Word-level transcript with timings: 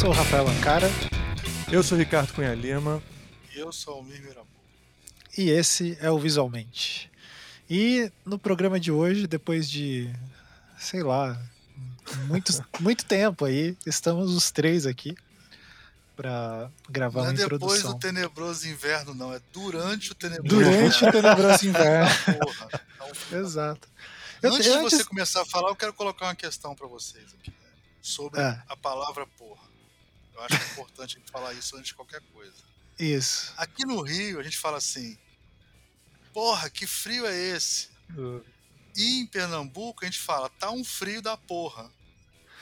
sou 0.00 0.10
o 0.10 0.12
Rafael 0.12 0.48
Ancara. 0.48 0.88
Eu 1.70 1.82
sou 1.82 1.96
o 1.96 1.98
Ricardo 1.98 2.32
Cunha 2.32 2.54
Lima. 2.54 3.02
E 3.54 3.58
eu 3.58 3.72
sou 3.72 3.94
o 3.94 3.96
Almir 3.98 4.20
Mirabu. 4.22 4.46
E 5.36 5.50
esse 5.50 5.96
é 6.00 6.10
o 6.10 6.18
Visualmente. 6.18 7.10
E 7.68 8.10
no 8.24 8.38
programa 8.38 8.80
de 8.80 8.90
hoje, 8.90 9.26
depois 9.26 9.70
de, 9.70 10.10
sei 10.78 11.02
lá, 11.02 11.40
muito, 12.26 12.52
muito 12.80 13.04
tempo 13.04 13.44
aí, 13.44 13.76
estamos 13.86 14.34
os 14.34 14.50
três 14.50 14.86
aqui 14.86 15.14
para 16.16 16.70
gravar 16.88 17.20
não 17.22 17.28
uma 17.28 17.32
é 17.32 17.36
depois 17.36 17.54
introdução. 17.62 17.92
do 17.92 17.98
tenebroso 17.98 18.68
inverno, 18.68 19.14
não. 19.14 19.32
É 19.32 19.40
durante 19.52 20.12
o 20.12 20.14
tenebroso 20.14 20.48
Durante 20.56 21.04
o 21.04 21.12
tenebroso 21.12 21.66
inverno. 21.68 22.10
Porra. 22.38 22.80
Então, 22.96 23.40
Exato. 23.40 23.88
Eu- 24.42 24.52
antes 24.54 24.66
eu 24.66 24.76
de 24.76 24.82
você 24.82 24.96
antes- 24.96 25.06
começar 25.06 25.42
a 25.42 25.46
falar, 25.46 25.68
eu 25.70 25.76
quero 25.76 25.92
colocar 25.94 26.26
uma 26.26 26.34
questão 26.34 26.74
para 26.74 26.86
vocês 26.88 27.24
aqui. 27.38 27.50
né? 27.50 27.56
Sobre 28.02 28.40
É. 28.40 28.60
a 28.68 28.76
palavra 28.76 29.26
porra. 29.38 29.69
Eu 30.40 30.46
acho 30.46 30.72
importante 30.72 31.16
a 31.16 31.20
gente 31.20 31.30
falar 31.30 31.52
isso 31.52 31.76
antes 31.76 31.88
de 31.88 31.94
qualquer 31.94 32.22
coisa. 32.32 32.54
Isso. 32.98 33.52
Aqui 33.56 33.84
no 33.84 34.00
Rio, 34.02 34.40
a 34.40 34.42
gente 34.42 34.58
fala 34.58 34.78
assim: 34.78 35.18
Porra, 36.32 36.70
que 36.70 36.86
frio 36.86 37.26
é 37.26 37.36
esse? 37.36 37.88
E 38.96 39.20
em 39.20 39.26
Pernambuco, 39.26 40.02
a 40.02 40.06
gente 40.06 40.18
fala: 40.18 40.48
Tá 40.58 40.70
um 40.70 40.82
frio 40.82 41.20
da 41.20 41.36
porra. 41.36 41.90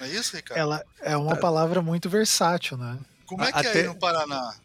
Não 0.01 0.07
é 0.07 0.11
isso, 0.11 0.35
Ricardo? 0.35 0.59
Ela 0.61 0.85
é 1.01 1.17
uma 1.17 1.37
palavra 1.37 1.81
muito 1.81 2.09
versátil, 2.11 2.77
né? 2.77 2.99
Como 3.27 3.45
é 3.45 3.53
que 3.53 3.59
é 3.59 3.71
Até- 3.71 3.81
aí 3.81 3.87
no 3.87 3.95
Paraná? 3.95 4.57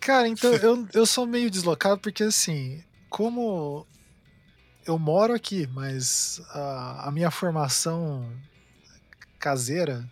Cara, 0.00 0.28
então 0.28 0.52
eu, 0.54 0.88
eu 0.92 1.06
sou 1.06 1.26
meio 1.26 1.50
deslocado 1.50 2.00
porque 2.00 2.24
assim, 2.24 2.84
como 3.08 3.86
eu 4.86 4.98
moro 4.98 5.34
aqui, 5.34 5.66
mas 5.66 6.40
a, 6.50 7.08
a 7.08 7.10
minha 7.10 7.30
formação 7.30 8.30
caseira 9.38 10.08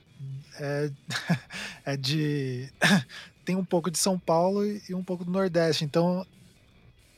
é, 0.58 0.90
é 1.84 1.96
de. 1.96 2.68
tem 3.44 3.56
um 3.56 3.64
pouco 3.64 3.90
de 3.90 3.98
São 3.98 4.18
Paulo 4.18 4.64
e 4.64 4.94
um 4.94 5.02
pouco 5.02 5.24
do 5.24 5.30
Nordeste. 5.30 5.84
Então 5.84 6.26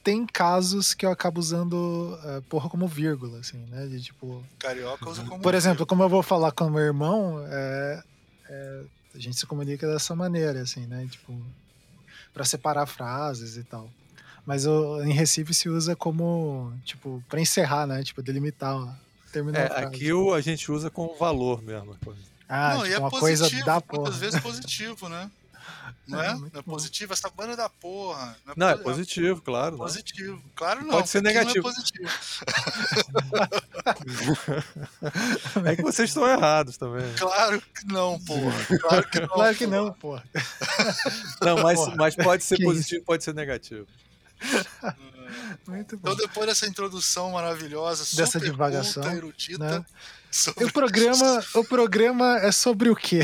tem 0.03 0.27
casos 0.27 0.93
que 0.95 1.07
eu 1.07 1.11
acabo 1.11 1.41
usando 1.41 2.19
eh, 2.25 2.43
porra 2.49 2.69
como 2.69 2.87
vírgula, 2.87 3.39
assim, 3.39 3.59
né? 3.71 3.87
De 3.87 4.01
tipo. 4.03 4.45
Carioca 4.59 5.09
usa 5.09 5.25
como. 5.25 5.41
Por 5.43 5.55
exemplo, 5.55 5.87
como 5.87 6.03
eu 6.03 6.09
vou 6.09 6.23
falar 6.23 6.53
com 6.53 6.69
meu 6.69 6.81
irmão, 6.81 7.43
é, 7.49 8.03
é, 8.49 8.83
a 9.15 9.19
gente 9.19 9.37
se 9.39 9.47
comunica 9.47 9.87
dessa 9.87 10.15
maneira, 10.15 10.61
assim, 10.61 10.87
né? 10.87 11.07
Tipo, 11.11 11.35
para 12.35 12.45
separar 12.45 12.87
frases 12.87 13.57
e 13.57 13.65
tal. 13.65 13.89
Mas 14.45 14.67
o- 14.67 15.03
em 15.03 15.13
Recife 15.13 15.55
se 15.55 15.71
usa 15.71 15.97
como, 15.97 16.71
tipo, 16.85 17.23
para 17.29 17.41
encerrar, 17.41 17.87
né? 17.87 18.03
Tipo, 18.03 18.23
delimitar, 18.23 19.01
terminar 19.33 19.59
É, 19.61 19.65
a 19.67 19.69
frase. 19.71 19.87
aqui 19.87 20.13
o, 20.13 20.35
a 20.35 20.41
gente 20.43 20.71
usa 20.71 20.91
com 20.91 21.15
valor 21.17 21.63
mesmo. 21.63 21.97
Ah, 22.49 22.75
não, 22.75 22.83
tipo, 22.83 22.87
e 22.89 22.93
é 22.95 22.99
uma 22.99 23.11
positivo, 23.11 23.51
coisa 23.51 23.65
da 23.65 23.81
porra. 23.81 24.03
muitas 24.03 24.21
vezes 24.21 24.41
positivo, 24.41 25.09
né? 25.09 25.31
Não 26.07 26.21
É, 26.23 26.29
é? 26.29 26.35
Não 26.35 26.51
é 26.55 26.63
positivo, 26.63 27.13
essa 27.15 27.31
banda 27.31 27.57
da 27.57 27.69
porra. 27.69 28.37
Não, 28.57 28.69
é 28.69 28.73
posi- 28.73 28.85
positivo, 28.85 29.41
claro. 29.43 29.71
não. 29.73 29.79
positivo. 29.79 30.43
Claro 30.55 30.83
não. 30.83 30.91
Pode 30.91 31.09
ser 31.09 31.19
aqui 31.19 31.27
negativo. 31.29 31.63
Não 31.63 31.71
é 31.71 31.75
positivo. 31.75 32.11
É 35.67 35.77
que 35.77 35.83
vocês 35.83 36.11
estão 36.11 36.27
errados 36.29 36.77
também. 36.77 37.13
Claro 37.15 37.61
que 37.61 37.87
não, 37.87 38.19
porra. 38.21 38.79
Claro 38.81 39.09
que 39.09 39.21
não. 39.21 39.29
Claro 39.29 39.57
que 39.57 39.67
porra. 39.67 39.77
não, 39.79 39.93
porra. 39.93 40.25
Não, 41.41 41.57
mas, 41.63 41.79
Porra, 41.79 41.97
mas 41.97 42.15
pode 42.17 42.45
ser 42.45 42.57
que 42.57 42.65
positivo, 42.65 43.05
pode 43.05 43.25
ser 43.25 43.35
negativo. 43.35 43.87
Muito 45.67 45.97
bom. 45.97 46.13
Então, 46.13 46.27
depois 46.27 46.47
dessa 46.47 46.67
introdução 46.67 47.33
maravilhosa, 47.33 48.05
Dessa 48.17 48.39
super 48.39 48.51
divagação, 48.51 49.03
culta, 49.03 49.17
erudita, 49.17 49.79
né? 49.79 49.85
Sobre 50.35 50.65
O 50.65 50.73
programa, 50.73 51.45
o 51.55 51.65
programa 51.65 52.39
é 52.39 52.51
sobre 52.51 52.89
o 52.91 52.97
quê? 52.97 53.21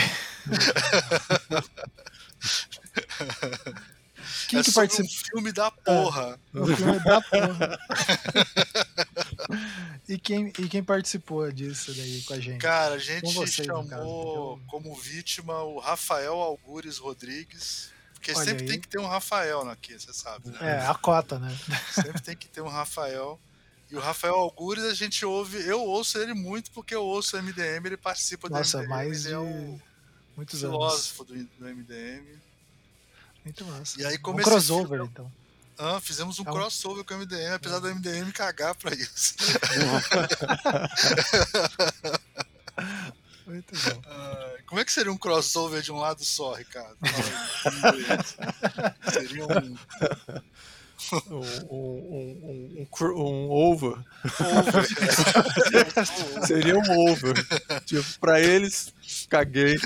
Quem 4.48 4.59
é 4.59 4.62
que 4.65 4.72
participa? 4.72 5.04
um 5.04 5.09
filme 5.09 5.53
da 5.53 5.71
porra. 5.71 6.41
O 6.53 6.66
filme 6.66 6.98
da 7.00 7.21
porra. 7.21 7.78
e, 10.09 10.19
quem, 10.19 10.53
e 10.59 10.69
quem 10.69 10.82
participou 10.82 11.50
disso 11.53 11.94
daí 11.94 12.22
com 12.22 12.34
a 12.34 12.41
gente? 12.41 12.59
Cara, 12.59 12.97
a 12.97 12.98
gente 12.98 13.32
vocês, 13.32 13.66
chamou 13.66 13.87
caso, 13.87 14.60
como 14.66 14.94
vítima 14.97 15.62
o 15.62 15.78
Rafael 15.78 16.34
Algures 16.34 16.98
Rodrigues. 16.98 17.91
Porque 18.15 18.32
Olha 18.32 18.44
sempre 18.44 18.65
aí. 18.65 18.71
tem 18.71 18.81
que 18.81 18.88
ter 18.88 18.98
um 18.98 19.06
Rafael 19.06 19.69
aqui, 19.69 19.98
você 19.98 20.12
sabe. 20.12 20.50
né? 20.50 20.59
É, 20.60 20.87
a 20.87 20.94
cota, 20.94 21.38
né? 21.38 21.56
Sempre 21.92 22.21
tem 22.21 22.37
que 22.37 22.48
ter 22.48 22.60
um 22.60 22.69
Rafael. 22.69 23.38
E 23.91 23.97
o 23.97 24.01
Rafael 24.01 24.34
Algures, 24.34 24.84
a 24.84 24.95
gente 24.95 25.25
ouve, 25.25 25.59
eu 25.67 25.83
ouço 25.83 26.19
ele 26.19 26.34
muito 26.34 26.71
porque 26.71 26.95
eu 26.95 27.03
ouço 27.03 27.37
o 27.37 27.43
MDM, 27.43 27.87
ele 27.87 27.97
participa 27.97 28.49
do 28.49 28.55
Nossa, 28.55 28.78
MDM, 28.78 28.89
mais 28.91 29.25
ele 29.27 29.34
é 29.34 29.39
de 29.39 29.45
o 29.45 29.81
muitos 30.37 30.62
anos. 30.65 30.77
filósofo 30.77 31.25
do, 31.25 31.34
do 31.34 31.65
MDM. 31.67 32.39
Muito 33.45 33.65
massa. 33.65 34.01
E 34.01 34.05
aí, 34.06 34.17
um 34.17 34.21
crossover, 34.37 34.99
filme- 34.99 35.09
então. 35.12 35.33
Ah, 35.78 35.99
fizemos 36.01 36.39
um 36.39 36.45
É 36.47 36.51
um- 36.51 36.53
crossover 36.53 37.05
com 37.05 37.15
o 37.15 37.17
MDM, 37.17 37.55
apesar 37.55 37.78
do 37.78 37.89
MDM 37.89 38.31
cagar 38.33 38.75
pra 38.75 38.95
isso. 38.95 39.34
Muito 43.47 43.75
bom. 43.75 44.03
Como 44.67 44.81
é 44.81 44.84
que 44.84 44.93
seria 44.93 45.11
um 45.11 45.17
crossover 45.17 45.83
de 45.83 45.91
um 45.91 45.97
lado 45.97 46.22
só, 46.25 46.53
Ricardo? 46.55 46.97
Seria 49.12 49.45
um 49.45 49.77
Um, 51.31 51.43
um, 51.71 52.87
um, 52.87 52.87
um, 53.16 53.50
over. 53.50 54.05
over. 54.38 54.84
Seria 56.47 56.77
um 56.78 57.09
over. 57.09 57.34
tipo, 57.87 58.05
pra 58.21 58.41
eles, 58.41 58.93
caguei. 59.28 59.77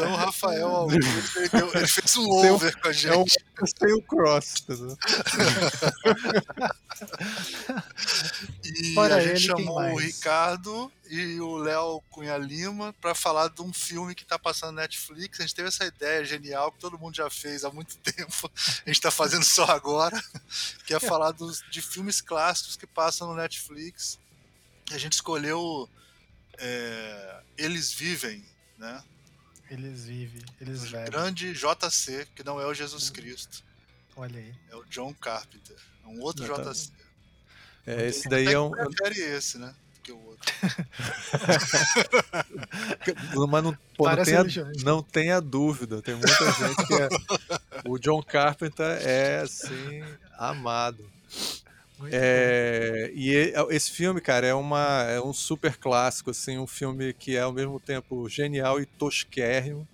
Então 0.00 0.12
o 0.12 0.16
Rafael 0.16 0.86
ele, 1.36 1.48
deu- 1.48 1.70
ele 1.74 1.86
fez 1.88 2.16
um 2.16 2.28
over 2.28 2.80
com 2.80 2.88
a 2.88 2.92
gente. 2.92 3.08
É 3.08 3.16
um 3.16 3.24
sem 3.66 3.92
o 3.94 4.02
cross. 4.02 4.54
entendeu? 4.62 4.96
E 8.64 8.94
Fora 8.94 9.16
a 9.16 9.20
gente 9.20 9.30
ele, 9.30 9.38
chamou 9.40 9.78
o? 9.80 9.96
Ricardo 9.96 10.92
e 11.08 11.40
o 11.40 11.56
Léo 11.56 12.02
Cunha 12.10 12.36
Lima 12.36 12.92
para 13.00 13.14
falar 13.14 13.48
de 13.48 13.62
um 13.62 13.72
filme 13.72 14.14
que 14.14 14.22
está 14.22 14.38
passando 14.38 14.72
na 14.74 14.82
Netflix. 14.82 15.38
A 15.38 15.42
gente 15.42 15.54
teve 15.54 15.68
essa 15.68 15.84
ideia 15.86 16.24
genial 16.24 16.70
que 16.72 16.78
todo 16.78 16.98
mundo 16.98 17.14
já 17.14 17.30
fez 17.30 17.64
há 17.64 17.70
muito 17.70 17.96
tempo. 17.98 18.50
A 18.54 18.88
gente 18.88 18.98
está 18.98 19.10
fazendo 19.10 19.44
só 19.44 19.64
agora, 19.64 20.20
que 20.86 20.92
é 20.94 21.00
falar 21.00 21.32
dos, 21.32 21.62
de 21.70 21.80
filmes 21.80 22.20
clássicos 22.20 22.76
que 22.76 22.86
passam 22.86 23.28
no 23.28 23.34
Netflix. 23.34 24.18
A 24.90 24.98
gente 24.98 25.12
escolheu 25.14 25.88
é, 26.58 27.40
Eles 27.56 27.92
Vivem, 27.92 28.44
né? 28.76 29.02
Eles 29.70 30.04
vivem, 30.04 30.42
eles 30.60 30.80
O 30.82 30.86
vivem. 30.86 31.04
grande 31.04 31.52
JC, 31.52 32.26
que 32.34 32.42
não 32.42 32.60
é 32.60 32.66
o 32.66 32.74
Jesus 32.74 33.10
Cristo, 33.10 33.62
Olha 34.16 34.38
aí. 34.38 34.52
é 34.70 34.76
o 34.76 34.84
John 34.86 35.12
Carpenter. 35.14 35.76
É 36.04 36.08
um 36.08 36.20
outro 36.22 36.46
Não, 36.46 36.54
tá- 36.56 36.72
JC. 36.72 36.90
É, 37.86 38.06
esse 38.08 38.28
daí 38.28 38.46
é 38.52 38.58
um. 38.58 38.70
prefere 38.70 39.20
esse, 39.20 39.58
né? 39.58 39.74
Que 40.02 40.12
o 40.12 40.18
outro. 40.26 40.52
Mas 43.48 43.64
não, 43.64 43.76
pô, 43.96 44.08
não, 44.08 44.24
tenha, 44.24 44.44
não 44.82 45.02
tenha 45.02 45.40
dúvida. 45.40 46.02
Tem 46.02 46.14
muita 46.14 46.52
gente 46.52 46.86
que 46.86 46.94
é. 46.94 47.08
O 47.88 47.98
John 47.98 48.22
Carpenter 48.22 48.98
é 49.06 49.40
assim, 49.40 50.02
amado. 50.36 51.08
Muito 51.98 52.12
É, 52.14 53.10
e 53.14 53.34
e- 53.34 53.54
esse 53.70 53.90
filme, 53.90 54.20
cara, 54.20 54.46
é, 54.46 54.54
uma, 54.54 55.02
é 55.04 55.20
um 55.20 55.32
super 55.32 55.76
clássico, 55.76 56.30
assim, 56.30 56.58
um 56.58 56.66
filme 56.66 57.12
que 57.12 57.36
é 57.36 57.40
ao 57.40 57.52
mesmo 57.52 57.80
tempo 57.80 58.28
genial 58.28 58.80
e 58.80 58.86
tosquérrimo. 58.86 59.86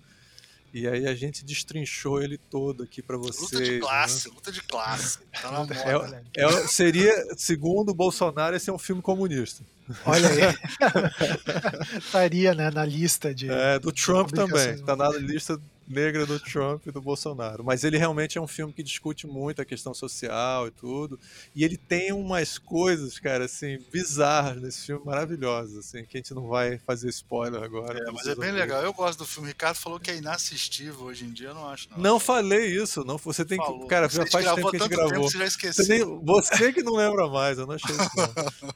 E 0.73 0.87
aí 0.89 1.07
a 1.07 1.15
gente 1.15 1.45
destrinchou 1.45 2.21
ele 2.21 2.37
todo 2.37 2.83
aqui 2.83 3.01
pra 3.01 3.15
vocês. 3.15 3.49
Luta 3.49 3.63
de 3.63 3.71
né? 3.71 3.79
classe, 3.79 4.27
luta 4.29 4.51
de 4.51 4.61
classe. 4.61 5.19
Tá 5.41 5.49
na 5.49 5.59
moda. 5.59 5.73
É, 5.73 5.95
Olha 5.95 6.17
aí. 6.17 6.23
É, 6.35 6.67
seria, 6.67 7.13
segundo 7.37 7.89
o 7.91 7.93
Bolsonaro, 7.93 8.57
esse 8.57 8.69
é 8.69 8.73
um 8.73 8.77
filme 8.77 9.01
comunista. 9.01 9.63
Olha 10.05 10.27
aí. 10.27 10.39
Estaria, 11.97 12.53
né, 12.53 12.69
na 12.71 12.83
lista 12.83 13.33
de. 13.33 13.49
É, 13.49 13.79
do 13.79 13.91
Trump 13.91 14.31
também. 14.31 14.47
publicações, 14.49 14.81
Tá 14.81 14.95
na 14.97 15.09
lista 15.11 15.57
negra 15.87 16.25
do 16.25 16.39
Trump 16.39 16.85
e 16.87 16.91
do 16.91 17.01
Bolsonaro. 17.01 17.63
Mas 17.63 17.83
ele 17.83 17.97
realmente 17.97 18.37
é 18.37 18.41
um 18.41 18.47
filme 18.47 18.73
que 18.73 18.81
discute 18.83 19.27
muito 19.27 19.61
a 19.61 19.65
questão 19.65 19.93
social 19.93 20.67
e 20.67 20.71
tudo. 20.71 21.19
E 21.55 21.63
ele 21.63 21.77
tem 21.77 22.11
umas 22.11 22.57
coisas, 22.57 23.19
cara, 23.19 23.45
assim, 23.45 23.77
bizarras 23.91 24.61
nesse 24.61 24.85
filme, 24.85 25.05
maravilhosas, 25.05 25.77
assim, 25.77 26.03
que 26.05 26.17
a 26.17 26.19
gente 26.19 26.33
não 26.33 26.47
vai 26.47 26.77
fazer 26.79 27.09
spoiler 27.09 27.61
agora. 27.61 27.99
É, 28.07 28.11
mas 28.11 28.25
é 28.27 28.35
bem 28.35 28.51
legal. 28.51 28.81
Eu 28.81 28.93
gosto 28.93 29.19
do 29.19 29.25
filme. 29.25 29.47
O 29.47 29.51
Ricardo 29.51 29.75
falou 29.77 29.99
que 29.99 30.09
é 30.11 30.17
inassistível 30.17 31.03
hoje 31.03 31.25
em 31.25 31.31
dia. 31.31 31.49
Eu 31.49 31.55
não 31.55 31.69
acho, 31.69 31.87
não. 31.91 31.97
Não 31.97 32.19
falei 32.19 32.65
isso, 32.75 33.03
não. 33.03 33.17
Você 33.17 33.45
tem 33.45 33.57
Falou. 33.57 33.81
que. 33.81 33.87
Cara, 33.87 34.09
Você 34.09 34.17
já 34.17 34.27
faz 34.27 34.45
tempo 34.55 34.69
que 34.71 34.77
a 34.77 34.79
gente 34.79 34.89
gravou. 34.89 35.25
que 35.25 35.31
você 35.31 35.37
já 35.37 35.45
Você, 35.45 35.67
esqueceu. 35.67 35.87
nem- 36.07 36.25
você 36.25 36.73
que 36.73 36.81
não 36.83 36.95
lembra 36.95 37.27
mais, 37.27 37.57
eu 37.57 37.67
não 37.67 37.75
achei 37.75 37.95
isso. 37.95 38.09
Não. 38.17 38.73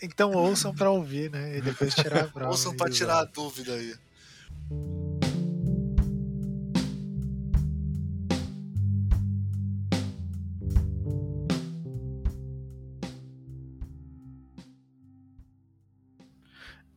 Então 0.00 0.32
ouçam 0.32 0.72
pra 0.72 0.90
ouvir, 0.90 1.28
né? 1.30 1.58
E 1.58 1.60
depois 1.60 1.92
tirar 1.92 2.20
a 2.24 2.28
prova. 2.28 2.50
Ouçam 2.52 2.72
pra 2.76 2.86
Exato. 2.86 2.96
tirar 2.98 3.18
a 3.18 3.24
dúvida 3.24 3.72
aí. 3.74 3.94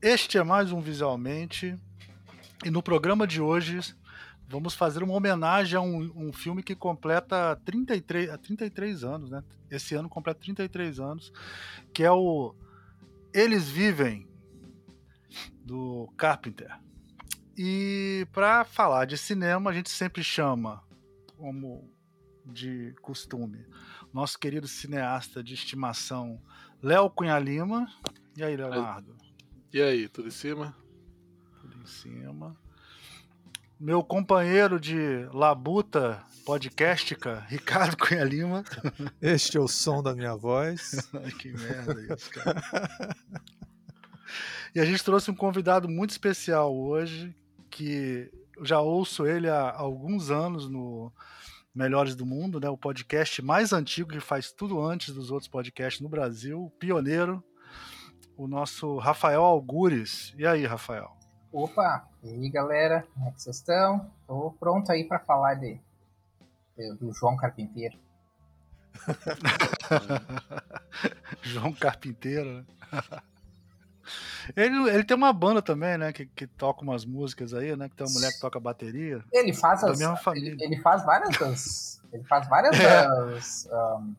Este 0.01 0.39
é 0.39 0.43
mais 0.43 0.71
um 0.71 0.81
Visualmente. 0.81 1.77
E 2.65 2.71
no 2.71 2.81
programa 2.81 3.27
de 3.27 3.39
hoje 3.39 3.79
vamos 4.47 4.73
fazer 4.73 5.03
uma 5.03 5.13
homenagem 5.13 5.77
a 5.77 5.81
um, 5.81 6.11
um 6.15 6.33
filme 6.33 6.63
que 6.63 6.75
completa 6.75 7.55
33, 7.63 8.35
33 8.39 9.03
anos, 9.03 9.29
né? 9.29 9.43
Esse 9.69 9.93
ano 9.93 10.09
completa 10.09 10.39
33 10.41 10.99
anos, 10.99 11.31
que 11.93 12.01
é 12.03 12.11
o 12.11 12.55
Eles 13.31 13.69
Vivem, 13.69 14.27
do 15.63 16.11
Carpenter. 16.17 16.75
E 17.55 18.27
para 18.33 18.65
falar 18.65 19.05
de 19.05 19.19
cinema, 19.19 19.69
a 19.69 19.73
gente 19.73 19.91
sempre 19.91 20.23
chama, 20.23 20.81
como 21.37 21.87
de 22.43 22.95
costume, 23.03 23.67
nosso 24.11 24.39
querido 24.39 24.67
cineasta 24.67 25.43
de 25.43 25.53
estimação, 25.53 26.41
Léo 26.81 27.07
Cunha 27.11 27.37
Lima. 27.37 27.87
E 28.35 28.43
aí, 28.43 28.57
Leonardo? 28.57 29.15
E 29.73 29.81
aí, 29.81 30.09
tudo 30.09 30.27
em 30.27 30.31
cima? 30.31 30.75
Tudo 31.61 31.77
em 31.81 31.85
cima. 31.85 32.57
Meu 33.79 34.03
companheiro 34.03 34.77
de 34.77 35.25
Labuta 35.31 36.21
podcastica, 36.45 37.39
Ricardo 37.47 37.95
Cunha 37.95 38.25
Lima. 38.25 38.65
Este 39.21 39.55
é 39.55 39.61
o 39.61 39.69
som 39.69 40.03
da 40.03 40.13
minha 40.13 40.35
voz. 40.35 41.09
Ai, 41.15 41.31
que 41.31 41.53
merda 41.53 42.13
isso, 42.13 42.29
cara. 42.31 42.61
e 44.75 44.79
a 44.81 44.83
gente 44.83 45.05
trouxe 45.05 45.31
um 45.31 45.35
convidado 45.35 45.87
muito 45.87 46.09
especial 46.09 46.75
hoje, 46.75 47.33
que 47.69 48.29
eu 48.57 48.65
já 48.65 48.81
ouço 48.81 49.25
ele 49.25 49.47
há 49.47 49.71
alguns 49.71 50.29
anos 50.29 50.69
no 50.69 51.13
Melhores 51.73 52.13
do 52.13 52.25
Mundo, 52.25 52.59
né? 52.59 52.69
O 52.69 52.77
podcast 52.77 53.41
mais 53.41 53.71
antigo 53.71 54.09
que 54.09 54.19
faz 54.19 54.51
tudo 54.51 54.81
antes 54.81 55.13
dos 55.13 55.31
outros 55.31 55.47
podcasts 55.47 56.01
no 56.01 56.09
Brasil, 56.09 56.69
pioneiro, 56.77 57.41
o 58.37 58.47
nosso 58.47 58.97
Rafael 58.97 59.43
Algures. 59.43 60.33
E 60.37 60.45
aí, 60.45 60.65
Rafael? 60.65 61.11
Opa, 61.51 62.07
e 62.23 62.29
aí 62.29 62.49
galera, 62.49 63.05
como 63.13 63.27
é 63.27 63.31
que 63.31 63.41
vocês 63.41 63.57
estão? 63.57 64.09
Tô 64.25 64.51
pronto 64.59 64.91
aí 64.91 65.03
para 65.03 65.19
falar 65.19 65.55
de, 65.55 65.79
de, 66.77 66.93
do 66.95 67.11
João 67.11 67.35
Carpinteiro. 67.35 67.99
João 71.43 71.73
Carpinteiro, 71.73 72.53
né? 72.53 72.65
Ele, 74.55 74.89
ele 74.89 75.03
tem 75.03 75.15
uma 75.15 75.31
banda 75.31 75.61
também, 75.61 75.97
né? 75.97 76.11
Que, 76.11 76.25
que 76.25 76.47
toca 76.47 76.81
umas 76.81 77.05
músicas 77.05 77.53
aí, 77.53 77.75
né? 77.75 77.87
Que 77.87 77.95
tem 77.95 78.05
uma 78.05 78.13
mulher 78.13 78.31
que 78.31 78.39
toca 78.39 78.59
bateria. 78.59 79.23
Ele 79.31 79.53
faz 79.53 79.83
as. 79.83 80.01
Ele, 80.01 80.57
ele 80.59 80.81
faz 80.81 81.05
várias 81.05 81.37
das, 81.37 82.01
ele 82.11 82.23
faz 82.23 82.49
várias 82.49 82.75
das, 82.77 83.69
um, 83.71 84.15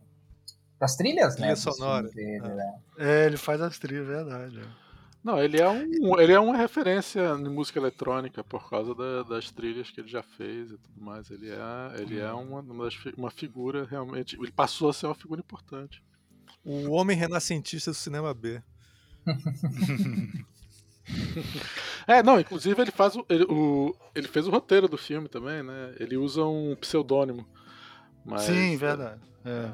das 0.83 0.97
trilhas, 0.97 1.35
Trilha 1.37 1.51
né? 1.51 1.55
sonora. 1.57 2.09
dele, 2.09 2.41
Ah. 2.45 2.49
né? 2.49 2.75
É, 2.99 3.27
ele 3.27 3.37
faz 3.37 3.61
as 3.61 3.79
trilhas, 3.79 4.05
verdade. 4.07 4.59
é. 4.59 4.83
Não, 5.23 5.39
ele 5.41 5.61
é, 5.61 5.69
um, 5.69 6.19
ele 6.21 6.33
é 6.33 6.41
uma 6.41 6.57
referência 6.57 7.21
em 7.39 7.49
música 7.49 7.79
eletrônica 7.79 8.43
por 8.43 8.69
causa 8.69 8.93
da- 8.93 9.23
das 9.23 9.49
trilhas 9.53 9.89
que 9.89 10.01
ele 10.01 10.09
já 10.09 10.21
fez 10.25 10.73
e 10.73 10.77
tudo 10.79 11.01
mais. 11.01 11.31
Ele 11.31 11.49
é, 11.49 12.01
ele 12.01 12.19
é 12.19 12.33
uma, 12.33 12.59
uma, 12.61 12.85
das 12.87 12.97
uma 13.17 13.31
figura 13.31 13.87
realmente. 13.89 14.35
Ele 14.37 14.51
passou 14.51 14.91
a 14.91 14.93
ser 14.93 15.07
uma 15.07 15.15
figura 15.15 15.41
importante. 15.41 16.03
O 16.65 16.91
homem 16.91 17.17
renascentista 17.17 17.93
do 17.93 17.95
cinema 17.97 18.35
B. 18.35 18.61
É, 22.07 22.23
não, 22.23 22.39
inclusive 22.41 22.81
ele 22.81 22.91
faz 22.91 23.15
o 23.17 23.25
ele, 23.29 23.45
o- 23.49 23.95
ele 24.15 24.27
fez 24.29 24.47
o 24.47 24.51
roteiro 24.51 24.89
do 24.89 24.97
filme 24.99 25.29
também, 25.29 25.63
né? 25.63 25.95
Ele 25.99 26.17
usa 26.17 26.45
um 26.45 26.75
pseudônimo. 26.77 27.47
Mas, 28.25 28.43
Sim, 28.43 28.75
é, 28.75 28.77
verdade. 28.77 29.21
É. 29.45 29.71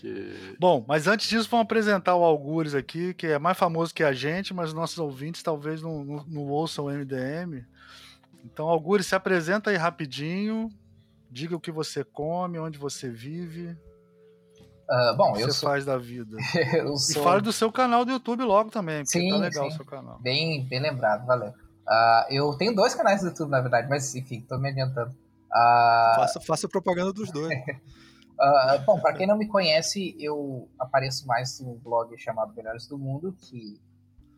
que 0.00 0.56
Bom, 0.58 0.84
mas 0.86 1.06
antes 1.06 1.28
disso, 1.28 1.48
vamos 1.50 1.64
apresentar 1.64 2.14
o 2.16 2.24
Algures 2.24 2.74
aqui, 2.74 3.14
que 3.14 3.26
é 3.26 3.38
mais 3.38 3.56
famoso 3.58 3.94
que 3.94 4.02
a 4.04 4.12
gente, 4.12 4.52
mas 4.54 4.72
nossos 4.72 4.98
ouvintes 4.98 5.42
talvez 5.42 5.82
não, 5.82 6.04
não, 6.04 6.24
não 6.26 6.42
ouçam 6.42 6.86
o 6.86 6.90
MDM. 6.90 7.64
Então, 8.44 8.68
Algures, 8.68 9.06
se 9.06 9.14
apresenta 9.14 9.70
aí 9.70 9.76
rapidinho, 9.76 10.68
diga 11.30 11.56
o 11.56 11.60
que 11.60 11.72
você 11.72 12.04
come, 12.04 12.58
onde 12.58 12.78
você 12.78 13.08
vive, 13.10 13.76
Ah, 14.88 15.12
o 15.14 15.16
bom, 15.16 15.32
que 15.32 15.42
eu 15.42 15.48
você 15.48 15.58
sou, 15.58 15.68
faz 15.68 15.84
da 15.84 15.98
vida. 15.98 16.36
eu 16.74 16.94
E 16.94 16.98
sou 16.98 17.22
fale 17.24 17.42
do 17.42 17.52
seu 17.52 17.72
canal 17.72 18.04
do 18.04 18.12
YouTube 18.12 18.44
logo 18.44 18.70
também, 18.70 19.02
porque 19.02 19.18
Sim, 19.18 19.30
tá 19.30 19.36
legal 19.36 19.64
sim. 19.64 19.70
o 19.74 19.76
seu 19.76 19.84
canal. 19.84 20.18
bem, 20.20 20.64
bem 20.64 20.80
lembrado, 20.80 21.26
valeu. 21.26 21.52
Ah, 21.88 22.26
eu 22.30 22.52
tenho 22.56 22.74
dois 22.74 22.94
canais 22.94 23.20
do 23.20 23.28
YouTube, 23.28 23.50
na 23.50 23.60
verdade, 23.60 23.88
mas 23.88 24.14
enfim, 24.14 24.40
tô 24.48 24.58
me 24.58 24.68
adiantando. 24.70 25.14
Ah, 25.52 26.14
Faça, 26.16 26.40
faça 26.40 26.68
propaganda 26.68 27.12
dos 27.12 27.30
dois. 27.32 27.52
Ah, 28.38 28.82
bom, 28.84 29.00
para 29.00 29.14
quem 29.14 29.26
não 29.26 29.36
me 29.36 29.48
conhece, 29.48 30.14
eu 30.18 30.68
apareço 30.78 31.26
mais 31.26 31.58
no 31.60 31.74
blog 31.76 32.16
chamado 32.18 32.54
Melhores 32.54 32.86
do 32.86 32.98
Mundo, 32.98 33.34
que, 33.38 33.80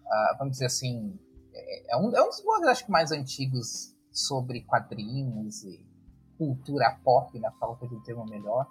ah, 0.06 0.36
vamos 0.38 0.52
dizer 0.52 0.66
assim, 0.66 1.18
é, 1.52 1.94
é 1.94 1.96
um, 1.96 2.14
é 2.14 2.22
um 2.22 2.28
dos 2.28 2.40
blogs, 2.40 2.68
acho 2.68 2.84
que, 2.84 2.90
mais 2.90 3.10
antigos 3.10 3.94
sobre 4.12 4.62
quadrinhos 4.62 5.64
e 5.64 5.84
cultura 6.36 6.96
pop, 7.04 7.36
na 7.40 7.50
falta 7.52 7.88
de 7.88 7.94
um 7.94 8.02
termo 8.02 8.24
melhor. 8.24 8.66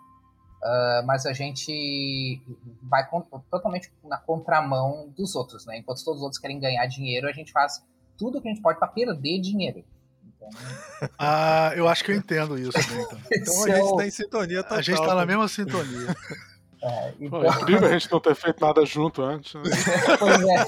Ah, 0.63 1.03
mas 1.05 1.25
a 1.25 1.33
gente 1.33 2.41
vai 2.83 3.07
totalmente 3.49 3.91
na 4.03 4.17
contramão 4.17 5.09
dos 5.09 5.35
outros, 5.35 5.65
né? 5.65 5.77
Enquanto 5.77 6.03
todos 6.03 6.19
os 6.19 6.23
outros 6.23 6.39
querem 6.39 6.59
ganhar 6.59 6.85
dinheiro, 6.87 7.27
a 7.27 7.33
gente 7.33 7.51
faz 7.51 7.85
tudo 8.17 8.37
o 8.37 8.41
que 8.41 8.47
a 8.47 8.51
gente 8.51 8.63
pode 8.63 8.79
para 8.79 8.87
perder 8.87 9.39
dinheiro. 9.39 9.83
Ah, 11.19 11.73
eu 11.75 11.87
acho 11.87 12.03
que 12.03 12.11
eu 12.11 12.15
entendo 12.15 12.57
isso 12.57 12.71
também. 12.71 13.03
Então. 13.03 13.17
Então 13.31 13.63
a 13.63 13.69
é 13.69 13.75
gente 13.75 13.91
o- 13.91 13.95
tá 13.97 14.07
em 14.07 14.11
sintonia 14.11 14.63
total. 14.63 14.77
A 14.77 14.81
gente 14.81 14.97
tá 14.97 15.15
na 15.15 15.25
mesma 15.25 15.47
sintonia. 15.47 16.15
é, 16.81 17.11
Pô, 17.11 17.15
então- 17.25 17.43
é 17.43 17.47
incrível 17.49 17.87
a 17.87 17.91
gente 17.91 18.11
não 18.11 18.19
ter 18.19 18.35
feito 18.35 18.59
nada 18.65 18.85
junto 18.85 19.21
antes. 19.21 19.53
né? 19.55 19.61
Pois 20.19 20.41
é. 20.41 20.65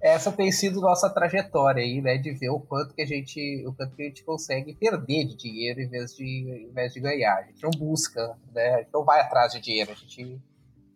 Essa 0.00 0.32
tem 0.32 0.50
sido 0.50 0.80
nossa 0.80 1.08
trajetória 1.08 1.80
aí, 1.82 2.00
né? 2.02 2.18
De 2.18 2.32
ver 2.32 2.48
o 2.50 2.58
quanto 2.58 2.92
que 2.94 3.02
a 3.02 3.06
gente, 3.06 3.64
o 3.66 3.72
quanto 3.72 3.94
que 3.94 4.02
a 4.02 4.06
gente 4.06 4.24
consegue 4.24 4.74
perder 4.74 5.26
de 5.26 5.36
dinheiro 5.36 5.80
em 5.80 5.88
vez 5.88 6.14
de, 6.16 6.24
em 6.24 6.72
vez 6.72 6.92
de 6.92 7.00
ganhar. 7.00 7.36
A 7.36 7.42
gente 7.42 7.62
não 7.62 7.70
busca, 7.70 8.36
né? 8.52 8.74
A 8.74 8.78
gente 8.78 8.90
não 8.92 9.04
vai 9.04 9.20
atrás 9.20 9.52
de 9.52 9.60
dinheiro, 9.60 9.92
a 9.92 9.94
gente. 9.94 10.40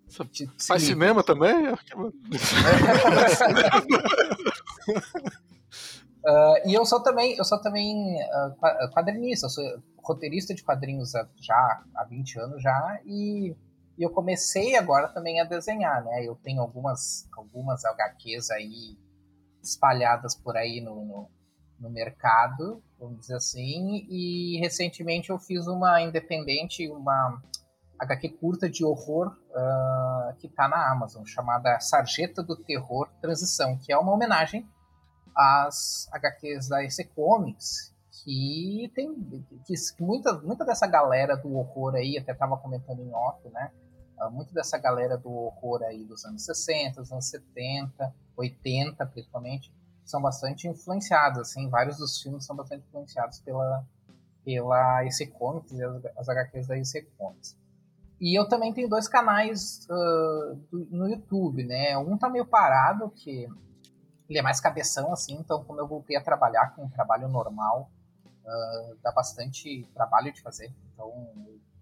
Você 0.08 0.22
a 0.22 0.24
gente 0.24 0.50
Faz 0.66 0.82
cinema 0.82 1.22
também? 1.22 1.54
Ah, 6.26 6.54
e 6.64 6.74
eu 6.74 6.84
sou 6.84 7.02
também, 7.02 7.36
eu 7.36 7.44
sou 7.44 7.60
também 7.60 8.16
qua- 8.58 8.90
quadrinista, 8.92 9.46
eu 9.46 9.50
sou 9.50 9.64
roteirista 10.02 10.54
de 10.54 10.62
quadrinhos 10.64 11.14
há- 11.14 11.28
já 11.40 11.84
há 11.94 12.04
20 12.04 12.38
anos 12.38 12.62
já, 12.62 13.00
e, 13.04 13.54
e 13.98 14.02
eu 14.02 14.10
comecei 14.10 14.76
agora 14.76 15.08
também 15.08 15.40
a 15.40 15.44
desenhar, 15.44 16.04
né? 16.04 16.24
Eu 16.24 16.34
tenho 16.36 16.60
algumas, 16.60 17.28
algumas 17.36 17.84
HQs 17.84 18.50
aí 18.50 18.98
espalhadas 19.62 20.34
por 20.34 20.56
aí 20.56 20.80
no, 20.80 21.04
no, 21.04 21.30
no 21.78 21.90
mercado, 21.90 22.82
vamos 22.98 23.20
dizer 23.20 23.36
assim, 23.36 24.06
e 24.08 24.58
recentemente 24.60 25.30
eu 25.30 25.38
fiz 25.38 25.66
uma 25.66 26.00
independente, 26.02 26.88
uma 26.90 27.40
HQ 27.98 28.28
curta 28.30 28.68
de 28.68 28.84
horror 28.84 29.36
ah, 29.54 30.34
que 30.38 30.46
está 30.48 30.68
na 30.68 30.90
Amazon, 30.90 31.24
chamada 31.24 31.78
Sarjeta 31.80 32.42
do 32.42 32.56
Terror 32.56 33.08
Transição, 33.20 33.78
que 33.78 33.92
é 33.92 33.98
uma 33.98 34.12
homenagem 34.12 34.66
as 35.36 36.08
HQs 36.12 36.68
da 36.68 36.82
EC 36.82 37.08
Comics, 37.14 37.94
que 38.24 38.90
tem 38.94 39.14
que, 39.66 39.74
muita, 40.00 40.32
muita 40.38 40.64
dessa 40.64 40.86
galera 40.86 41.36
do 41.36 41.54
horror 41.56 41.94
aí, 41.94 42.16
até 42.18 42.32
tava 42.34 42.56
comentando 42.56 43.00
em 43.00 43.12
off, 43.12 43.46
né? 43.50 43.70
Ah, 44.18 44.30
Muito 44.30 44.54
dessa 44.54 44.78
galera 44.78 45.18
do 45.18 45.30
horror 45.30 45.82
aí 45.82 46.02
dos 46.04 46.24
anos 46.24 46.42
60, 46.44 47.02
dos 47.02 47.12
anos 47.12 47.26
70, 47.28 48.14
80 48.36 49.06
principalmente, 49.06 49.70
são 50.04 50.22
bastante 50.22 50.66
influenciados, 50.66 51.38
assim, 51.40 51.68
vários 51.68 51.98
dos 51.98 52.20
filmes 52.22 52.46
são 52.46 52.56
bastante 52.56 52.84
influenciados 52.88 53.40
pela, 53.40 53.84
pela 54.44 55.04
EC 55.04 55.30
Comics 55.32 55.72
e 55.72 55.82
as, 55.82 56.04
as 56.16 56.28
HQs 56.28 56.66
da 56.66 56.78
EC 56.78 57.06
Comics. 57.18 57.56
E 58.18 58.38
eu 58.38 58.48
também 58.48 58.72
tenho 58.72 58.88
dois 58.88 59.06
canais 59.06 59.86
ah, 59.90 60.54
do- 60.72 60.86
no 60.90 61.08
YouTube, 61.08 61.64
né? 61.64 61.98
Um 61.98 62.16
tá 62.16 62.30
meio 62.30 62.46
parado, 62.46 63.10
que 63.10 63.46
ele 64.28 64.38
é 64.38 64.42
mais 64.42 64.60
cabeção, 64.60 65.12
assim, 65.12 65.34
então 65.34 65.62
como 65.64 65.80
eu 65.80 65.86
voltei 65.86 66.16
a 66.16 66.22
trabalhar 66.22 66.74
com 66.74 66.84
um 66.84 66.88
trabalho 66.88 67.28
normal, 67.28 67.90
ah, 68.46 68.94
dá 69.02 69.12
bastante 69.12 69.88
trabalho 69.94 70.32
de 70.32 70.40
fazer. 70.40 70.72
Então 70.92 71.12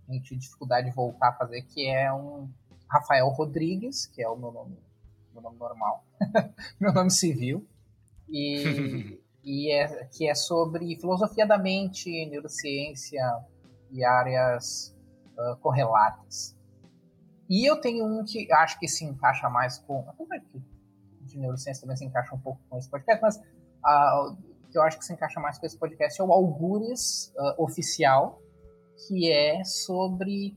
eu 0.08 0.22
tive 0.22 0.40
dificuldade 0.40 0.88
de 0.88 0.94
voltar 0.94 1.28
a 1.28 1.32
fazer, 1.32 1.62
que 1.62 1.86
é 1.86 2.12
um 2.12 2.48
Rafael 2.88 3.28
Rodrigues, 3.28 4.06
que 4.06 4.22
é 4.22 4.28
o 4.28 4.36
meu 4.36 4.52
nome, 4.52 4.78
meu 5.32 5.42
nome 5.42 5.58
normal, 5.58 6.04
meu 6.78 6.92
nome 6.92 7.10
civil, 7.10 7.66
e, 8.28 9.18
e 9.42 9.72
é, 9.72 10.04
que 10.06 10.28
é 10.28 10.34
sobre 10.34 10.96
filosofia 10.96 11.46
da 11.46 11.58
mente, 11.58 12.26
neurociência 12.26 13.22
e 13.90 14.04
áreas 14.04 14.94
ah, 15.38 15.56
correlatas. 15.60 16.54
E 17.48 17.68
eu 17.68 17.80
tenho 17.80 18.06
um 18.06 18.24
que 18.24 18.50
acho 18.52 18.78
que 18.78 18.88
se 18.88 19.04
encaixa 19.04 19.50
mais 19.50 19.78
com. 19.78 20.04
Apesar 20.08 20.40
que 20.40 20.62
de 21.34 21.40
neurociência 21.40 21.82
também 21.82 21.96
se 21.96 22.04
encaixa 22.04 22.34
um 22.34 22.40
pouco 22.40 22.60
com 22.68 22.78
esse 22.78 22.88
podcast, 22.88 23.22
mas 23.22 23.36
o 23.36 24.70
que 24.70 24.78
eu 24.78 24.82
acho 24.82 24.98
que 24.98 25.04
se 25.04 25.12
encaixa 25.12 25.38
mais 25.40 25.58
com 25.58 25.66
esse 25.66 25.78
podcast 25.78 26.20
é 26.20 26.24
o 26.24 26.32
Algures 26.32 27.32
ah, 27.38 27.54
Oficial, 27.58 28.40
que 29.06 29.30
é 29.30 29.62
sobre. 29.64 30.56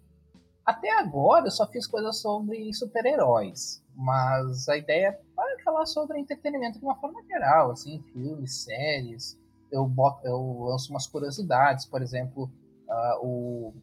Até 0.65 0.91
agora 0.91 1.47
eu 1.47 1.51
só 1.51 1.65
fiz 1.67 1.87
coisas 1.87 2.21
sobre 2.21 2.73
super-heróis. 2.73 3.83
mas 3.95 4.67
a 4.69 4.77
ideia 4.77 5.17
é 5.39 5.63
falar 5.63 5.85
sobre 5.85 6.19
entretenimento 6.19 6.79
de 6.79 6.85
uma 6.85 6.95
forma 6.95 7.21
geral, 7.25 7.71
assim, 7.71 8.01
filmes, 8.13 8.63
séries. 8.63 9.37
Eu, 9.71 9.85
boto, 9.85 10.25
eu 10.25 10.65
lanço 10.69 10.91
umas 10.91 11.05
curiosidades, 11.07 11.85
por 11.85 12.01
exemplo, 12.01 12.49
uh, 12.87 13.25
o, 13.25 13.73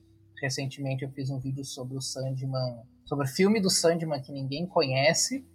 recentemente 0.41 1.05
eu 1.05 1.11
fiz 1.11 1.31
um 1.31 1.39
vídeo 1.39 1.65
sobre 1.65 1.97
o 1.97 2.01
Sandman, 2.01 2.83
sobre 3.05 3.27
o 3.27 3.29
filme 3.29 3.61
do 3.61 3.69
Sandman 3.69 4.23
que 4.23 4.33
ninguém 4.33 4.67
conhece, 4.67 5.47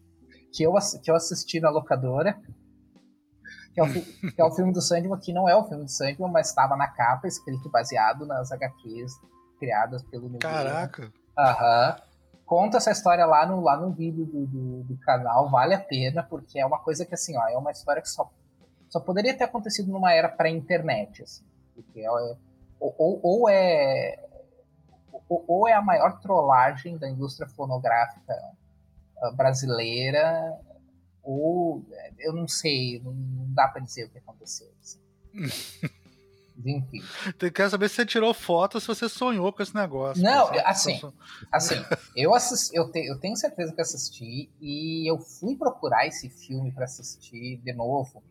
que 0.53 0.63
eu, 0.63 0.73
que 1.03 1.11
eu 1.11 1.15
assisti 1.15 1.59
na 1.59 1.69
locadora, 1.69 2.39
que 3.73 3.79
é, 3.79 3.83
o, 3.83 3.93
que 3.93 4.41
é 4.41 4.43
o 4.43 4.51
filme 4.51 4.73
do 4.73 4.81
Sandman, 4.81 5.19
que 5.19 5.31
não 5.31 5.47
é 5.47 5.55
o 5.55 5.63
filme 5.63 5.83
do 5.83 5.91
Sandman, 5.91 6.31
mas 6.31 6.49
estava 6.49 6.75
na 6.75 6.87
capa, 6.87 7.27
escrito 7.27 7.69
baseado 7.69 8.25
nas 8.25 8.51
HQs 8.51 9.13
criadas 9.59 10.03
pelo 10.03 10.29
Caraca! 10.39 11.11
Aham. 11.37 11.95
Uhum. 11.95 12.09
Conta 12.45 12.77
essa 12.77 12.89
história 12.89 13.27
lá 13.27 13.45
no, 13.45 13.61
lá 13.61 13.77
no 13.77 13.91
vídeo 13.91 14.25
do, 14.25 14.47
do, 14.47 14.83
do, 14.83 14.97
canal, 15.01 15.51
vale 15.51 15.75
a 15.75 15.79
pena, 15.79 16.23
porque 16.23 16.59
é 16.59 16.65
uma 16.65 16.79
coisa 16.79 17.05
que, 17.05 17.13
assim, 17.13 17.37
ó, 17.37 17.47
é 17.47 17.55
uma 17.55 17.69
história 17.69 18.01
que 18.01 18.09
só, 18.09 18.27
só 18.89 18.99
poderia 18.99 19.37
ter 19.37 19.43
acontecido 19.43 19.91
numa 19.91 20.11
era 20.13 20.27
pré-internet, 20.27 21.21
assim, 21.21 21.45
porque 21.75 21.99
é, 21.99 22.09
ou, 22.09 22.95
ou, 22.97 23.19
ou 23.21 23.49
é 23.49 24.17
ou 25.29 25.67
é 25.67 25.73
a 25.73 25.81
maior 25.81 26.19
trollagem 26.19 26.97
da 26.97 27.07
indústria 27.07 27.47
fonográfica 27.49 28.33
brasileira, 29.35 30.57
ou 31.23 31.85
eu 32.19 32.33
não 32.33 32.47
sei, 32.47 32.99
não 33.03 33.13
dá 33.53 33.67
para 33.67 33.81
dizer 33.81 34.05
o 34.05 34.09
que 34.09 34.17
aconteceu. 34.17 34.71
Assim. 34.81 34.99
Enfim. 36.65 37.01
Quero 37.53 37.69
saber 37.69 37.89
se 37.89 37.95
você 37.95 38.05
tirou 38.05 38.33
foto, 38.33 38.79
se 38.79 38.87
você 38.87 39.07
sonhou 39.07 39.51
com 39.53 39.63
esse 39.63 39.73
negócio. 39.75 40.21
Não, 40.21 40.49
assim, 40.65 40.99
assim, 41.51 41.75
eu, 42.15 42.33
assisti, 42.33 42.75
eu, 42.75 42.91
te, 42.91 43.05
eu 43.05 43.19
tenho 43.19 43.35
certeza 43.35 43.73
que 43.73 43.81
assisti 43.81 44.49
e 44.59 45.09
eu 45.09 45.17
fui 45.17 45.55
procurar 45.55 46.05
esse 46.07 46.29
filme 46.29 46.71
para 46.71 46.85
assistir 46.85 47.57
de 47.57 47.73
novo 47.73 48.23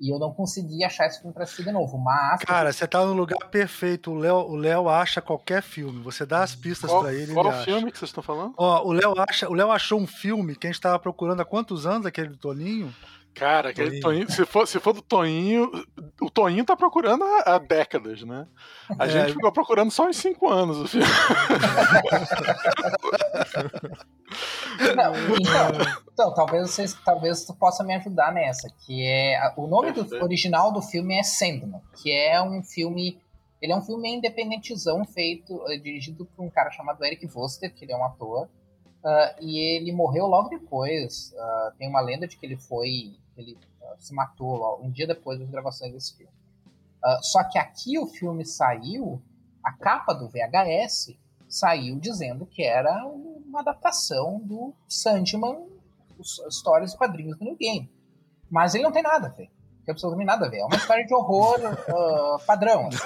e 0.00 0.12
eu 0.12 0.18
não 0.18 0.32
consegui 0.32 0.84
achar 0.84 1.06
esse 1.06 1.20
filme 1.20 1.32
pra 1.32 1.44
assistir 1.44 1.64
de 1.64 1.72
novo. 1.72 1.98
Mas. 1.98 2.42
Cara, 2.42 2.72
você 2.72 2.86
tá 2.86 3.04
no 3.04 3.12
lugar 3.12 3.38
perfeito. 3.50 4.10
O 4.10 4.14
Léo, 4.14 4.36
o 4.36 4.56
Léo 4.56 4.88
acha 4.88 5.20
qualquer 5.20 5.62
filme. 5.62 6.02
Você 6.02 6.26
dá 6.26 6.42
as 6.42 6.54
pistas 6.54 6.90
qual, 6.90 7.02
pra 7.02 7.14
ele. 7.14 7.32
Qual 7.32 7.46
ele 7.46 7.54
o 7.54 7.64
filme 7.64 7.92
que 7.92 7.98
vocês 7.98 8.08
estão 8.08 8.22
falando? 8.22 8.54
Ó, 8.56 8.86
o 8.86 8.92
Léo 8.92 9.14
acha, 9.18 9.48
o 9.48 9.54
Léo 9.54 9.70
achou 9.70 10.00
um 10.00 10.06
filme 10.06 10.56
que 10.56 10.66
a 10.66 10.70
gente 10.70 10.80
tava 10.80 10.98
procurando 10.98 11.40
há 11.40 11.44
quantos 11.44 11.86
anos, 11.86 12.06
aquele 12.06 12.28
do 12.28 12.36
Toninho? 12.36 12.92
Cara, 13.34 13.70
aquele 13.70 14.00
Toninho, 14.00 14.30
se, 14.30 14.44
for, 14.44 14.68
se 14.68 14.78
for 14.78 14.92
do 14.92 15.00
Toninho, 15.00 15.70
o 16.20 16.30
Toninho 16.30 16.64
tá 16.64 16.76
procurando 16.76 17.24
há, 17.24 17.54
há 17.54 17.58
décadas, 17.58 18.22
né? 18.22 18.46
A 18.98 19.06
é, 19.06 19.10
gente 19.10 19.32
ficou 19.32 19.50
procurando 19.50 19.90
só 19.90 20.08
em 20.08 20.12
cinco 20.12 20.48
anos 20.48 20.78
o 20.78 20.86
filme. 20.86 21.06
Não, 24.96 25.14
então, 25.36 25.70
então, 26.12 26.34
talvez 26.34 26.70
vocês, 26.70 26.96
talvez 27.04 27.44
tu 27.44 27.54
possa 27.54 27.84
me 27.84 27.94
ajudar 27.94 28.32
nessa, 28.32 28.68
que 28.84 29.04
é 29.06 29.38
o 29.56 29.66
nome 29.66 29.92
do 29.92 30.22
original 30.22 30.72
do 30.72 30.80
filme 30.80 31.18
é 31.18 31.22
Sandman, 31.22 31.80
que 32.02 32.10
é 32.10 32.42
um 32.42 32.62
filme, 32.62 33.20
ele 33.60 33.72
é 33.72 33.76
um 33.76 33.82
filme 33.82 34.08
independentizão 34.10 35.04
feito, 35.04 35.62
é, 35.68 35.76
dirigido 35.76 36.24
por 36.24 36.44
um 36.44 36.50
cara 36.50 36.70
chamado 36.70 37.04
Eric 37.04 37.26
Voster, 37.26 37.72
que 37.72 37.84
ele 37.84 37.92
é 37.92 37.96
um 37.96 38.04
ator, 38.04 38.48
uh, 39.04 39.34
e 39.40 39.58
ele 39.58 39.92
morreu 39.92 40.26
logo 40.26 40.48
depois. 40.48 41.32
Uh, 41.32 41.76
tem 41.78 41.88
uma 41.88 42.00
lenda 42.00 42.26
de 42.26 42.36
que 42.36 42.46
ele 42.46 42.56
foi, 42.56 43.14
ele 43.36 43.54
uh, 43.54 43.94
se 43.98 44.14
matou 44.14 44.80
um 44.82 44.90
dia 44.90 45.06
depois 45.06 45.38
das 45.38 45.48
gravações 45.50 45.92
desse 45.92 46.16
filme. 46.16 46.32
só 47.22 47.42
que 47.44 47.58
aqui 47.58 47.98
o 47.98 48.06
filme 48.06 48.44
saiu, 48.44 49.20
a 49.62 49.72
capa 49.72 50.12
do 50.12 50.28
VHS 50.28 51.16
saiu 51.48 51.98
dizendo 51.98 52.46
que 52.46 52.62
era 52.62 53.04
uma 53.06 53.60
adaptação 53.60 54.40
do 54.40 54.72
Sandman, 54.88 55.66
as 56.18 56.54
histórias 56.54 56.94
e 56.94 56.96
quadrinhos 56.96 57.38
do 57.38 57.44
New 57.44 57.56
Game. 57.56 57.90
Mas 58.50 58.74
ele 58.74 58.84
não 58.84 58.92
tem 58.92 59.02
nada 59.02 59.26
a 59.26 59.30
ver. 59.30 59.50
Não 59.78 59.84
tem 59.84 59.92
absolutamente 59.92 60.26
nada 60.26 60.46
a 60.46 60.48
ver. 60.48 60.58
É 60.58 60.64
uma 60.64 60.76
história 60.76 61.04
de 61.04 61.14
horror 61.14 61.58
uh, 61.58 62.44
padrão. 62.46 62.88
Assim. 62.88 62.98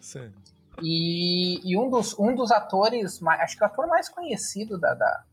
Sim. 0.00 0.32
E, 0.82 1.60
e, 1.64 1.78
um, 1.78 1.88
dos, 1.88 2.18
um 2.18 2.34
dos 2.34 2.50
atores, 2.50 3.22
acho 3.22 3.56
que 3.56 3.62
o 3.62 3.66
ator 3.66 3.86
mais 3.86 4.08
conhecido 4.08 4.78
da, 4.78 4.94
da, 4.94 5.24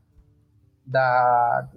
da 0.92 1.70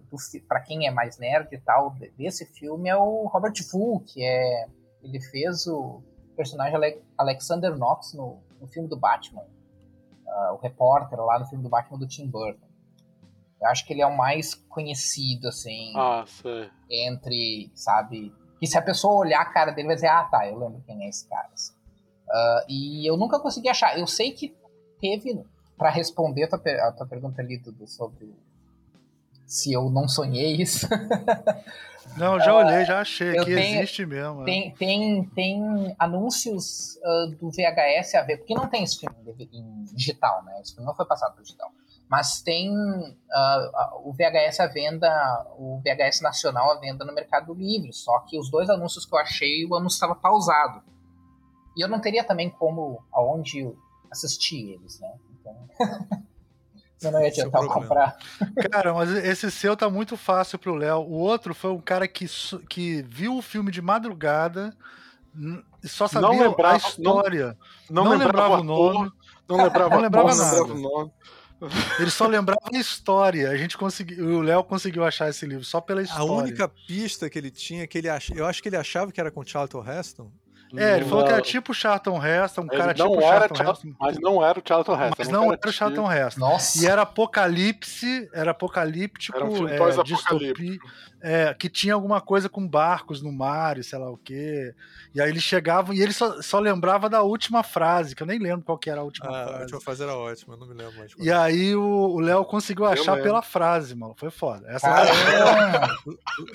para 0.49 0.61
quem 0.61 0.87
é 0.87 0.91
mais 0.91 1.19
nerd 1.19 1.49
e 1.53 1.59
tal 1.59 1.95
desse 2.19 2.45
filme 2.47 2.89
é 2.89 2.97
o 2.97 3.27
Robert 3.27 3.55
Wu, 3.73 4.01
que 4.01 4.23
é 4.23 4.67
ele 5.03 5.21
fez 5.21 5.67
o 5.67 6.03
personagem 6.37 7.03
Alexander 7.17 7.77
Knox 7.77 8.15
no, 8.15 8.43
no 8.61 8.67
filme 8.67 8.89
do 8.89 8.97
Batman 8.97 9.45
uh, 10.35 10.55
o 10.55 10.57
repórter 10.57 11.19
lá 11.21 11.39
no 11.39 11.47
filme 11.47 11.63
do 11.63 11.71
Batman 11.71 11.99
do 11.99 12.07
Tim 12.07 12.27
Burton. 12.27 12.67
Eu 13.61 13.69
acho 13.69 13.87
que 13.87 13.93
ele 13.93 14.03
é 14.03 14.07
o 14.07 14.17
mais 14.17 14.55
conhecido, 14.55 15.49
assim, 15.49 15.95
ah, 15.97 16.25
entre, 16.91 17.71
sabe? 17.75 18.35
Que 18.59 18.67
se 18.67 18.77
a 18.77 18.83
pessoa 18.83 19.15
olhar 19.15 19.41
a 19.41 19.47
cara 19.47 19.71
dele, 19.71 19.87
vai 19.87 19.95
dizer, 19.95 20.09
ah, 20.09 20.25
tá, 20.25 20.47
eu 20.47 20.59
lembro 20.59 20.83
quem 20.85 21.05
é 21.05 21.09
esse 21.09 21.27
cara. 21.29 21.49
Assim. 21.53 21.73
Uh, 21.73 22.65
e 22.69 23.09
eu 23.09 23.17
nunca 23.17 23.39
consegui 23.41 23.69
achar. 23.69 23.99
Eu 23.99 24.07
sei 24.07 24.33
que 24.33 24.55
teve, 25.01 25.43
para 25.79 25.89
responder 25.89 26.45
a 26.45 26.49
tua, 26.49 26.89
a 26.89 26.93
tua 26.93 27.07
pergunta 27.07 27.41
ali, 27.41 27.59
Dudu, 27.59 27.87
sobre 27.87 28.35
se 29.47 29.73
eu 29.73 29.91
não 29.91 30.09
sonhei 30.09 30.57
isso. 30.57 30.89
Não, 32.17 32.39
já 32.39 32.55
olhei, 32.55 32.85
já 32.85 33.01
achei 33.01 33.33
que 33.33 33.45
tenho, 33.45 33.79
existe 33.79 34.07
mesmo. 34.07 34.43
É. 34.43 34.45
Tem, 34.45 34.75
tem, 34.75 35.25
tem 35.31 35.97
anúncios 35.99 36.97
uh, 36.97 37.31
do 37.37 37.51
VHS 37.51 38.15
a 38.15 38.23
ver, 38.23 38.37
porque 38.39 38.55
não 38.55 38.69
tem 38.69 38.85
esse 38.85 39.01
filme 39.01 39.17
em 39.53 39.85
digital, 39.93 40.45
né? 40.45 40.61
Esse 40.61 40.75
filme 40.75 40.87
não 40.87 40.95
foi 40.95 41.07
passado 41.07 41.35
para 41.35 41.43
digital. 41.43 41.73
Mas 42.09 42.41
tem 42.41 42.71
uh, 42.71 44.09
o 44.09 44.13
VHS 44.13 44.61
à 44.61 44.67
venda, 44.67 45.47
o 45.59 45.81
VHS 45.81 46.21
nacional 46.21 46.71
à 46.71 46.79
venda 46.79 47.05
no 47.05 47.13
Mercado 47.13 47.53
Livre. 47.53 47.93
Só 47.93 48.21
que 48.21 48.39
os 48.39 48.49
dois 48.51 48.71
anúncios 48.71 49.05
que 49.05 49.15
eu 49.15 49.19
achei, 49.19 49.67
o 49.67 49.75
anúncio 49.75 49.97
estava 49.97 50.15
pausado. 50.15 50.83
E 51.77 51.83
eu 51.83 51.89
não 51.89 52.01
teria 52.01 52.23
também 52.23 52.49
como 52.49 53.03
aonde 53.13 53.73
assistir 54.11 54.75
eles, 54.75 55.01
né? 55.01 55.13
Então. 55.41 55.69
Eu 57.05 57.13
não 57.13 57.21
ia 57.21 57.29
adiantar 57.29 57.63
eu 57.63 57.69
comprar. 57.69 58.17
Cara, 58.71 58.95
mas 58.95 59.11
esse 59.11 59.51
seu 59.51 59.77
tá 59.77 59.89
muito 59.89 60.17
fácil 60.17 60.59
pro 60.59 60.75
Léo. 60.75 60.99
O 61.01 61.13
outro 61.13 61.55
foi 61.55 61.71
um 61.71 61.81
cara 61.81 62.09
que, 62.09 62.27
que 62.69 63.03
viu 63.09 63.37
o 63.37 63.43
filme 63.43 63.71
de 63.71 63.83
madrugada 63.83 64.77
e 65.83 65.89
só 65.89 66.07
sabia 66.07 66.49
lembrava, 66.49 66.75
a 66.75 66.77
história. 66.77 67.59
Não, 67.91 68.05
não, 68.05 68.11
não 68.13 68.19
lembrava, 68.19 68.57
lembrava, 68.57 68.61
o 68.61 68.65
nome. 68.65 69.13
Não 69.49 69.57
lembrava, 69.57 69.91
não 69.91 70.01
lembrava 70.03 70.35
nada. 70.35 70.63
Lembrava 70.63 70.73
o 70.73 70.79
nome. 70.79 71.13
Ele 71.99 72.11
só 72.11 72.27
lembrava 72.27 72.61
a 72.73 72.79
história. 72.79 73.51
A 73.51 73.57
gente 73.57 73.77
conseguiu, 73.77 74.39
o 74.39 74.43
Léo 74.43 74.63
conseguiu 74.65 75.05
achar 75.05 75.29
esse 75.29 75.47
livro 75.47 75.65
só 75.65 75.81
pela 75.81 76.03
história. 76.03 76.23
A 76.23 76.33
única 76.33 76.69
pista 76.69 77.29
que 77.31 77.39
ele 77.39 77.51
tinha 77.51 77.87
que 77.87 77.99
ele 77.99 78.09
ach... 78.09 78.31
eu 78.31 78.47
acho 78.47 78.63
que 78.63 78.69
ele 78.69 78.77
achava 78.77 79.11
que 79.11 79.21
era 79.21 79.31
com 79.31 79.45
Charlton 79.45 79.85
Heston. 79.85 80.31
É, 80.77 80.97
ele 80.97 81.05
falou 81.05 81.25
que 81.25 81.33
era 81.33 81.43
tipo 81.43 81.75
Charlton 81.75 82.25
Heston, 82.25 82.63
um 82.63 82.65
ele 82.71 82.77
cara 82.77 82.95
tipo 82.95 83.21
Charlton 83.21 83.71
Heston. 83.71 83.95
Mas 84.01 84.19
não 84.19 84.45
era 84.45 84.59
o 84.59 84.63
Charlton 84.65 84.95
Heston. 84.95 85.15
Mas 85.19 85.29
não 85.29 85.53
era 85.53 85.69
o 85.69 85.73
Charlton 85.73 86.13
Heston. 86.13 86.41
Nossa. 86.41 86.83
E 86.83 86.87
era 86.87 87.03
apocalipse, 87.03 88.29
era 88.33 88.51
apocalíptico, 88.51 89.37
era 89.37 89.47
um 89.47 89.69
é, 89.69 90.03
distopia, 90.03 90.79
é, 91.21 91.55
que 91.55 91.69
tinha 91.69 91.95
alguma 91.95 92.21
coisa 92.21 92.49
com 92.49 92.67
barcos 92.67 93.23
no 93.23 93.33
mar 93.33 93.79
e 93.79 93.85
sei 93.85 93.99
lá 93.99 94.11
o 94.11 94.17
quê. 94.17 94.75
E 95.15 95.21
aí 95.21 95.31
eles 95.31 95.43
chegavam 95.43 95.95
e 95.95 96.03
ele 96.03 96.13
só, 96.13 96.41
só 96.43 96.59
lembrava 96.59 97.09
da 97.09 97.23
última 97.23 97.63
frase, 97.63 98.15
que 98.15 98.23
eu 98.23 98.27
nem 98.27 98.39
lembro 98.39 98.65
qual 98.65 98.79
que 98.79 98.91
era 98.91 99.01
a 99.01 99.05
última 99.05 99.29
ah, 99.29 99.45
frase. 99.45 99.55
A 99.55 99.61
última 99.63 99.81
frase 99.81 100.03
era 100.03 100.15
ótima, 100.15 100.55
eu 100.55 100.59
não 100.59 100.67
me 100.67 100.75
lembro 100.75 100.99
mais. 100.99 101.13
E 101.19 101.31
aí 101.31 101.75
o 101.75 102.19
Léo 102.21 102.45
conseguiu 102.45 102.87
achar 102.87 103.23
pela 103.23 103.43
frase, 103.43 103.95
mano. 103.95 104.15
Foi 104.17 104.31
foda. 104.31 104.67
Essa 104.69 104.89
era... 104.89 105.97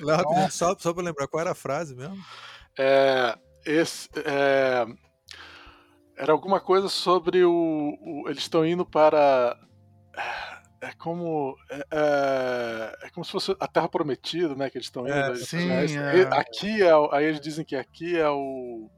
Léo, 0.02 0.50
só, 0.50 0.76
só 0.78 0.92
pra 0.92 1.02
lembrar, 1.02 1.26
qual 1.26 1.40
era 1.40 1.52
a 1.52 1.54
frase 1.54 1.94
mesmo? 1.94 2.18
É 2.78 3.36
esse, 3.64 4.08
é, 4.24 4.86
era 6.16 6.32
alguma 6.32 6.60
coisa 6.60 6.88
sobre 6.88 7.44
o, 7.44 7.96
o 8.00 8.28
eles 8.28 8.40
estão 8.40 8.64
indo 8.64 8.84
para 8.84 9.56
é, 10.16 10.88
é 10.88 10.92
como 10.98 11.56
é, 11.70 11.86
é, 11.90 13.06
é, 13.06 13.10
como 13.10 13.24
se 13.24 13.32
fosse 13.32 13.56
a 13.58 13.66
Terra 13.66 13.88
Prometida, 13.88 14.54
né? 14.54 14.68
Que 14.68 14.78
eles 14.78 14.86
estão 14.86 15.06
indo. 15.06 15.14
É, 15.14 15.34
sim, 15.36 15.68
é. 15.70 16.22
Aqui 16.32 16.82
é, 16.82 16.90
aí 17.12 17.24
eles 17.24 17.40
dizem 17.40 17.64
que 17.64 17.76
aqui 17.76 18.16
é 18.18 18.28
o 18.28 18.90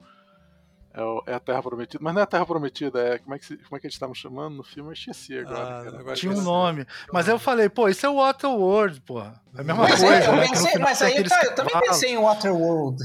é, 0.94 1.02
o, 1.02 1.22
é, 1.26 1.34
a 1.34 1.40
Terra 1.40 1.62
Prometida, 1.62 1.98
mas 2.02 2.12
não 2.12 2.20
é 2.20 2.24
a 2.24 2.26
Terra 2.26 2.44
Prometida, 2.44 3.00
é 3.00 3.18
como 3.18 3.34
é 3.34 3.38
que, 3.38 3.56
como 3.56 3.76
é 3.76 3.80
que 3.80 3.86
eles 3.86 3.94
estavam 3.94 4.14
chamando 4.14 4.56
no 4.56 4.62
filme? 4.62 4.90
Eu 4.90 4.92
esqueci 4.92 5.38
agora. 5.38 5.58
Ah, 5.58 5.98
agora 6.00 6.16
tinha 6.16 6.32
um 6.32 6.42
nome. 6.42 6.86
Mas 7.12 7.28
eu 7.28 7.38
falei, 7.38 7.68
pô, 7.68 7.88
isso 7.88 8.04
é 8.04 8.10
Waterworld, 8.10 9.00
pô. 9.00 9.20
É 9.20 9.32
a 9.56 9.64
mesma 9.64 9.74
mas 9.82 10.00
coisa. 10.00 10.30
Aí, 10.30 10.36
né? 10.36 10.48
pensei, 10.48 10.78
mas 10.78 11.02
aí 11.02 11.24
tá, 11.24 11.44
eu 11.44 11.54
também 11.54 11.80
pensei 11.80 12.10
em 12.10 12.18
Waterworld. 12.18 13.02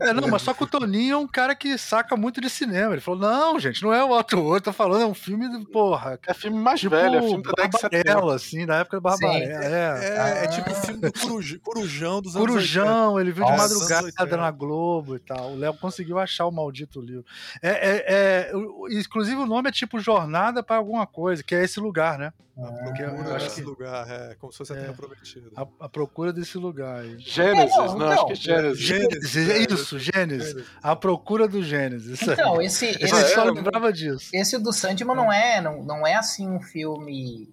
É, 0.00 0.12
não, 0.12 0.28
mas 0.28 0.42
só 0.42 0.52
que 0.54 0.62
o 0.64 0.66
Toninho 0.66 1.14
é 1.14 1.16
um 1.16 1.26
cara 1.26 1.54
que 1.54 1.76
saca 1.78 2.16
muito 2.16 2.40
de 2.40 2.48
cinema. 2.50 2.92
Ele 2.94 3.00
falou: 3.00 3.20
não, 3.20 3.58
gente, 3.60 3.82
não 3.82 3.92
é 3.92 4.04
o 4.04 4.14
ator, 4.14 4.60
tá 4.60 4.72
falando, 4.72 5.02
é 5.02 5.06
um 5.06 5.14
filme 5.14 5.48
de 5.48 5.64
porra. 5.66 6.18
É 6.26 6.34
filme 6.34 6.58
mais 6.58 6.80
Tipo, 6.80 6.94
velho, 6.96 7.16
é 7.16 7.22
filme 7.22 7.42
da 7.42 7.50
década 7.50 7.68
de 7.68 7.78
70. 7.80 8.04
Barbarella, 8.04 8.34
assim, 8.34 8.66
da 8.66 8.76
época 8.76 8.96
do 8.98 9.00
Barbarella. 9.02 9.64
É. 9.64 9.72
É, 9.72 10.42
é 10.42 10.44
Ah. 10.44 10.48
tipo 10.48 10.70
o 10.70 10.74
filme 10.74 11.00
do 11.00 11.12
Coruj- 11.12 11.58
Corujão 11.62 12.20
dos 12.22 12.36
anos 12.36 12.48
80. 12.50 12.52
Corujão, 12.52 13.20
ele 13.20 13.32
viu 13.32 13.44
de 13.44 13.50
Nossa, 13.50 13.62
madrugada 13.74 14.06
80. 14.06 14.36
na 14.36 14.50
Globo 14.50 15.16
e 15.16 15.18
tal. 15.18 15.52
O 15.52 15.56
Léo 15.56 15.74
conseguiu 15.74 16.18
achar 16.18 16.46
o 16.46 16.50
maldito 16.52 17.00
livro. 17.00 17.24
É, 17.62 17.70
é, 17.70 18.04
é, 18.08 18.52
inclusive 19.00 19.36
o 19.36 19.46
nome 19.46 19.68
é 19.68 19.72
tipo 19.72 19.98
Jornada 20.00 20.62
para 20.62 20.76
alguma 20.76 21.06
coisa, 21.06 21.42
que 21.42 21.54
é 21.54 21.62
esse 21.64 21.80
lugar, 21.80 22.18
né? 22.18 22.32
Porque 22.54 23.02
eu 23.02 23.10
Procura 23.14 23.34
acho 23.36 23.54
que 23.54 23.60
lugar, 23.62 24.10
é, 24.10 24.34
como 24.34 24.52
se 24.52 24.58
fosse 24.58 24.72
a 24.74 24.76
É. 24.76 24.80
Terra 24.82 24.92
Prometida. 24.92 25.50
a, 25.56 25.66
a 25.80 25.88
procura 25.88 26.32
desse 26.34 26.58
lugar. 26.58 27.02
Gênesis, 27.18 27.74
É, 27.74 27.78
não, 27.78 27.98
não, 27.98 28.08
acho 28.10 28.26
que 28.26 28.32
é. 28.32 28.34
Gênesis. 28.34 28.78
Gênesis, 28.78 29.48
é 29.48 29.58
isso, 29.58 29.98
Gênesis. 29.98 30.66
A 30.82 30.94
procura 30.94 31.48
do 31.48 31.62
Gênesis. 31.62 32.20
Então, 32.22 32.60
esse, 32.60 32.86
Esse 32.86 33.04
esse, 33.04 33.14
eu 33.14 33.28
só 33.28 33.48
é, 33.48 33.50
lembrava 33.50 33.90
disso. 33.92 34.28
esse 34.34 34.58
do 34.58 34.70
Sandman 34.72 35.16
não 35.16 35.32
é, 35.32 35.60
não, 35.62 35.82
não 35.82 36.06
é 36.06 36.14
assim 36.14 36.46
um 36.48 36.60
filme. 36.60 37.48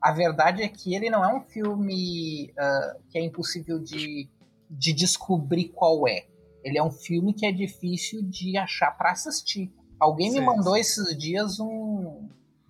A 0.00 0.12
verdade 0.12 0.62
é 0.62 0.68
que 0.68 0.94
ele 0.94 1.10
não 1.10 1.22
é 1.24 1.34
um 1.34 1.42
filme 1.42 2.52
ah, 2.58 2.96
que 3.10 3.18
é 3.18 3.22
impossível 3.22 3.78
de, 3.78 4.28
de 4.70 4.92
descobrir 4.94 5.68
qual 5.74 6.08
é. 6.08 6.26
Ele 6.64 6.78
é 6.78 6.82
um 6.82 6.90
filme 6.90 7.34
que 7.34 7.44
é 7.44 7.52
difícil 7.52 8.22
de 8.22 8.56
achar 8.56 8.92
pra 8.92 9.12
assistir. 9.12 9.70
Alguém 10.00 10.30
me 10.30 10.38
Sim, 10.38 10.44
mandou 10.44 10.74
sim. 10.74 10.80
esses 10.80 11.18
dias 11.18 11.60
um, 11.60 12.28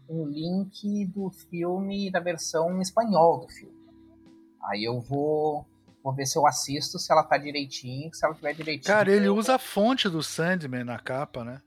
um 0.09 0.27
link 0.27 1.07
do 1.07 1.31
filme, 1.31 2.11
da 2.11 2.21
versão 2.21 2.81
espanhol 2.81 3.41
do 3.41 3.49
filme. 3.49 3.75
Aí 4.65 4.85
eu 4.85 5.01
vou, 5.01 5.65
vou 6.03 6.13
ver 6.13 6.27
se 6.27 6.37
eu 6.39 6.47
assisto, 6.47 6.99
se 6.99 7.11
ela 7.13 7.23
tá 7.23 7.37
direitinho, 7.39 8.13
se 8.15 8.25
ela 8.25 8.35
tiver 8.35 8.53
direitinho. 8.55 8.87
Cara, 8.95 9.11
ele 9.11 9.29
usa 9.29 9.55
a 9.55 9.59
fonte 9.59 10.09
do 10.09 10.23
Sandman 10.23 10.85
na 10.85 10.99
capa, 10.99 11.45
né? 11.45 11.61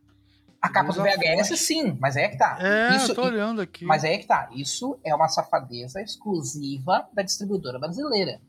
A 0.62 0.68
capa 0.68 0.92
do 0.92 1.02
VHS, 1.02 1.58
sim, 1.58 1.98
mas 2.02 2.18
é 2.18 2.28
que 2.28 2.38
tá. 2.38 2.58
É, 2.60 2.96
Isso, 2.98 3.12
eu 3.12 3.16
tô 3.16 3.24
olhando 3.24 3.62
aqui. 3.62 3.86
Mas 3.86 4.04
aí 4.04 4.16
é 4.16 4.18
que 4.18 4.28
tá. 4.28 4.50
Isso 4.54 5.00
é 5.06 5.16
uma 5.16 5.30
safadeza 5.30 6.02
exclusiva 6.02 7.08
da 7.14 7.22
distribuidora 7.24 7.80
brasileira. 7.80 8.42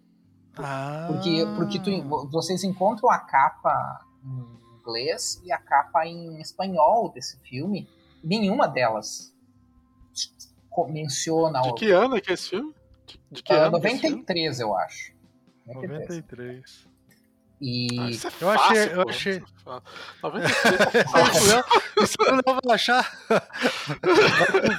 Ah. 0.58 1.06
Porque, 1.06 1.46
porque 1.56 1.78
tu- 1.78 2.28
vocês 2.28 2.64
encontram 2.64 3.08
a 3.08 3.18
capa 3.18 4.04
em 4.24 4.80
inglês 4.80 5.40
e 5.44 5.52
a 5.52 5.58
capa 5.58 6.04
em 6.04 6.40
espanhol 6.40 7.12
desse 7.12 7.38
filme. 7.42 7.88
Nenhuma 8.24 8.66
delas 8.66 9.32
menciona 10.88 11.60
De 11.62 11.68
o. 11.70 11.74
que 11.74 11.90
ano 11.90 12.16
é 12.16 12.20
que 12.20 12.30
é 12.30 12.34
esse 12.34 12.50
filme? 12.50 12.72
De, 13.30 13.42
que 13.42 13.52
Ah, 13.52 13.66
ano? 13.66 13.80
que 13.80 13.86
é? 13.86 13.90
93, 13.92 14.60
eu 14.60 14.74
acho. 14.76 15.12
93. 15.66 16.24
93. 16.24 16.90
E. 17.62 17.86
Ah, 18.00 18.08
isso 18.10 18.26
é 18.26 18.30
Eu 18.40 18.50
achei- 18.50 18.92
eu 18.94 19.02
pô. 19.04 19.10
achei- 19.10 19.36
Isso 19.36 19.68
é. 19.68 19.80
93 20.22 21.64
Isso 22.02 22.16
eu 22.26 22.32
não 22.36 22.60
vou 22.62 22.72
achar. 22.72 23.10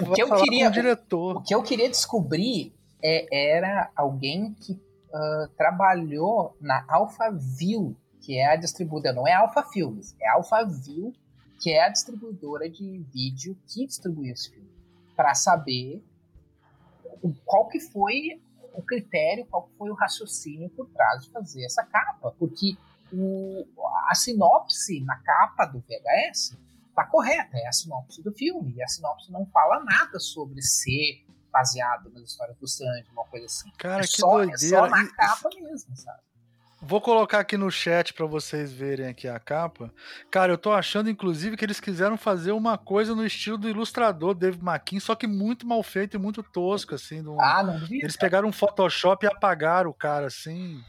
O 0.09 0.13
que 0.13 0.21
eu 0.23 0.35
queria- 0.41 0.67
o 0.69 0.71
diretor. 0.71 1.37
O 1.37 1.41
que 1.41 1.53
eu 1.53 1.61
queria 1.63 1.89
descobrir 1.89 2.73
é, 3.03 3.51
era 3.59 3.91
alguém 3.95 4.53
que 4.53 4.79
ah, 5.13 5.47
trabalhou 5.57 6.55
na 6.61 6.83
Alphaville, 6.87 7.95
que 8.21 8.37
é 8.37 8.47
a 8.53 8.55
distribuidora, 8.55 9.13
não 9.13 9.27
é 9.27 9.33
Alpha 9.33 9.61
Filmes, 9.63 10.15
é 10.21 10.29
Alphaville, 10.29 11.13
que 11.61 11.71
é 11.71 11.83
a 11.85 11.89
distribuidora 11.89 12.69
de 12.69 12.99
vídeo 13.13 13.57
que 13.67 13.85
distribui 13.85 14.29
esse 14.31 14.49
filme, 14.51 14.69
para 15.15 15.33
saber 15.35 16.03
qual 17.45 17.67
que 17.67 17.79
foi 17.79 18.41
o 18.73 18.81
critério, 18.81 19.45
qual 19.45 19.69
foi 19.77 19.89
o 19.89 19.93
raciocínio 19.93 20.69
por 20.69 20.87
trás 20.87 21.23
de 21.25 21.31
fazer 21.31 21.65
essa 21.65 21.83
capa, 21.83 22.33
porque 22.39 22.77
o- 23.13 23.65
a 24.09 24.15
sinopse 24.15 25.01
na 25.01 25.17
capa 25.17 25.65
do 25.65 25.79
VHS 25.81 26.57
tá 26.95 27.05
correta, 27.05 27.57
é 27.57 27.67
a 27.67 27.71
sinopse 27.71 28.21
do 28.23 28.31
filme, 28.31 28.73
e 28.73 28.81
a 28.83 28.87
sinopse 28.87 29.31
não 29.31 29.45
fala 29.47 29.83
nada 29.83 30.19
sobre 30.19 30.61
ser 30.61 31.23
baseado 31.51 32.09
nas 32.11 32.23
histórias 32.23 32.57
do 32.57 32.67
Sandy, 32.67 33.07
uma 33.11 33.25
coisa 33.25 33.45
assim. 33.45 33.69
Cara, 33.77 34.03
é, 34.03 34.07
que 34.07 34.17
só, 34.17 34.41
é 34.41 34.45
doideira. 34.47 34.77
só 34.77 34.87
na 34.89 35.07
capa 35.13 35.49
mesmo, 35.55 35.95
sabe? 35.97 36.21
Vou 36.83 36.99
colocar 36.99 37.39
aqui 37.39 37.55
no 37.57 37.69
chat 37.69 38.11
pra 38.13 38.25
vocês 38.25 38.71
verem 38.71 39.07
aqui 39.07 39.27
a 39.27 39.39
capa. 39.39 39.93
Cara, 40.31 40.51
eu 40.51 40.57
tô 40.57 40.71
achando, 40.71 41.09
inclusive, 41.11 41.55
que 41.55 41.63
eles 41.63 41.79
quiseram 41.79 42.17
fazer 42.17 42.53
uma 42.53 42.75
coisa 42.77 43.13
no 43.13 43.23
estilo 43.25 43.57
do 43.57 43.69
ilustrador 43.69 44.33
David 44.33 44.63
McKean, 44.63 44.99
só 44.99 45.13
que 45.13 45.27
muito 45.27 45.67
mal 45.67 45.83
feito 45.83 46.15
e 46.15 46.19
muito 46.19 46.41
tosco, 46.41 46.95
assim. 46.95 47.21
um- 47.27 47.39
Ah, 47.39 47.61
não 47.61 47.77
duvido. 47.79 48.03
Eles 48.03 48.17
pegaram 48.17 48.47
um 48.47 48.51
Photoshop 48.51 49.25
e 49.25 49.29
apagaram 49.29 49.91
o 49.91 49.93
cara, 49.93 50.25
assim. 50.25 50.83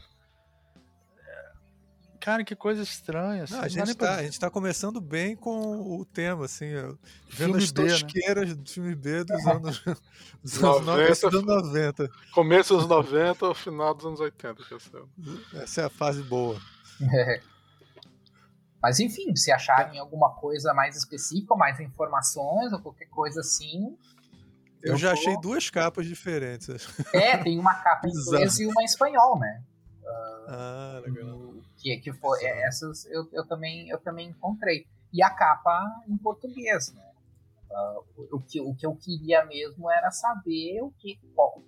É, 2.23 2.25
Cara, 2.25 2.43
que 2.45 2.55
coisa 2.55 2.81
estranha. 2.81 3.43
Assim, 3.43 3.53
Não, 3.53 3.61
a, 3.61 3.67
gente 3.67 3.85
nem 3.85 3.95
pra 3.95 4.07
tá, 4.07 4.15
a 4.15 4.23
gente 4.23 4.39
tá 4.39 4.49
começando 4.49 5.01
bem 5.01 5.35
com 5.35 5.99
o 5.99 6.05
tema, 6.05 6.45
assim, 6.45 6.67
eu- 6.67 6.97
vendo 7.29 7.59
Filme 7.59 7.63
as 7.63 7.73
né? 7.73 7.83
tosqueiras 7.89 8.55
do 8.55 8.69
filme 8.69 8.95
B 8.95 9.25
dos 9.25 9.45
anos, 9.45 9.83
dos 10.41 10.63
anos 10.63 10.85
90. 10.85 10.85
90, 10.85 11.29
dos 11.29 11.33
anos 11.49 11.63
90. 11.73 12.09
Começo 12.33 12.77
dos 12.77 12.87
90 12.87 13.45
ou 13.45 13.53
final 13.53 13.93
dos 13.93 14.05
anos 14.05 14.19
80. 14.21 14.63
Que 14.63 14.73
essa 14.73 14.97
é. 14.97 15.61
Essa 15.63 15.81
é 15.81 15.83
a 15.85 15.89
fase 15.89 16.23
boa. 16.23 16.57
Mas 18.81 18.99
enfim, 19.01 19.35
se 19.35 19.51
acharem 19.51 19.99
alguma 19.99 20.29
coisa 20.35 20.73
mais 20.73 20.95
específica, 20.95 21.53
ou 21.53 21.57
mais 21.59 21.79
informações, 21.79 22.71
ou 22.71 22.79
qualquer 22.79 23.07
coisa 23.09 23.39
assim. 23.41 23.97
Eu, 24.81 24.95
já 24.97 25.09
tô- 25.13 25.19
achei 25.19 25.37
duas 25.41 25.69
capas 25.69 26.05
diferentes. 26.05 26.69
É, 27.13 27.37
tem 27.37 27.57
uma 27.59 27.75
capa 27.75 28.07
em 28.07 28.11
inglês 28.11 28.59
e 28.59 28.65
uma 28.65 28.81
em 28.81 28.85
espanhol, 28.85 29.39
né? 29.39 29.61
Ah, 30.47 31.01
legal. 31.05 31.52
Que, 31.83 31.97
que 31.97 32.13
foi, 32.13 32.41
é, 32.43 32.65
essas 32.65 33.05
eu, 33.07 33.27
eu, 33.33 33.45
também, 33.45 33.89
eu 33.89 33.99
também 33.99 34.29
encontrei. 34.29 34.87
E 35.11 35.21
a 35.21 35.29
capa 35.29 35.83
em 36.07 36.17
português, 36.17 36.93
né? 36.93 37.03
Ah, 37.69 37.99
o, 38.31 38.39
que, 38.39 38.61
o 38.61 38.73
que 38.73 38.85
eu 38.85 38.95
queria 38.95 39.43
mesmo 39.45 39.91
era 39.91 40.09
saber 40.09 40.81
o 40.81 40.91
que, 40.97 41.19
qual, 41.35 41.61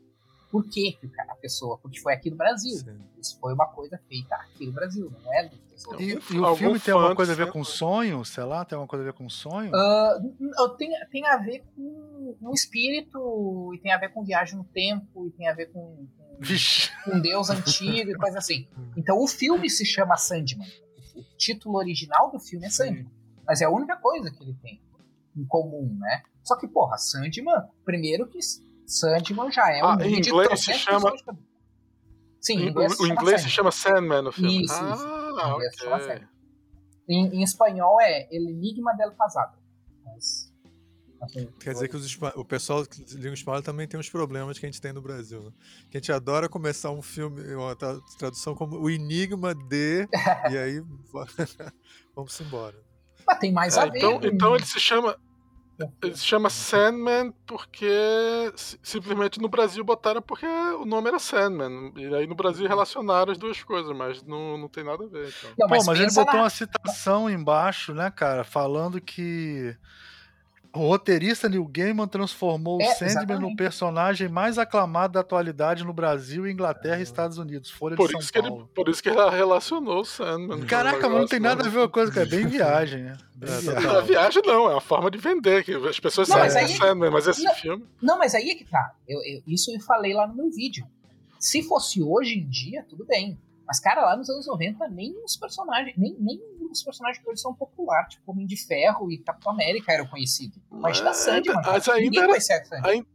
por 0.50 0.64
que 0.70 0.98
a 1.30 1.36
pessoa, 1.36 1.78
porque 1.80 2.00
foi 2.00 2.14
aqui 2.14 2.30
no 2.30 2.38
Brasil. 2.38 2.78
Sim. 2.78 2.98
Isso 3.20 3.38
foi 3.40 3.54
uma 3.54 3.68
coisa 3.68 4.00
feita 4.08 4.36
aqui 4.36 4.68
no 4.68 4.72
Brasil, 4.72 5.12
não 5.24 5.34
é 5.34 5.50
pessoal. 5.70 6.00
E, 6.00 6.12
e 6.14 6.40
o 6.40 6.56
filme 6.56 6.80
tem 6.80 6.94
alguma 6.94 7.16
coisa 7.16 7.34
a 7.34 7.36
ver 7.36 7.52
com 7.52 7.64
sonho? 7.64 8.24
Sei 8.24 8.44
lá, 8.44 8.64
tem 8.64 8.76
alguma 8.78 8.88
coisa 8.88 9.04
a 9.04 9.12
ver 9.12 9.18
com 9.18 9.28
sonho? 9.30 9.76
Ah, 9.76 10.18
n- 10.22 10.76
tem, 10.78 10.92
tem 11.12 11.26
a 11.28 11.38
ver 11.38 11.64
com 11.76 12.38
um 12.42 12.54
espírito, 12.54 13.72
e 13.74 13.80
tem 13.80 13.92
a 13.92 13.98
ver 13.98 14.14
com 14.14 14.24
viagem 14.24 14.58
no 14.58 14.64
tempo, 14.64 15.28
e 15.28 15.32
tem 15.32 15.48
a 15.50 15.54
ver 15.54 15.72
com, 15.72 16.08
com, 16.18 16.25
Vixe. 16.40 16.92
um 17.08 17.20
deus 17.20 17.50
antigo 17.50 18.10
e 18.12 18.16
coisa 18.16 18.38
assim. 18.40 18.68
Então 18.98 19.18
o 19.22 19.28
filme 19.28 19.70
se 19.70 19.86
chama 19.86 20.18
Sandman. 20.18 20.68
O 21.16 21.24
título 21.38 21.78
original 21.78 22.32
do 22.32 22.40
filme 22.40 22.66
é 22.66 22.70
Sandman. 22.70 23.10
Mas 23.48 23.62
é 23.62 23.66
a 23.66 23.70
única 23.70 23.96
coisa 23.98 24.32
que 24.32 24.44
ele 24.44 24.56
tem 24.62 24.82
em 25.38 25.46
comum, 25.46 25.96
né? 26.00 26.24
Só 26.44 26.56
que, 26.58 26.68
porra, 26.68 26.98
Sandman, 26.98 27.64
primeiro 27.84 28.28
que 28.28 28.40
Sandman 28.86 29.52
já 29.52 29.72
é 29.72 29.84
um 29.84 29.88
Ah, 29.88 29.98
em 30.02 30.22
de 30.22 30.30
inglês 30.30 30.60
se 30.64 30.74
chama- 30.74 31.12
Sim, 32.42 32.54
em 32.60 32.66
O, 32.66 32.70
inglês, 32.70 33.00
o 33.00 33.08
inglês 33.08 33.42
se 33.42 33.50
chama 33.50 33.72
Sandman 33.72 34.22
no 34.22 34.32
filme. 34.32 34.64
Isso, 34.64 34.74
ah, 34.74 34.94
isso. 34.94 35.06
Em 35.48 35.52
inglês 35.54 35.74
se 35.74 35.80
chama. 35.84 36.00
Sandman. 36.00 36.28
Em, 37.08 37.28
em 37.38 37.44
espanhol 37.44 38.00
é 38.02 38.28
El 38.32 38.50
Enigma 38.50 38.94
del 38.96 39.12
Pasado. 39.14 39.58
Mas, 40.04 40.45
assim, 41.22 41.48
Quer 41.60 41.74
dizer 41.74 41.88
que 41.88 41.96
os 41.96 42.18
o 42.36 42.46
pessoal 42.46 42.86
que 42.86 43.04
língua 43.16 43.34
espanhola 43.34 43.64
também 43.64 43.88
tem 43.88 44.00
uns 44.00 44.10
problemas 44.10 44.58
que 44.60 44.66
a 44.66 44.70
gente 44.70 44.82
tem 44.82 44.94
no 44.94 45.02
Brasil. 45.02 45.42
Né? 45.44 45.52
Que 45.90 45.98
a 45.98 46.00
gente 46.00 46.12
adora 46.12 46.48
começar 46.50 46.92
um 46.92 47.02
filme, 47.02 47.42
uma 47.56 47.76
tra- 47.76 48.00
tradução 48.18 48.54
como 48.56 48.78
O 48.80 48.90
Enigma 48.90 49.54
de. 49.56 50.08
e 50.52 50.58
aí 50.58 50.82
vamos 52.16 52.40
embora. 52.42 52.76
Mas 53.28 53.40
tem 53.40 53.52
mais 53.52 53.76
É, 53.78 53.82
a 53.82 53.86
ver. 53.86 53.98
então, 53.98 54.20
com- 54.20 54.28
então 54.28 54.56
ele 54.56 54.66
se 54.66 54.80
chama. 54.80 55.16
Ele 56.02 56.16
se 56.16 56.24
chama 56.24 56.50
Sandman 56.50 57.34
porque 57.46 57.90
si- 58.56 58.80
simplesmente 58.82 59.42
no 59.42 59.50
Brasil 59.50 59.84
botaram 59.84 60.22
porque 60.22 60.46
o 60.46 60.86
nome 60.86 61.10
era 61.10 61.20
Sandman. 61.20 61.92
E 61.98 62.16
aí 62.16 62.26
no 62.26 62.34
Brasil 62.36 62.66
relacionaram 62.66 63.34
as 63.34 63.38
duas 63.38 63.62
coisas, 63.62 63.94
mas 63.94 64.24
não, 64.24 64.58
não 64.58 64.70
tem 64.70 64.86
nada 64.86 65.04
a 65.04 65.08
ver. 65.08 65.28
Então. 65.28 65.50
Não, 65.60 65.68
Pô, 65.68 65.84
mas 65.84 66.00
ele 66.00 66.12
botou 66.14 66.34
na- 66.36 66.44
uma 66.44 66.50
citação 66.50 67.30
embaixo, 67.30 67.94
né, 67.94 68.10
cara, 68.10 68.46
falando 68.46 69.02
que 69.02 69.76
o 70.76 70.88
roteirista 70.90 71.48
Neil 71.50 71.66
Gaiman 71.66 72.08
transformou 72.08 72.82
É, 72.82 72.86
o 72.86 72.90
Sandman 72.94 73.06
no 73.16 73.20
exatamente. 73.22 73.56
personagem 73.56 74.28
mais 74.30 74.58
aclamado 74.58 75.14
da 75.14 75.22
atualidade 75.22 75.84
no 75.84 75.94
Brasil, 75.94 76.48
Inglaterra 76.48 77.00
e 77.00 77.04
Estados 77.04 77.38
Unidos. 77.38 77.72
Folha 77.72 77.96
Por 77.96 78.10
de 78.10 78.18
isso, 78.18 78.24
São 78.24 78.32
que 78.32 78.38
ele, 78.40 78.50
Paulo. 78.50 78.70
por 78.76 78.90
isso 78.90 79.02
que 79.02 79.10
ele 79.10 79.30
relacionou 79.30 80.02
o 80.02 80.06
Sandman. 80.06 80.66
Caraca, 80.66 81.08
mas 81.10 81.20
não 81.20 81.28
tem 81.28 81.40
nada 81.40 81.64
a 81.66 81.70
ver 81.70 81.78
com 81.80 81.84
a 81.84 81.90
coisa, 81.90 82.12
cara. 82.12 82.26
É 82.28 82.30
bem 82.30 82.46
viagem, 82.48 83.04
né? 83.04 83.18
Bem 83.36 83.50
É, 83.54 83.60
viagem. 83.60 83.90
A 83.90 84.02
viagem 84.02 84.42
não, 84.46 84.70
é 84.70 84.74
uma 84.76 84.82
forma 84.82 85.12
de 85.12 85.18
vender, 85.18 85.64
que 85.64 85.74
as 85.74 86.00
pessoas 86.00 86.28
Não, 86.30 86.38
sabem 86.38 86.52
que 86.52 86.58
é 86.58 86.62
aí- 86.62 86.78
Sandman, 86.78 87.10
mas 87.12 87.28
esse 87.28 87.44
Não. 87.44 87.54
filme. 87.54 87.86
Não, 88.02 88.18
mas 88.18 88.34
aí 88.36 88.50
é 88.50 88.56
que 88.56 88.64
tá. 88.64 88.94
Eu, 89.08 89.20
eu- 89.24 89.42
isso 89.48 89.72
eu 89.76 89.80
falei 89.82 90.14
lá 90.14 90.26
no 90.28 90.36
meu 90.36 90.50
vídeo. 90.52 90.86
Se 91.40 91.62
fosse 91.64 92.02
hoje 92.02 92.40
em 92.40 92.48
dia, 92.48 92.86
tudo 92.90 93.06
bem. 93.06 93.38
Mas, 93.68 93.80
cara, 93.80 94.06
lá 94.06 94.16
nos 94.16 94.30
anos 94.30 94.46
90, 94.48 94.88
nem 94.90 95.14
os 95.24 95.36
personagens, 95.36 95.96
nem, 95.98 96.16
nem 96.20 96.40
os 96.80 96.84
personagens 96.84 97.24
que 97.24 97.30
hoje 97.30 97.42
são 97.42 97.54
populares, 97.54 98.14
tipo 98.16 98.32
Homem 98.32 98.46
de 98.46 98.58
Ferro 98.58 99.12
e 99.12 99.18
Capitão 99.18 99.52
América 99.52 99.92
eram 99.92 100.06
conhecidos. 100.08 100.58
Mas 100.70 100.98
Sandman. 101.14 101.36
ainda- 101.36 101.54
cara. 101.54 101.72
mas 101.74 101.90
ainda 101.90 102.22
era- 102.24 102.40
Sandman. 102.42 103.06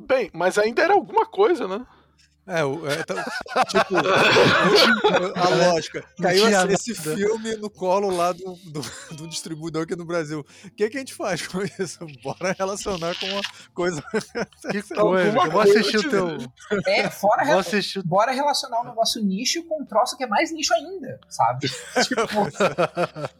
Bem, 0.00 0.30
mas 0.32 0.56
ainda 0.58 0.82
era 0.82 0.94
alguma 0.94 1.26
coisa, 1.26 1.68
né? 1.68 1.86
É, 2.48 2.64
o- 2.64 2.86
é, 2.88 3.02
tá- 3.02 3.24
tipo, 3.68 3.94
a 5.36 5.48
lógica. 5.48 6.04
Caiu 6.20 6.48
esse, 6.70 6.94
filme 6.94 7.56
no 7.56 7.68
colo 7.68 8.10
lá 8.10 8.32
do, 8.32 8.54
do, 8.64 8.80
do 9.16 9.28
distribuidor 9.28 9.82
aqui 9.82 9.94
no 9.94 10.04
Brasil. 10.04 10.40
O 10.64 10.70
que, 10.70 10.88
que 10.88 10.96
a 10.96 11.00
gente 11.00 11.14
faz 11.14 11.46
com 11.46 11.58
isso? 11.62 11.98
Bora 12.22 12.54
relacionar 12.58 13.14
com 13.18 13.26
uma 13.26 13.42
coisa. 13.74 14.02
Que 14.70 14.82
coisa. 14.82 15.38
Eu 15.38 15.50
vou 15.50 15.60
assistir 15.60 15.98
o 15.98 16.10
teu. 16.10 16.38
É, 16.86 17.10
fora 17.10 17.44
Vou 17.44 17.58
assistir 17.58 17.98
o 17.98 18.02
bora 18.02 18.32
relacionar 18.32 18.80
um 18.80 18.84
negócio 18.84 19.22
nicho 19.22 19.62
com 19.64 19.82
um 19.82 19.84
troço 19.84 20.16
que 20.16 20.24
é 20.24 20.26
mais 20.26 20.50
nicho 20.50 20.72
ainda, 20.74 21.20
sabe? 21.28 21.68
tipo, 22.04 22.22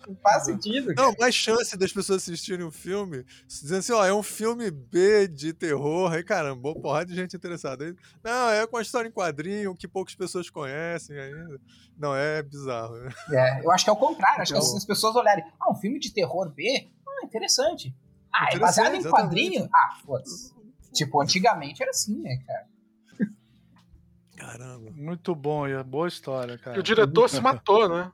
não 0.07 0.17
faz 0.23 0.45
sentido. 0.45 0.93
Não, 0.95 1.15
mais 1.19 1.35
chance 1.35 1.77
das 1.77 1.93
pessoas 1.93 2.23
assistirem 2.23 2.65
o 2.67 2.71
filme, 2.71 3.25
dizendo 3.47 3.79
assim, 3.79 3.93
ó, 3.93 4.05
é 4.05 4.13
um 4.13 4.23
filme 4.23 4.71
B 4.71 5.27
de 5.29 5.53
terror, 5.53 6.13
aí 6.13 6.23
caramba, 6.23 6.61
boa 6.61 6.75
porrada 6.75 7.07
de 7.07 7.15
gente 7.15 7.35
interessada. 7.37 7.95
Não, 8.23 8.51
é 8.51 8.67
com 8.67 8.77
a 8.77 8.83
história 8.83 8.98
em 9.07 9.11
quadrinho 9.13 9.75
que 9.77 9.87
poucas 9.89 10.15
pessoas 10.15 10.49
conhecem 10.51 11.19
ainda. 11.19 11.61
Não, 11.97 12.15
é 12.15 12.43
bizarro. 12.43 12.97
né? 12.97 13.11
É, 13.33 13.65
eu 13.65 13.71
acho 13.71 13.85
que 13.85 13.91
é 13.91 13.93
o 13.93 13.97
contrário. 13.97 14.43
Acho 14.43 14.53
que 14.53 14.59
Então- 14.59 14.69
se 14.71 14.77
as 14.77 14.85
pessoas 14.85 15.15
olharem, 15.17 15.45
ah, 15.61 15.71
um 15.71 15.75
filme 15.75 15.99
de 15.99 16.13
terror 16.13 16.49
B, 16.51 16.89
ah, 17.07 17.25
interessante. 17.25 17.95
Ah, 18.33 18.49
é 18.53 18.59
baseado 18.59 18.95
em 18.95 18.99
Interessante, 18.99 19.11
quadrinho? 19.23 19.69
Ah, 19.75 19.99
foda-se. 20.05 20.55
Tipo, 20.93 21.21
antigamente 21.23 21.83
era 21.83 21.91
assim, 21.91 22.19
né, 22.21 22.39
cara? 22.47 22.67
Caramba. 24.37 24.91
Muito 24.95 25.35
bom, 25.35 25.67
e 25.67 25.73
é 25.73 25.83
boa 25.83 26.07
história, 26.09 26.55
E 26.55 26.59
cara. 26.59 26.79
o 26.79 26.83
diretor 26.83 27.29
se 27.29 27.41
matou, 27.41 27.89
né? 27.89 28.13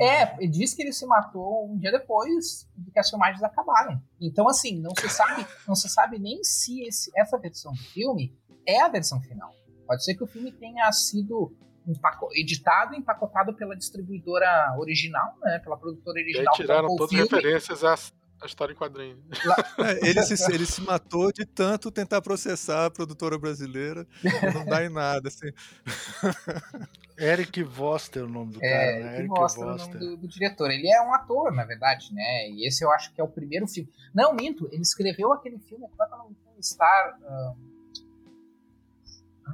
É, 0.00 0.36
ele 0.36 0.48
disse 0.48 0.76
que 0.76 0.82
ele 0.82 0.92
se 0.92 1.04
matou 1.04 1.68
um 1.68 1.76
dia 1.76 1.90
depois 1.90 2.68
de 2.76 2.90
que 2.92 2.98
as 2.98 3.10
filmagens 3.10 3.42
acabaram. 3.42 4.00
Então, 4.20 4.48
assim, 4.48 4.80
não 4.80 4.92
se 4.96 5.08
sabe, 5.08 5.44
não 5.66 5.74
se 5.74 5.88
sabe 5.88 6.18
nem 6.18 6.42
se 6.44 6.80
esse- 6.84 7.10
essa 7.16 7.36
versão 7.36 7.72
do 7.72 7.78
filme 7.78 8.38
é 8.66 8.80
a 8.80 8.88
versão 8.88 9.20
final. 9.20 9.52
Pode 9.90 10.04
ser 10.04 10.14
que 10.14 10.22
o 10.22 10.26
filme 10.28 10.52
tenha 10.52 10.90
sido 10.92 11.52
empaco- 11.84 12.28
editado 12.32 12.94
e 12.94 12.98
empacotado 12.98 13.52
pela 13.56 13.74
distribuidora 13.76 14.72
original, 14.78 15.36
né? 15.42 15.58
Pela 15.58 15.76
produtora 15.76 16.20
E 16.20 16.22
aí 16.22 16.28
original. 16.28 16.54
que 16.54 16.62
tiraram 16.62 16.96
todas 16.96 17.12
as 17.12 17.28
referências 17.28 17.82
à, 17.82 17.94
à 18.40 18.46
história 18.46 18.72
em 18.72 18.76
quadrinho. 18.76 19.18
É, 19.78 20.08
ele, 20.08 20.22
se, 20.22 20.52
ele 20.54 20.64
se 20.64 20.80
matou 20.82 21.32
de 21.32 21.44
tanto 21.44 21.90
tentar 21.90 22.22
processar 22.22 22.86
a 22.86 22.90
produtora 22.92 23.36
brasileira 23.36 24.06
e 24.22 24.54
não 24.54 24.64
dá 24.64 24.84
em 24.84 24.88
nada, 24.90 25.26
assim. 25.26 25.50
Eric 27.18 27.62
Voster, 27.64 28.24
o 28.24 28.28
nome 28.28 28.52
do 28.52 28.64
É, 28.64 28.70
cara, 28.70 29.04
né? 29.04 29.14
Eric 29.18 29.28
mostra 29.28 29.62
o 29.62 29.66
nome 29.66 29.78
Voster. 29.80 29.98
do, 30.00 30.16
do 30.18 30.28
diretor. 30.28 30.70
Ele 30.70 30.88
é 30.88 31.02
um 31.02 31.12
ator, 31.12 31.52
na 31.52 31.64
verdade, 31.64 32.14
né? 32.14 32.48
E 32.50 32.66
esse 32.66 32.84
eu 32.84 32.90
acho 32.92 33.12
que 33.12 33.20
é 33.20 33.24
o 33.24 33.28
primeiro 33.28 33.66
filme. 33.66 33.90
Não, 34.14 34.32
minto, 34.34 34.68
ele 34.72 34.82
escreveu 34.82 35.32
aquele 35.32 35.58
filme, 35.58 35.86
como 35.88 36.02
é 36.02 36.06
que 36.06 36.12
é 36.12 36.16
o 36.16 36.18
nome 36.18 36.34
do 36.34 36.40
filme? 36.40 36.62
Star. 36.62 37.18
ah, 37.24 37.54
Não 37.58 37.69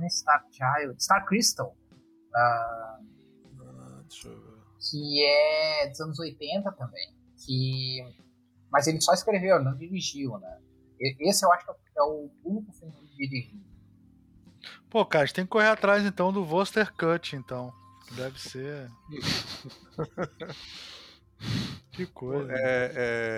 é 0.05 0.09
Star 0.09 0.45
Child, 0.51 1.03
Star 1.03 1.25
Crystal. 1.27 1.77
ah, 2.35 2.99
Ah, 3.61 4.03
que 4.91 5.25
é 5.27 5.89
dos 5.89 6.01
anos 6.01 6.19
80 6.19 6.71
também. 6.73 7.15
Que... 7.45 8.01
Mas 8.71 8.87
ele 8.87 9.01
só 9.01 9.13
escreveu, 9.13 9.57
ele 9.57 9.65
não 9.65 9.77
dirigiu, 9.77 10.39
né? 10.39 10.59
Esse 11.21 11.45
eu 11.45 11.53
acho 11.53 11.65
que 11.67 11.71
é 11.99 12.03
o 12.03 12.31
único 12.45 12.73
filme 12.73 12.93
que 12.95 13.01
ele 13.01 13.29
dirigiu. 13.29 13.61
Pô, 14.91 15.05
cara, 15.05 15.25
a 15.25 15.27
gente 15.27 15.35
tem 15.35 15.45
que 15.45 15.51
correr 15.51 15.69
atrás 15.69 16.05
então 16.05 16.33
do 16.33 16.45
Voster 16.45 16.93
Cut, 16.95 17.37
então. 17.37 17.73
Deve 18.13 18.41
ser. 18.41 18.89
que 21.93 22.07
coisa. 22.07 22.53
É, 22.53 22.93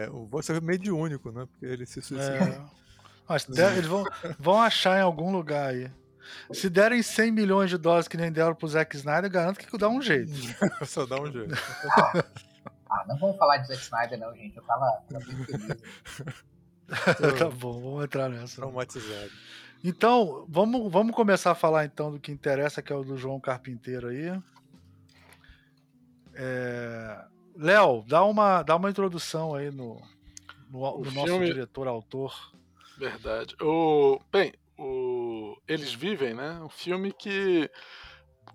é, 0.07 0.11
o 0.11 0.27
Voice 0.27 0.53
é 0.53 0.61
mediúnico, 0.61 1.31
né? 1.31 1.47
Porque 1.47 1.67
ele 1.67 1.87
se 1.87 2.01
suicidou. 2.03 2.37
É. 2.37 2.65
Mas 3.29 3.45
de- 3.45 3.61
eles 3.61 3.87
vão, 3.87 4.05
vão 4.39 4.61
achar 4.61 4.99
em 4.99 5.03
algum 5.03 5.31
lugar 5.33 5.71
aí. 5.71 5.91
Se 6.53 6.69
derem 6.71 7.03
100 7.03 7.33
milhões 7.33 7.71
de 7.71 7.79
dólares 7.79 8.09
que 8.09 8.17
nem 8.17 8.31
deram 8.33 8.55
pro 8.55 8.69
Zack 8.69 8.97
Snyder, 8.97 9.31
garanto 9.31 9.59
que 9.59 9.79
dá 9.79 9.89
um 9.89 10.01
jeito. 10.03 10.33
Só 10.87 11.07
dá 11.07 11.21
um 11.21 11.31
jeito. 11.31 11.55
Ah, 12.91 13.05
não 13.07 13.19
vamos 13.19 13.37
falar 13.37 13.59
de 13.59 13.69
Zack 13.69 13.83
Snyder, 13.83 14.19
não, 14.19 14.35
gente. 14.35 14.57
Eu 14.57 14.63
tava, 14.63 15.03
tava 15.11 15.25
bem 15.25 15.45
feliz. 15.45 15.77
tá 17.39 17.51
bom, 17.51 17.81
vamos 17.81 18.05
entrar 18.05 18.29
nessa. 18.29 18.57
Traumatizado. 18.57 19.31
Então, 19.85 20.45
vamos, 20.49 20.91
vamos 20.91 21.15
começar 21.15 21.53
a 21.53 21.55
falar 21.55 21.85
então 21.85 22.11
do 22.11 22.19
que 22.19 22.33
interessa, 22.33 22.83
que 22.83 22.93
é 22.93 22.97
o 22.97 23.05
do 23.05 23.17
João 23.17 23.39
Carpinteiro 23.39 24.09
aí. 24.09 24.41
É, 26.35 27.25
Léo, 27.57 28.05
dá 28.07 28.25
uma, 28.25 28.63
dá 28.63 28.77
uma 28.77 28.91
introdução 28.91 29.55
aí 29.55 29.71
no, 29.71 30.01
no, 30.71 30.99
no 30.99 31.11
nosso 31.13 31.27
filme- 31.27 31.47
diretor-autor. 31.47 32.53
Verdade. 32.97 33.55
O, 33.61 34.21
bem, 34.33 34.53
o 34.79 35.57
Eles 35.67 35.93
Vivem, 35.93 36.35
né? 36.35 36.61
Um 36.63 36.69
filme 36.69 37.13
que, 37.13 37.69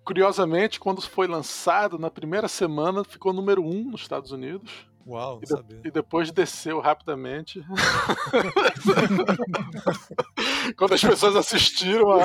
curiosamente, 0.03 0.79
quando 0.79 1.01
foi 1.01 1.27
lançado, 1.27 1.99
na 1.99 2.09
primeira 2.09 2.47
semana 2.47 3.03
ficou 3.03 3.33
número 3.33 3.61
um 3.63 3.91
nos 3.91 4.01
Estados 4.01 4.31
Unidos. 4.31 4.71
Uau, 5.05 5.33
não 5.35 5.39
E, 5.39 5.41
de- 5.41 5.47
sabia. 5.49 5.81
e 5.83 5.91
depois 5.91 6.31
desceu 6.31 6.79
rapidamente. 6.79 7.61
Quando 10.77 10.93
as 10.93 11.01
pessoas 11.01 11.35
assistiram 11.35 12.11
a. 12.11 12.21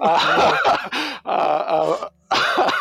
a- 0.00 0.90
a- 1.24 2.10
a- 2.30 2.72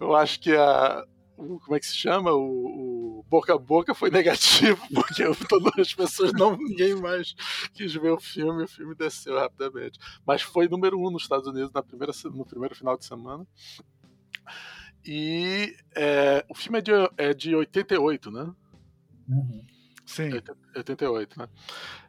eu 0.00 0.14
acho 0.16 0.40
que 0.40 0.54
a. 0.56 1.04
o- 1.36 1.60
Como 1.60 1.76
é 1.76 1.80
que 1.80 1.86
se 1.86 1.96
chama? 1.96 2.32
O, 2.32 3.20
o 3.20 3.24
boca 3.28 3.54
a 3.54 3.58
boca 3.58 3.94
foi 3.94 4.10
negativo, 4.10 4.80
porque 4.94 5.24
todas 5.48 5.72
as 5.78 5.94
pessoas 5.94 6.32
não. 6.32 6.56
ninguém 6.56 6.94
mais 6.94 7.34
quis 7.74 7.92
ver 7.94 8.10
o 8.12 8.20
filme, 8.20 8.64
o 8.64 8.68
filme 8.68 8.94
desceu 8.94 9.36
rapidamente. 9.38 9.98
Mas 10.26 10.42
foi 10.42 10.68
número 10.68 10.98
um 10.98 11.10
nos 11.10 11.22
Estados 11.22 11.46
Unidos 11.46 11.72
na 11.72 11.82
primeira, 11.82 12.12
no 12.32 12.44
primeiro 12.44 12.74
final 12.74 12.96
de 12.96 13.04
semana. 13.04 13.46
E 15.04 15.76
é, 15.94 16.44
o 16.48 16.54
filme 16.54 16.78
é 16.78 16.82
de, 16.82 16.90
é 17.16 17.34
de 17.34 17.54
88, 17.54 18.30
né? 18.30 18.52
Uhum. 19.28 19.64
Sim. 20.04 20.30
88, 20.76 21.38
né? 21.38 21.48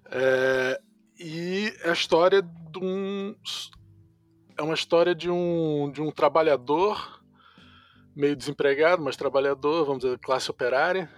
É, 0.09 0.81
e 1.19 1.73
é 1.83 1.89
a 1.89 1.93
história 1.93 2.41
de 2.41 2.79
um. 2.79 3.35
É 4.57 4.63
uma 4.63 4.73
história 4.73 5.13
de 5.13 5.29
um, 5.29 5.91
de 5.91 6.01
um 6.01 6.09
trabalhador, 6.11 7.16
meio 8.17 8.35
desempregado, 8.35 9.01
mas 9.01 9.15
trabalhador, 9.15 9.85
vamos 9.85 10.03
dizer, 10.03 10.17
classe 10.17 10.49
operária, 10.49 11.09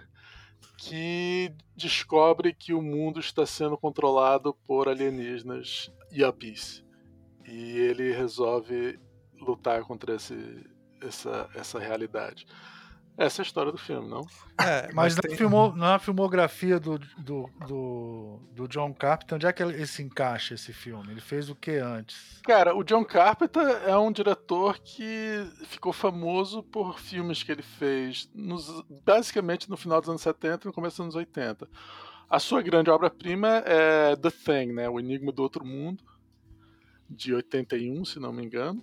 que 0.76 1.52
descobre 1.74 2.52
que 2.52 2.74
o 2.74 2.82
mundo 2.82 3.18
está 3.18 3.46
sendo 3.46 3.76
controlado 3.76 4.54
por 4.66 4.88
alienígenas 4.88 5.90
yuppies. 6.12 6.84
E 7.46 7.78
ele 7.78 8.12
resolve 8.12 8.98
lutar 9.40 9.82
contra 9.82 10.14
esse, 10.14 10.66
essa, 11.00 11.48
essa 11.54 11.78
realidade. 11.78 12.46
Essa 13.18 13.40
é 13.40 13.42
a 13.42 13.46
história 13.46 13.70
do 13.70 13.76
filme, 13.76 14.08
não? 14.08 14.22
É, 14.58 14.90
Mas 14.94 15.14
na, 15.14 15.20
tem- 15.22 15.36
filmo- 15.36 15.76
na 15.76 15.98
filmografia 15.98 16.80
do, 16.80 16.98
do, 17.18 17.50
do, 17.66 18.40
do 18.52 18.66
John 18.68 18.94
Carpenter, 18.94 19.36
onde 19.36 19.46
é 19.46 19.52
que 19.52 19.62
ele 19.62 19.86
se 19.86 20.02
encaixa 20.02 20.54
esse 20.54 20.72
filme? 20.72 21.10
Ele 21.10 21.20
fez 21.20 21.50
o 21.50 21.54
que 21.54 21.72
antes? 21.72 22.40
Cara, 22.44 22.74
o 22.74 22.82
John 22.82 23.04
Carpenter 23.04 23.62
é 23.86 23.94
um 23.98 24.10
diretor 24.10 24.78
que 24.78 25.46
ficou 25.66 25.92
famoso 25.92 26.62
por 26.62 26.98
filmes 26.98 27.42
que 27.42 27.52
ele 27.52 27.62
fez 27.62 28.30
nos- 28.34 28.82
basicamente 29.04 29.68
no 29.68 29.76
final 29.76 30.00
dos 30.00 30.08
anos 30.08 30.22
70 30.22 30.64
e 30.64 30.68
no 30.68 30.72
começo 30.72 30.96
dos 30.96 31.00
anos 31.04 31.14
80. 31.14 31.68
A 32.28 32.38
sua 32.38 32.62
grande 32.62 32.88
obra-prima 32.90 33.62
é 33.66 34.16
The 34.16 34.30
Thing, 34.30 34.72
né? 34.72 34.88
O 34.88 34.98
Enigma 34.98 35.30
do 35.30 35.42
Outro 35.42 35.62
Mundo, 35.64 36.02
de 37.08 37.34
81, 37.34 38.02
se 38.06 38.18
não 38.18 38.32
me 38.32 38.42
engano. 38.46 38.82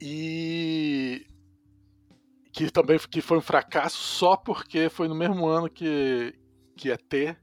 E 0.00 1.26
que 2.56 2.70
também 2.70 2.98
que 2.98 3.20
foi 3.20 3.36
um 3.36 3.42
fracasso 3.42 3.98
só 3.98 4.34
porque 4.34 4.88
foi 4.88 5.08
no 5.08 5.14
mesmo 5.14 5.46
ano 5.46 5.68
que, 5.68 6.34
que 6.74 6.90
ET, 6.90 7.36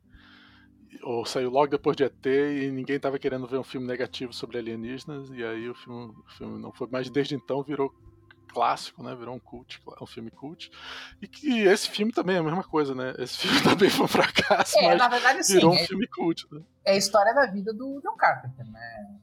ou 1.04 1.24
saiu 1.24 1.52
logo 1.52 1.68
depois 1.68 1.96
de 1.96 2.04
ET 2.04 2.26
e 2.26 2.72
ninguém 2.72 2.96
estava 2.96 3.20
querendo 3.20 3.46
ver 3.46 3.60
um 3.60 3.64
filme 3.64 3.86
negativo 3.86 4.34
sobre 4.34 4.58
alienígenas, 4.58 5.30
e 5.30 5.44
aí 5.44 5.70
o 5.70 5.76
filme, 5.76 6.16
o 6.18 6.32
filme 6.32 6.60
não 6.60 6.72
foi, 6.72 6.88
mas 6.92 7.12
desde 7.12 7.36
então 7.36 7.62
virou 7.62 7.94
clássico, 8.48 9.04
né? 9.04 9.14
Virou 9.16 9.36
um 9.36 9.40
cult, 9.40 9.80
um 10.02 10.06
filme 10.08 10.32
cult. 10.32 10.72
E 11.22 11.28
que 11.28 11.60
esse 11.60 11.92
filme 11.92 12.12
também 12.12 12.36
é 12.36 12.40
a 12.40 12.44
mesma 12.44 12.64
coisa, 12.64 12.96
né? 12.96 13.14
Esse 13.20 13.38
filme 13.46 13.62
também 13.62 13.92
foi 13.92 14.06
um 14.06 14.08
fracasso, 14.10 14.80
É, 14.80 14.88
mas 14.88 14.98
na 14.98 15.08
verdade, 15.10 15.40
assim, 15.40 15.54
virou 15.54 15.74
um 15.74 15.76
é, 15.76 15.86
filme 15.86 16.08
cult, 16.08 16.48
né? 16.52 16.64
é 16.86 16.94
a 16.94 16.98
história 16.98 17.36
da 17.36 17.46
vida 17.46 17.72
do 17.72 18.02
John 18.02 18.16
Carpenter, 18.16 18.66
né? 18.66 19.16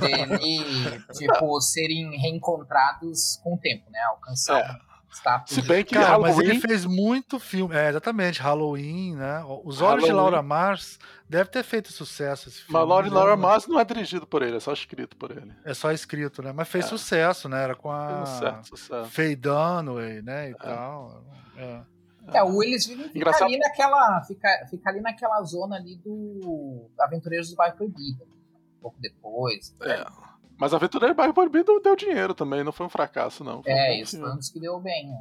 Dele, 0.00 1.02
tipo, 1.16 1.60
serem 1.60 2.16
reencontrados 2.18 3.40
com 3.42 3.54
o 3.54 3.58
tempo, 3.58 3.90
né? 3.90 3.98
Alcançar 4.10 4.60
É. 4.60 4.86
status. 5.12 5.54
Se 5.54 5.62
bem 5.62 5.84
que 5.84 5.94
Cara, 5.94 6.18
mas 6.18 6.32
Halloween, 6.36 6.50
ele 6.50 6.60
fez 6.60 6.84
muito 6.84 7.38
filme. 7.38 7.74
É, 7.74 7.88
exatamente. 7.88 8.40
Halloween, 8.40 9.14
né? 9.16 9.42
Os 9.64 9.80
Olhos 9.80 10.04
de. 10.04 10.12
Laura 10.12 10.42
Mars 10.42 10.98
deve 11.28 11.50
ter 11.50 11.62
feito 11.62 11.92
sucesso 11.92 12.48
esse 12.48 12.58
filme. 12.62 12.72
mas 12.72 12.88
Laura, 12.88 13.08
né? 13.08 13.14
Laura 13.14 13.36
Mars 13.36 13.66
não 13.66 13.80
é 13.80 13.84
dirigido 13.84 14.26
por 14.26 14.42
ele, 14.42 14.56
é 14.56 14.60
só 14.60 14.72
escrito 14.72 15.16
por 15.16 15.30
ele. 15.30 15.52
É 15.64 15.72
só 15.74 15.90
escrito, 15.92 16.42
né? 16.42 16.52
Mas 16.52 16.68
fez 16.68 16.84
É. 16.84 16.88
sucesso, 16.88 17.48
né? 17.48 17.62
Era 17.62 17.74
com 17.74 17.88
um 17.88 17.92
a 17.92 18.26
certo 18.26 18.68
sucesso. 18.68 19.10
Faye 19.10 19.34
Dunaway, 19.36 20.22
né? 20.22 20.50
E 20.50 20.54
tal. 20.54 21.24
É. 21.56 21.80
É, 22.32 22.42
o 22.42 22.56
Willis 22.56 22.86
fica 22.86 23.08
Engraçado. 23.14 23.44
ali 23.44 23.56
naquela. 23.56 24.20
Fica, 24.26 24.48
fica 24.68 24.90
ali 24.90 25.00
naquela 25.00 25.40
zona 25.44 25.76
ali 25.76 25.94
do 26.04 26.90
Aventureiros 26.98 27.50
do 27.50 27.54
Bairro 27.56 27.76
Proibido. 27.76 28.26
Um 28.78 28.80
pouco 28.82 29.00
depois. 29.00 29.74
É. 29.82 30.06
Mas 30.58 30.72
Aventureiro 30.72 31.12
de 31.14 31.16
Bairro 31.16 31.34
Proibido 31.34 31.80
deu 31.80 31.94
dinheiro 31.96 32.34
também, 32.34 32.64
não 32.64 32.72
foi 32.72 32.86
um 32.86 32.90
fracasso, 32.90 33.44
não. 33.44 33.62
Foi 33.62 33.72
um 33.72 33.76
É, 33.76 33.88
bom 33.96 34.02
isso 34.02 34.18
foi 34.18 34.30
um 34.30 34.36
dos 34.36 34.48
que 34.48 34.58
deu 34.60 34.80
bem. 34.80 35.08
né? 35.10 35.18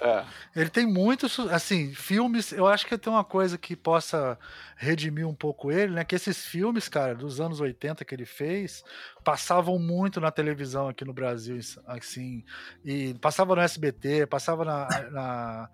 É. 0.00 0.24
Ele 0.56 0.68
tem 0.70 0.86
muitos, 0.86 1.38
assim, 1.38 1.94
filmes. 1.94 2.50
Eu 2.50 2.66
acho 2.66 2.84
que 2.84 2.98
tem 2.98 3.12
uma 3.12 3.22
coisa 3.24 3.56
que 3.56 3.76
possa 3.76 4.36
redimir 4.76 5.26
um 5.26 5.34
pouco 5.34 5.70
ele, 5.70 5.92
né? 5.94 6.04
Que 6.04 6.16
esses 6.16 6.44
filmes, 6.44 6.88
cara, 6.88 7.14
dos 7.14 7.40
anos 7.40 7.60
80 7.60 8.04
que 8.04 8.12
ele 8.14 8.26
fez, 8.26 8.82
passavam 9.22 9.78
muito 9.78 10.20
na 10.20 10.32
televisão 10.32 10.88
aqui 10.88 11.04
no 11.04 11.12
Brasil, 11.14 11.58
assim. 11.86 12.44
E 12.84 13.14
passava 13.14 13.54
no 13.54 13.62
SBT, 13.62 14.26
passava 14.26 14.64
na. 14.64 14.88
na- 15.12 15.70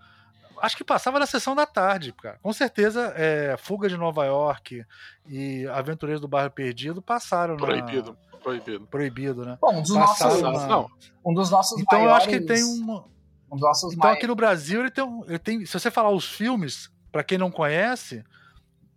acho 0.61 0.77
que 0.77 0.85
passava 0.85 1.19
na 1.19 1.27
sessão 1.27 1.55
da 1.55 1.67
tarde, 1.67 2.13
cara. 2.13 2.39
Com 2.43 2.53
certeza, 2.53 3.13
é, 3.17 3.57
Fuga 3.59 3.89
de 3.89 3.97
Nova 3.97 4.25
York 4.25 4.85
e 5.27 5.67
Aventureiros 5.69 6.21
do 6.21 6.29
Bairro 6.29 6.51
Perdido 6.51 7.01
passaram 7.03 7.55
na- 7.57 7.61
Proibido. 7.67 8.17
Proibido. 8.43 8.87
Proibido, 8.87 9.45
né? 9.45 9.59
Bom, 9.61 9.79
um 9.79 9.83
dos 9.83 9.93
Passaram 9.93 10.41
nossos, 10.41 10.63
na- 10.63 10.69
Não, 10.69 10.91
um 11.25 11.35
dos 11.35 11.51
nossos 11.51 11.79
Então 11.81 11.99
eu 11.99 12.05
maiores. 12.07 12.27
acho 12.27 12.39
que 12.39 12.41
tem 12.47 12.63
uma. 12.65 13.05
Um 13.51 13.57
dos 13.57 13.61
nossos 13.63 13.93
Então 13.93 14.09
mai- 14.09 14.17
aqui 14.17 14.27
no 14.27 14.35
Brasil 14.35 14.81
ele 14.81 14.91
tem, 14.91 15.05
um- 15.05 15.25
ele 15.27 15.39
tem. 15.39 15.67
Se 15.67 15.73
você 15.79 15.91
falar 15.91 16.11
os 16.11 16.25
filmes, 16.25 16.91
pra 17.13 17.23
quem 17.25 17.37
não 17.37 17.51
conhece, 17.51 18.25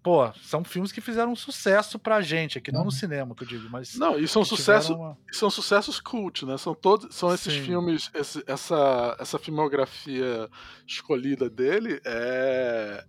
pô, 0.03 0.31
são 0.43 0.63
filmes 0.63 0.91
que 0.91 0.99
fizeram 1.01 1.31
um 1.31 1.35
sucesso 1.35 1.97
pra 1.97 2.21
gente, 2.21 2.57
aqui 2.57 2.71
não 2.71 2.81
Uhum. 2.81 2.85
no 2.87 2.91
cinema 2.91 3.33
que 3.33 3.43
eu 3.43 3.47
digo, 3.47 3.69
mas. 3.69 3.95
não, 3.95 4.19
e 4.19 4.27
são 4.27 4.43
que 4.43 4.49
tiveram 4.49 4.81
sucesso, 4.81 4.93
uma- 4.95 5.17
são 5.31 5.49
sucessos 5.49 5.99
cult, 6.01 6.45
né? 6.45 6.57
São 6.57 6.75
todos, 6.75 7.15
são 7.15 7.33
esses 7.33 7.53
Sim. 7.53 7.61
filmes, 7.63 8.11
esse- 8.13 8.43
essa 8.45 9.15
essa 9.19 9.39
filmografia 9.39 10.49
escolhida 10.85 11.49
dele 11.49 12.01
é 12.05 13.05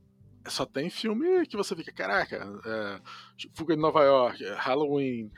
só 0.46 0.66
tem 0.66 0.90
filme 0.90 1.46
que 1.46 1.56
você 1.56 1.74
fica, 1.74 1.90
caraca, 1.90 2.36
é, 2.66 3.00
Fuga 3.54 3.74
de 3.74 3.80
Nova 3.80 4.02
York, 4.04 4.44
é, 4.44 4.54
Halloween, 4.54 5.30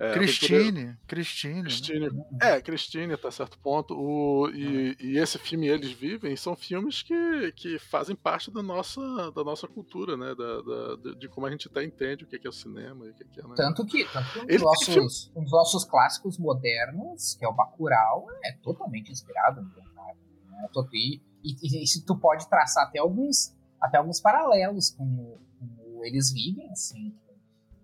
é, 0.00 0.12
Christine, 0.14 0.96
Christine. 1.06 1.60
né? 1.60 1.62
Christine. 1.62 2.24
É, 2.40 2.60
Christine 2.60 3.12
até 3.12 3.30
certo 3.30 3.58
ponto. 3.58 3.94
O, 3.94 4.48
e, 4.50 4.96
e 4.98 5.18
esse 5.18 5.38
filme 5.38 5.68
Eles 5.68 5.92
Vivem 5.92 6.34
são 6.36 6.56
filmes 6.56 7.02
que, 7.02 7.52
que 7.52 7.78
fazem 7.78 8.16
parte 8.16 8.50
da 8.50 8.62
nossa, 8.62 9.00
da 9.32 9.44
nossa 9.44 9.68
cultura, 9.68 10.16
né? 10.16 10.34
Da, 10.34 10.62
da- 10.62 10.96
de, 10.96 11.14
de 11.18 11.28
como 11.28 11.46
a 11.46 11.50
gente 11.50 11.68
até 11.68 11.84
entende 11.84 12.24
o 12.24 12.26
que 12.26 12.36
é, 12.36 12.38
que 12.38 12.46
é 12.46 12.50
o 12.50 12.52
cinema 12.52 13.06
e 13.06 13.10
o 13.10 13.14
que 13.14 13.22
é, 13.22 13.26
que 13.26 13.40
é 13.40 13.42
né? 13.42 13.54
Tanto 13.56 13.84
que, 13.84 14.04
tanto 14.10 14.30
que 14.32 14.38
um, 14.40 14.46
dos 14.46 14.62
nossos, 14.62 15.32
um 15.36 15.42
dos 15.42 15.52
nossos 15.52 15.84
clássicos 15.84 16.38
modernos, 16.38 17.34
que 17.34 17.44
é 17.44 17.48
o 17.48 17.52
Bacurau, 17.52 18.26
é 18.42 18.52
totalmente 18.62 19.12
inspirado 19.12 19.60
no 19.60 19.68
Carpenter. 19.70 20.16
Né? 20.50 20.68
E, 20.92 21.20
e, 21.44 21.82
e 21.82 21.86
se 21.86 22.04
tu 22.04 22.16
pode 22.16 22.48
traçar 22.48 22.86
até 22.86 22.98
alguns, 22.98 23.54
até 23.80 23.98
alguns 23.98 24.20
paralelos 24.20 24.90
com, 24.90 25.04
o- 25.04 25.38
com 25.58 26.04
Eles 26.04 26.32
Vivem, 26.32 26.70
assim, 26.70 27.14
com, 27.26 27.34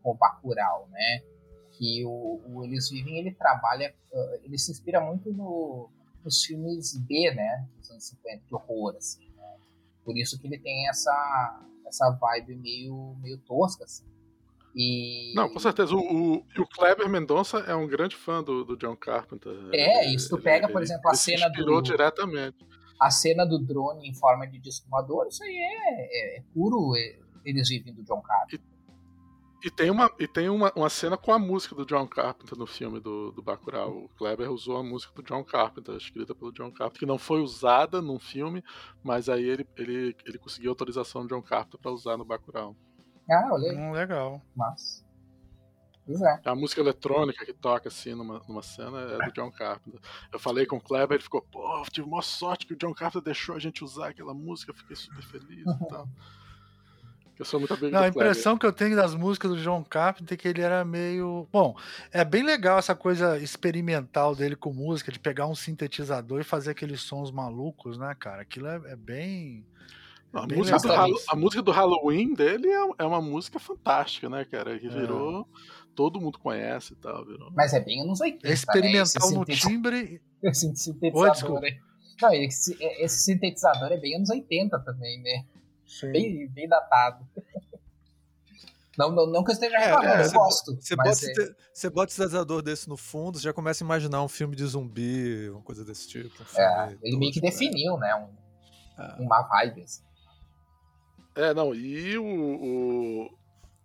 com 0.03 0.11
o 0.13 0.15
Bacurau, 0.15 0.89
né? 0.91 1.23
Que 1.77 2.05
o, 2.05 2.41
o 2.47 2.65
Eles 2.65 2.89
Vivem, 2.89 3.19
ele 3.19 3.33
trabalha, 3.33 3.95
uh, 4.13 4.41
ele 4.45 4.57
se 4.59 4.71
inspira 4.71 5.01
muito 5.01 5.33
no, 5.33 5.91
nos 6.25 6.43
filmes 6.45 6.97
B, 6.99 7.33
né? 7.35 7.69
Dos 7.79 7.91
anos 7.91 8.05
50, 8.09 8.45
de 8.47 8.55
horror, 8.55 8.95
assim, 8.97 9.29
né? 9.37 9.57
Por 10.05 10.17
isso 10.17 10.39
que 10.41 10.47
ele 10.47 10.59
tem 10.59 10.89
essa, 10.89 11.61
essa 11.87 12.11
vibe 12.11 12.57
meio, 12.57 13.17
meio 13.21 13.39
tosca, 13.39 13.85
assim. 13.85 14.05
E... 14.75 15.33
Não, 15.35 15.49
com 15.51 15.59
certeza. 15.59 15.95
O, 15.95 15.99
o, 15.99 16.35
o 16.37 16.67
Kleber 16.69 17.09
Mendonça 17.09 17.59
é 17.61 17.75
um 17.75 17.87
grande 17.87 18.15
fã 18.15 18.43
do, 18.43 18.63
do 18.65 18.77
John 18.77 18.95
Carpenter. 18.97 19.53
É, 19.73 20.07
isso 20.07 20.29
tu 20.29 20.39
pega, 20.43 20.69
por 20.69 20.83
exemplo, 20.83 21.09
a 21.09 21.13
ele 21.13 21.17
cena 21.19 21.49
do- 21.49 21.81
diretamente. 21.81 22.59
a 23.01 23.11
cena 23.11 23.45
do 23.47 23.59
drone 23.59 24.07
em 24.09 24.15
forma 24.15 24.47
de 24.47 24.59
disco 24.59 24.87
voador, 24.91 25.27
isso 25.29 25.43
aí 25.43 25.57
é, 25.57 26.37
é- 26.37 26.39
é 26.39 26.43
puro 26.53 26.95
é, 26.97 27.19
eles 27.45 27.69
vivem 27.69 27.95
do 27.95 28.03
John 28.03 28.21
Carpenter. 28.21 28.61
E 28.61 28.76
tem, 29.71 29.91
uma, 29.91 30.11
e 30.19 30.29
tem 30.29 30.49
uma, 30.49 30.73
uma 30.77 30.89
cena 30.91 31.17
com 31.17 31.33
a 31.33 31.39
música 31.39 31.75
do 31.75 31.87
John 31.87 32.07
Carpenter 32.07 32.57
no 32.59 32.67
filme 32.67 33.01
do, 33.01 33.33
do 33.33 33.43
Bacurau. 33.43 34.05
O 34.05 34.09
Kleber 34.11 34.51
usou 34.51 34.77
a 34.77 34.83
música 34.83 35.15
do 35.15 35.23
John 35.23 35.43
Carpenter, 35.43 35.97
escrita 35.97 36.35
pelo 36.35 36.53
John 36.53 36.71
Carpenter, 36.71 36.99
que 37.01 37.07
não 37.07 37.19
foi 37.19 37.41
usada 37.41 38.01
num 38.03 38.19
filme, 38.19 38.63
mas 39.03 39.29
aí 39.29 39.45
ele, 39.45 39.67
ele, 39.77 40.15
ele 40.25 40.39
conseguiu 40.39 40.71
autorização 40.71 41.23
do 41.23 41.29
John 41.35 41.43
Carpenter 41.43 41.81
para 41.81 41.91
usar 41.91 42.17
no 42.17 42.25
Bacurau. 42.25 42.77
Ah, 43.31 43.49
olha 43.53 43.71
aí, 43.73 43.77
Hum, 43.77 43.93
legal. 43.93 44.41
mas. 44.55 45.05
Pois 46.05 46.21
é. 46.23 46.41
A 46.45 46.55
música 46.55 46.81
eletrônica 46.81 47.45
que 47.45 47.53
toca 47.53 47.89
assim 47.89 48.15
numa, 48.15 48.41
numa 48.47 48.63
cena 48.63 49.01
é 49.01 49.27
do 49.27 49.33
John 49.33 49.51
Carpenter. 49.51 50.01
Eu 50.33 50.39
falei 50.39 50.65
com 50.65 50.77
o 50.77 50.81
Kleber, 50.81 51.17
ele 51.17 51.23
ficou, 51.25 51.43
pô, 51.43 51.83
tive 51.91 52.09
maior 52.09 52.23
sorte 52.23 52.65
que 52.67 52.75
o 52.75 52.77
John 52.77 52.95
Carpenter 52.95 53.23
deixou 53.23 53.57
a 53.57 53.59
gente 53.59 53.83
usar 53.83 54.11
aquela 54.11 54.33
música, 54.33 54.73
fiquei 54.73 54.95
super 54.95 55.23
feliz 55.23 55.67
e 55.67 55.89
tal. 55.89 56.07
Eu 57.39 57.45
sou 57.45 57.61
muito 57.61 57.75
amigo 57.75 57.91
Não, 57.91 58.03
a 58.03 58.09
impressão 58.09 58.57
que 58.57 58.65
eu 58.65 58.73
tenho 58.73 58.97
das 58.97 59.15
músicas 59.15 59.51
do 59.51 59.59
John 59.59 59.85
Carpenter 59.85 60.35
é 60.35 60.37
que 60.39 60.49
ele 60.49 60.63
era 60.63 60.85
meio. 60.85 61.47
Bom, 61.53 61.77
é 62.11 62.25
bem 62.25 62.43
legal 62.43 62.79
essa 62.79 62.95
coisa 62.95 63.39
experimental 63.39 64.35
dele 64.35 64.57
com 64.57 64.73
música, 64.73 65.13
de 65.13 65.19
pegar 65.19 65.47
um 65.47 65.55
sintetizador 65.55 66.41
e 66.41 66.45
fazer 66.45 66.71
aqueles 66.71 67.03
sons 67.03 67.31
malucos, 67.31 67.99
né, 67.99 68.15
cara? 68.19 68.43
Aquilo 68.43 68.67
é, 68.69 68.81
é 68.87 68.97
bem. 68.97 69.67
é 70.35 70.39
A 70.39 70.47
bem 70.47 70.59
música, 70.59 70.79
do 70.79 70.93
a 71.29 71.37
música 71.37 71.63
do 71.63 71.71
Halloween 71.73 72.33
dele 72.33 72.69
é, 72.69 72.89
é 72.99 73.05
uma 73.05 73.21
música 73.21 73.59
fantástica, 73.59 74.31
né, 74.31 74.45
cara? 74.47 74.79
Que 74.79 74.87
É. 74.87 74.91
virou. 74.91 75.47
Todo 75.95 76.21
mundo 76.21 76.39
conhece 76.39 76.93
e 76.93 76.97
tal. 76.97 77.25
Virou. 77.25 77.51
Mas 77.55 77.73
é 77.73 77.81
bem 77.81 78.03
anos 78.03 78.21
80. 78.21 78.49
É 78.49 78.53
experimental 78.53 79.31
né? 79.31 79.37
no 79.37 79.45
Esse 79.49 79.61
timbre. 79.61 80.23
Esse 80.43 80.67
Oi, 80.69 80.75
sintetizador 80.75 81.33
desculpa. 81.33 81.67
aí. 81.67 81.79
Não, 82.21 82.33
esse, 82.33 82.77
esse 82.81 83.25
sintetizador 83.25 83.93
é 83.93 83.99
bem 83.99 84.17
anos 84.17 84.31
80 84.31 84.79
também, 84.81 85.21
né? 85.23 85.45
Bem, 86.13 86.49
bem 86.49 86.69
datado. 86.69 87.27
Não, 88.99 89.11
não, 89.11 89.27
não 89.27 89.45
que 89.45 89.51
eu 89.51 89.53
esteja 89.53 89.77
É, 89.77 89.79
reclamando, 89.79 90.09
é, 90.09 90.21
eu 90.21 90.25
você 90.25 90.35
gosto. 90.37 90.75
Você 90.81 90.97
bota, 90.97 91.09
é- 91.11 91.13
esse- 91.13 91.57
você 91.71 91.91
bota 91.91 92.11
desse 92.63 92.89
no 92.89 92.97
fundo, 92.97 93.37
você 93.39 93.45
já 93.45 93.53
começa 93.53 93.85
a 93.85 93.85
imaginar 93.85 94.23
um 94.23 94.29
filme 94.29 94.57
de 94.57 94.65
zumbi, 94.65 95.51
uma 95.51 95.61
coisa 95.61 95.85
desse 95.85 96.09
tipo. 96.09 96.43
um 96.43 96.63
é, 96.63 96.97
ele 97.03 97.19
meio 97.19 97.31
que 97.31 97.43
né? 97.43 97.51
definiu, 97.51 97.99
né? 97.99 98.15
um- 98.15 98.35
Ah. 98.97 99.17
uma 99.21 99.43
vibe. 99.43 99.83
assim. 99.83 100.03
É, 101.35 101.53
não, 101.53 101.75
e 101.75 102.17
o. 102.17 102.25
o- 102.25 103.39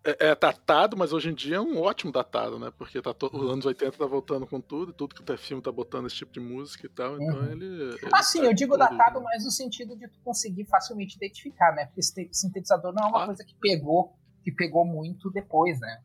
É, 0.04 0.30
é 0.30 0.36
datado, 0.36 0.98
mas 0.98 1.14
hoje 1.14 1.30
em 1.30 1.34
dia 1.36 1.58
é 1.58 1.62
um 1.62 1.80
ótimo 1.80 2.12
datado, 2.12 2.58
né? 2.58 2.72
Porque 2.76 3.00
tá 3.02 3.14
to... 3.14 3.30
os 3.32 3.52
anos 3.52 3.66
80 3.66 3.98
tá 3.98 4.06
voltando 4.08 4.48
com 4.48 4.60
tudo, 4.60 4.92
e 4.92 4.96
tudo 4.96 5.14
que 5.14 5.32
é 5.32 5.38
filme 5.38 5.62
tá 5.62 5.72
botando 5.72 6.08
esse 6.08 6.16
tipo 6.16 6.32
de 6.34 6.40
música 6.40 6.88
e 6.88 6.90
tal, 6.90 7.16
então 7.22 7.38
Uhum. 7.38 7.52
ele. 7.52 7.66
ele 7.66 8.10
Ah, 8.12 8.24
sim, 8.24 8.40
tá 8.40 8.46
eu 8.46 8.54
digo 8.54 8.76
datado, 8.78 9.22
mas 9.22 9.46
no 9.46 9.52
sentido 9.52 9.96
de 9.96 10.08
tu 10.08 10.20
conseguir 10.24 10.66
facilmente 10.66 11.16
identificar, 11.18 11.72
né? 11.76 11.86
Porque 11.86 12.00
esse 12.00 12.30
sintetizador 12.32 12.92
não 12.94 13.04
é 13.04 13.08
uma 13.10 13.24
Ah. 13.24 13.26
coisa 13.28 13.46
que 13.46 13.54
pegou, 13.56 14.16
que 14.44 14.52
pegou 14.52 14.84
muito 14.86 15.30
depois, 15.30 15.80
né? 15.80 16.02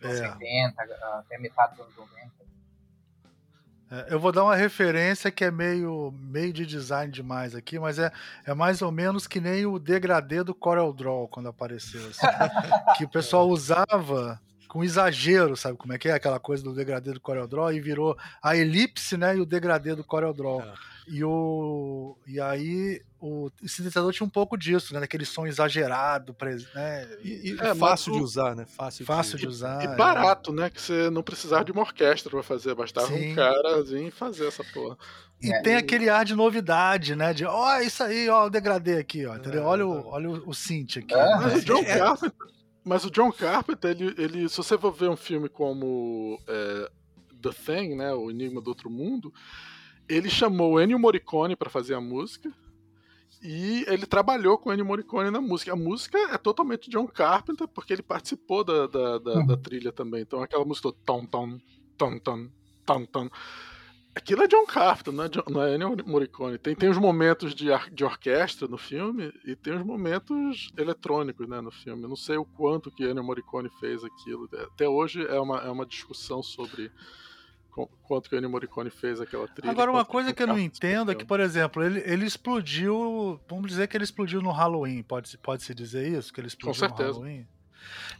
Nos 0.00 0.20
É. 0.20 0.30
80, 0.30 0.82
até 1.18 1.38
metade 1.38 1.72
dos 1.76 1.86
anos 1.86 1.96
90. 1.96 2.32
É, 3.90 4.08
eu 4.10 4.20
vou 4.20 4.30
dar 4.30 4.44
uma 4.44 4.54
referência 4.54 5.30
que 5.30 5.44
é 5.44 5.50
meio, 5.50 6.12
meio 6.20 6.52
de 6.52 6.66
design 6.66 7.10
demais 7.10 7.54
aqui, 7.54 7.78
mas 7.78 7.98
é, 7.98 8.12
é 8.44 8.52
mais 8.52 8.82
ou 8.82 8.92
menos 8.92 9.26
que 9.26 9.40
nem 9.40 9.64
o 9.64 9.78
degradê 9.78 10.42
do 10.42 10.54
Corel 10.54 10.92
Draw 10.92 11.28
quando 11.28 11.48
apareceu. 11.48 12.00
assim. 12.08 12.26
que 12.98 13.04
o 13.04 13.08
pessoal 13.08 13.48
usava 13.48 14.40
com 14.68 14.84
exagero, 14.84 15.56
sabe 15.56 15.76
como 15.78 15.92
é 15.92 15.98
que 15.98 16.08
é? 16.08 16.12
Aquela 16.12 16.38
coisa 16.38 16.62
do 16.62 16.74
degradê 16.74 17.12
do 17.12 17.20
Corel 17.20 17.48
Draw 17.48 17.72
e 17.72 17.80
virou 17.80 18.16
a 18.42 18.56
elipse 18.56 19.16
né, 19.16 19.36
e 19.36 19.40
o 19.40 19.46
degradê 19.46 19.94
do 19.94 20.04
Corel 20.04 20.32
Draw. 20.34 20.60
É. 20.62 20.72
E, 21.10 21.24
o, 21.24 22.18
e 22.26 22.38
aí 22.38 23.00
o 23.18 23.50
sintetizador 23.66 24.12
tinha 24.12 24.26
um 24.26 24.30
pouco 24.30 24.58
disso, 24.58 24.92
né? 24.92 25.00
Daquele 25.00 25.24
som 25.24 25.46
exagerado, 25.46 26.36
né? 26.74 27.08
E, 27.24 27.52
e 27.52 27.56
É, 27.60 27.74
fácil 27.74 28.12
o- 28.12 28.16
de 28.18 28.22
usar, 28.22 28.54
né? 28.54 28.66
Fácil, 28.66 29.06
Fácil 29.06 29.36
de... 29.38 29.42
de 29.44 29.48
usar. 29.48 29.82
E 29.82 29.86
é. 29.86 29.96
barato, 29.96 30.52
né? 30.52 30.68
Que 30.68 30.80
você 30.80 31.08
não 31.08 31.22
precisava 31.22 31.64
de 31.64 31.72
uma 31.72 31.80
orquestra 31.80 32.30
pra 32.30 32.42
fazer, 32.42 32.74
bastava 32.74 33.06
Sim. 33.06 33.32
um 33.32 33.34
cara 33.34 33.82
vir 33.82 34.10
fazer 34.12 34.48
essa 34.48 34.62
porra. 34.62 34.98
E 35.42 35.50
É. 35.50 35.62
tem 35.62 35.76
aquele 35.76 36.10
ar 36.10 36.26
de 36.26 36.34
novidade, 36.34 37.16
né? 37.16 37.32
De, 37.32 37.46
ó, 37.46 37.78
isso 37.80 38.02
aí, 38.02 38.28
ó, 38.28 38.44
o 38.46 38.50
degradê 38.50 38.98
aqui, 38.98 39.24
ó, 39.24 39.34
entendeu? 39.36 39.62
É, 39.62 39.64
olha 39.64 39.86
o, 39.86 40.06
olha 40.08 40.28
o, 40.28 40.50
o 40.50 40.54
synth 40.54 40.98
aqui. 40.98 41.14
É. 41.14 41.36
Mas 41.36 41.52
né? 41.54 41.54
o 41.54 41.64
John 41.64 41.82
É. 41.84 41.98
Carpenter. 41.98 42.48
Mas 42.88 43.04
o 43.04 43.10
John 43.10 43.30
Carpenter, 43.30 43.90
ele, 43.90 44.14
ele, 44.16 44.48
se 44.48 44.56
você 44.56 44.78
for 44.78 44.90
ver 44.90 45.10
um 45.10 45.16
filme 45.16 45.46
como 45.46 46.40
é, 46.48 46.90
The 47.42 47.50
Thing, 47.50 47.94
né? 47.94 48.14
O 48.14 48.30
Enigma 48.30 48.62
do 48.62 48.68
Outro 48.68 48.88
Mundo, 48.88 49.30
ele 50.08 50.30
chamou 50.30 50.80
Ennio 50.80 50.98
Morricone 50.98 51.54
pra 51.54 51.68
fazer 51.68 51.92
a 51.94 52.00
música. 52.00 52.50
E 53.42 53.84
ele 53.86 54.06
trabalhou 54.06 54.56
com 54.56 54.72
Ennio 54.72 54.86
Morricone 54.86 55.30
na 55.30 55.40
música. 55.40 55.74
A 55.74 55.76
música 55.76 56.18
é 56.32 56.38
totalmente 56.38 56.88
John 56.88 57.06
Carpenter, 57.06 57.68
porque 57.68 57.92
ele 57.92 58.02
participou 58.02 58.64
da, 58.64 58.86
da, 58.86 59.18
da, 59.18 59.34
da 59.42 59.56
trilha 59.58 59.92
também. 59.92 60.22
Então 60.22 60.42
aquela 60.42 60.64
música 60.64 60.90
tom 61.04 61.26
tom 61.26 61.60
tom 61.98 62.18
tom 62.18 62.48
tom 62.86 63.04
tom. 63.04 63.28
Aquilo 64.18 64.42
é 64.42 64.48
John 64.48 64.66
Carpenter, 64.66 65.12
não 65.12 65.24
é, 65.24 65.28
John, 65.28 65.42
não 65.48 65.62
é 65.62 65.74
Ennio 65.74 65.96
Morricone. 66.06 66.58
Tem, 66.58 66.74
tem 66.74 66.88
os 66.88 66.98
momentos 66.98 67.54
de, 67.54 67.72
ar- 67.72 67.88
de 67.88 68.04
orquestra 68.04 68.66
no 68.66 68.76
filme 68.76 69.32
e 69.44 69.54
tem 69.54 69.74
os 69.74 69.84
momentos 69.84 70.70
eletrônicos 70.76 71.48
né, 71.48 71.60
no 71.60 71.70
filme. 71.70 72.02
Eu 72.02 72.08
não 72.08 72.16
sei 72.16 72.36
o 72.36 72.44
quanto 72.44 72.90
que 72.90 73.04
Ennio 73.04 73.22
Morricone 73.22 73.70
fez 73.78 74.02
aquilo. 74.02 74.48
Até 74.74 74.88
hoje 74.88 75.24
é 75.24 75.38
uma, 75.38 75.58
é 75.58 75.70
uma 75.70 75.86
discussão 75.86 76.42
sobre 76.42 76.90
qu- 77.70 77.88
quanto 78.02 78.28
que 78.28 78.36
Ennio 78.36 78.50
Morricone 78.50 78.90
fez 78.90 79.20
aquela 79.20 79.46
trilha. 79.46 79.70
Agora, 79.70 79.90
uma 79.90 80.04
coisa 80.04 80.32
que 80.32 80.42
eu 80.42 80.46
não 80.48 80.58
entendo 80.58 81.12
é 81.12 81.14
que, 81.14 81.24
por 81.24 81.38
exemplo, 81.38 81.82
ele, 81.82 82.00
ele 82.04 82.26
explodiu. 82.26 83.40
Vamos 83.48 83.68
dizer 83.68 83.86
que 83.88 83.96
ele 83.96 84.04
explodiu 84.04 84.42
no 84.42 84.50
Halloween. 84.50 85.02
Pode, 85.02 85.38
pode 85.38 85.62
se 85.62 85.72
dizer 85.74 86.08
isso? 86.08 86.32
Que 86.32 86.40
ele 86.40 86.48
explodiu 86.48 86.74
certeza. 86.78 87.08
no 87.10 87.14
Halloween? 87.20 87.46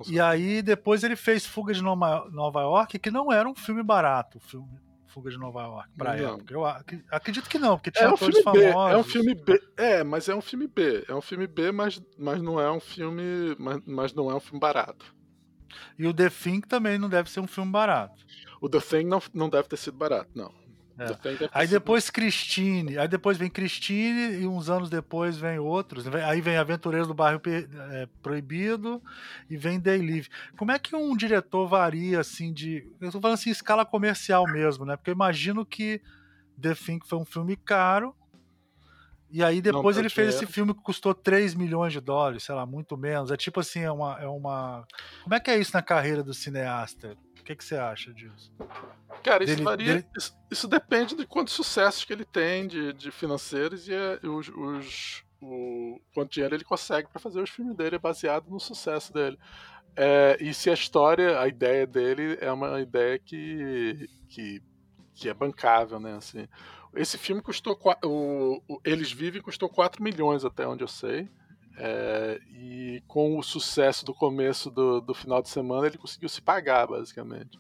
E 0.09 0.21
aí 0.21 0.63
depois 0.63 1.03
ele 1.03 1.17
fez 1.17 1.45
Fuga 1.45 1.75
de 1.75 1.83
Nova, 1.83 2.29
Nova 2.31 2.61
York, 2.63 2.99
que 3.01 3.11
não 3.11 3.33
era 3.33 3.49
um 3.49 3.55
filme 3.55 3.83
barato, 3.83 4.39
o 4.39 4.41
filme 4.41 4.69
Fuga 5.19 5.31
de 5.31 5.39
Nova 5.39 5.63
York, 5.63 5.91
pra 5.97 6.17
Não. 6.17 6.35
época. 6.35 6.55
Eu 6.55 6.65
ac- 6.65 7.05
acredito 7.11 7.49
que 7.49 7.59
não, 7.59 7.77
porque 7.77 7.91
tinha 7.91 8.07
É 8.07 8.13
um 8.13 8.17
filme 8.17 8.35
B, 8.35 8.43
famosos. 8.43 8.93
é 8.93 8.97
um 8.97 9.03
filme 9.03 9.35
B. 9.35 9.61
É, 9.77 10.05
mas 10.05 10.29
é 10.29 10.35
um 10.35 10.41
filme 10.41 10.69
B. 10.69 11.05
É 11.09 11.15
um 11.15 11.21
filme 11.21 11.47
B, 11.49 11.73
mas, 11.73 12.01
mas 12.17 12.41
não 12.41 12.61
é 12.61 12.71
um 12.71 12.79
filme. 12.79 13.57
Mas, 13.59 13.81
mas 13.85 14.15
não 14.15 14.31
é 14.31 14.35
um 14.35 14.41
filme 14.41 14.61
barato. 14.61 15.13
E 15.99 16.07
o 16.07 16.15
The 16.15 16.31
Thing 16.31 16.61
também 16.61 16.99
não 16.99 17.09
deve 17.09 17.29
ser 17.31 17.41
um 17.41 17.47
filme 17.49 17.71
barato. 17.73 18.15
O 18.61 18.69
The 18.69 18.79
Thing 18.81 19.05
não, 19.05 19.21
não 19.35 19.49
deve 19.51 19.69
ter 19.69 19.77
sido 19.77 19.97
barato, 19.99 20.31
não. 20.35 20.53
É. 20.99 21.07
Ter 21.15 21.49
Aí 21.53 21.67
sido- 21.67 21.79
depois 21.79 22.11
Christine, 22.11 22.99
aí 22.99 23.07
depois 23.07 23.39
vem 23.39 23.49
Christine 23.49 24.41
e 24.41 24.47
uns 24.47 24.69
anos 24.69 24.91
depois 24.91 25.37
vem 25.39 25.59
outros. 25.59 26.05
Vem- 26.05 26.23
Aí 26.23 26.41
vem 26.41 26.57
Aventureiros 26.57 27.07
do 27.07 27.15
Bairro 27.15 27.41
é, 27.47 28.09
Proibido 28.21 29.01
e 29.49 29.57
vem 29.57 29.79
Day 29.79 29.99
Live. 29.99 30.29
Como 30.57 30.73
é 30.73 30.79
que 30.79 30.97
um 30.97 31.17
diretor 31.17 31.69
varia 31.69 32.21
assim 32.21 32.53
de. 32.53 32.85
Eu 33.01 33.13
tô 33.13 33.21
falando 33.21 33.35
assim, 33.35 33.51
escala 33.51 33.87
comercial 33.87 34.45
mesmo, 34.45 34.85
né? 34.85 34.97
Porque 34.97 35.11
eu 35.11 35.15
imagino 35.15 35.65
que 35.65 36.01
The 36.61 36.75
Thing 36.75 36.99
foi 37.07 37.19
um 37.19 37.25
filme 37.25 37.57
caro. 37.57 38.15
E 39.31 39.45
aí 39.45 39.61
depois 39.61 39.95
deu 39.97 40.03
ele 40.03 40.09
fez 40.09 40.35
esse 40.35 40.47
filme 40.47 40.73
que 40.73 40.81
custou 40.81 41.13
3 41.15 41.55
milhões 41.55 41.93
de 41.93 42.01
dólares, 42.01 42.45
sei 42.45 42.55
lá, 42.55 42.65
muito 42.65 42.97
menos. 42.97 43.31
É 43.31 43.37
tipo 43.37 43.61
assim, 43.61 43.81
é 43.81 43.93
uma. 43.93 44.19
É 44.19 44.27
uma... 44.27 44.87
Como 45.23 45.35
é 45.35 45.39
que 45.39 45.51
é 45.51 45.59
isso 45.59 45.73
na 45.75 45.83
carreira 45.83 46.23
do 46.23 46.33
cineasta? 46.33 47.15
O 47.49 47.51
que, 47.51 47.57
que 47.57 47.65
você 47.65 47.77
acha 47.77 48.13
disso? 48.13 48.53
Cara, 49.25 49.43
isso 49.43 49.55
dele- 49.55 49.65
varia. 49.65 49.87
dele- 49.95 50.07
Isso, 50.15 50.37
isso 50.51 50.69
depende 50.69 51.17
de 51.17 51.27
quantos 51.27 51.55
sucessos 51.55 52.05
que 52.05 52.13
ele 52.13 52.27
tem 52.27 52.67
de, 52.67 52.93
de 52.93 53.11
financeiros 53.11 53.89
e 53.89 53.95
é, 53.95 54.21
os, 54.23 54.49
os- 54.51 55.25
o 55.41 55.99
quanto 56.13 56.31
dinheiro 56.31 56.55
ele 56.55 56.63
consegue 56.65 57.09
para 57.09 57.19
fazer 57.19 57.41
os 57.41 57.49
filmes 57.49 57.75
dele 57.75 57.97
é 57.97 57.99
baseado 57.99 58.51
no 58.51 58.61
sucesso 58.61 59.15
dele. 59.15 59.39
É, 59.97 60.37
e 60.39 60.53
se 60.53 60.69
a 60.69 60.75
história, 60.75 61.41
a 61.41 61.49
ideia 61.49 61.87
dele 61.87 62.37
é 62.43 62.53
uma 62.53 62.83
ideia 62.83 63.19
que, 63.19 64.07
que, 64.29 64.63
que 65.15 65.29
é 65.31 65.33
bancável, 65.33 65.99
né? 65.99 66.17
Assim, 66.17 66.47
esse 66.95 67.17
filme 67.17 67.41
custou. 67.41 67.79
O, 68.05 68.61
o 68.69 68.79
Eles 68.85 69.11
Vivem 69.11 69.41
custou 69.41 69.71
4 69.71 70.03
milhões, 70.03 70.45
até 70.45 70.69
onde 70.69 70.85
eu 70.85 70.89
sei. 70.89 71.31
É, 71.81 72.41
e 72.51 73.03
com 73.07 73.39
o 73.39 73.43
sucesso 73.43 74.05
do 74.05 74.13
começo 74.13 74.69
do, 74.69 75.01
do 75.01 75.15
final 75.15 75.41
de 75.41 75.49
semana, 75.49 75.87
ele 75.87 75.97
conseguiu 75.97 76.29
se 76.29 76.43
pagar, 76.43 76.89
basicamente. 76.89 77.57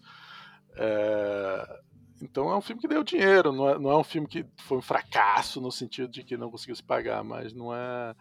É, 0.76 1.80
então 2.20 2.50
é 2.50 2.56
um 2.56 2.60
filme 2.60 2.80
que 2.82 2.88
deu 2.88 3.04
dinheiro, 3.04 3.52
não 3.52 3.68
é, 3.68 3.78
não 3.78 3.90
é 3.92 3.96
um 3.96 4.04
filme 4.04 4.26
que 4.26 4.44
foi 4.58 4.78
um 4.78 4.82
fracasso 4.82 5.60
no 5.60 5.70
sentido 5.70 6.08
de 6.08 6.24
que 6.24 6.36
não 6.36 6.50
conseguiu 6.50 6.74
se 6.74 6.82
pagar, 6.82 7.22
mas 7.22 7.52
não 7.52 7.72
é. 7.72 8.14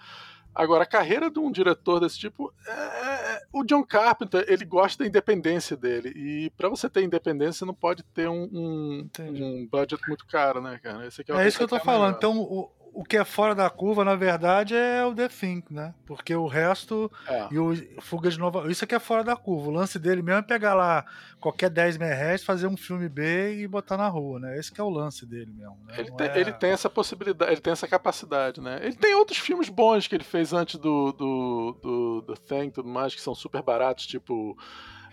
Agora, 0.53 0.83
a 0.83 0.87
carreira 0.87 1.29
de 1.29 1.39
um 1.39 1.51
diretor 1.51 1.99
desse 1.99 2.17
tipo, 2.17 2.51
é... 2.67 3.41
o 3.53 3.63
John 3.63 3.83
Carpenter, 3.83 4.43
ele 4.47 4.65
gosta 4.65 5.03
da 5.03 5.07
independência 5.07 5.77
dele. 5.77 6.11
E 6.15 6.49
para 6.51 6.67
você 6.67 6.89
ter 6.89 7.03
independência, 7.03 7.59
você 7.59 7.65
não 7.65 7.75
pode 7.75 8.01
ter 8.03 8.27
um, 8.27 8.49
um, 8.51 9.09
um 9.19 9.67
budget 9.71 10.01
muito 10.07 10.25
caro, 10.25 10.59
né, 10.59 10.79
cara? 10.81 11.05
Esse 11.05 11.21
aqui 11.21 11.31
É 11.31 11.35
o 11.35 11.41
isso 11.41 11.57
que 11.57 11.63
eu 11.63 11.67
tô 11.67 11.75
é 11.75 11.79
falando. 11.79 12.05
melhor. 12.05 12.17
Então, 12.17 12.39
o, 12.39 12.71
o 12.99 13.03
que 13.03 13.15
é 13.15 13.23
fora 13.23 13.53
da 13.53 13.69
curva, 13.69 14.03
na 14.03 14.15
verdade, 14.15 14.75
é 14.75 15.05
o 15.05 15.13
The 15.13 15.27
Thing, 15.27 15.63
né? 15.69 15.93
Porque 16.03 16.35
o 16.35 16.47
resto. 16.47 17.11
É. 17.27 17.47
E 17.51 17.59
o 17.59 17.71
Fuga 18.01 18.27
de 18.31 18.39
Nova. 18.39 18.71
Isso 18.71 18.83
aqui 18.83 18.95
é 18.95 18.99
fora 18.99 19.23
da 19.23 19.35
curva. 19.35 19.69
O 19.69 19.71
lance 19.71 19.99
dele 19.99 20.23
mesmo 20.23 20.39
é 20.39 20.41
pegar 20.41 20.73
lá 20.73 21.05
qualquer 21.39 21.69
10 21.69 21.97
merréis, 21.97 22.43
fazer 22.43 22.65
um 22.65 22.75
filme 22.75 23.07
B 23.07 23.59
e 23.59 23.67
botar 23.67 23.97
na 23.97 24.07
rua, 24.07 24.39
né? 24.39 24.57
Esse 24.57 24.71
que 24.71 24.81
é 24.81 24.83
o 24.83 24.89
lance 24.89 25.27
dele 25.27 25.51
mesmo. 25.55 25.77
Né? 25.85 25.93
Ele 25.99 26.11
tem, 26.11 26.27
é- 26.27 26.39
ele 26.39 26.51
tem 26.53 26.71
essa 26.71 26.89
possibilidade, 26.89 27.51
ele 27.51 27.61
tem 27.61 27.71
essa 27.71 27.87
capacidade, 27.87 28.59
né? 28.59 28.79
Ele 28.81 28.95
tem 28.95 29.13
outros 29.13 29.37
filmes 29.37 29.69
bons 29.69 30.07
que 30.07 30.15
ele 30.15 30.23
fez 30.23 30.51
antes 30.51 30.79
do, 30.79 31.11
do, 31.11 31.77
do, 31.79 32.21
do 32.21 32.33
Thing 32.35 32.65
e 32.69 32.71
tudo 32.71 32.89
mais, 32.89 33.13
que 33.13 33.21
são 33.21 33.35
super 33.35 33.61
baratos, 33.61 34.07
tipo. 34.07 34.57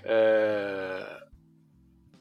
é, 0.03 1.24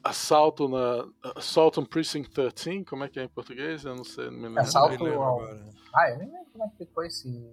Assalto 0.04 0.68
na. 0.68 1.06
Assault 1.36 1.80
on 1.80 1.84
Precinct 1.84 2.30
13, 2.30 2.84
como 2.84 3.04
é 3.04 3.08
que 3.08 3.18
é 3.18 3.24
em 3.24 3.28
português? 3.28 3.84
Eu 3.84 3.96
não 3.96 4.04
sei, 4.04 4.26
não 4.26 4.32
me 4.38 4.42
lembro. 4.48 4.60
Assalto 4.60 4.90
me 5.02 5.10
lembro 5.10 5.22
ao- 5.22 5.40
agora. 5.40 5.66
Ah, 5.94 6.10
eu 6.10 6.18
nem 6.18 6.26
lembro 6.28 6.46
como 6.52 6.64
é 6.64 6.68
que 6.68 6.76
ficou 6.84 7.04
esse. 7.04 7.48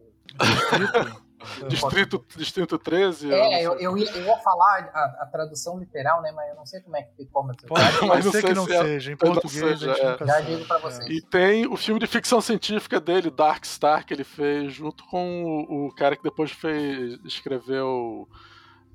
Distrito, 1.68 2.24
Distrito 2.38 2.78
13? 2.78 3.34
É, 3.34 3.64
eu 3.66 3.74
eu, 3.80 3.98
ia, 3.98 4.10
eu 4.12 4.24
ia 4.26 4.38
falar 4.40 4.92
a, 4.94 5.24
a 5.24 5.26
tradução 5.32 5.80
literal, 5.80 6.22
né? 6.22 6.32
Mas 6.32 6.50
eu 6.50 6.56
não 6.56 6.66
sei 6.66 6.82
como 6.82 6.96
é 6.98 7.04
que 7.04 7.16
ficou. 7.16 7.44
Mas 7.44 7.58
Pode, 7.58 7.82
Mas 8.08 8.26
não 8.26 8.32
ser 8.32 8.42
sei 8.42 8.50
que 8.50 8.56
não 8.56 8.66
se 8.66 8.74
é- 8.76 8.84
seja. 8.84 9.12
Em 9.12 9.14
não 9.14 9.18
português 9.18 9.54
seja, 9.54 9.92
a 9.92 9.94
gente 9.96 10.06
é. 10.06 10.12
nunca 10.12 10.26
Já 10.28 10.34
sabe. 10.34 10.46
digo 10.56 10.68
pra 10.68 10.78
vocês. 10.78 11.10
E 11.10 11.22
tem 11.22 11.66
o 11.68 11.76
filme 11.76 12.00
de 12.00 12.08
ficção 12.08 12.40
científica 12.42 13.00
dele, 13.00 13.32
Dark 13.32 13.66
Star, 13.66 14.06
que 14.06 14.14
ele 14.14 14.24
fez 14.24 14.74
junto 14.74 15.04
com 15.08 15.44
o, 15.68 15.88
o 15.88 15.96
cara 15.96 16.16
que 16.16 16.24
depois 16.24 16.52
fez, 16.52 17.20
escreveu 17.26 18.28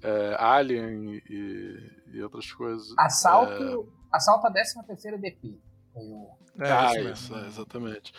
é, 0.03 0.37
Alien 0.39 1.21
e, 1.29 1.91
e 2.13 2.23
outras 2.23 2.51
coisas. 2.53 2.95
Assalto, 2.99 3.93
assalto 4.13 4.47
a 4.47 4.51
13 4.51 4.87
terceira 4.87 5.19
DP. 5.19 5.59
Foi 5.93 6.03
o. 6.05 6.29
É, 6.59 6.71
ah, 6.73 6.95
isso 7.13 7.35
é, 7.37 7.47
exatamente. 7.47 8.13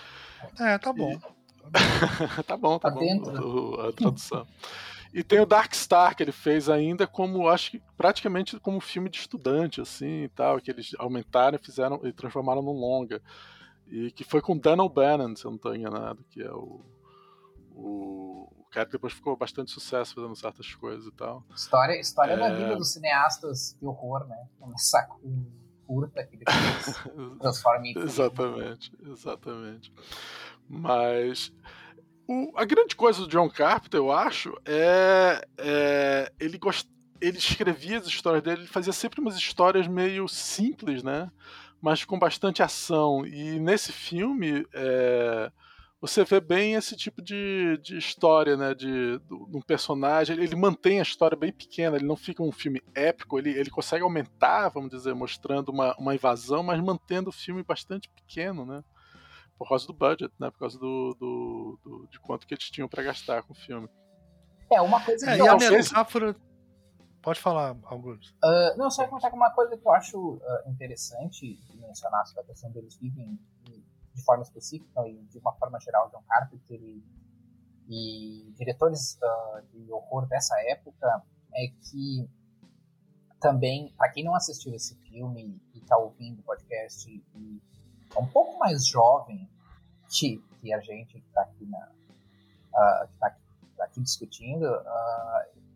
É, 0.59 0.77
tá 0.77 0.93
bom. 0.93 1.17
tá 2.47 2.55
bom, 2.57 2.79
tá, 2.79 2.89
Tá 2.89 2.95
bom 2.95 2.99
dentro. 3.01 3.75
o- 3.75 3.81
a 3.81 3.91
tradução. 3.91 4.47
E 5.13 5.23
tem 5.23 5.39
o 5.39 5.45
Dark 5.45 5.73
Star 5.73 6.15
que 6.15 6.21
ele 6.21 6.31
fez 6.31 6.69
ainda 6.69 7.07
como, 7.07 7.47
acho 7.47 7.71
que 7.71 7.81
praticamente 7.97 8.59
como 8.59 8.77
um 8.77 8.81
filme 8.81 9.09
de 9.09 9.17
estudante, 9.17 9.81
assim, 9.81 10.23
e 10.23 10.29
tal, 10.29 10.59
que 10.61 10.69
eles 10.69 10.91
aumentaram 10.99 11.55
e 11.55 11.65
fizeram 11.65 11.99
e 12.03 12.11
transformaram 12.13 12.61
num 12.61 12.73
longa. 12.73 13.21
E 13.87 14.11
que 14.11 14.23
foi 14.23 14.41
com 14.41 14.57
Dan 14.57 14.81
O'Bannon, 14.83 15.35
se 15.35 15.45
eu 15.45 15.51
não 15.51 15.55
estou 15.55 15.73
enganado, 15.75 16.23
que 16.29 16.41
é 16.43 16.51
o, 16.51 16.81
o 17.73 18.56
cara 18.69 18.87
depois 18.89 19.13
ficou 19.13 19.35
bastante 19.37 19.71
sucesso 19.71 20.15
fazendo 20.15 20.35
certas 20.35 20.73
coisas 20.75 21.05
e 21.07 21.11
tal. 21.11 21.43
História, 21.55 21.99
história 21.99 22.35
da 22.37 22.47
É. 22.47 22.55
vida 22.55 22.75
dos 22.75 22.91
cineastas 22.93 23.75
de 23.79 23.85
horror, 23.85 24.25
né? 24.27 24.47
Começar 24.59 25.05
com 25.07 25.27
um 25.27 25.45
curta 25.85 26.23
que 26.25 26.37
depois 26.37 26.45
transforma 27.39 27.87
em. 27.87 27.97
Exatamente, 27.97 28.91
exatamente. 29.05 29.93
Mas 30.67 31.51
o- 32.27 32.51
a 32.55 32.65
grande 32.65 32.95
coisa 32.95 33.21
do 33.21 33.27
John 33.27 33.49
Carpenter, 33.49 33.99
eu 33.99 34.11
acho, 34.11 34.53
é, 34.65 35.41
é 35.57 36.31
ele 36.39 36.57
gost, 36.57 36.89
ele 37.21 37.37
escrevia 37.37 37.97
as 37.99 38.05
histórias 38.07 38.43
dele, 38.43 38.61
ele 38.61 38.67
fazia 38.67 38.93
sempre 38.93 39.21
umas 39.21 39.35
histórias 39.37 39.87
meio 39.87 40.27
simples, 40.27 41.03
né? 41.03 41.31
Mas 41.81 42.03
com 42.03 42.17
bastante 42.19 42.61
ação. 42.61 43.25
E 43.25 43.59
nesse 43.59 43.91
filme 43.93 44.65
é, 44.73 45.51
você 45.99 46.23
vê 46.23 46.39
bem 46.39 46.73
esse 46.75 46.95
tipo 46.95 47.21
de, 47.21 47.77
de 47.81 47.97
história, 47.97 48.55
né? 48.55 48.73
De, 48.75 49.17
do- 49.19 49.47
de 49.49 49.57
um 49.57 49.61
personagem. 49.61 50.35
Ele, 50.35 50.45
ele 50.45 50.55
mantém 50.55 50.99
a 50.99 51.03
história 51.03 51.35
bem 51.37 51.51
pequena, 51.51 51.95
ele 51.97 52.05
não 52.05 52.15
fica 52.15 52.43
um 52.43 52.51
filme 52.51 52.81
épico, 52.93 53.37
ele, 53.39 53.49
ele 53.51 53.69
consegue 53.69 54.03
aumentar, 54.03 54.69
vamos 54.69 54.89
dizer, 54.91 55.13
mostrando 55.15 55.69
uma, 55.69 55.95
uma 55.97 56.13
invasão, 56.13 56.61
mas 56.63 56.79
mantendo 56.81 57.29
o 57.29 57.33
filme 57.33 57.63
bastante 57.63 58.09
pequeno, 58.09 58.65
né? 58.65 58.83
Por 59.57 59.67
causa 59.67 59.87
do 59.87 59.93
budget, 59.93 60.31
né? 60.39 60.51
Por 60.51 60.59
causa 60.59 60.77
do, 60.77 61.15
do, 61.19 61.79
do- 61.83 62.07
de 62.11 62.19
quanto 62.19 62.45
que 62.45 62.53
eles 62.53 62.69
tinham 62.69 62.87
para 62.87 63.01
gastar 63.03 63.41
com 63.43 63.53
o 63.53 63.55
filme. 63.55 63.89
É, 64.71 64.79
uma 64.81 65.03
coisa 65.03 65.25
É, 65.25 65.31
que 65.31 65.37
e 65.37 65.39
eu 65.39 65.51
a 65.51 65.55
acho. 65.55 65.73
metáfora. 65.73 66.35
Pode 67.23 67.39
falar, 67.41 67.75
Augusto. 67.85 68.33
Ah, 68.43 68.75
não, 68.77 68.89
só 68.91 69.01
ia 69.01 69.07
contar 69.09 69.29
com 69.31 69.35
uma 69.35 69.49
coisa 69.51 69.75
que 69.75 69.85
eu 69.85 69.91
acho 69.91 70.39
ah, 70.43 70.63
interessante 70.69 71.55
de 71.55 71.77
mencionar 71.77 72.25
sobre 72.27 72.43
a 72.43 72.45
questão 72.45 72.71
deles 72.71 72.95
vivem 72.97 73.37
de, 74.17 74.23
forma 74.23 74.43
específica 74.43 75.07
e 75.07 75.23
de 75.25 75.37
uma 75.39 75.53
forma 75.53 75.79
geral, 75.79 76.09
John 76.09 76.23
Carpenter 76.27 76.81
e, 76.81 77.03
e 77.87 78.53
diretores 78.57 79.17
ah, 79.21 79.61
de 79.71 79.91
horror 79.91 80.27
dessa 80.27 80.55
época 80.69 81.23
é 81.53 81.67
que 81.67 82.29
também, 83.39 83.93
para 83.97 84.09
quem 84.09 84.23
não 84.23 84.35
assistiu 84.35 84.73
esse 84.73 84.95
filme 84.95 85.61
e 85.73 85.79
está 85.79 85.97
ouvindo 85.97 86.39
o 86.39 86.43
podcast 86.43 87.09
e 87.09 87.61
é 88.15 88.19
um 88.19 88.27
pouco 88.27 88.57
mais 88.57 88.87
jovem 88.87 89.47
que, 90.09 90.43
que 90.59 90.73
a 90.73 90.79
gente 90.79 91.19
que 91.19 91.27
está 91.27 91.41
aqui, 91.41 91.69
ah, 92.73 93.07
que 93.07 93.17
tá 93.19 93.27
aqui, 93.27 93.41
tá 93.77 93.83
aqui 93.83 94.01
discutindo, 94.01 94.65
ah, 94.65 95.45
e- 95.55 95.66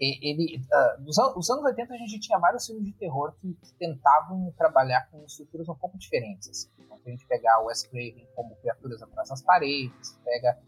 ele, 0.00 0.62
ah, 0.72 0.96
nos 1.00 1.18
an- 1.18 1.34
os 1.36 1.50
anos 1.50 1.64
80 1.64 1.92
a 1.92 1.96
gente 1.98 2.20
tinha 2.20 2.38
vários 2.38 2.64
filmes 2.66 2.84
de 2.86 2.92
terror 2.94 3.34
que, 3.40 3.54
tentavam 3.78 4.52
trabalhar 4.56 5.08
com 5.10 5.22
estruturas 5.24 5.68
um 5.68 5.74
pouco 5.74 5.98
diferentes. 5.98 6.48
assim. 6.48 6.70
Então, 6.78 6.98
a 7.04 7.10
gente 7.10 7.26
pegar 7.26 7.60
o 7.62 7.66
Wes 7.66 7.82
Craven 7.82 8.26
como 8.34 8.56
criaturas 8.56 9.02
atrás 9.02 9.28
das 9.28 9.42
paredes, 9.42 10.18
pega 10.24 10.58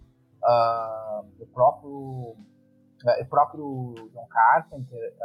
ah, 0.44 1.22
o 1.40 1.46
próprio 1.46 2.36
ah, 3.06 3.22
o 3.22 3.26
próprio 3.26 3.94
John 4.12 4.26
Carpenter, 4.28 5.16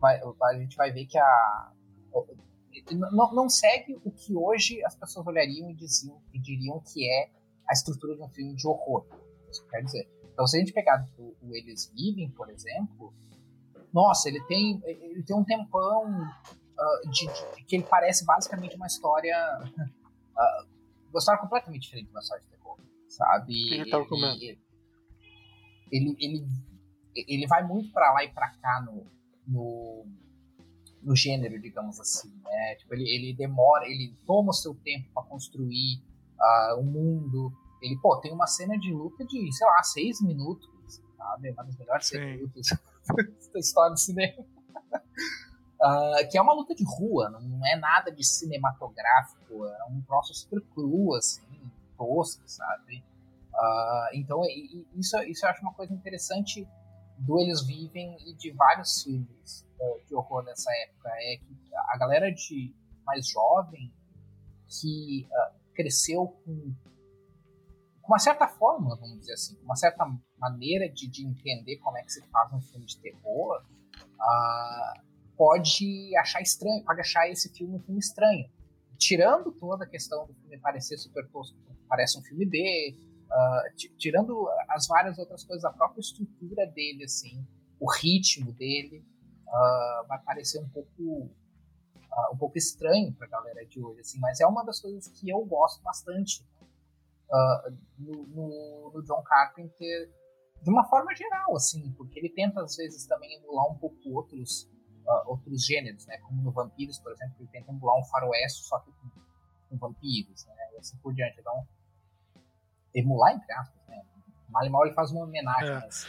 vai- 0.00 0.20
a 0.20 0.58
gente 0.58 0.76
vai 0.76 0.90
ver 0.92 1.06
que 1.06 1.18
a 1.18 1.70
não, 2.92 3.32
não 3.32 3.48
segue 3.48 4.00
o 4.04 4.10
que 4.10 4.34
hoje 4.36 4.84
as 4.84 4.96
pessoas 4.96 5.26
olhariam 5.26 5.70
e, 5.70 5.74
diziam, 5.74 6.20
e 6.32 6.40
diriam 6.40 6.80
que 6.80 7.08
é 7.08 7.30
a 7.68 7.72
estrutura 7.72 8.16
de 8.16 8.22
um 8.22 8.28
filme 8.28 8.54
de 8.56 8.66
horror. 8.66 9.06
Isso 9.48 9.62
que 9.64 9.70
quer 9.70 9.82
dizer. 9.82 10.10
Então, 10.34 10.46
se 10.48 10.56
a 10.56 10.60
gente 10.60 10.72
pegar 10.72 11.08
o, 11.16 11.34
o 11.40 11.56
Eles 11.56 11.90
Vivem, 11.94 12.28
por 12.30 12.50
exemplo, 12.50 13.14
nossa, 13.92 14.28
ele 14.28 14.42
tem, 14.46 14.82
ele 14.84 15.22
tem 15.22 15.36
um 15.36 15.44
tempão 15.44 16.04
ah, 16.76 17.00
de, 17.08 17.26
de- 17.26 17.64
que 17.64 17.76
ele 17.76 17.84
parece 17.84 18.24
basicamente 18.24 18.74
uma 18.74 18.88
história. 18.88 19.36
ah, 20.36 20.66
uma 21.10 21.18
história 21.18 21.40
completamente 21.40 21.82
diferente 21.82 22.06
de 22.06 22.10
uma 22.10 22.20
história 22.20 22.42
de 22.42 22.50
terror, 22.50 22.76
sabe? 23.08 23.74
ele 23.74 23.90
comendo? 24.06 24.34
Ele, 24.42 24.58
ele, 25.92 26.16
ele, 26.18 26.44
ele 27.14 27.46
vai 27.46 27.64
muito 27.64 27.92
para 27.92 28.12
lá 28.12 28.24
e 28.24 28.32
para 28.32 28.50
cá 28.56 28.84
no, 28.84 29.06
no, 29.46 30.04
no, 31.00 31.14
gênero, 31.14 31.60
digamos 31.60 32.00
assim, 32.00 32.36
né? 32.42 32.74
Tipo, 32.74 32.94
ele, 32.94 33.08
ele 33.08 33.32
demora, 33.32 33.86
ele 33.86 34.16
toma 34.26 34.50
o 34.50 34.52
seu 34.52 34.74
tempo 34.74 35.08
para 35.14 35.22
construir 35.22 36.02
uh, 36.36 36.80
um 36.80 36.84
mundo. 36.84 37.52
Ele, 37.84 37.98
pô, 37.98 38.16
tem 38.16 38.32
uma 38.32 38.46
cena 38.46 38.78
de 38.78 38.90
luta 38.90 39.26
de, 39.26 39.52
sei 39.52 39.66
lá, 39.66 39.82
seis 39.82 40.22
minutos, 40.22 40.66
sabe? 41.18 41.50
Uma 41.50 41.64
das 41.64 41.76
melhores 41.76 42.06
seis 42.06 42.24
minutos 42.24 42.68
da 43.52 43.60
história 43.60 43.92
do 43.92 44.00
cinema. 44.00 44.42
Uh, 45.82 46.24
que 46.32 46.38
é 46.38 46.40
uma 46.40 46.54
luta 46.54 46.74
de 46.74 46.82
rua, 46.82 47.28
não 47.28 47.66
é 47.66 47.76
nada 47.76 48.10
de 48.10 48.24
cinematográfico, 48.24 49.66
é 49.66 49.84
um 49.90 50.00
troço 50.00 50.32
super 50.32 50.62
cru, 50.72 51.14
assim, 51.14 51.42
tosco, 51.98 52.42
sabe? 52.46 53.04
Uh, 53.52 54.14
então, 54.14 54.40
isso, 54.94 55.18
isso 55.24 55.44
eu 55.44 55.50
acho 55.50 55.60
uma 55.60 55.74
coisa 55.74 55.92
interessante 55.92 56.66
do 57.18 57.38
Eles 57.38 57.66
Vivem 57.66 58.16
e 58.26 58.34
de 58.34 58.50
vários 58.52 59.02
filmes 59.02 59.66
uh, 59.78 60.06
de 60.06 60.14
horror 60.14 60.42
dessa 60.42 60.70
época, 60.84 61.10
é 61.10 61.36
que 61.36 61.74
a 61.92 61.98
galera 61.98 62.32
de 62.32 62.74
mais 63.04 63.28
jovem 63.28 63.92
que 64.66 65.28
cresceu 65.74 66.28
com, 66.44 66.74
com 66.82 66.93
uma 68.06 68.18
certa 68.18 68.46
forma, 68.46 68.96
vamos 68.96 69.20
dizer 69.20 69.32
assim, 69.32 69.58
uma 69.62 69.76
certa 69.76 70.06
maneira 70.38 70.88
de, 70.88 71.08
de 71.08 71.26
entender 71.26 71.76
como 71.78 71.96
é 71.96 72.02
que 72.02 72.12
se 72.12 72.22
faz 72.28 72.52
um 72.52 72.60
filme 72.60 72.86
de 72.86 72.98
terror, 72.98 73.62
pode 75.36 76.16
achar 76.16 76.40
estranho, 76.40 76.84
pode 76.84 77.00
achar 77.00 77.28
esse 77.28 77.52
filme 77.52 77.76
um 77.76 77.80
filme 77.80 78.00
estranho. 78.00 78.48
Tirando 78.96 79.52
toda 79.52 79.84
a 79.84 79.88
questão 79.88 80.26
do 80.26 80.34
filme 80.34 80.58
parecer 80.58 80.96
super 80.98 81.26
tosco, 81.28 81.56
parece 81.88 82.18
um 82.18 82.22
filme 82.22 82.46
B, 82.46 82.96
uh, 83.30 83.96
tirando 83.98 84.48
as 84.68 84.86
várias 84.86 85.18
outras 85.18 85.44
coisas, 85.44 85.64
a 85.64 85.70
própria 85.70 86.00
estrutura 86.00 86.66
dele, 86.66 87.04
assim, 87.04 87.44
o 87.80 87.90
ritmo 87.90 88.52
dele, 88.52 89.04
uh, 89.46 90.06
vai 90.06 90.18
parecer 90.22 90.60
um 90.60 90.68
pouco 90.68 91.02
uh, 91.02 92.32
um 92.32 92.36
pouco 92.36 92.56
estranho 92.56 93.12
pra 93.14 93.26
galera 93.26 93.66
de 93.66 93.82
hoje, 93.82 94.00
assim, 94.00 94.18
mas 94.20 94.40
é 94.40 94.46
uma 94.46 94.64
das 94.64 94.80
coisas 94.80 95.08
que 95.08 95.28
eu 95.28 95.44
gosto 95.44 95.82
bastante 95.82 96.44
no, 97.98 98.26
no, 98.26 98.92
no 98.94 99.02
John 99.02 99.22
Carpenter 99.22 100.10
de 100.62 100.70
uma 100.70 100.84
forma 100.84 101.14
geral, 101.14 101.54
assim, 101.56 101.92
porque 101.92 102.18
ele 102.18 102.30
tenta 102.30 102.62
às 102.62 102.76
vezes 102.76 103.06
também 103.06 103.34
emular 103.36 103.70
um 103.70 103.76
pouco 103.76 103.96
outros 104.10 104.70
uh, 105.06 105.30
outros 105.30 105.64
gêneros, 105.64 106.06
né? 106.06 106.18
Como 106.18 106.42
no 106.42 106.50
Vampiros, 106.50 106.98
por 106.98 107.12
exemplo, 107.12 107.36
ele 107.40 107.48
tenta 107.48 107.70
emular 107.70 107.98
um 107.98 108.04
faroeste 108.04 108.64
só 108.64 108.78
que 108.80 108.90
com, 108.92 109.10
com 109.68 109.76
vampiros, 109.76 110.46
né? 110.46 110.54
E 110.74 110.78
assim 110.78 110.96
por 110.98 111.14
diante. 111.14 111.40
Então, 111.40 111.66
emular 112.94 113.34
entre 113.34 113.52
aspas, 113.52 113.86
né? 113.88 114.02
Mal 114.48 114.64
e 114.64 114.70
mal 114.70 114.86
ele 114.86 114.94
faz 114.94 115.10
uma 115.10 115.24
homenagem, 115.24 115.70
é. 115.70 115.80
mas 115.80 116.06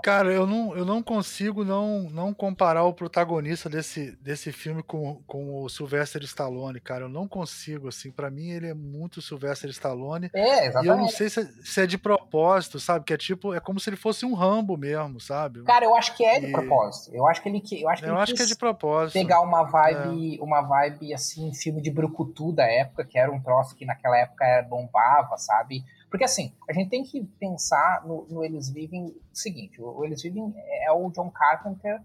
Cara, 0.00 0.32
eu 0.32 0.46
não, 0.46 0.76
eu 0.76 0.84
não 0.84 1.02
consigo 1.02 1.64
não, 1.64 2.08
não 2.10 2.32
comparar 2.32 2.84
o 2.84 2.94
protagonista 2.94 3.68
desse, 3.68 4.12
desse 4.20 4.52
filme 4.52 4.82
com, 4.82 5.20
com 5.26 5.62
o 5.62 5.68
Sylvester 5.68 6.22
Stallone, 6.22 6.80
cara. 6.80 7.04
Eu 7.04 7.08
não 7.08 7.28
consigo, 7.28 7.88
assim. 7.88 8.10
para 8.10 8.30
mim, 8.30 8.50
ele 8.50 8.68
é 8.68 8.74
muito 8.74 9.20
Sylvester 9.20 9.70
Stallone. 9.70 10.30
É, 10.32 10.66
exatamente. 10.66 10.86
E 10.86 10.88
eu 10.88 10.96
não 10.96 11.08
sei 11.08 11.28
se 11.28 11.40
é, 11.40 11.44
se 11.62 11.80
é, 11.82 11.86
de 11.86 11.98
propósito, 11.98 12.80
sabe? 12.80 13.04
Que 13.04 13.12
é 13.12 13.16
tipo, 13.16 13.52
é 13.52 13.60
como 13.60 13.78
se 13.80 13.90
ele 13.90 13.96
fosse 13.96 14.24
um 14.24 14.34
Rambo 14.34 14.76
mesmo, 14.76 15.20
sabe? 15.20 15.62
Cara, 15.64 15.84
eu 15.84 15.94
acho 15.94 16.16
que 16.16 16.24
é 16.24 16.40
de 16.40 16.46
e... 16.46 16.52
propósito. 16.52 17.14
Eu 17.14 17.26
acho 17.26 17.42
que 17.42 17.48
ele 17.48 17.62
eu 17.72 17.88
acho 17.88 18.02
que, 18.02 18.08
eu 18.08 18.16
acho 18.16 18.34
que 18.34 18.42
é 18.42 18.46
de 18.46 18.56
propósito. 18.56 19.12
Pegar 19.12 19.40
uma 19.40 19.64
vibe, 19.64 20.38
é. 20.38 20.42
uma 20.42 20.62
vibe 20.62 21.12
assim, 21.12 21.52
filme 21.54 21.80
de 21.82 21.90
brucutu 21.90 22.52
da 22.52 22.64
época, 22.64 23.04
que 23.04 23.18
era 23.18 23.30
um 23.30 23.40
troço 23.40 23.74
que 23.74 23.84
naquela 23.84 24.16
época 24.18 24.66
bombava, 24.68 25.36
sabe? 25.36 25.84
Porque 26.12 26.24
assim, 26.24 26.52
a 26.68 26.74
gente 26.74 26.90
tem 26.90 27.02
que 27.02 27.24
pensar 27.40 28.06
no, 28.06 28.26
no 28.28 28.44
Eles 28.44 28.68
Vivem 28.68 29.06
o 29.06 29.20
seguinte: 29.32 29.80
o 29.80 30.04
Eles 30.04 30.20
Vivem 30.22 30.52
é 30.84 30.92
o 30.92 31.10
John 31.10 31.30
Carpenter 31.30 32.02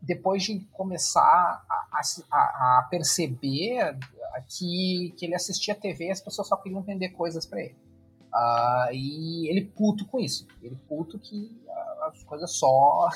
depois 0.00 0.44
de 0.44 0.60
começar 0.72 1.20
a, 1.20 2.00
a, 2.30 2.78
a 2.78 2.86
perceber 2.88 3.98
que, 4.46 5.12
que 5.16 5.24
ele 5.26 5.34
assistia 5.34 5.74
TV 5.74 6.10
as 6.12 6.20
pessoas 6.20 6.46
só 6.46 6.56
queriam 6.56 6.80
vender 6.82 7.08
coisas 7.08 7.44
para 7.44 7.60
ele. 7.60 7.76
Uh, 8.32 8.92
e 8.92 9.48
ele 9.48 9.64
puto 9.64 10.06
com 10.06 10.20
isso. 10.20 10.46
Ele 10.62 10.76
puto 10.88 11.18
que 11.18 11.60
as 12.02 12.22
coisas 12.22 12.52
só. 12.52 13.08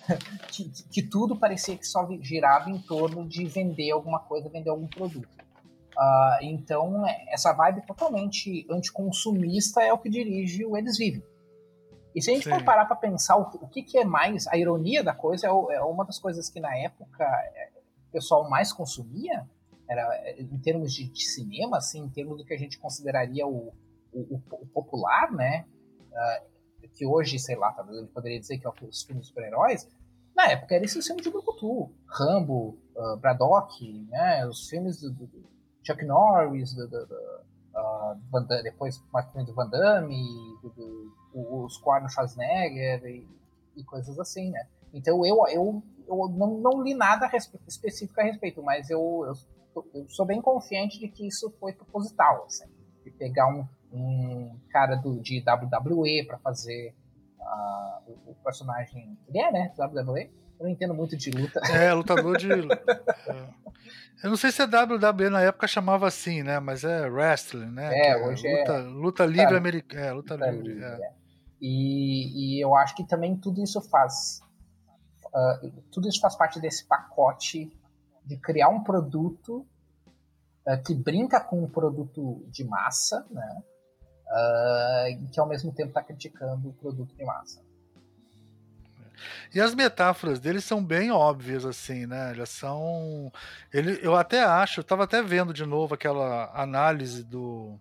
que, 0.48 0.70
que, 0.90 1.02
tudo 1.02 1.36
parecia 1.36 1.76
que 1.76 1.86
só 1.86 2.08
girava 2.22 2.70
em 2.70 2.78
torno 2.78 3.28
de 3.28 3.44
vender 3.44 3.90
alguma 3.90 4.20
coisa, 4.20 4.48
vender 4.48 4.70
algum 4.70 4.86
produto. 4.86 5.28
Uh, 5.96 6.42
então, 6.42 7.04
essa 7.28 7.54
vibe 7.54 7.86
totalmente 7.86 8.66
anticonsumista 8.70 9.82
é 9.82 9.92
o 9.92 9.98
que 9.98 10.10
dirige 10.10 10.64
o 10.64 10.76
Eles 10.76 10.98
Vivem. 10.98 11.24
E 12.14 12.20
se 12.20 12.30
a 12.30 12.34
gente 12.34 12.44
Sim. 12.44 12.50
for 12.50 12.64
parar 12.64 12.84
para 12.84 12.96
pensar 12.96 13.36
o, 13.36 13.42
o 13.62 13.68
que, 13.68 13.82
que, 13.82 13.98
é 13.98 14.04
mais, 14.04 14.46
a 14.46 14.56
ironia 14.56 15.02
da 15.02 15.14
coisa 15.14 15.46
é, 15.46 15.50
é, 15.50 15.82
uma 15.82 16.04
das 16.04 16.18
coisas 16.18 16.50
que 16.50 16.60
na 16.60 16.76
época 16.76 17.24
é, 17.24 17.70
o 18.08 18.12
pessoal 18.12 18.48
mais 18.48 18.72
consumia, 18.72 19.46
era 19.88 20.34
em 20.38 20.58
termos 20.58 20.92
de, 20.92 21.08
de, 21.08 21.24
cinema, 21.24 21.78
assim, 21.78 22.00
em 22.00 22.08
termos 22.08 22.38
do 22.38 22.44
que 22.44 22.52
a 22.52 22.58
gente 22.58 22.78
consideraria 22.78 23.46
o, 23.46 23.72
o, 24.12 24.40
o 24.50 24.66
popular, 24.66 25.30
né? 25.32 25.64
Uh, 26.10 26.56
que 26.88 27.06
hoje, 27.06 27.38
sei 27.38 27.56
lá, 27.56 27.72
talvez 27.72 27.98
a 27.98 28.00
gente 28.00 28.12
poderia 28.12 28.40
dizer 28.40 28.58
que 28.58 28.66
é 28.66 28.70
os 28.70 29.02
filmes 29.02 29.26
super-heróis, 29.26 29.86
na 30.34 30.50
época 30.50 30.74
era 30.74 30.84
esse 30.84 31.00
filme 31.02 31.22
de 31.22 31.30
Brucutu, 31.30 31.92
Rambo, 32.06 32.78
uh, 32.96 33.16
Braddock, 33.18 34.06
né? 34.08 34.46
Os 34.46 34.68
filmes 34.68 35.00
do, 35.00 35.10
do 35.10 35.55
Chuck 35.86 36.04
Norris, 36.04 36.74
do, 36.74 36.88
do, 36.88 37.06
do 37.06 37.14
uh, 37.76 38.46
Damme, 38.46 38.62
depois 38.64 39.02
mais 39.12 39.26
do 39.46 39.54
Van 39.54 39.68
Damme, 39.68 40.58
do, 40.62 41.12
os 41.32 41.80
Arnold 41.86 42.12
Schwarzenegger 42.12 43.04
e, 43.04 43.28
e, 43.76 43.84
coisas 43.84 44.18
assim, 44.18 44.50
né? 44.50 44.66
Então 44.92 45.24
eu, 45.24 45.36
eu, 45.48 45.82
eu 46.08 46.28
não, 46.30 46.58
não 46.58 46.82
li 46.82 46.94
nada 46.94 47.26
a 47.26 47.36
específico 47.36 48.20
a 48.20 48.24
respeito, 48.24 48.62
mas 48.62 48.88
eu, 48.88 49.00
eu, 49.26 49.84
eu, 49.94 50.08
sou 50.08 50.24
bem 50.24 50.40
confiante 50.40 50.98
de 50.98 51.08
que 51.08 51.26
isso 51.26 51.54
foi 51.60 51.72
proposital, 51.72 52.44
assim, 52.46 52.66
de 53.04 53.10
pegar 53.10 53.48
um, 53.48 53.66
um 53.92 54.58
cara 54.70 54.96
do, 54.96 55.20
de 55.20 55.44
WWE 55.46 56.24
para 56.26 56.38
fazer 56.38 56.94
uh, 57.38 58.10
o, 58.10 58.30
o, 58.30 58.34
personagem. 58.42 59.18
Ele 59.28 59.38
é, 59.38 59.52
né? 59.52 59.74
WWE? 59.78 60.30
Eu 60.58 60.64
não 60.64 60.70
entendo 60.70 60.94
muito 60.94 61.16
de 61.16 61.30
luta. 61.30 61.60
É, 61.72 61.92
lutador 61.92 62.36
de. 62.36 62.50
é. 62.50 63.66
Eu 64.24 64.30
não 64.30 64.36
sei 64.36 64.50
se 64.50 64.62
a 64.62 64.64
WWE 64.64 65.28
na 65.30 65.42
época 65.42 65.66
chamava 65.66 66.06
assim, 66.06 66.42
né? 66.42 66.58
Mas 66.58 66.84
é 66.84 67.06
wrestling, 67.06 67.70
né? 67.70 67.90
É, 67.92 68.10
é 68.10 68.26
hoje 68.26 68.48
luta, 68.48 68.72
é. 68.72 68.82
Luta 68.82 69.26
livre 69.26 69.50
tá. 69.50 69.56
americana. 69.56 70.06
É, 70.06 70.12
luta, 70.12 70.34
luta 70.34 70.50
livre. 70.50 70.72
livre 70.72 70.84
é. 70.84 70.88
é. 70.88 71.12
E, 71.60 72.56
e, 72.58 72.64
eu 72.64 72.74
acho 72.74 72.94
que 72.94 73.04
também 73.04 73.36
tudo 73.36 73.62
isso 73.62 73.80
faz. 73.82 74.40
Uh, 75.26 75.82
tudo 75.90 76.08
isso 76.08 76.20
faz 76.20 76.34
parte 76.34 76.60
desse 76.60 76.86
pacote 76.86 77.70
de 78.24 78.36
criar 78.38 78.68
um 78.68 78.82
produto 78.82 79.66
uh, 80.66 80.82
que 80.84 80.94
brinca 80.94 81.40
com 81.40 81.62
um 81.62 81.68
produto 81.68 82.44
de 82.48 82.64
massa, 82.64 83.26
né? 83.30 83.62
Uh, 84.26 85.30
que 85.30 85.38
ao 85.38 85.46
mesmo 85.46 85.72
tempo 85.72 85.90
está 85.90 86.02
criticando 86.02 86.70
o 86.70 86.72
produto 86.72 87.14
de 87.14 87.24
massa. 87.24 87.65
E 89.54 89.60
as 89.60 89.74
metáforas 89.74 90.40
dele 90.40 90.60
são 90.60 90.84
bem 90.84 91.10
óbvias, 91.10 91.64
assim, 91.64 92.06
né? 92.06 92.32
Elas 92.32 92.50
são. 92.50 93.32
Ele, 93.72 93.98
eu 94.02 94.16
até 94.16 94.44
acho, 94.44 94.80
eu 94.80 94.84
tava 94.84 95.04
até 95.04 95.22
vendo 95.22 95.52
de 95.52 95.64
novo 95.64 95.94
aquela 95.94 96.50
análise 96.54 97.24
do, 97.24 97.78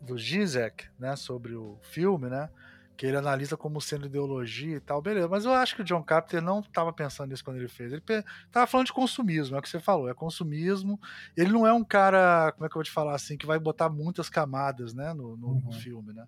do 0.00 0.18
Zizek, 0.18 0.86
né, 0.98 1.16
sobre 1.16 1.54
o 1.54 1.78
filme, 1.82 2.28
né? 2.28 2.48
Que 2.96 3.06
ele 3.06 3.16
analisa 3.16 3.56
como 3.56 3.80
sendo 3.80 4.06
ideologia 4.06 4.76
e 4.76 4.80
tal, 4.80 5.00
beleza. 5.00 5.26
Mas 5.26 5.46
eu 5.46 5.54
acho 5.54 5.74
que 5.74 5.80
o 5.80 5.84
John 5.84 6.02
Carpenter 6.02 6.42
não 6.42 6.60
estava 6.60 6.92
pensando 6.92 7.30
nisso 7.30 7.42
quando 7.42 7.56
ele 7.56 7.68
fez. 7.68 7.92
Ele 7.92 8.02
estava 8.46 8.66
falando 8.66 8.86
de 8.86 8.92
consumismo, 8.92 9.56
é 9.56 9.58
o 9.58 9.62
que 9.62 9.70
você 9.70 9.80
falou, 9.80 10.08
é 10.08 10.12
consumismo. 10.12 11.00
Ele 11.34 11.50
não 11.50 11.66
é 11.66 11.72
um 11.72 11.82
cara, 11.82 12.52
como 12.52 12.66
é 12.66 12.68
que 12.68 12.74
eu 12.74 12.80
vou 12.80 12.84
te 12.84 12.90
falar 12.90 13.14
assim, 13.14 13.38
que 13.38 13.46
vai 13.46 13.58
botar 13.58 13.88
muitas 13.88 14.28
camadas, 14.28 14.92
né, 14.92 15.14
no, 15.14 15.36
no, 15.36 15.48
uhum. 15.48 15.62
no 15.64 15.72
filme, 15.72 16.12
né? 16.12 16.26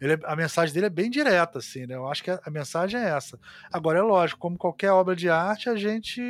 Ele, 0.00 0.18
a 0.24 0.36
mensagem 0.36 0.74
dele 0.74 0.86
é 0.86 0.90
bem 0.90 1.10
direta, 1.10 1.58
assim, 1.58 1.86
né? 1.86 1.94
Eu 1.94 2.08
acho 2.08 2.22
que 2.22 2.30
a, 2.30 2.40
a, 2.44 2.50
mensagem 2.50 3.00
é 3.00 3.08
essa. 3.08 3.38
Agora, 3.72 3.98
é 3.98 4.02
lógico, 4.02 4.40
como 4.40 4.58
qualquer 4.58 4.90
obra 4.90 5.14
de 5.14 5.30
arte, 5.30 5.68
a 5.68 5.76
gente 5.76 6.20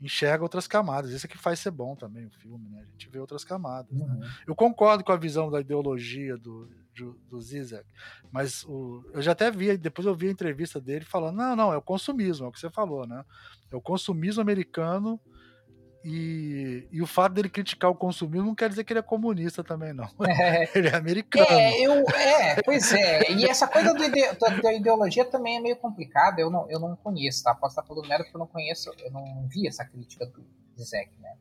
enxerga 0.00 0.42
outras 0.42 0.66
camadas. 0.66 1.12
Isso 1.12 1.26
é 1.26 1.28
que 1.28 1.38
faz 1.38 1.60
ser 1.60 1.70
bom 1.70 1.94
também 1.94 2.26
o 2.26 2.30
filme, 2.30 2.68
né? 2.68 2.80
A 2.80 2.90
gente 2.92 3.08
vê 3.08 3.18
outras 3.18 3.44
camadas. 3.44 3.90
Né? 3.92 4.04
Uhum. 4.04 4.18
Né? 4.18 4.30
Eu 4.46 4.54
concordo 4.54 5.04
com 5.04 5.12
a 5.12 5.16
visão 5.16 5.50
da 5.50 5.60
ideologia 5.60 6.36
do, 6.36 6.68
do, 6.96 7.12
do 7.28 7.40
Zizek, 7.40 7.86
mas 8.30 8.64
o, 8.64 9.04
eu 9.12 9.22
já 9.22 9.32
até 9.32 9.50
vi, 9.50 9.76
depois 9.76 10.06
eu 10.06 10.14
vi 10.14 10.28
a 10.28 10.32
entrevista 10.32 10.80
dele 10.80 11.04
falando: 11.04 11.36
não, 11.36 11.54
não, 11.54 11.72
é 11.72 11.76
o 11.76 11.82
consumismo, 11.82 12.46
é 12.46 12.48
o 12.48 12.52
que 12.52 12.58
você 12.58 12.70
falou, 12.70 13.06
né? 13.06 13.24
É 13.70 13.76
o 13.76 13.80
consumismo 13.80 14.42
americano 14.42 15.20
e, 16.04 16.88
e 16.90 17.00
o 17.00 17.06
fato 17.06 17.34
dele 17.34 17.48
criticar 17.48 17.90
o 17.90 17.94
consumismo 17.94 18.46
não 18.46 18.54
quer 18.54 18.68
dizer 18.68 18.82
que 18.82 18.92
ele 18.92 19.00
é 19.00 19.02
comunista 19.02 19.62
também, 19.62 19.92
não. 19.92 20.08
É, 20.28 20.68
ele 20.76 20.88
é 20.88 20.96
americano. 20.96 21.46
É, 21.48 21.80
eu, 21.80 21.92
é, 22.08 22.62
pois 22.62 22.92
é. 22.92 23.30
E 23.30 23.44
essa 23.44 23.68
coisa 23.68 23.94
do 23.94 24.02
ide 24.02 24.20
da, 24.62 24.72
ideologia 24.72 25.24
também 25.24 25.56
é 25.56 25.60
meio 25.60 25.76
complicada. 25.76 26.40
Eu 26.40 26.50
não, 26.50 26.68
eu 26.70 26.80
não 26.80 26.96
conheço, 26.96 27.44
tá? 27.44 27.54
Posso 27.54 27.72
estar 27.72 27.82
falando 27.82 28.08
merda 28.08 28.24
porque 28.24 28.36
eu 28.36 28.40
não 28.40 28.46
conheço, 28.46 28.90
eu 28.98 29.10
não 29.12 29.46
vi 29.48 29.68
essa 29.68 29.84
crítica 29.84 30.26
do 30.26 30.44
Zizek, 30.76 31.10
né? 31.20 31.36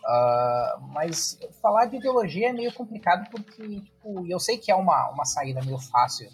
Uh, 0.00 0.80
mas 0.88 1.38
falar 1.60 1.84
de 1.84 1.96
ideologia 1.96 2.48
é 2.48 2.52
meio 2.52 2.72
complicado 2.72 3.28
porque, 3.30 3.80
tipo, 3.80 4.26
eu 4.26 4.40
sei 4.40 4.56
que 4.56 4.72
é 4.72 4.74
uma, 4.74 5.10
uma 5.10 5.26
saída 5.26 5.62
meio 5.62 5.78
fácil 5.78 6.28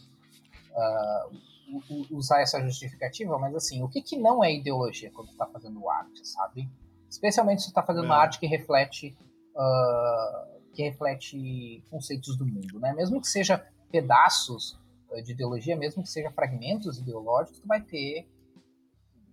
uh, 0.71 2.07
usar 2.11 2.41
essa 2.41 2.61
justificativa, 2.63 3.37
mas 3.39 3.55
assim, 3.55 3.83
o 3.83 3.89
que, 3.89 4.01
que 4.01 4.17
não 4.17 4.43
é 4.43 4.55
ideologia 4.55 5.11
quando 5.13 5.31
você 5.31 5.37
tá 5.37 5.47
fazendo 5.47 5.91
arte, 5.91 6.27
sabe? 6.27 6.71
Especialmente 7.09 7.63
se 7.63 7.69
você 7.69 7.75
tá 7.75 7.83
fazendo 7.83 8.05
É. 8.05 8.07
uma 8.07 8.17
arte 8.17 8.39
que 8.39 8.47
reflete 8.47 9.17
ah, 9.57 10.49
que 10.75 10.83
reflete 10.83 11.83
conceitos 11.91 12.37
do 12.37 12.45
mundo, 12.47 12.79
né? 12.79 12.93
Mesmo 12.93 13.21
que 13.21 13.27
seja 13.29 13.67
pedaços 13.91 14.79
eh, 15.13 15.23
de 15.23 15.33
ideologia, 15.33 15.75
mesmo 15.77 16.03
que 16.03 16.09
seja 16.11 16.31
fragmentos 16.31 16.99
ideológicos, 16.99 17.61
tu 17.61 17.67
vai 17.67 17.81
ter, 17.81 18.29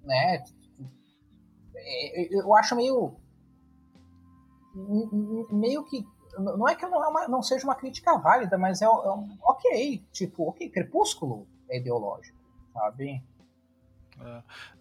né? 0.03 0.41
É, 1.75 2.33
Eu 2.39 2.55
acho 2.55 2.75
meio 2.75 3.15
m- 4.75 5.09
m- 5.11 5.47
meio 5.51 5.83
que 5.83 6.05
não 6.39 6.67
é 6.67 6.75
que 6.75 6.85
não, 6.87 7.03
é 7.03 7.07
uma- 7.07 7.27
não 7.27 7.43
seja 7.43 7.63
uma 7.65 7.75
crítica 7.75 8.17
válida, 8.17 8.57
mas 8.57 8.81
é, 8.81 8.85
é 8.85 8.89
um 8.89 9.37
ok, 9.43 10.03
tipo, 10.11 10.49
ok, 10.49 10.67
Crepúsculo 10.69 11.45
é 11.69 11.77
ideológico, 11.77 12.37
sabe? 12.73 13.21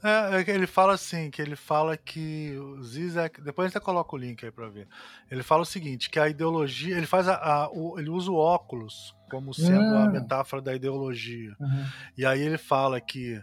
É, 0.02 0.40
é 0.40 0.44
que 0.44 0.50
ele 0.50 0.66
fala 0.66 0.94
assim, 0.94 1.30
que 1.30 1.40
ele 1.40 1.56
fala 1.56 1.96
que 1.96 2.56
o 2.58 2.82
Zizek, 2.82 3.40
depois 3.40 3.66
a 3.66 3.68
gente 3.68 3.76
até 3.76 3.84
coloca 3.84 4.14
o 4.14 4.18
link 4.18 4.44
aí 4.44 4.50
pra 4.50 4.68
ver. 4.68 4.88
Ele 5.30 5.42
fala 5.42 5.62
o 5.62 5.66
seguinte, 5.66 6.10
que 6.10 6.18
a 6.18 6.28
ideologia, 6.28 6.96
ele 6.96 7.06
faz 7.06 7.28
a, 7.28 7.34
a- 7.36 7.70
o- 7.70 7.98
ele 7.98 8.10
usa 8.10 8.30
o 8.30 8.36
óculos 8.36 9.14
como 9.30 9.52
sendo 9.54 9.96
a 9.96 10.06
Hum. 10.06 10.10
metáfora 10.12 10.60
da 10.62 10.74
ideologia. 10.74 11.56
E 12.16 12.26
aí 12.26 12.40
ele 12.40 12.58
fala 12.58 13.00
que 13.00 13.40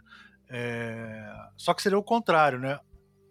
é, 0.50 1.32
só 1.58 1.74
que 1.74 1.82
seria 1.82 1.97
o 1.97 2.04
contrário, 2.04 2.60
né? 2.60 2.80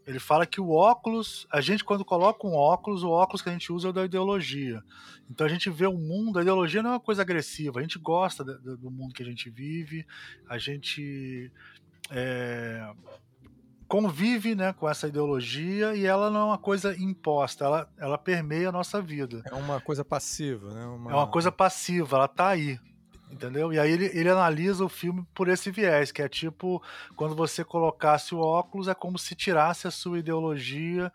Ele 0.06 0.18
fala 0.18 0.46
que 0.46 0.58
o 0.60 0.70
óculos, 0.70 1.46
a 1.52 1.60
gente 1.60 1.84
quando 1.84 2.02
coloca 2.02 2.46
um 2.46 2.54
óculos, 2.54 3.02
o 3.02 3.10
óculos 3.10 3.42
que 3.42 3.50
a 3.50 3.52
gente 3.52 3.70
usa 3.70 3.88
é 3.88 3.90
o 3.90 3.92
da 3.92 4.04
ideologia. 4.06 4.82
Então 5.30 5.46
a 5.46 5.50
gente 5.50 5.68
vê 5.68 5.86
o 5.86 5.98
mundo, 5.98 6.38
a 6.38 6.42
ideologia 6.42 6.82
não 6.82 6.90
é 6.90 6.92
uma 6.94 7.00
coisa 7.00 7.20
agressiva, 7.20 7.78
a 7.78 7.82
gente 7.82 7.98
gosta 7.98 8.42
do 8.42 8.90
mundo 8.90 9.12
que 9.12 9.22
a 9.22 9.26
gente 9.26 9.50
vive, 9.50 10.06
a 10.48 10.56
gente 10.56 11.52
é, 12.10 12.90
convive 13.88 14.54
né, 14.54 14.72
com 14.72 14.88
essa 14.88 15.08
ideologia 15.08 15.94
e 15.94 16.04
ela 16.04 16.30
não 16.30 16.40
é 16.40 16.44
uma 16.44 16.58
coisa 16.58 16.94
imposta, 16.96 17.64
ela, 17.64 17.90
ela 17.98 18.18
permeia 18.18 18.68
a 18.68 18.72
nossa 18.72 19.00
vida. 19.00 19.42
É 19.50 19.54
uma 19.54 19.80
coisa 19.80 20.04
passiva, 20.04 20.72
né? 20.72 20.82
É 20.82 21.14
uma 21.14 21.26
coisa 21.26 21.50
passiva, 21.50 22.16
ela 22.16 22.28
tá 22.28 22.48
aí. 22.48 22.78
Entendeu? 23.30 23.72
E 23.72 23.78
aí 23.78 23.92
ele, 23.92 24.06
ele 24.14 24.30
analisa 24.30 24.82
o 24.84 24.88
filme 24.88 25.22
por 25.34 25.48
esse 25.48 25.70
viés, 25.70 26.10
que 26.10 26.22
é 26.22 26.28
tipo, 26.28 26.82
quando 27.14 27.34
você 27.34 27.62
colocasse 27.62 28.34
o 28.34 28.38
óculos, 28.38 28.88
é 28.88 28.94
como 28.94 29.18
se 29.18 29.34
tirasse 29.34 29.86
a 29.86 29.90
sua 29.90 30.18
ideologia, 30.18 31.12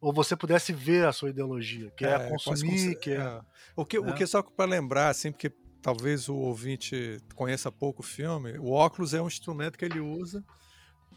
ou 0.00 0.12
você 0.12 0.36
pudesse 0.36 0.72
ver 0.72 1.06
a 1.06 1.12
sua 1.12 1.30
ideologia, 1.30 1.90
que 1.96 2.04
é, 2.04 2.10
quase 2.10 2.44
consumir, 2.44 2.94
que 3.00 3.10
é. 3.10 3.16
é. 3.16 3.40
O 3.74 3.84
que, 3.84 3.98
o 3.98 4.04
né? 4.04 4.12
que 4.12 4.26
só 4.26 4.42
para 4.42 4.70
lembrar, 4.70 5.08
assim, 5.08 5.32
porque 5.32 5.52
talvez 5.86 6.28
o 6.28 6.34
ouvinte 6.34 7.20
conheça 7.36 7.70
pouco 7.70 8.02
o 8.02 8.04
filme, 8.04 8.58
o 8.58 8.72
óculos 8.72 9.14
é 9.14 9.22
um 9.22 9.28
instrumento 9.28 9.78
que 9.78 9.84
ele 9.84 10.00
usa 10.00 10.44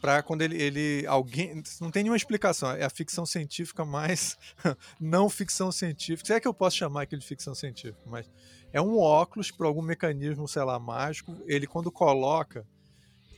para 0.00 0.22
quando 0.22 0.42
ele, 0.42 0.62
ele 0.62 1.04
alguém 1.08 1.60
não 1.80 1.90
tem 1.90 2.04
nenhuma 2.04 2.16
explicação 2.16 2.70
é 2.70 2.84
a 2.84 2.88
ficção 2.88 3.26
científica 3.26 3.84
mais 3.84 4.38
não 5.00 5.28
ficção 5.28 5.72
científica. 5.72 6.24
Se 6.24 6.32
é 6.34 6.38
que 6.38 6.46
eu 6.46 6.54
posso 6.54 6.76
chamar 6.76 7.02
aquilo 7.02 7.20
de 7.20 7.26
ficção 7.26 7.52
científica 7.52 8.00
mas 8.06 8.30
é 8.72 8.80
um 8.80 8.96
óculos 8.96 9.50
por 9.50 9.66
algum 9.66 9.82
mecanismo 9.82 10.46
sei 10.46 10.62
lá 10.62 10.78
mágico. 10.78 11.36
Ele 11.48 11.66
quando 11.66 11.90
coloca 11.90 12.64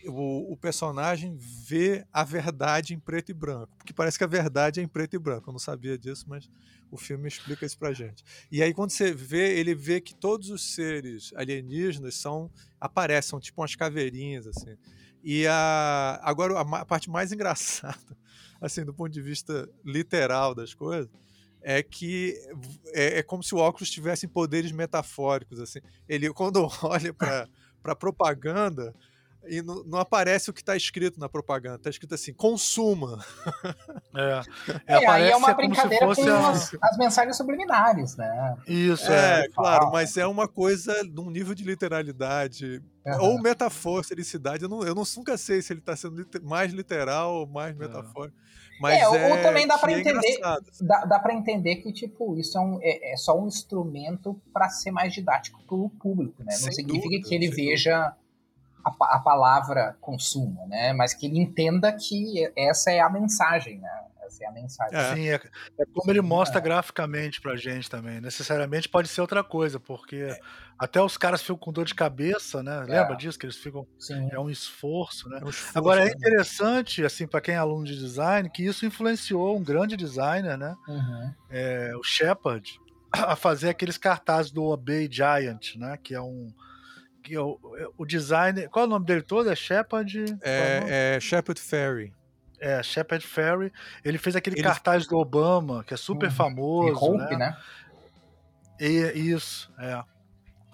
o, 0.05 0.53
o 0.53 0.57
personagem 0.59 1.35
vê 1.39 2.05
a 2.13 2.25
verdade 2.25 2.93
em 2.93 3.01
preto 3.01 3.31
e 3.31 3.35
branco 3.35 3.75
porque 3.79 3.95
parece 3.95 4.19
que 4.19 4.25
a 4.25 4.29
verdade 4.29 4.81
é 4.81 4.83
em 4.83 4.89
preto 4.89 5.17
e 5.17 5.19
branco. 5.19 5.49
Eu 5.49 5.53
não 5.53 5.59
sabia 5.59 5.97
disso 5.97 6.27
mas 6.29 6.47
o 6.93 6.99
filme 6.99 7.27
explica 7.27 7.67
isso 7.67 7.79
pra 7.79 7.93
gente 7.93 8.23
e 8.51 8.63
aí 8.63 8.73
quando 8.73 8.91
você 8.91 9.13
vê 9.13 9.59
ele 9.59 9.75
vê 9.75 10.01
que 10.01 10.15
todos 10.15 10.51
os 10.51 10.75
seres 10.75 11.33
alienígenas 11.35 12.15
são 12.15 12.51
aparecem 12.81 13.31
são 13.31 13.41
tipo 13.41 13.61
umas 13.61 13.75
caveirinhas 13.75 14.47
assim 14.47 14.77
e 15.23 15.47
a, 15.47 16.21
agora 16.23 16.59
a, 16.61 16.85
parte 16.85 17.09
mais 17.09 17.31
engraçada, 17.33 18.17
assim, 18.61 18.85
do 18.85 18.93
ponto 18.93 19.11
de 19.11 19.23
vista 19.23 19.69
literal 19.85 20.55
das 20.55 20.75
coisas, 20.75 21.11
é 21.63 21.81
que 21.83 22.37
é, 22.89 23.19
é 23.19 23.23
como 23.23 23.43
se 23.43 23.55
o 23.55 23.59
óculos 23.59 23.89
tivesse 23.89 24.27
poderes 24.27 24.73
metafóricos, 24.73 25.61
assim. 25.61 25.79
Ele, 26.09 26.33
quando 26.33 26.69
olha 26.83 27.15
para 27.15 27.49
para 27.81 27.97
propaganda, 27.97 28.95
e 29.47 29.63
não, 29.63 29.83
não 29.85 29.99
aparece 29.99 30.51
o 30.51 30.53
que 30.53 30.61
está 30.61 30.77
escrito 30.77 31.19
na 31.19 31.29
propaganda, 31.29 31.77
está 31.77 31.91
escrito 31.91 32.15
assim, 32.15 32.33
consuma. 32.33 33.19
É, 34.15 34.43
É, 34.87 34.95
aí 34.97 35.05
aparece 35.05 35.33
é 35.33 35.37
uma 35.37 35.55
como 35.55 35.61
se 35.63 35.67
brincadeira 35.69 36.07
fosse 36.07 36.23
com 36.23 36.29
a- 36.31 36.51
as, 36.51 36.75
as 36.83 36.99
mensagens 36.99 37.35
subliminares, 37.37 38.15
né? 38.17 38.57
Isso, 38.67 39.11
É, 39.11 39.45
é. 39.45 39.49
claro, 39.49 39.85
fala. 39.85 39.91
mas 39.93 40.17
é 40.19 40.27
uma 40.27 40.47
coisa 40.47 41.03
num 41.05 41.31
nível 41.31 41.55
de 41.55 41.65
literalidade, 41.65 42.83
Aham. 43.07 43.23
ou 43.23 43.41
metaforicidade, 43.41 44.65
eu, 44.65 44.69
não, 44.69 44.83
eu 44.83 44.95
não, 44.95 45.05
nunca 45.17 45.37
sei 45.39 45.63
se 45.63 45.73
ele 45.73 45.81
está 45.81 45.97
sendo 45.97 46.17
lite- 46.17 46.41
mais 46.41 46.73
literal 46.73 47.35
ou 47.37 47.47
mais 47.47 47.75
metafórico. 47.75 48.37
Mas 48.81 49.01
É, 49.01 49.09
ou- 49.09 49.15
é, 49.17 49.31
ou 49.33 49.43
também 49.43 49.67
dá 49.67 49.79
pra 49.79 49.89
que 49.89 49.95
é 49.95 50.01
entender- 50.01 50.41
assim. 50.45 50.87
Dá, 50.87 51.05
dá 51.07 51.19
para 51.19 51.35
entender 51.35 51.77
que, 51.77 51.93
tipo, 51.93 52.37
isso 52.37 52.59
é, 52.59 52.61
um, 52.61 52.79
é, 52.83 53.13
é 53.13 53.17
só 53.17 53.39
um 53.39 53.47
instrumento 53.47 54.41
para 54.53 54.69
ser 54.69 54.91
mais 54.91 55.13
didático 55.15 55.63
pro 55.67 55.89
público, 56.01 56.43
né? 56.43 56.53
Não 56.53 56.59
Sem 56.59 56.73
significa 56.73 57.09
dúvida, 57.09 57.29
que 57.29 57.35
ele 57.35 57.49
veja 57.49 58.13
a, 58.85 59.17
a 59.17 59.19
palavra 59.19 59.97
consumo, 60.01 60.67
né? 60.69 60.93
Mas 60.93 61.15
que 61.15 61.27
ele 61.27 61.39
entenda 61.39 61.93
que 61.93 62.51
essa 62.57 62.91
é 62.91 63.01
a 63.01 63.09
mensagem, 63.09 63.79
né? 63.79 63.91
Essa 64.25 64.45
é 64.45 64.47
a 64.47 64.53
mensagem. 64.53 64.99
É. 64.99 65.15
Sim, 65.15 65.29
é, 65.29 65.35
é 65.35 65.85
como 65.93 66.11
ele 66.11 66.21
mostra 66.21 66.61
graficamente 66.61 67.41
pra 67.41 67.57
gente 67.57 67.91
também. 67.91 68.21
Necessariamente 68.21 68.89
pode 68.89 69.09
ser 69.09 69.21
outra 69.21 69.45
coisa, 69.45 69.79
porque 69.79 70.37
até 70.79 71.01
os 71.01 71.17
caras 71.17 71.43
ficam 71.43 71.57
com 71.57 71.73
dor 71.73 71.85
de 71.85 71.95
cabeça, 71.95 72.63
né? 72.63 72.81
Lembra 72.81 73.15
disso? 73.15 73.39
Que 73.39 73.47
eles 73.47 73.57
ficam. 73.57 73.87
Sim. 73.99 74.29
É 74.33 74.41
um 74.41 74.51
esforço, 74.51 75.29
né? 75.29 75.39
É 75.41 75.45
um 75.45 75.49
esforço, 75.49 75.79
Agora 75.79 76.03
é 76.03 76.07
né? 76.07 76.11
interessante, 76.11 77.05
assim, 77.05 77.27
para 77.27 77.41
quem 77.41 77.55
é 77.55 77.59
aluno 77.59 77.85
de 77.85 77.97
design, 77.97 78.49
que 78.51 78.65
isso 78.65 78.87
influenciou 78.87 79.57
um 79.57 79.63
grande 79.63 79.97
designer, 79.97 80.57
né? 80.57 80.75
Uhum. 80.89 81.35
É, 81.51 81.93
o 81.97 82.03
Shepard, 82.03 82.81
a 83.13 83.37
fazer 83.37 83.69
aqueles 83.69 83.99
cartazes 83.99 84.51
do 84.51 84.65
Obey 84.65 85.09
Giant, 85.11 85.77
né? 85.77 85.99
Que 86.03 86.15
é 86.15 86.21
um. 86.21 86.53
Que 87.23 87.35
é 87.37 87.41
o, 87.41 87.59
é 87.79 87.89
o 87.97 88.05
designer. 88.05 88.69
Qual 88.69 88.85
é 88.85 88.87
o 88.87 88.91
nome 88.91 89.07
dele 89.07 89.23
todo? 89.23 89.49
É 89.51 89.55
Shepard? 89.55 90.25
É? 90.43 91.15
É, 91.15 91.17
é 91.17 91.21
Shepard 91.21 91.61
Ferry. 91.61 92.13
É, 92.61 92.83
Shepard 92.83 93.27
Ferry. 93.27 93.73
Ele 94.05 94.19
fez 94.19 94.35
aquele 94.37 94.57
Ele- 94.57 94.63
cartaz 94.63 95.07
do 95.07 95.17
Obama, 95.19 95.83
que 95.85 95.95
é 95.95 95.97
super 95.97 96.27
Uhum. 96.27 96.33
E 96.33 96.37
famoso. 96.37 97.05
Hope, 97.05 97.37
né? 97.37 97.51
né? 97.51 97.57
E- 98.81 99.13
isso, 99.31 99.73
é. 99.79 100.03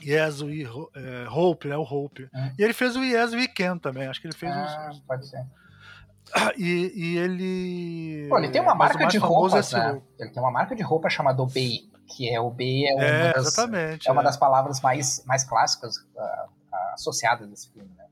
Yes, 0.01 0.41
we 0.43 0.63
é, 0.95 1.29
Hope, 1.29 1.67
né? 1.69 1.77
O 1.77 1.83
Hope. 1.83 2.29
Hum. 2.33 2.53
E 2.59 2.63
ele 2.63 2.73
fez 2.73 2.95
o 2.95 3.03
Yes 3.03 3.33
We 3.33 3.49
Can 3.49 3.79
também. 3.79 4.07
Acho 4.07 4.21
que 4.21 4.29
ele 4.29 4.35
fez 4.37 4.53
Ah, 4.53 4.91
os. 4.93 5.01
pode 5.01 5.27
ser. 5.29 5.45
E, 6.57 6.93
e 6.95 7.19
ele. 7.19 8.27
Pô, 8.29 8.39
ele 8.39 8.49
tem 8.49 8.61
uma 8.61 8.75
marca 8.75 9.07
de 9.07 9.19
roupas, 9.19 9.55
é 9.55 9.59
esse 9.61 9.75
né? 9.75 10.01
Ele 10.19 10.31
tem 10.31 10.43
uma 10.43 10.51
marca 10.51 10.75
de 10.75 10.83
roupa 10.83 11.09
chamada 11.09 11.43
Obey, 11.43 11.91
que 12.07 12.29
é 12.29 12.41
Obey 12.41 12.87
é 12.87 12.95
uma, 12.95 13.05
É, 13.05 13.33
das, 13.33 13.59
é 13.59 14.13
uma 14.13 14.21
é. 14.21 14.25
das 14.25 14.37
palavras 14.37 14.81
mais, 14.81 15.23
mais 15.25 15.45
clássicas 15.45 15.97
ah, 16.17 16.47
ah, 16.73 16.91
associadas 16.95 17.49
desse 17.49 17.71
filme, 17.71 17.91
né? 17.97 18.05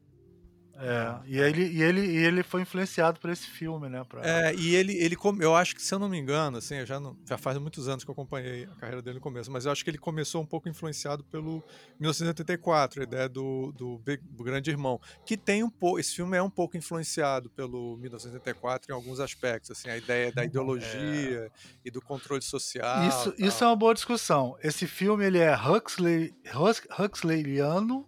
É, 0.79 1.21
e 1.27 1.39
ele, 1.39 1.65
e, 1.69 1.83
ele, 1.83 2.01
e 2.01 2.17
ele 2.19 2.43
foi 2.43 2.61
influenciado 2.63 3.19
por 3.19 3.31
esse 3.31 3.47
filme, 3.47 3.89
né? 3.89 4.05
Pra... 4.09 4.21
É, 4.25 4.55
e 4.55 4.75
ele, 4.75 4.93
ele 4.97 5.17
eu 5.41 5.57
acho 5.57 5.75
que, 5.75 5.83
se 5.83 5.95
eu 5.95 5.99
não 5.99 6.09
me 6.09 6.19
engano, 6.19 6.59
assim, 6.59 6.75
eu 6.77 6.87
já, 6.87 7.01
não, 7.01 7.17
já 7.27 7.39
faz 7.39 7.57
muitos 7.59 7.89
anos 7.89 8.05
que 8.05 8.11
eu 8.11 8.13
acompanhei 8.13 8.65
a 8.65 8.75
carreira 8.77 9.01
dele 9.01 9.15
no 9.17 9.21
começo, 9.21 9.51
mas 9.51 9.65
eu 9.65 9.73
acho 9.73 9.83
que 9.83 9.91
ele 9.91 9.99
começou 9.99 10.43
um 10.43 10.47
pouco 10.47 10.69
influenciado 10.69 11.25
pelo 11.25 11.63
1984, 11.99 13.01
a 13.01 13.05
ideia 13.05 13.29
do, 13.29 13.73
do, 13.73 13.99
Big- 13.99 14.23
do 14.23 14.45
Grande 14.45 14.71
Irmão, 14.71 15.01
que 15.25 15.37
tem 15.37 15.63
um 15.63 15.71
pouco, 15.71 15.99
esse 15.99 16.15
filme 16.15 16.37
é 16.37 16.43
um 16.43 16.51
pouco 16.51 16.77
influenciado 16.77 17.49
pelo 17.51 17.97
1984 17.99 18.91
em 18.91 18.95
alguns 18.95 19.19
aspectos, 19.21 19.71
assim, 19.71 19.89
a 19.89 19.97
ideia 19.97 20.31
da 20.33 20.45
ideologia 20.45 21.51
e 21.85 21.91
do 21.91 22.01
controle 22.03 22.43
social. 22.43 23.09
Isso, 23.09 23.33
tal. 23.33 23.47
isso 23.49 23.65
é 23.65 23.67
uma 23.67 23.77
boa 23.77 23.95
discussão. 23.95 24.57
Esse 24.63 24.87
filme 24.87 25.25
ele 25.25 25.39
é 25.39 25.55
Huxley, 25.57 26.35
Hux- 26.55 26.87
Huxleyliano 26.99 28.07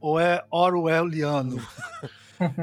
ou 0.00 0.18
é 0.20 0.44
Orwelliano? 0.50 1.56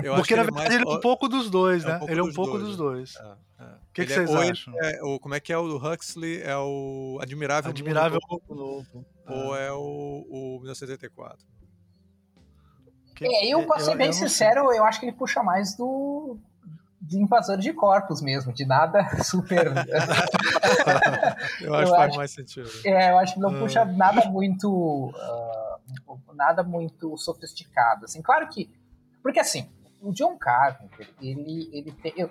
Eu 0.04 0.14
acho 0.14 0.22
Porque 0.22 0.34
que 0.34 0.36
na 0.36 0.42
ele 0.44 0.50
é 0.50 0.54
verdade 0.54 0.54
mais- 0.54 0.74
ele 0.74 0.90
é 0.90 0.98
um 0.98 1.00
pouco 1.02 1.28
dos 1.28 1.50
dois, 1.50 1.84
é 1.84 1.88
um 1.88 1.92
né? 1.92 1.98
pouco 2.00 2.14
ele 2.14 2.20
é 2.20 2.24
um 2.24 2.28
dos 2.28 2.36
pouco 2.36 2.52
dois, 2.54 2.64
dos 2.64 2.78
dois. 2.78 3.16
É, 3.18 3.24
é. 3.24 3.66
O 3.66 3.94
que, 3.94 4.06
que 4.06 4.14
Ele 4.14 4.14
é- 4.14 4.26
vocês 4.28 4.30
ele 4.42 4.52
acham? 4.52 4.74
é 4.82 5.04
o, 5.04 5.20
como 5.20 5.36
é 5.36 5.40
que 5.42 5.52
é 5.52 5.58
o 5.58 5.68
do 5.68 5.76
Huxley? 5.76 6.42
É 6.42 6.56
o 6.58 7.20
Admirável, 7.22 7.72
Admirável 7.72 8.20
Novo, 8.30 8.42
Mundo 8.50 8.60
Novo. 8.60 9.06
ou 9.28 9.56
é 9.58 9.72
o, 9.74 10.26
o 10.30 10.60
1984? 10.62 11.46
Que- 13.16 13.26
É, 13.26 13.48
eu, 13.48 13.66
pra 13.68 13.80
ser 13.80 13.96
bem 13.98 14.14
sei. 14.14 14.28
sincero, 14.30 14.72
eu 14.74 14.86
acho 14.86 15.00
que 15.00 15.06
ele 15.08 15.16
puxa 15.16 15.44
mais 15.44 15.76
do 15.76 16.38
de 17.02 17.18
invasor 17.18 17.58
de 17.58 17.72
corpos 17.72 18.22
mesmo, 18.22 18.52
de 18.54 18.66
nada 18.66 19.04
super. 19.24 19.68
Eu 21.62 21.74
acho 21.76 21.84
Eu 21.88 21.92
que 21.92 21.98
faz 21.98 22.16
mais 22.16 22.32
sentido. 22.32 22.70
é, 22.86 23.12
eu 23.12 23.18
acho 23.20 23.34
que 23.36 23.40
não 23.40 23.56
Ah. 23.56 23.60
puxa 23.60 23.86
nada 23.86 24.26
muito. 24.30 25.12
ah, 25.16 25.45
nada 26.34 26.64
muito 26.64 27.18
sofisticado. 27.18 28.06
Assim, 28.06 28.22
claro 28.22 28.48
que. 28.50 28.70
Porque 29.22 29.40
assim, 29.40 29.70
o 30.02 30.12
John 30.12 30.38
Carpenter, 30.38 31.10
ele, 31.22 31.70
ele 31.74 31.92
tem. 31.92 32.14
Eu, 32.16 32.30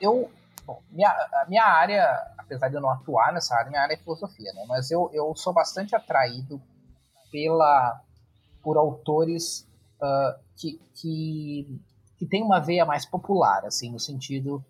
eu 0.00 0.30
bom, 0.64 0.82
minha, 0.90 1.08
a 1.10 1.46
minha 1.48 1.64
área, 1.64 2.04
apesar 2.38 2.68
de 2.68 2.76
eu 2.76 2.80
não 2.80 2.90
atuar 2.90 3.32
nessa 3.32 3.54
área, 3.54 3.70
minha 3.70 3.82
área 3.82 3.94
é 3.94 3.98
filosofia, 3.98 4.52
né? 4.54 4.64
Mas 4.68 4.90
eu, 4.90 5.10
eu 5.12 5.34
sou 5.34 5.52
bastante 5.52 5.94
atraído 5.94 6.60
pela, 7.30 8.00
por 8.62 8.76
autores 8.76 9.68
uh, 10.00 10.40
que, 10.56 10.78
que, 10.94 11.80
que 12.18 12.26
tem 12.26 12.42
uma 12.42 12.60
veia 12.60 12.84
mais 12.84 13.04
popular, 13.04 13.64
assim, 13.64 13.90
no 13.90 13.98
sentido 13.98 14.64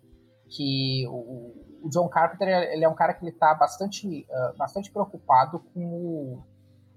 que 0.49 1.07
o, 1.07 1.85
o 1.85 1.89
John 1.89 2.07
Carpenter 2.07 2.47
ele 2.47 2.85
é 2.85 2.89
um 2.89 2.95
cara 2.95 3.13
que 3.13 3.23
ele 3.23 3.31
está 3.31 3.53
bastante, 3.55 4.25
uh, 4.29 4.57
bastante 4.57 4.91
preocupado 4.91 5.59
com 5.73 5.85
o, 5.85 6.43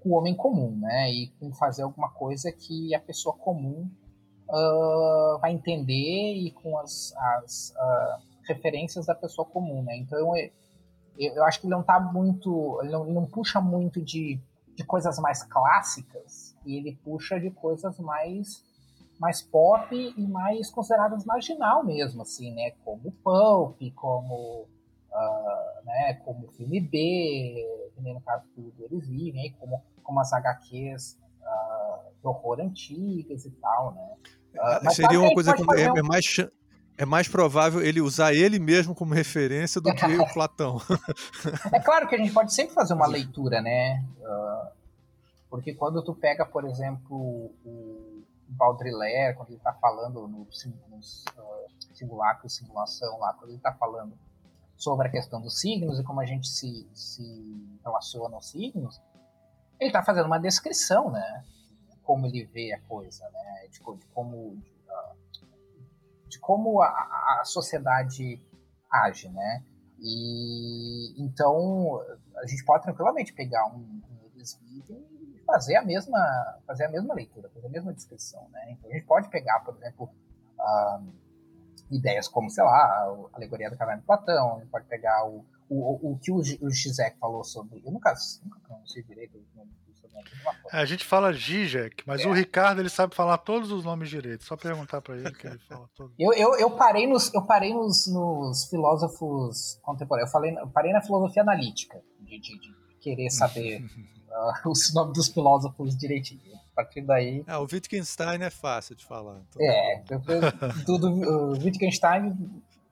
com 0.01 0.09
o 0.09 0.13
homem 0.13 0.35
comum, 0.35 0.75
né? 0.77 1.11
E 1.11 1.27
com 1.39 1.53
fazer 1.53 1.83
alguma 1.83 2.09
coisa 2.09 2.51
que 2.51 2.93
a 2.93 2.99
pessoa 2.99 3.35
comum 3.35 3.89
uh, 4.49 5.39
vai 5.39 5.53
entender 5.53 6.33
e 6.35 6.51
com 6.51 6.77
as, 6.77 7.13
as 7.15 7.73
uh, 7.75 8.21
referências 8.47 9.05
da 9.05 9.15
pessoa 9.15 9.47
comum, 9.47 9.83
né? 9.83 9.97
Então 9.97 10.35
eu, 10.35 10.51
eu 11.17 11.43
acho 11.43 11.59
que 11.59 11.67
ele 11.67 11.75
não 11.75 11.83
tá 11.83 11.99
muito, 11.99 12.79
ele 12.81 12.91
não, 12.91 13.03
ele 13.05 13.13
não 13.13 13.25
puxa 13.25 13.59
muito 13.59 14.01
de, 14.01 14.39
de 14.75 14.83
coisas 14.83 15.17
mais 15.19 15.43
clássicas 15.43 16.55
e 16.65 16.77
ele 16.77 16.99
puxa 17.03 17.39
de 17.39 17.51
coisas 17.51 17.99
mais 17.99 18.65
mais 19.19 19.41
pop 19.41 19.95
e 19.95 20.27
mais 20.27 20.69
consideradas 20.69 21.25
marginal 21.25 21.83
mesmo, 21.83 22.21
assim, 22.21 22.53
né? 22.53 22.71
Como 22.85 23.11
Pulp, 23.23 23.81
como 23.95 24.67
uh, 25.11 25.85
né, 25.85 26.13
como 26.23 26.47
filme 26.51 26.79
B, 26.79 27.86
nem 28.01 28.13
no 28.13 28.21
caso 28.21 28.45
do, 28.55 28.71
do 28.71 28.83
Eles 28.85 29.07
Vivem, 29.07 29.55
como, 29.59 29.83
como 30.03 30.19
as 30.19 30.31
HQs 30.33 31.17
uh, 31.41 32.11
de 32.19 32.27
horror 32.27 32.59
antigas 32.61 33.45
e 33.45 33.51
tal, 33.51 33.93
né? 33.93 34.15
Uh, 34.55 34.91
Seria 34.91 35.19
uma 35.19 35.33
coisa 35.33 35.55
como, 35.55 35.73
é, 35.73 35.91
um... 35.91 35.97
é, 35.97 36.01
mais 36.01 36.25
é 36.97 37.05
mais 37.05 37.27
provável 37.27 37.81
ele 37.81 38.01
usar 38.01 38.33
ele 38.33 38.57
mesmo 38.57 38.95
como 38.95 39.13
referência 39.13 39.79
do 39.79 39.93
que 39.93 40.05
o 40.05 40.27
Platão. 40.33 40.81
é 41.71 41.79
claro 41.79 42.07
que 42.07 42.15
a 42.15 42.17
gente 42.17 42.33
pode 42.33 42.53
sempre 42.53 42.73
fazer 42.73 42.95
uma 42.95 43.07
leitura, 43.07 43.61
né? 43.61 44.03
Uh, 44.19 44.71
porque 45.49 45.73
quando 45.75 46.03
tu 46.03 46.15
pega, 46.15 46.45
por 46.45 46.65
exemplo, 46.65 47.51
o 47.63 48.23
Baudrillard, 48.49 49.37
quando 49.37 49.49
ele 49.49 49.57
está 49.57 49.73
falando 49.73 50.27
nos, 50.27 50.65
nos 50.89 51.25
uh, 51.37 51.95
simulacros, 51.95 52.55
simulação 52.55 53.19
lá, 53.19 53.33
quando 53.33 53.51
ele 53.51 53.57
está 53.57 53.73
falando 53.73 54.17
sobre 54.77 55.07
a 55.07 55.11
questão 55.11 55.41
dos 55.41 55.59
signos 55.59 55.99
e 55.99 56.03
como 56.03 56.21
a 56.21 56.25
gente 56.25 56.47
se, 56.47 56.87
se 56.93 57.79
relaciona 57.83 58.35
aos 58.35 58.51
signos, 58.51 59.01
ele 59.79 59.89
está 59.89 60.03
fazendo 60.03 60.27
uma 60.27 60.39
descrição, 60.39 61.11
né? 61.11 61.43
Como 62.03 62.25
ele 62.27 62.45
vê 62.45 62.73
a 62.73 62.79
coisa, 62.81 63.27
né? 63.29 63.67
De, 63.69 63.79
de 63.79 64.05
como, 64.13 64.55
de, 64.57 64.73
ah, 64.89 65.13
de 66.29 66.39
como 66.39 66.81
a, 66.81 66.87
a, 66.87 67.41
sociedade 67.43 68.39
age, 68.89 69.29
né? 69.29 69.63
E 69.99 71.15
então 71.17 71.99
a 72.37 72.45
gente 72.45 72.63
pode 72.63 72.83
tranquilamente 72.83 73.33
pegar 73.33 73.65
um, 73.67 73.79
um 73.79 74.27
e 74.37 75.41
fazer 75.45 75.75
a 75.75 75.83
mesma 75.83 76.59
fazer 76.67 76.85
a 76.85 76.89
mesma 76.89 77.15
leitura, 77.15 77.49
fazer 77.49 77.65
a 77.65 77.71
mesma 77.71 77.93
descrição, 77.93 78.47
né? 78.49 78.71
Então 78.71 78.91
a 78.91 78.93
gente 78.93 79.07
pode 79.07 79.27
pegar, 79.29 79.59
por 79.61 79.75
exemplo, 79.75 80.09
uh, 80.59 81.13
ideias 81.91 82.27
como, 82.27 82.49
sei 82.49 82.63
lá, 82.63 82.71
a 82.71 83.27
alegoria 83.33 83.69
da 83.69 83.77
caverna 83.77 84.01
de 84.01 84.07
Platão, 84.07 84.57
a 84.57 84.59
gente 84.59 84.69
pode 84.69 84.85
pegar 84.85 85.25
o, 85.25 85.45
o, 85.69 86.11
o 86.11 86.19
que 86.19 86.31
o, 86.31 86.37
o 86.37 86.69
Zizek 86.69 87.17
falou 87.19 87.43
sobre. 87.43 87.81
Eu 87.85 87.91
nunca, 87.91 88.13
nunca 88.43 88.59
pronunciei 88.59 89.03
direito 89.03 89.37
o 89.37 89.57
nome 89.57 89.71
é, 90.71 90.79
a 90.79 90.85
gente 90.85 91.05
fala 91.05 91.31
Zizek, 91.31 92.03
mas 92.05 92.21
é. 92.21 92.27
o 92.27 92.33
Ricardo 92.33 92.81
ele 92.81 92.89
sabe 92.89 93.15
falar 93.15 93.37
todos 93.37 93.71
os 93.71 93.83
nomes 93.83 94.09
direito. 94.09 94.43
Só 94.43 94.57
perguntar 94.57 95.01
para 95.01 95.15
ele 95.15 95.31
que 95.31 95.47
ele 95.47 95.59
fala 95.59 95.89
todos. 95.95 96.13
Eu, 96.17 96.33
eu, 96.33 96.55
eu 96.55 96.71
parei, 96.71 97.07
nos, 97.07 97.33
eu 97.33 97.43
parei 97.43 97.73
nos, 97.73 98.07
nos 98.07 98.65
filósofos 98.65 99.79
contemporâneos. 99.81 100.29
Eu, 100.29 100.31
falei, 100.31 100.57
eu 100.57 100.67
parei 100.69 100.91
na 100.91 101.01
filosofia 101.01 101.41
analítica, 101.41 102.01
de, 102.19 102.39
de, 102.39 102.59
de 102.59 102.75
querer 102.99 103.29
saber 103.29 103.83
uh, 103.83 104.69
os 104.69 104.93
nomes 104.93 105.13
dos 105.13 105.27
filósofos 105.27 105.95
direitinho 105.95 106.41
partir 106.77 107.01
daí. 107.01 107.43
Ah, 107.47 107.59
o 107.59 107.63
Wittgenstein 107.63 108.43
é 108.43 108.49
fácil 108.51 108.95
de 108.95 109.03
falar. 109.03 109.41
Então... 109.49 109.61
É, 109.61 110.03
do, 110.85 110.97
do 110.99 111.51
Wittgenstein 111.53 112.35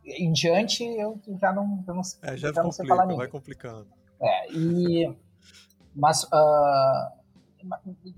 em 0.03 0.31
diante 0.31 0.83
eu 0.83 1.19
já 1.39 1.53
não, 1.53 1.83
eu 1.87 1.93
não, 1.93 2.01
é, 2.23 2.37
já, 2.37 2.51
já 2.51 2.63
não 2.63 2.71
sei 2.71 2.87
falar 2.87 3.05
Vai 3.05 3.27
complicando. 3.27 3.87
É, 4.19 4.51
e, 4.51 5.15
mas, 5.95 6.23
uh, 6.23 7.11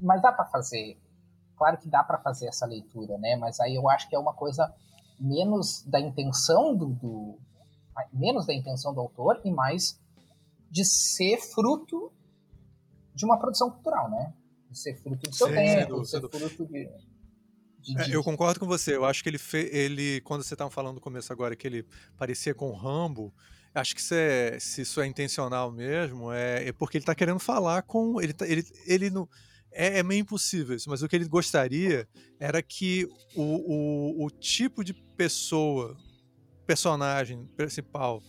mas 0.01 0.21
dá 0.21 0.31
para 0.31 0.45
fazer. 0.45 0.97
Claro 1.57 1.77
que 1.77 1.89
dá 1.89 2.03
para 2.03 2.19
fazer 2.19 2.47
essa 2.47 2.65
leitura, 2.65 3.17
né? 3.17 3.35
Mas 3.35 3.59
aí 3.59 3.75
eu 3.75 3.89
acho 3.89 4.07
que 4.07 4.15
é 4.15 4.19
uma 4.19 4.33
coisa 4.33 4.73
menos 5.19 5.83
da 5.83 5.99
intenção 5.99 6.75
do, 6.75 6.87
do 6.87 7.39
menos 8.13 8.45
da 8.45 8.53
intenção 8.53 8.93
do 8.93 9.01
autor 9.01 9.41
e 9.43 9.51
mais 9.51 9.99
de 10.69 10.85
ser 10.85 11.37
fruto 11.37 12.11
de 13.15 13.25
uma 13.25 13.39
produção 13.39 13.71
cultural, 13.71 14.09
né? 14.09 14.33
Ser 14.77 14.95
fruto 14.95 15.29
do 15.29 15.35
seu 15.35 15.47
Sim, 15.47 15.53
tempo, 15.53 16.05
ser 16.05 16.21
fruto 16.21 16.65
de, 16.67 16.89
de, 17.81 18.01
é, 18.01 18.15
eu 18.15 18.23
concordo 18.23 18.59
com 18.59 18.65
você. 18.65 18.95
Eu 18.95 19.05
acho 19.05 19.23
que 19.23 19.29
ele, 19.29 19.37
fe... 19.37 19.69
ele 19.71 20.21
quando 20.21 20.43
você 20.43 20.53
estava 20.53 20.69
falando 20.69 20.95
no 20.95 21.01
começo 21.01 21.31
agora 21.31 21.55
que 21.55 21.65
ele 21.65 21.85
parecia 22.17 22.53
com 22.53 22.69
o 22.69 22.75
Rambo, 22.75 23.33
acho 23.73 23.95
que 23.95 24.01
se, 24.01 24.15
é, 24.15 24.59
se 24.59 24.81
isso 24.81 24.99
é 25.01 25.07
intencional 25.07 25.71
mesmo, 25.71 26.31
é, 26.31 26.67
é 26.67 26.73
porque 26.73 26.97
ele 26.97 27.03
está 27.03 27.15
querendo 27.15 27.39
falar 27.39 27.83
com. 27.83 28.21
Ele, 28.21 28.33
tá, 28.33 28.47
ele, 28.47 28.65
ele 28.85 29.09
não. 29.09 29.27
É, 29.71 29.99
é, 29.99 30.03
meio 30.03 30.21
impossível 30.21 30.75
isso, 30.75 30.89
mas 30.89 31.03
o 31.03 31.07
que 31.07 31.15
ele 31.15 31.27
gostaria 31.27 32.07
era 32.39 32.63
que 32.63 33.05
o, 33.35 33.43
o, 33.43 34.25
o 34.25 34.29
tipo 34.31 34.83
de 34.83 34.93
pessoa, 34.93 35.95
personagem 36.65 37.45
principal, 37.55 38.23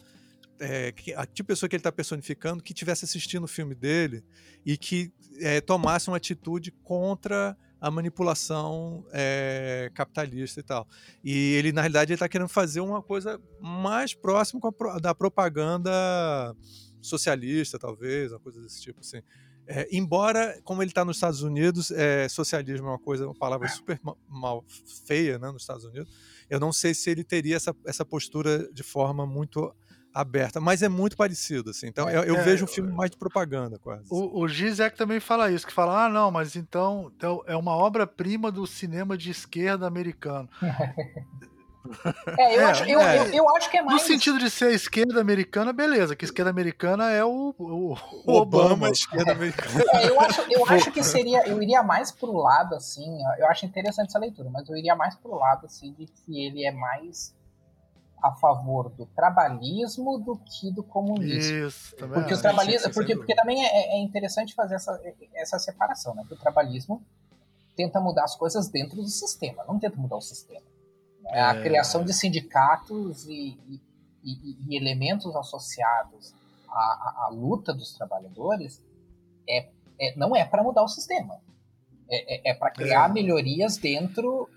é, 0.61 0.93
a 1.17 1.27
tipo 1.27 1.49
pessoa 1.49 1.69
que 1.69 1.77
ele 1.77 1.81
está 1.81 1.93
personificando 1.93 2.63
que 2.63 2.75
tivesse 2.75 3.05
assistindo 3.05 3.45
o 3.45 3.49
filme 3.49 3.75
dele 3.75 4.25
e 4.65 4.77
que 4.77 5.13
é, 5.41 5.61
tomasse 5.61 6.09
uma 6.09 6.17
atitude 6.17 6.73
contra 6.83 7.57
a 7.81 7.91
manipulação 7.91 9.07
é, 9.13 9.91
capitalista 9.95 10.61
e 10.61 10.63
tal. 10.63 10.87
E 11.23 11.55
ele, 11.55 11.73
na 11.73 11.83
realidade, 11.83 12.13
está 12.13 12.29
querendo 12.29 12.49
fazer 12.49 12.81
uma 12.81 13.03
coisa 13.03 13.41
mais 13.61 14.15
próxima 14.15 14.61
da 15.01 15.15
propaganda 15.15 15.91
socialista, 17.01 17.79
talvez, 17.79 18.33
uma 18.33 18.41
coisa 18.41 18.61
desse 18.61 18.83
tipo, 18.83 19.01
assim. 19.01 19.23
É, 19.71 19.87
embora, 19.93 20.59
como 20.65 20.83
ele 20.83 20.91
está 20.91 21.05
nos 21.05 21.19
Estados 21.19 21.43
Unidos, 21.43 21.91
é, 21.91 22.27
socialismo 22.29 22.87
é 22.87 22.91
uma 22.91 22.99
coisa, 22.99 23.27
uma 23.27 23.35
palavra 23.35 23.69
super 23.69 24.01
mal 24.27 24.65
feia, 25.07 25.39
né, 25.39 25.51
nos 25.53 25.63
Estados 25.63 25.85
Unidos. 25.85 26.13
Eu 26.49 26.59
não 26.59 26.73
sei 26.73 26.95
se 26.95 27.11
ele 27.11 27.23
teria 27.23 27.57
essa, 27.57 27.77
essa 27.85 28.05
postura 28.05 28.73
de 28.73 28.83
forma 28.83 29.27
muito 29.27 29.73
aberta, 30.21 30.61
mas 30.61 30.83
é 30.83 30.89
muito 30.89 31.17
parecido, 31.17 31.71
assim. 31.71 31.87
Então 31.87 32.11
eu, 32.11 32.25
eu 32.25 32.37
é, 32.37 32.43
vejo 32.43 32.65
um 32.65 32.69
filme 32.69 32.93
mais 32.93 33.11
de 33.11 33.17
propaganda, 33.17 33.79
quase. 33.79 34.05
O, 34.11 34.41
o 34.41 34.49
Gizek 34.49 34.97
também 34.97 35.21
fala 35.21 35.51
isso, 35.51 35.67
que 35.67 35.73
fala, 35.73 36.07
ah, 36.07 36.09
não, 36.09 36.31
mas 36.31 36.57
então, 36.57 37.13
então 37.17 37.43
é 37.47 37.57
uma 37.57 37.77
obra-prima 37.77 38.51
do 38.51 38.67
cinema 38.67 39.17
de 39.17 39.31
esquerda 39.31 39.87
americano. 39.87 40.49
É, 42.37 42.57
eu, 42.57 42.61
é, 42.61 42.65
acho, 42.65 42.85
eu, 42.85 43.01
é. 43.01 43.19
eu, 43.19 43.33
eu, 43.33 43.57
acho 43.57 43.71
que 43.71 43.79
é 43.79 43.83
mais. 43.83 44.03
No 44.03 44.07
sentido 44.07 44.39
de 44.39 44.51
ser 44.51 44.75
esquerda 44.75 45.23
americana, 45.23 45.73
beleza, 45.73 46.15
que 46.15 46.23
esquerda 46.23 46.51
americana 46.51 47.11
é 47.11 47.25
o, 47.25 47.55
o, 47.59 47.95
o 47.95 47.97
Obama, 48.27 48.73
Obama 48.73 48.91
esquerda 48.91 49.33
americana. 49.33 49.85
É, 49.95 50.07
eu, 50.07 50.21
acho, 50.21 50.43
eu 50.51 50.67
acho 50.67 50.93
que 50.93 51.03
seria. 51.03 51.49
Eu 51.49 51.63
iria 51.63 51.83
mais 51.83 52.13
pro 52.13 52.33
lado, 52.33 52.75
assim. 52.75 53.07
Eu 53.39 53.47
acho 53.47 53.65
interessante 53.65 54.09
essa 54.09 54.19
leitura, 54.19 54.51
mas 54.51 54.69
eu 54.69 54.77
iria 54.77 54.95
mais 54.95 55.15
pro 55.15 55.35
lado, 55.35 55.65
assim, 55.65 55.95
de 55.95 56.05
que 56.05 56.45
ele 56.45 56.67
é 56.67 56.73
mais 56.73 57.35
a 58.23 58.33
favor 58.33 58.91
do 58.91 59.07
trabalhismo 59.07 60.19
do 60.19 60.37
que 60.37 60.71
do 60.71 60.83
comunismo. 60.83 61.67
Isso, 61.67 61.97
também 61.97 62.21
porque 62.21 62.35
o 62.35 62.41
trabalhismo, 62.41 62.93
porque, 62.93 63.17
porque 63.17 63.35
também 63.35 63.65
é, 63.65 63.97
é, 63.97 63.99
interessante 64.01 64.55
fazer 64.55 64.75
essa, 64.75 65.01
essa 65.35 65.59
separação, 65.59 66.15
né? 66.15 66.23
Porque 66.23 66.35
o 66.35 66.39
trabalhismo 66.39 67.03
tenta 67.77 68.01
mudar 68.01 68.25
as 68.25 68.35
coisas 68.35 68.69
dentro 68.69 68.97
do 68.97 69.09
sistema, 69.09 69.65
não 69.67 69.79
tenta 69.79 69.97
mudar 69.97 70.17
o 70.17 70.21
sistema. 70.21 70.67
É. 71.27 71.41
A 71.41 71.61
criação 71.61 72.05
de 72.05 72.13
sindicatos 72.13 73.27
e, 73.27 73.59
e, 73.69 73.81
e, 74.25 74.57
e 74.69 74.77
elementos 74.77 75.35
associados 75.37 76.35
à, 76.69 76.73
à, 76.73 77.27
à, 77.27 77.29
luta 77.29 77.73
dos 77.73 77.93
trabalhadores 77.93 78.83
é, 79.49 79.69
é 80.01 80.17
não 80.17 80.35
é 80.35 80.45
para 80.45 80.63
mudar 80.63 80.83
o 80.83 80.89
sistema. 80.89 81.39
É, 82.11 82.51
é, 82.51 82.53
é 82.53 82.55
para 82.55 82.71
criar 82.71 83.11
é. 83.11 83.13
melhorias 83.13 83.77
dentro 83.77 84.49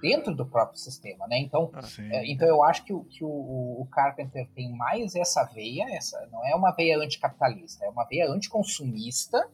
dentro 0.00 0.34
do 0.34 0.46
próprio 0.46 0.78
sistema, 0.78 1.26
né? 1.26 1.38
Então, 1.38 1.70
ah, 1.74 1.80
é, 2.10 2.30
então 2.30 2.46
eu 2.46 2.62
acho 2.62 2.84
que, 2.84 2.92
o, 2.92 3.04
que 3.04 3.24
o, 3.24 3.28
o, 3.28 3.86
Carpenter 3.90 4.48
tem 4.54 4.72
mais 4.72 5.14
essa 5.14 5.44
veia, 5.44 5.86
essa 5.94 6.26
não 6.30 6.44
é 6.46 6.54
uma 6.54 6.72
veia 6.72 6.98
anticapitalista, 6.98 7.84
é 7.84 7.88
uma 7.88 8.04
veia 8.04 8.30
anticonsumista, 8.30 9.48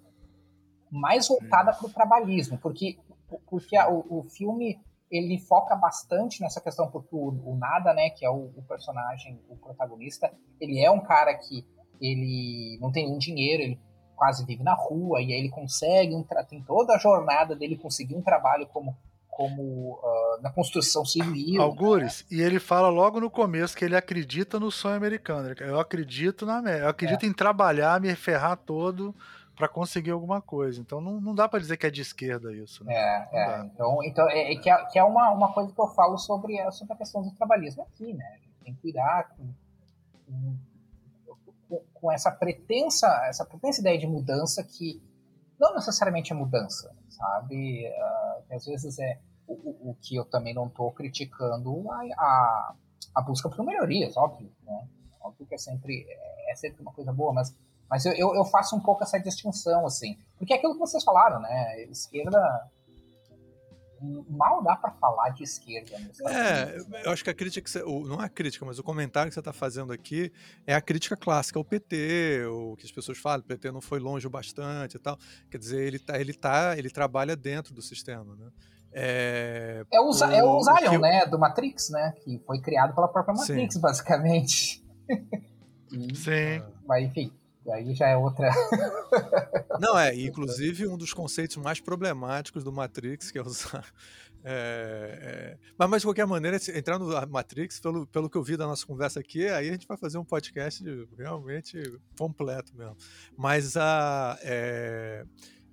mais 0.91 1.29
voltada 1.29 1.73
para 1.73 1.87
o 1.87 1.91
trabalhismo, 1.91 2.59
porque 2.59 2.99
porque 3.47 3.77
a, 3.77 3.89
o, 3.89 4.21
o, 4.21 4.23
filme 4.25 4.79
ele 5.11 5.39
foca 5.39 5.75
bastante 5.75 6.41
nessa 6.41 6.61
questão 6.61 6.91
porque 6.91 7.15
o, 7.15 7.29
o 7.45 7.57
Nada, 7.57 7.93
né, 7.93 8.11
que 8.11 8.25
é 8.25 8.31
o, 8.31 8.53
o, 8.57 8.63
personagem, 8.63 9.41
o 9.49 9.57
protagonista, 9.57 10.33
ele 10.61 10.81
é 10.81 10.91
um 10.91 11.01
cara 11.01 11.35
que 11.35 11.67
ele 12.01 12.79
não 12.81 12.93
tem 12.93 13.11
um 13.11 13.19
dinheiro, 13.19 13.63
ele 13.63 13.81
quase 14.15 14.45
vive 14.45 14.63
na 14.63 14.75
rua 14.75 15.21
e 15.21 15.33
aí 15.33 15.39
ele 15.39 15.49
consegue 15.49 16.15
um 16.15 16.25
tem 16.49 16.63
toda 16.63 16.95
a 16.95 16.99
jornada 16.99 17.57
dele 17.57 17.77
conseguir 17.77 18.15
um 18.15 18.23
trabalho 18.23 18.67
como 18.69 18.97
como 19.35 19.99
uh, 20.01 20.43
na 20.43 20.51
construção 20.51 21.05
civil. 21.05 21.61
Algures, 21.61 22.25
né? 22.31 22.39
e 22.39 22.41
ele 22.41 22.61
fala 22.61 22.89
logo 22.89 23.21
no 23.21 23.29
começo 23.29 23.77
que 23.77 23.85
ele 23.85 23.97
acredita 23.97 24.61
no 24.61 24.71
sonho 24.71 24.97
americano. 24.97 25.53
Eu 25.61 25.79
acredito 25.79 26.47
na 26.47 26.61
eu 26.71 26.89
acredito 26.89 27.25
é. 27.25 27.27
em 27.27 27.33
trabalhar, 27.33 28.01
me 28.01 28.15
ferrar 28.15 28.57
todo 28.57 29.15
para 29.57 29.69
conseguir 29.69 30.13
alguma 30.13 30.41
coisa. 30.41 30.81
Então 30.81 31.01
não, 31.01 31.21
não 31.21 31.35
dá 31.35 31.49
para 31.49 31.59
dizer 31.59 31.77
que 31.77 31.87
é 31.87 31.91
de 31.91 32.01
esquerda 32.01 32.53
isso. 32.53 32.85
Né? 32.85 32.95
É, 32.95 33.29
é. 33.33 33.61
Então, 33.67 33.99
então 34.05 34.31
é, 34.31 34.53
é, 34.53 34.57
que 34.57 34.71
é, 34.71 34.85
que 34.87 34.99
é 34.99 35.05
uma, 35.05 35.31
uma 35.31 35.53
coisa 35.53 35.73
que 35.73 35.81
eu 35.81 35.89
falo 35.89 36.17
sobre, 36.17 36.57
sobre 36.71 36.95
a 36.95 36.97
questão 36.97 37.23
do 37.23 37.33
trabalhismo 37.33 37.83
aqui, 37.83 38.13
né? 38.15 38.39
Tem 38.65 38.73
que 38.75 38.81
cuidar 38.81 39.35
com, 39.37 40.57
com, 41.69 41.83
com 41.93 42.13
essa 42.13 42.31
pretensa, 42.31 43.09
essa 43.27 43.45
pretensa 43.45 43.81
ideia 43.81 43.99
de 43.99 44.07
mudança 44.07 44.63
que 44.63 45.03
não 45.59 45.75
necessariamente 45.75 46.33
é 46.33 46.37
mudança, 46.37 46.95
sabe? 47.09 47.89
Uh, 47.89 48.34
às 48.51 48.65
vezes 48.65 48.99
é 48.99 49.19
o, 49.47 49.91
o, 49.91 49.97
que 50.01 50.17
eu 50.17 50.25
também 50.25 50.55
não 50.55 50.67
estou 50.67 50.91
criticando 50.93 51.91
a, 51.91 52.01
a, 52.19 52.75
a, 53.15 53.21
busca 53.21 53.49
por 53.49 53.65
melhorias, 53.65 54.17
óbvio, 54.17 54.51
né? 54.63 54.89
Óbvio 55.21 55.47
que 55.47 55.55
é 55.55 55.59
sempre, 55.59 56.07
é 56.49 56.55
sempre 56.55 56.83
uma 56.83 56.93
coisa 56.93 57.13
boa, 57.13 57.33
mas, 57.33 57.55
mas 57.89 58.05
eu, 58.07 58.35
eu, 58.35 58.45
faço 58.45 58.77
um 58.77 58.81
pouco 58.81 59.03
essa 59.03 59.19
distinção, 59.19 59.87
assim. 59.87 60.19
Porque 60.37 60.53
é 60.53 60.57
aquilo 60.57 60.75
que 60.75 60.79
vocês 60.79 61.05
falaram, 61.05 61.41
né? 61.41 61.83
Esquerda 61.85 62.71
mal 64.29 64.63
dá 64.63 64.77
para 64.77 64.91
falar 64.93 65.31
de 65.31 65.43
esquerda. 65.43 65.97
É, 66.29 67.07
eu 67.07 67.11
acho 67.11 67.25
que 67.25 67.31
a 67.31 67.35
crítica, 67.35 67.63
que 67.63 67.71
você, 67.71 67.83
não 67.83 68.21
é 68.21 68.27
a 68.27 68.29
crítica, 68.29 68.65
mas 68.65 68.79
o 68.79 68.83
comentário 68.83 69.31
que 69.31 69.35
você 69.35 69.41
está 69.41 69.53
fazendo 69.53 69.93
aqui 69.93 70.33
é 70.67 70.75
a 70.75 70.81
crítica 70.81 71.17
clássica 71.17 71.59
ao 71.59 71.65
PT, 71.65 72.47
o 72.47 72.77
que 72.77 72.87
as 72.87 72.93
pessoas 72.93 73.19
falam, 73.19 73.41
o 73.41 73.45
PT 73.45 73.71
não 73.71 73.81
foi 73.81 73.99
longe 73.99 74.27
o 74.27 74.31
bastante 74.31 74.97
e 74.97 75.01
tal. 75.01 75.19
Quer 75.51 75.59
dizer, 75.59 75.87
ele 75.87 75.99
tá, 75.99 76.21
ele 76.21 76.33
tá, 76.33 76.79
ele 76.79 76.91
trabalha 76.91 77.37
dentro 77.37 77.75
do 77.75 77.83
sistema, 77.83 78.37
né? 78.37 78.51
É, 78.97 79.85
é, 79.93 80.01
o, 80.01 80.05
o, 80.05 80.25
é 80.25 80.45
o 80.45 80.63
Zion, 80.63 81.01
né, 81.01 81.27
do 81.27 81.37
Matrix, 81.37 81.91
né, 81.91 82.15
que 82.23 82.41
foi 82.47 82.61
criado 82.61 82.95
pela 82.95 83.09
própria 83.09 83.35
Matrix, 83.35 83.75
Sim. 83.75 83.81
basicamente. 83.81 84.85
Sim. 86.15 86.63
Mas 86.87 87.05
enfim, 87.05 87.33
aí 87.71 87.95
já 87.95 88.09
é 88.09 88.17
outra. 88.17 88.51
Não, 89.81 89.99
é, 89.99 90.15
inclusive 90.19 90.87
um 90.87 90.97
dos 90.97 91.13
conceitos 91.13 91.57
mais 91.57 91.81
problemáticos 91.81 92.65
do 92.65 92.73
Matrix, 92.73 93.31
que 93.31 93.39
é 93.39 93.43
usar. 93.43 93.85
É, 94.47 95.57
é... 95.57 95.59
Mas, 95.79 95.89
mas, 95.89 96.03
de 96.03 96.07
qualquer 96.07 96.27
maneira, 96.27 96.59
entrar 96.77 96.99
no 96.99 97.07
Matrix, 97.29 97.81
pelo, 97.81 98.07
pelo 98.07 98.29
que 98.29 98.37
eu 98.37 98.43
vi 98.43 98.59
da 98.59 98.67
nossa 98.67 98.85
conversa 98.87 99.19
aqui, 99.19 99.49
aí 99.49 99.71
a 99.71 99.73
gente 99.73 99.89
vai 99.89 99.97
fazer 99.97 100.19
um 100.19 100.25
podcast 100.25 100.85
realmente 101.17 101.81
completo 102.19 102.77
mesmo. 102.77 102.95
Mas 103.39 103.75
a. 103.75 104.39
É 104.43 105.25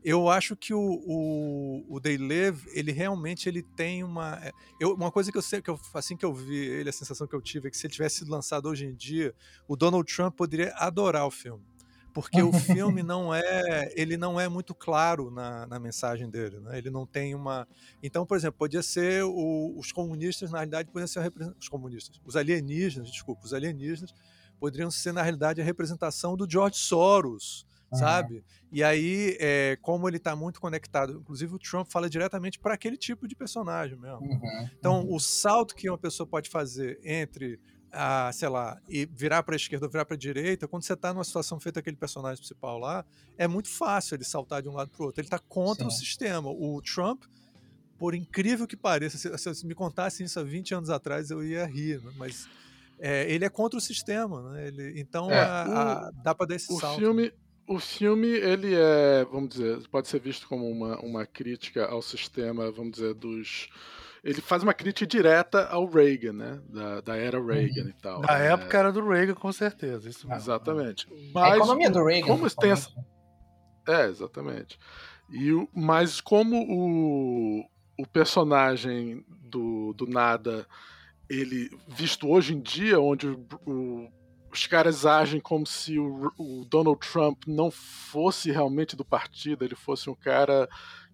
eu 0.03 0.29
acho 0.29 0.55
que 0.55 0.73
o, 0.73 0.79
o, 0.79 1.85
o 1.87 2.01
They 2.01 2.17
Live, 2.17 2.67
ele 2.73 2.91
realmente 2.91 3.47
ele 3.47 3.61
tem 3.61 4.03
uma. 4.03 4.39
É, 4.43 4.51
eu, 4.79 4.93
uma 4.93 5.11
coisa 5.11 5.31
que 5.31 5.37
eu 5.37 5.41
sei, 5.41 5.61
que 5.61 5.69
eu, 5.69 5.79
assim 5.93 6.17
que 6.17 6.25
eu 6.25 6.33
vi 6.33 6.57
ele, 6.57 6.89
a 6.89 6.93
sensação 6.93 7.27
que 7.27 7.35
eu 7.35 7.41
tive 7.41 7.67
é 7.67 7.71
que 7.71 7.77
se 7.77 7.85
ele 7.85 7.93
tivesse 7.93 8.17
sido 8.17 8.31
lançado 8.31 8.67
hoje 8.67 8.85
em 8.85 8.95
dia, 8.95 9.33
o 9.67 9.75
Donald 9.75 10.11
Trump 10.11 10.35
poderia 10.35 10.73
adorar 10.75 11.25
o 11.25 11.31
filme. 11.31 11.63
Porque 12.13 12.41
o 12.41 12.51
filme 12.53 13.03
não 13.03 13.33
é. 13.33 13.91
Ele 13.95 14.17
não 14.17 14.39
é 14.39 14.47
muito 14.47 14.73
claro 14.73 15.31
na, 15.31 15.65
na 15.67 15.79
mensagem 15.79 16.29
dele. 16.29 16.59
Né? 16.59 16.77
Ele 16.77 16.89
não 16.89 17.05
tem 17.05 17.33
uma. 17.35 17.67
Então, 18.01 18.25
por 18.25 18.37
exemplo, 18.37 18.57
podia 18.59 18.83
ser 18.83 19.23
o, 19.23 19.73
os 19.77 19.91
comunistas, 19.91 20.51
na 20.51 20.59
realidade, 20.59 20.89
poderiam 20.89 21.07
ser 21.07 21.33
os 21.59 21.69
comunistas. 21.69 22.19
Os 22.25 22.35
alienígenas, 22.35 23.09
desculpa, 23.09 23.45
os 23.45 23.53
alienígenas 23.53 24.13
poderiam 24.59 24.91
ser, 24.91 25.11
na 25.11 25.21
realidade, 25.21 25.59
a 25.59 25.63
representação 25.63 26.37
do 26.37 26.49
George 26.49 26.77
Soros 26.77 27.65
sabe? 27.97 28.43
E 28.71 28.83
aí, 28.83 29.35
é, 29.39 29.77
como 29.81 30.07
ele 30.07 30.17
está 30.17 30.35
muito 30.35 30.61
conectado, 30.61 31.19
inclusive 31.19 31.53
o 31.53 31.59
Trump 31.59 31.87
fala 31.91 32.09
diretamente 32.09 32.57
para 32.57 32.73
aquele 32.73 32.97
tipo 32.97 33.27
de 33.27 33.35
personagem 33.35 33.97
mesmo. 33.97 34.21
Uhum. 34.21 34.69
Então, 34.77 35.01
uhum. 35.01 35.15
o 35.15 35.19
salto 35.19 35.75
que 35.75 35.89
uma 35.89 35.97
pessoa 35.97 36.25
pode 36.25 36.49
fazer 36.49 36.99
entre 37.03 37.59
a, 37.91 38.31
sei 38.33 38.49
lá, 38.49 38.79
e 38.87 39.05
virar 39.05 39.43
para 39.43 39.55
a 39.55 39.57
esquerda 39.57 39.85
ou 39.85 39.91
virar 39.91 40.05
para 40.05 40.15
a 40.15 40.19
direita, 40.19 40.67
quando 40.67 40.83
você 40.83 40.93
está 40.93 41.13
numa 41.13 41.23
situação 41.23 41.59
feita 41.59 41.79
aquele 41.79 41.97
personagem 41.97 42.37
principal 42.37 42.77
lá, 42.77 43.05
é 43.37 43.47
muito 43.47 43.69
fácil 43.69 44.15
ele 44.15 44.23
saltar 44.23 44.61
de 44.61 44.69
um 44.69 44.73
lado 44.73 44.89
para 44.89 45.01
o 45.03 45.05
outro. 45.05 45.21
Ele 45.21 45.27
está 45.27 45.39
contra 45.39 45.83
Sim. 45.83 45.89
o 45.89 45.91
sistema. 45.91 46.49
O 46.49 46.81
Trump, 46.81 47.23
por 47.97 48.15
incrível 48.15 48.65
que 48.65 48.77
pareça, 48.77 49.17
se, 49.17 49.55
se, 49.55 49.65
me 49.65 49.75
contasse 49.75 50.23
isso 50.23 50.39
há 50.39 50.43
20 50.43 50.73
anos 50.75 50.89
atrás, 50.89 51.29
eu 51.29 51.43
ia 51.43 51.65
rir, 51.65 52.01
né? 52.01 52.11
mas 52.17 52.47
é, 52.99 53.31
ele 53.31 53.43
é 53.43 53.49
contra 53.49 53.77
o 53.77 53.81
sistema, 53.81 54.51
né? 54.51 54.67
Ele, 54.67 54.99
então 54.99 55.29
é, 55.29 55.39
a, 55.39 55.61
a, 56.07 56.11
dá 56.23 56.35
para 56.35 56.47
dar 56.47 56.55
esse 56.55 56.71
o 56.71 56.79
salto. 56.79 56.99
Filme, 56.99 57.33
o 57.67 57.79
filme, 57.79 58.27
ele 58.27 58.75
é, 58.75 59.25
vamos 59.25 59.49
dizer, 59.49 59.87
pode 59.87 60.07
ser 60.07 60.19
visto 60.19 60.47
como 60.47 60.69
uma, 60.69 60.99
uma 60.99 61.25
crítica 61.25 61.85
ao 61.85 62.01
sistema, 62.01 62.71
vamos 62.71 62.93
dizer, 62.93 63.13
dos. 63.13 63.69
Ele 64.23 64.39
faz 64.39 64.61
uma 64.61 64.73
crítica 64.73 65.07
direta 65.07 65.65
ao 65.67 65.87
Reagan, 65.87 66.33
né? 66.33 66.61
Da, 66.69 67.01
da 67.01 67.17
era 67.17 67.43
Reagan 67.43 67.89
e 67.89 67.93
tal. 67.93 68.21
Na 68.21 68.39
é... 68.39 68.51
época 68.51 68.77
era 68.77 68.91
do 68.91 69.07
Reagan, 69.07 69.33
com 69.33 69.51
certeza. 69.51 70.07
Isso 70.07 70.27
mesmo. 70.27 70.39
Exatamente. 70.39 71.07
Mas, 71.33 71.53
a 71.53 71.57
economia 71.57 71.89
do 71.89 72.03
Reagan. 72.03 72.27
Como 72.27 72.49
tem 72.49 72.71
essa... 72.71 72.89
É, 73.87 74.05
exatamente. 74.05 74.77
E 75.31 75.51
o, 75.51 75.67
mas 75.73 76.21
como 76.21 76.55
o, 76.55 77.65
o 77.97 78.07
personagem 78.07 79.25
do, 79.27 79.93
do 79.93 80.05
Nada, 80.05 80.67
ele, 81.27 81.71
visto 81.87 82.29
hoje 82.29 82.53
em 82.53 82.61
dia, 82.61 82.99
onde 82.99 83.27
o, 83.27 83.47
o 83.65 84.21
os 84.51 84.67
caras 84.67 85.05
agem 85.05 85.39
como 85.39 85.65
se 85.65 85.97
o, 85.97 86.31
o, 86.37 86.65
Donald 86.65 86.99
Trump 86.99 87.43
não 87.47 87.71
fosse 87.71 88.51
realmente 88.51 88.95
do 88.95 89.05
partido, 89.05 89.63
ele 89.63 89.75
fosse 89.75 90.09
um 90.09 90.15
cara 90.15 90.67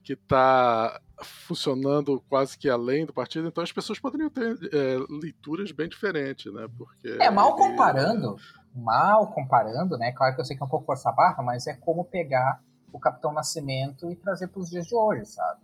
que 0.04 0.14
está 0.14 1.00
funcionando 1.24 2.24
quase 2.30 2.58
que 2.58 2.70
além 2.70 3.06
do 3.06 3.14
partido, 3.14 3.48
então 3.48 3.64
as 3.64 3.72
pessoas 3.72 4.00
poderiam 4.00 4.30
ter 4.30 4.58
é, 4.74 4.98
leituras 5.10 5.72
bem 5.72 5.90
diferentes, 5.90 6.54
né? 6.54 6.68
Porque 6.78 7.08
é 7.20 7.30
mal 7.30 7.50
ele... 7.50 7.58
comparando, 7.58 8.36
mal 8.76 9.28
comparando, 9.28 9.98
né? 9.98 10.12
Claro 10.12 10.36
que 10.36 10.42
eu 10.42 10.46
sei 10.46 10.56
que 10.56 10.62
é 10.62 10.66
um 10.66 10.70
pouco 10.70 10.86
força 10.86 11.12
barra, 11.12 11.42
mas 11.42 11.66
é 11.68 11.74
como 11.74 12.06
pegar 12.06 12.62
o 12.92 13.00
Capitão 13.00 13.34
Nascimento 13.34 14.12
e 14.12 14.16
trazer 14.16 14.48
para 14.48 14.62
os 14.62 14.70
dias 14.70 14.86
de 14.86 14.96
hoje, 14.96 15.26
sabe? 15.26 15.62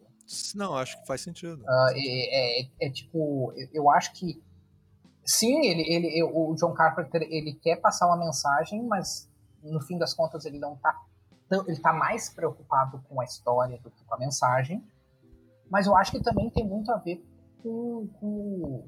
Não, 0.55 0.75
acho 0.75 0.99
que 0.99 1.07
faz 1.07 1.21
sentido. 1.21 1.61
Uh, 1.61 1.93
é, 1.95 2.61
é, 2.61 2.69
é, 2.81 2.89
tipo, 2.89 3.53
eu 3.73 3.89
acho 3.91 4.13
que 4.13 4.41
sim, 5.23 5.67
ele, 5.67 5.83
ele, 5.93 6.23
o 6.23 6.55
John 6.55 6.73
Carpenter 6.73 7.21
ele 7.29 7.53
quer 7.53 7.77
passar 7.77 8.07
uma 8.07 8.17
mensagem, 8.17 8.81
mas 8.83 9.29
no 9.61 9.81
fim 9.81 9.97
das 9.97 10.13
contas 10.13 10.45
ele 10.45 10.59
não 10.59 10.75
tá 10.77 10.97
ele 11.67 11.79
tá 11.79 11.93
mais 11.93 12.29
preocupado 12.29 13.03
com 13.07 13.21
a 13.21 13.23
história 13.23 13.77
do 13.77 13.91
que 13.91 14.03
com 14.05 14.15
a 14.15 14.17
mensagem. 14.17 14.83
Mas 15.73 15.87
eu 15.87 15.97
acho 15.97 16.11
que 16.11 16.21
também 16.21 16.51
tem 16.51 16.63
muito 16.63 16.91
a 16.91 16.97
ver 16.97 17.25
com, 17.63 18.07
com 18.19 18.87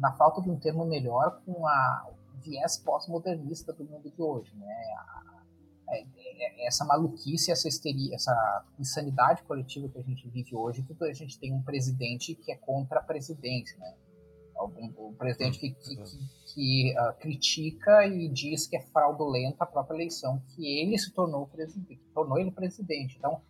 na 0.00 0.10
falta 0.12 0.40
de 0.40 0.50
um 0.50 0.58
termo 0.58 0.86
melhor, 0.86 1.42
com 1.44 1.66
a 1.66 2.10
viés 2.42 2.78
pós-modernista 2.78 3.74
do 3.74 3.84
mundo 3.84 4.10
de 4.10 4.22
hoje, 4.22 4.56
né? 4.56 4.74
A, 4.96 5.34
essa 6.66 6.82
maluquice, 6.86 7.52
essa 7.52 7.68
histeria, 7.68 8.14
essa 8.14 8.64
insanidade 8.78 9.42
coletiva 9.42 9.86
que 9.86 9.98
a 9.98 10.02
gente 10.02 10.26
vive 10.30 10.56
hoje, 10.56 10.82
que 10.82 11.04
a 11.04 11.12
gente 11.12 11.38
tem 11.38 11.52
um 11.52 11.60
presidente 11.60 12.34
que 12.34 12.50
é 12.50 12.56
contra 12.56 13.00
a 13.00 13.02
presidência, 13.02 13.78
né? 13.78 13.94
um 14.98 15.12
presidente 15.12 15.58
que, 15.58 15.72
que, 15.74 15.96
que, 15.96 16.54
que 16.54 16.94
uh, 16.98 17.12
critica 17.20 18.06
e 18.06 18.30
diz 18.30 18.66
que 18.66 18.78
é 18.78 18.80
fraudulenta 18.80 19.64
a 19.64 19.66
própria 19.66 19.96
eleição, 19.96 20.42
que 20.54 20.80
ele 20.80 20.96
se 20.96 21.12
tornou 21.12 21.46
presidente, 21.48 22.00
tornou 22.14 22.38
ele 22.38 22.50
presidente. 22.50 23.18
Então, 23.18 23.42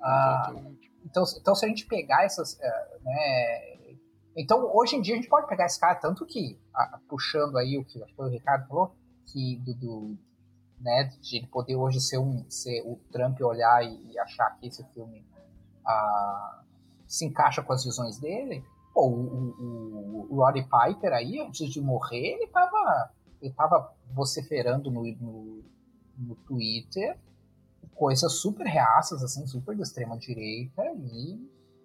uh, 0.00 0.76
então, 1.04 1.24
então 1.40 1.54
se 1.54 1.64
a 1.64 1.68
gente 1.68 1.86
pegar 1.86 2.24
essas, 2.24 2.54
uh, 2.54 3.04
né, 3.04 3.96
então 4.36 4.70
hoje 4.74 4.96
em 4.96 5.00
dia 5.00 5.14
a 5.14 5.16
gente 5.16 5.28
pode 5.28 5.46
pegar 5.46 5.66
esse 5.66 5.78
cara 5.78 5.94
tanto 5.96 6.26
que 6.26 6.58
puxando 7.08 7.56
aí 7.56 7.78
o 7.78 7.84
que 7.84 8.02
acho 8.02 8.14
que 8.14 8.22
o 8.22 8.28
Ricardo 8.28 8.66
falou, 8.66 8.96
que 9.26 9.58
do, 9.58 9.74
do 9.74 10.18
né, 10.80 11.04
de 11.04 11.36
ele 11.36 11.46
poder 11.46 11.76
hoje 11.76 12.00
ser 12.00 12.18
um, 12.18 12.44
ser 12.50 12.82
o 12.82 12.96
Trump 13.12 13.40
olhar 13.40 13.84
e, 13.84 14.12
e 14.12 14.18
achar 14.18 14.50
que 14.58 14.66
esse 14.66 14.84
filme 14.92 15.24
se 17.06 17.26
encaixa 17.26 17.62
com 17.62 17.72
as 17.72 17.84
visões 17.84 18.18
dele 18.18 18.64
Pô, 18.94 19.08
o, 19.08 19.50
o, 19.58 20.26
o 20.30 20.36
Roddy 20.36 20.62
Piper 20.62 21.12
aí, 21.12 21.40
antes 21.40 21.68
de 21.68 21.80
morrer, 21.80 22.34
ele 22.34 22.46
tava, 22.46 23.10
ele 23.42 23.52
tava 23.52 23.92
vociferando 24.12 24.88
no, 24.88 25.02
no, 25.02 25.64
no 26.16 26.36
Twitter 26.46 27.18
coisas 27.94 28.32
super 28.32 28.66
reaças, 28.66 29.22
assim, 29.22 29.46
super 29.46 29.74
de 29.74 29.82
extrema 29.82 30.18
direita 30.18 30.82
e, 31.12 31.38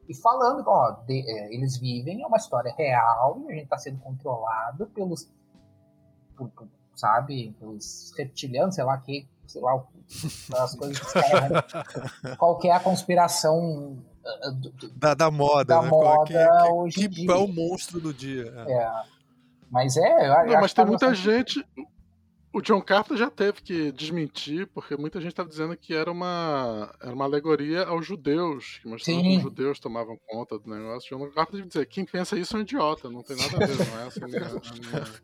e 0.07 0.13
falando, 0.13 0.63
ó, 0.67 0.91
de, 1.05 1.19
é, 1.29 1.53
eles 1.53 1.77
vivem, 1.77 2.23
é 2.23 2.27
uma 2.27 2.37
história 2.37 2.73
real 2.75 3.41
e 3.41 3.51
a 3.51 3.55
gente 3.55 3.67
tá 3.67 3.77
sendo 3.77 3.99
controlado 3.99 4.87
pelos, 4.87 5.31
por, 6.35 6.49
por, 6.49 6.67
sabe, 6.95 7.55
pelos 7.59 8.11
reptilianos, 8.17 8.75
sei 8.75 8.83
lá 8.83 8.97
que, 8.97 9.27
sei 9.47 9.61
lá, 9.61 9.83
as 10.57 10.75
coisas 10.75 10.99
que 10.99 12.37
Qual 12.37 12.57
que 12.57 12.67
é 12.67 12.73
a 12.73 12.79
conspiração 12.79 14.03
da, 14.95 15.13
da 15.13 15.31
moda, 15.31 15.75
da 15.75 15.81
né? 15.81 15.89
moda 15.89 16.25
que, 16.25 16.33
que, 16.33 16.71
hoje 16.71 17.09
que, 17.09 17.25
que 17.25 17.31
é 17.31 17.35
o 17.35 17.47
monstro 17.47 17.99
do 17.99 18.13
dia. 18.13 18.53
É. 18.67 18.73
é. 18.73 18.91
Mas 19.69 19.97
é. 19.97 20.27
Eu, 20.27 20.47
Não, 20.47 20.61
mas 20.61 20.73
tem 20.73 20.85
muita 20.85 21.13
gente. 21.13 21.65
O 22.51 22.61
John 22.61 22.81
Carter 22.81 23.15
já 23.15 23.29
teve 23.29 23.61
que 23.61 23.91
desmentir, 23.91 24.65
porque 24.73 24.97
muita 24.97 25.21
gente 25.21 25.33
estava 25.33 25.47
dizendo 25.47 25.77
que 25.77 25.93
era 25.93 26.11
uma, 26.11 26.91
era 26.99 27.13
uma 27.13 27.25
alegoria 27.25 27.85
aos 27.85 28.07
judeus, 28.07 28.79
que 28.81 28.87
mostrava 28.87 29.21
que 29.21 29.37
os 29.37 29.43
judeus 29.43 29.79
tomavam 29.79 30.17
conta 30.25 30.57
do 30.57 30.67
negócio. 30.67 31.15
John 31.15 31.29
Carter 31.29 31.57
deve 31.57 31.67
dizer: 31.67 31.85
quem 31.85 32.05
pensa 32.05 32.35
isso 32.39 32.55
é 32.55 32.59
um 32.59 32.63
idiota, 32.63 33.07
não 33.07 33.21
tem 33.21 33.37
nada 33.37 33.55
a 33.55 33.67
ver, 33.67 33.77
não 33.77 33.99
é 33.99 34.07
essa 34.07 34.25
a 34.25 34.27
minha, 34.27 34.47
a 34.47 34.49
minha, 34.49 35.23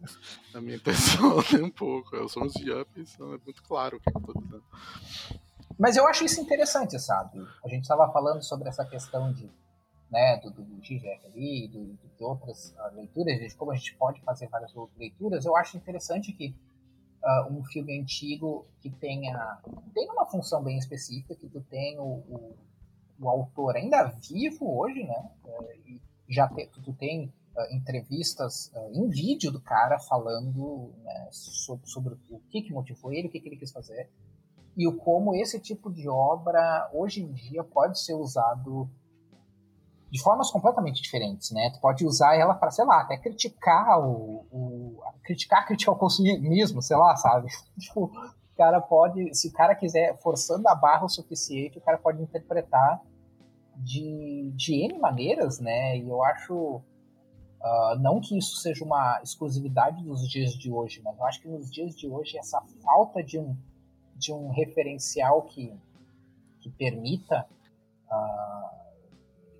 a 0.53 0.61
minha 0.61 0.75
intenção 0.75 1.37
nem 1.51 1.63
um 1.63 1.71
pouco. 1.71 2.15
Eu 2.15 2.29
sou 2.29 2.43
uns 2.43 2.55
yuppies, 2.57 3.15
então 3.15 3.33
é 3.33 3.39
muito 3.43 3.63
claro 3.63 3.97
o 3.97 3.99
que 3.99 4.09
eu 4.15 4.19
estou 4.19 4.41
dizendo. 4.41 4.63
Mas 5.79 5.97
eu 5.97 6.07
acho 6.07 6.23
isso 6.25 6.39
interessante, 6.39 6.99
sabe? 6.99 7.39
A 7.63 7.67
gente 7.67 7.81
estava 7.81 8.07
falando 8.11 8.43
sobre 8.43 8.69
essa 8.69 8.85
questão 8.85 9.33
de, 9.33 9.49
né, 10.11 10.39
do, 10.41 10.51
do 10.51 10.63
GGRI, 10.75 11.69
do, 11.69 11.97
de 12.15 12.23
outras 12.23 12.75
leituras, 12.93 13.39
de 13.39 13.55
como 13.55 13.71
a 13.71 13.75
gente 13.75 13.95
pode 13.95 14.21
fazer 14.21 14.47
várias 14.47 14.71
leituras. 14.95 15.43
Eu 15.43 15.55
acho 15.55 15.75
interessante 15.75 16.31
que 16.31 16.55
uh, 17.25 17.51
um 17.51 17.63
filme 17.65 17.99
antigo 17.99 18.65
que 18.79 18.89
tenha 18.89 19.59
tem 19.93 20.09
uma 20.11 20.25
função 20.25 20.63
bem 20.63 20.77
específica, 20.77 21.35
que 21.35 21.49
tu 21.49 21.61
tem 21.61 21.99
o, 21.99 22.03
o, 22.03 22.55
o 23.19 23.29
autor 23.29 23.75
ainda 23.75 24.03
vivo 24.29 24.79
hoje, 24.79 25.03
né? 25.03 25.29
Uh, 25.43 25.71
e 25.85 26.01
já 26.29 26.47
te, 26.47 26.67
tu, 26.67 26.93
tem 26.93 27.25
uh, 27.25 27.75
entrevistas 27.75 28.71
em 28.93 29.09
vídeo 29.09 29.51
do 29.51 29.59
cara 29.59 29.99
falando 29.99 30.93
né, 31.03 31.29
sobre, 31.31 31.87
sobre, 31.87 32.13
o 32.29 32.39
que, 32.49 32.61
que 32.61 32.73
motivou 32.73 33.11
ele, 33.11 33.27
o 33.27 33.31
que, 33.31 33.39
que 33.39 33.49
ele 33.49 33.57
quis 33.57 33.71
fazer 33.71 34.09
e 34.77 34.87
o 34.87 34.95
como 34.97 35.33
esse 35.33 35.59
tipo 35.59 35.91
de 35.91 36.07
obra 36.09 36.89
hoje 36.93 37.21
em 37.21 37.31
dia 37.31 37.63
pode 37.63 37.99
ser 37.99 38.13
usado 38.13 38.89
de 40.15 40.23
formas 40.23 40.49
completamente 40.49 41.01
diferentes, 41.01 41.51
né? 41.51 41.69
Tu 41.71 41.81
pode 41.81 42.05
usar 42.05 42.37
ela 42.37 42.53
para, 42.53 42.71
sei 42.71 42.85
lá, 42.85 43.01
até 43.01 43.17
criticar 43.17 43.99
o, 43.99 44.45
o 44.49 45.03
criticar, 45.21 45.65
criticar 45.67 45.93
o 45.93 45.97
consumismo, 45.97 46.81
sei 46.81 46.95
lá, 46.95 47.17
sabe? 47.17 47.49
tipo, 47.77 48.05
o 48.05 48.55
cara 48.55 48.79
pode, 48.79 49.35
se 49.35 49.49
o 49.49 49.51
cara 49.51 49.75
quiser 49.75 50.17
forçando 50.21 50.69
a 50.69 50.73
barra 50.73 51.03
o 51.03 51.09
suficiente, 51.09 51.77
o 51.77 51.81
cara 51.81 51.97
pode 51.97 52.21
interpretar 52.21 53.01
de, 53.75 54.53
de 54.55 54.85
N 54.85 54.99
maneiras, 54.99 55.59
né? 55.59 55.97
E 55.97 56.07
eu 56.07 56.23
acho 56.23 56.55
uh, 56.55 57.99
não 57.99 58.21
que 58.21 58.37
isso 58.37 58.55
seja 58.55 58.85
uma 58.85 59.19
exclusividade 59.21 60.01
dos 60.01 60.25
dias 60.29 60.53
de 60.53 60.71
hoje, 60.71 61.01
mas 61.03 61.17
eu 61.17 61.25
acho 61.25 61.41
que 61.41 61.49
nos 61.49 61.69
dias 61.69 61.93
de 61.93 62.07
hoje 62.07 62.37
essa 62.37 62.61
falta 62.81 63.21
de 63.21 63.37
um 63.37 63.53
de 64.15 64.31
um 64.31 64.49
referencial 64.49 65.41
que, 65.41 65.77
que 66.61 66.69
permita 66.69 67.45
uh, 68.09 68.84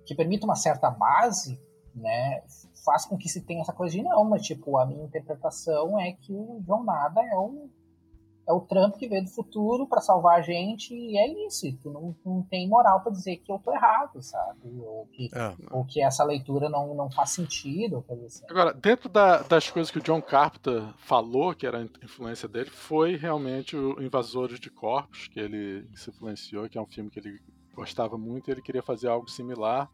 que 0.06 0.14
permita 0.14 0.46
uma 0.46 0.54
certa 0.54 0.90
base, 0.90 1.60
né, 1.94 2.42
faz 2.84 3.04
com 3.04 3.16
que 3.16 3.28
se 3.28 3.40
tenha 3.44 3.62
essa 3.62 3.72
coisa 3.72 3.94
de 3.94 4.02
não, 4.02 4.24
mas 4.24 4.42
tipo, 4.42 4.78
a 4.78 4.86
minha 4.86 5.04
interpretação 5.04 5.98
é 5.98 6.12
que 6.12 6.32
o 6.32 6.60
John 6.62 6.84
Nada 6.84 7.20
é 7.20 7.36
o, 7.36 7.68
é 8.48 8.52
o 8.52 8.60
Trump 8.60 8.94
que 8.96 9.08
veio 9.08 9.24
do 9.24 9.30
futuro 9.30 9.88
para 9.88 10.00
salvar 10.00 10.38
a 10.38 10.42
gente 10.42 10.94
e 10.94 11.18
é 11.18 11.46
isso. 11.46 11.66
Tu 11.82 11.90
não, 11.90 12.14
não 12.24 12.42
tem 12.42 12.68
moral 12.68 13.00
para 13.00 13.10
dizer 13.10 13.38
que 13.38 13.50
eu 13.50 13.58
tô 13.58 13.72
errado, 13.72 14.22
sabe? 14.22 14.78
Ou 14.78 15.06
que, 15.06 15.28
é. 15.34 15.54
ou 15.72 15.84
que 15.84 16.00
essa 16.00 16.22
leitura 16.22 16.68
não, 16.68 16.94
não 16.94 17.10
faz 17.10 17.30
sentido. 17.30 18.04
Assim. 18.24 18.44
Agora, 18.48 18.72
dentro 18.72 19.08
da, 19.08 19.42
das 19.42 19.68
coisas 19.68 19.90
que 19.90 19.98
o 19.98 20.02
John 20.02 20.22
Carpenter 20.22 20.80
falou, 20.98 21.54
que 21.54 21.66
era 21.66 21.78
a 21.78 22.04
influência 22.04 22.48
dele, 22.48 22.70
foi 22.70 23.16
realmente 23.16 23.76
o 23.76 24.00
Invasores 24.00 24.60
de 24.60 24.70
Corpos, 24.70 25.26
que 25.26 25.40
ele 25.40 25.88
se 25.96 26.10
influenciou, 26.10 26.68
que 26.68 26.78
é 26.78 26.80
um 26.80 26.86
filme 26.86 27.10
que 27.10 27.18
ele 27.18 27.40
gostava 27.76 28.18
muito 28.18 28.48
e 28.48 28.52
ele 28.52 28.62
queria 28.62 28.82
fazer 28.82 29.08
algo 29.08 29.30
similar. 29.30 29.88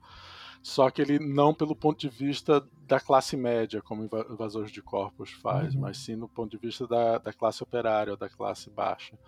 Só 0.62 0.88
que 0.90 1.02
ele 1.02 1.18
não 1.18 1.52
pelo 1.52 1.74
ponto 1.74 1.98
de 1.98 2.08
vista 2.08 2.64
da 2.86 3.00
classe 3.00 3.36
média, 3.36 3.82
como 3.82 4.08
Invasores 4.30 4.70
de 4.70 4.80
Corpos 4.80 5.32
faz, 5.32 5.74
uhum. 5.74 5.80
mas 5.80 5.98
sim 5.98 6.14
no 6.14 6.28
ponto 6.28 6.52
de 6.52 6.56
vista 6.56 6.86
da, 6.86 7.18
da 7.18 7.32
classe 7.32 7.62
operária 7.62 8.12
ou 8.12 8.16
da 8.16 8.28
classe 8.28 8.70
baixa. 8.70 9.18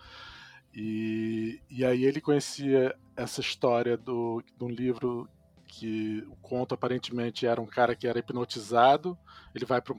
E, 0.72 1.61
e 1.68 1.84
aí 1.84 2.05
ele 2.05 2.20
conhecia 2.20 2.94
essa 3.16 3.40
história 3.40 3.96
do, 3.96 4.42
de 4.57 4.64
um 4.64 4.68
livro 4.68 5.28
que 5.77 6.25
o 6.29 6.37
conto 6.37 6.75
aparentemente 6.75 7.47
era 7.47 7.61
um 7.61 7.66
cara 7.66 7.97
que 7.97 8.07
era 8.07 8.18
hipnotizado, 8.18 9.18
ele 9.53 9.64
vai 9.64 9.83
para 9.83 9.97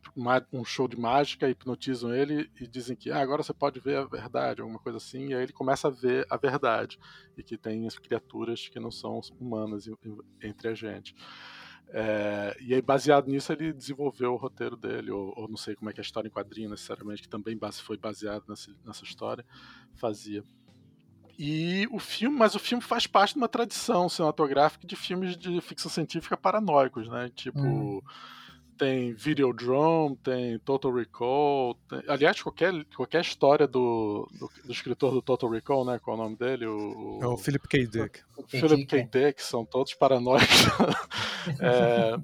um 0.54 0.64
show 0.64 0.88
de 0.88 0.98
mágica, 0.98 1.50
hipnotizam 1.50 2.14
ele 2.14 2.50
e 2.60 2.66
dizem 2.66 2.96
que 2.96 3.12
ah, 3.12 3.20
agora 3.20 3.44
você 3.44 3.54
pode 3.54 3.82
ver 3.82 3.98
a 3.98 4.06
verdade, 4.06 4.62
alguma 4.62 4.80
coisa 4.80 4.98
assim, 4.98 5.30
e 5.30 5.36
aí 5.36 5.44
ele 5.44 5.52
começa 5.52 5.90
a 5.90 5.92
ver 5.92 6.26
a 6.30 6.38
verdade, 6.38 6.98
e 7.38 7.44
que 7.44 7.58
tem 7.58 7.86
as 7.86 7.98
criaturas 7.98 8.70
que 8.70 8.80
não 8.80 8.90
são 8.90 9.20
humanas 9.38 9.90
entre 10.42 10.70
a 10.70 10.74
gente. 10.74 11.14
É, 11.90 12.58
e 12.62 12.74
aí, 12.74 12.82
baseado 12.82 13.28
nisso, 13.28 13.52
ele 13.52 13.72
desenvolveu 13.74 14.34
o 14.34 14.38
roteiro 14.38 14.76
dele, 14.76 15.12
ou, 15.12 15.34
ou, 15.36 15.48
não 15.48 15.58
sei 15.58 15.76
como 15.76 15.90
é 15.90 15.94
que 15.94 16.00
é 16.00 16.04
a 16.04 16.06
história 16.06 16.28
em 16.28 16.32
quadrinho, 16.32 16.70
necessariamente, 16.70 17.22
que 17.22 17.30
também 17.30 17.58
foi 17.84 17.98
baseado 17.98 18.44
nessa, 18.48 18.72
nessa 18.84 19.04
história, 19.04 19.46
fazia. 19.94 20.44
E 21.38 21.88
o 21.92 22.00
filme, 22.00 22.38
mas 22.38 22.56
o 22.56 22.60
filme 22.60 22.82
faz 22.82 23.06
parte 23.06 23.34
de 23.34 23.38
uma 23.38 23.50
tradição 23.50 24.08
cinematográfica 24.08 24.88
de 24.88 24.96
filmes 24.96 25.36
de 25.36 25.60
ficção 25.62 25.92
científica 25.92 26.38
paranoicos, 26.38 27.10
né? 27.10 27.30
Tipo, 27.36 27.60
hum. 27.60 28.02
tem 28.78 29.14
Videodrome, 29.14 30.16
tem 30.18 30.58
Total 30.60 30.94
Recall. 30.94 31.76
Tem, 31.90 32.04
aliás, 32.08 32.42
qualquer, 32.42 32.74
qualquer 32.96 33.22
história 33.22 33.68
do, 33.68 34.30
do, 34.40 34.50
do, 34.66 34.72
escritor 34.72 35.12
do 35.12 35.22
Total 35.22 35.50
Recall, 35.50 35.86
né? 35.86 36.00
Qual 36.00 36.16
é 36.16 36.20
o 36.20 36.24
nome 36.24 36.38
dele? 36.38 36.66
O, 36.68 37.20
é 37.22 37.28
o 37.28 37.38
Philip 37.38 37.68
K. 37.68 37.86
Dick. 37.86 38.22
O 38.38 38.48
Philip 38.48 38.86
K. 38.86 39.04
Dick, 39.04 39.44
são 39.44 39.66
todos 39.66 39.94
paranoicos. 39.94 40.48
é, 41.60 42.18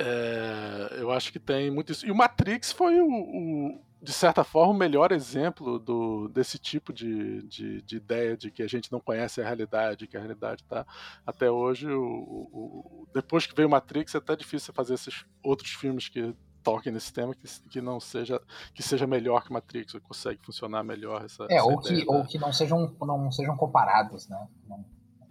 é, 0.00 0.96
eu 1.00 1.12
acho 1.12 1.32
que 1.32 1.38
tem 1.38 1.70
muito 1.70 1.92
isso. 1.92 2.04
E 2.04 2.10
o 2.10 2.14
Matrix 2.16 2.72
foi 2.72 3.00
o, 3.00 3.08
o 3.08 3.87
de 4.00 4.12
certa 4.12 4.44
forma, 4.44 4.72
o 4.72 4.76
melhor 4.76 5.10
exemplo 5.10 5.78
do, 5.78 6.28
desse 6.28 6.58
tipo 6.58 6.92
de, 6.92 7.42
de, 7.42 7.82
de, 7.82 7.96
ideia 7.96 8.36
de 8.36 8.50
que 8.50 8.62
a 8.62 8.68
gente 8.68 8.92
não 8.92 9.00
conhece 9.00 9.40
a 9.40 9.44
realidade, 9.44 10.06
que 10.06 10.16
a 10.16 10.20
realidade 10.20 10.62
está 10.62 10.86
até 11.26 11.50
hoje. 11.50 11.90
O, 11.90 12.02
o, 12.02 13.08
depois 13.12 13.46
que 13.46 13.54
veio 13.54 13.68
Matrix, 13.68 14.14
é 14.14 14.18
até 14.18 14.36
difícil 14.36 14.72
fazer 14.72 14.94
esses 14.94 15.24
outros 15.42 15.72
filmes 15.72 16.08
que 16.08 16.34
toquem 16.62 16.92
nesse 16.92 17.12
tema 17.12 17.34
que, 17.34 17.48
que 17.68 17.80
não 17.80 17.98
seja 17.98 18.40
que 18.74 18.82
seja 18.82 19.06
melhor 19.06 19.42
que 19.42 19.52
Matrix, 19.52 19.94
ou 19.94 20.00
que 20.00 20.06
consegue 20.06 20.40
funcionar 20.44 20.84
melhor 20.84 21.24
essa, 21.24 21.44
é, 21.50 21.56
essa 21.56 21.64
ou 21.64 21.78
que 21.78 22.04
ou 22.06 22.24
que 22.24 22.38
não 22.38 22.52
sejam 22.52 22.94
não 23.00 23.32
sejam 23.32 23.56
comparados, 23.56 24.28
né? 24.28 24.46
Não, 24.68 24.84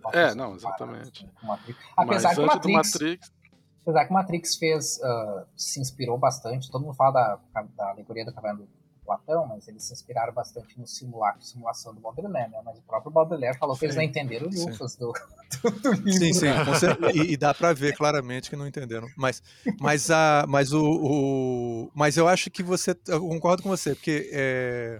não 0.03 0.11
é, 0.11 0.33
não, 0.33 0.55
exatamente. 0.55 1.27
Apesar 1.95 2.29
Mas 2.29 2.37
que 2.37 2.45
Matrix, 2.45 2.93
Matrix 2.93 3.33
Apesar 3.87 4.05
que 4.05 4.11
Matrix 4.11 4.57
fez, 4.57 4.97
uh, 4.97 5.45
se 5.55 5.79
inspirou 5.79 6.17
bastante, 6.17 6.69
todo 6.69 6.81
mundo 6.81 6.93
fala 6.93 7.39
da, 7.53 7.61
da 7.77 7.89
alegoria 7.91 8.25
do 8.25 8.33
Caverna 8.33 8.59
do 8.59 8.67
Platão, 9.05 9.47
mas 9.47 9.65
eles 9.65 9.81
se 9.81 9.93
inspiraram 9.93 10.33
bastante 10.33 10.77
no 10.77 10.85
simulacro, 10.85 11.41
simulação 11.41 11.95
do 11.95 12.01
Baudelaire, 12.01 12.51
né? 12.51 12.59
Mas 12.65 12.77
o 12.79 12.81
próprio 12.81 13.09
Baudelaire 13.09 13.57
falou 13.57 13.75
sim, 13.75 13.79
que 13.79 13.85
eles 13.85 13.95
não 13.95 14.03
entenderam 14.03 14.47
o 14.47 14.49
lufas 14.49 14.97
do, 14.97 15.13
do, 15.63 15.71
do, 15.79 15.91
livro. 15.93 16.11
Sim, 16.11 16.33
sim, 16.33 16.47
e, 17.13 17.31
e, 17.31 17.37
dá 17.37 17.53
para 17.53 17.71
ver 17.71 17.95
claramente 17.95 18.49
que 18.49 18.57
não 18.57 18.67
entenderam. 18.67 19.07
Mas, 19.15 19.41
mas, 19.79 20.11
a, 20.11 20.43
mas 20.49 20.73
o, 20.73 20.83
o, 20.83 21.91
mas 21.95 22.17
eu 22.17 22.27
acho 22.27 22.51
que 22.51 22.61
você, 22.61 22.93
eu 23.07 23.21
concordo 23.21 23.63
com 23.63 23.69
você, 23.69 23.95
porque 23.95 24.29
é, 24.33 24.99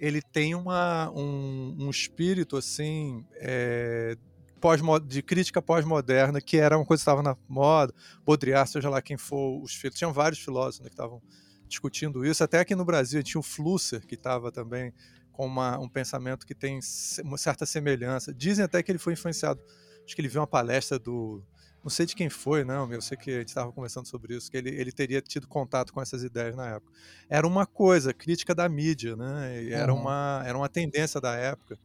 ele 0.00 0.20
tem 0.20 0.56
uma, 0.56 1.12
um, 1.14 1.76
um 1.78 1.90
espírito 1.90 2.56
assim 2.56 3.24
é, 3.36 4.16
pós 4.60 4.80
de 5.06 5.22
crítica 5.22 5.60
pós-moderna, 5.60 6.40
que 6.40 6.56
era 6.56 6.76
uma 6.76 6.84
coisa 6.84 7.00
que 7.00 7.02
estava 7.02 7.22
na 7.22 7.36
moda, 7.48 7.94
Baudrillard, 8.24 8.70
seja 8.70 8.88
lá 8.88 9.02
quem 9.02 9.16
for, 9.16 9.62
os 9.62 9.74
filhos, 9.74 9.96
tinham 9.96 10.12
vários 10.12 10.40
filósofos 10.40 10.80
né, 10.80 10.88
que 10.88 10.94
estavam 10.94 11.22
discutindo 11.68 12.24
isso, 12.24 12.42
até 12.44 12.60
aqui 12.60 12.74
no 12.74 12.84
Brasil 12.84 13.22
tinha 13.22 13.40
o 13.40 13.42
Flusser, 13.42 14.06
que 14.06 14.14
estava 14.14 14.52
também 14.52 14.92
com 15.32 15.46
uma, 15.46 15.78
um 15.78 15.88
pensamento 15.88 16.46
que 16.46 16.54
tem 16.54 16.78
uma 17.22 17.36
certa 17.36 17.66
semelhança. 17.66 18.32
Dizem 18.32 18.64
até 18.64 18.82
que 18.82 18.90
ele 18.90 18.98
foi 18.98 19.12
influenciado, 19.12 19.60
acho 20.04 20.14
que 20.14 20.20
ele 20.20 20.28
viu 20.28 20.40
uma 20.40 20.46
palestra 20.46 20.98
do, 20.98 21.42
não 21.82 21.90
sei 21.90 22.06
de 22.06 22.16
quem 22.16 22.28
foi, 22.28 22.64
não, 22.64 22.90
eu 22.92 23.00
sei 23.02 23.16
que 23.16 23.30
a 23.30 23.38
gente 23.38 23.48
estava 23.48 23.70
conversando 23.72 24.08
sobre 24.08 24.34
isso, 24.34 24.50
que 24.50 24.56
ele, 24.56 24.70
ele 24.70 24.90
teria 24.90 25.20
tido 25.20 25.46
contato 25.46 25.92
com 25.92 26.00
essas 26.00 26.22
ideias 26.22 26.56
na 26.56 26.66
época. 26.76 26.92
Era 27.28 27.46
uma 27.46 27.66
coisa, 27.66 28.14
crítica 28.14 28.54
da 28.54 28.68
mídia, 28.68 29.14
né? 29.14 29.70
Era, 29.70 29.92
uhum. 29.92 30.00
uma, 30.00 30.42
era 30.46 30.56
uma 30.56 30.68
tendência 30.68 31.20
da 31.20 31.34
época 31.36 31.78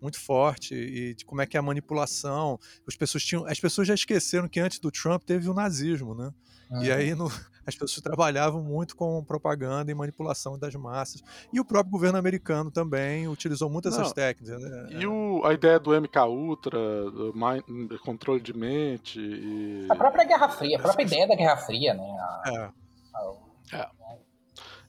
muito 0.00 0.20
forte 0.20 0.74
e 0.74 1.14
de 1.14 1.24
como 1.24 1.40
é 1.40 1.46
que 1.46 1.56
é 1.56 1.60
a 1.60 1.62
manipulação. 1.62 2.58
As 2.86 2.96
pessoas 2.96 3.24
tinham, 3.24 3.44
as 3.46 3.60
pessoas 3.60 3.88
já 3.88 3.94
esqueceram 3.94 4.48
que 4.48 4.60
antes 4.60 4.78
do 4.78 4.90
Trump 4.90 5.22
teve 5.24 5.48
o 5.48 5.54
nazismo, 5.54 6.14
né? 6.14 6.32
Uhum. 6.70 6.82
E 6.82 6.92
aí 6.92 7.14
no, 7.14 7.26
as 7.66 7.74
pessoas 7.74 8.02
trabalhavam 8.02 8.62
muito 8.62 8.96
com 8.96 9.22
propaganda 9.24 9.90
e 9.90 9.94
manipulação 9.94 10.58
das 10.58 10.74
massas. 10.74 11.22
E 11.52 11.60
o 11.60 11.64
próprio 11.64 11.90
governo 11.90 12.18
americano 12.18 12.70
também 12.70 13.28
utilizou 13.28 13.68
muito 13.68 13.88
essas 13.88 14.08
Não, 14.08 14.12
técnicas. 14.12 14.60
Né? 14.60 14.88
E 14.90 15.06
o, 15.06 15.44
a 15.44 15.52
ideia 15.52 15.78
do 15.78 15.98
MK 15.98 16.18
Ultra, 16.28 16.78
do 17.10 17.32
mind, 17.34 17.92
controle 18.04 18.40
de 18.40 18.56
mente. 18.56 19.20
E... 19.20 19.86
A 19.90 19.96
própria 19.96 20.24
Guerra 20.24 20.48
Fria, 20.48 20.78
a 20.78 20.80
própria 20.80 21.04
ideia 21.04 21.26
da 21.26 21.34
Guerra 21.34 21.56
Fria, 21.56 21.94
né? 21.94 22.16
A, 22.20 22.42
é. 22.46 22.70
A, 23.14 23.76
é. 23.76 23.88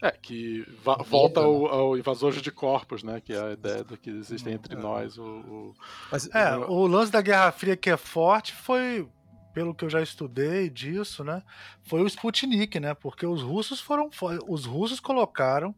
É, 0.02 0.12
que 0.12 0.66
volta 1.06 1.42
ao, 1.42 1.62
né? 1.64 1.70
ao 1.72 1.98
invasor 1.98 2.32
de 2.32 2.52
corpos, 2.52 3.04
né? 3.04 3.20
Que 3.20 3.34
é 3.34 3.42
a 3.42 3.52
ideia 3.52 3.84
do 3.84 3.98
que 3.98 4.10
existem 4.10 4.54
entre 4.54 4.76
é. 4.76 4.78
nós. 4.78 5.18
O, 5.18 5.24
o... 5.24 5.76
Mas, 6.12 6.30
é, 6.34 6.56
o... 6.56 6.72
o 6.72 6.88
lance 6.88 7.12
da 7.12 7.22
Guerra 7.22 7.52
Fria 7.52 7.76
que 7.76 7.90
é 7.90 7.98
forte 7.98 8.54
foi, 8.54 9.08
pelo 9.54 9.76
que 9.76 9.84
eu 9.84 9.90
já 9.90 10.02
estudei 10.02 10.70
disso, 10.70 11.24
né? 11.24 11.44
Foi 11.84 12.02
o 12.02 12.08
Sputnik, 12.08 12.80
né? 12.80 12.94
Porque 12.94 13.26
os 13.26 13.42
russos 13.42 13.82
foram. 13.82 14.10
Os 14.48 14.66
russos 14.66 15.02
colocaram 15.02 15.76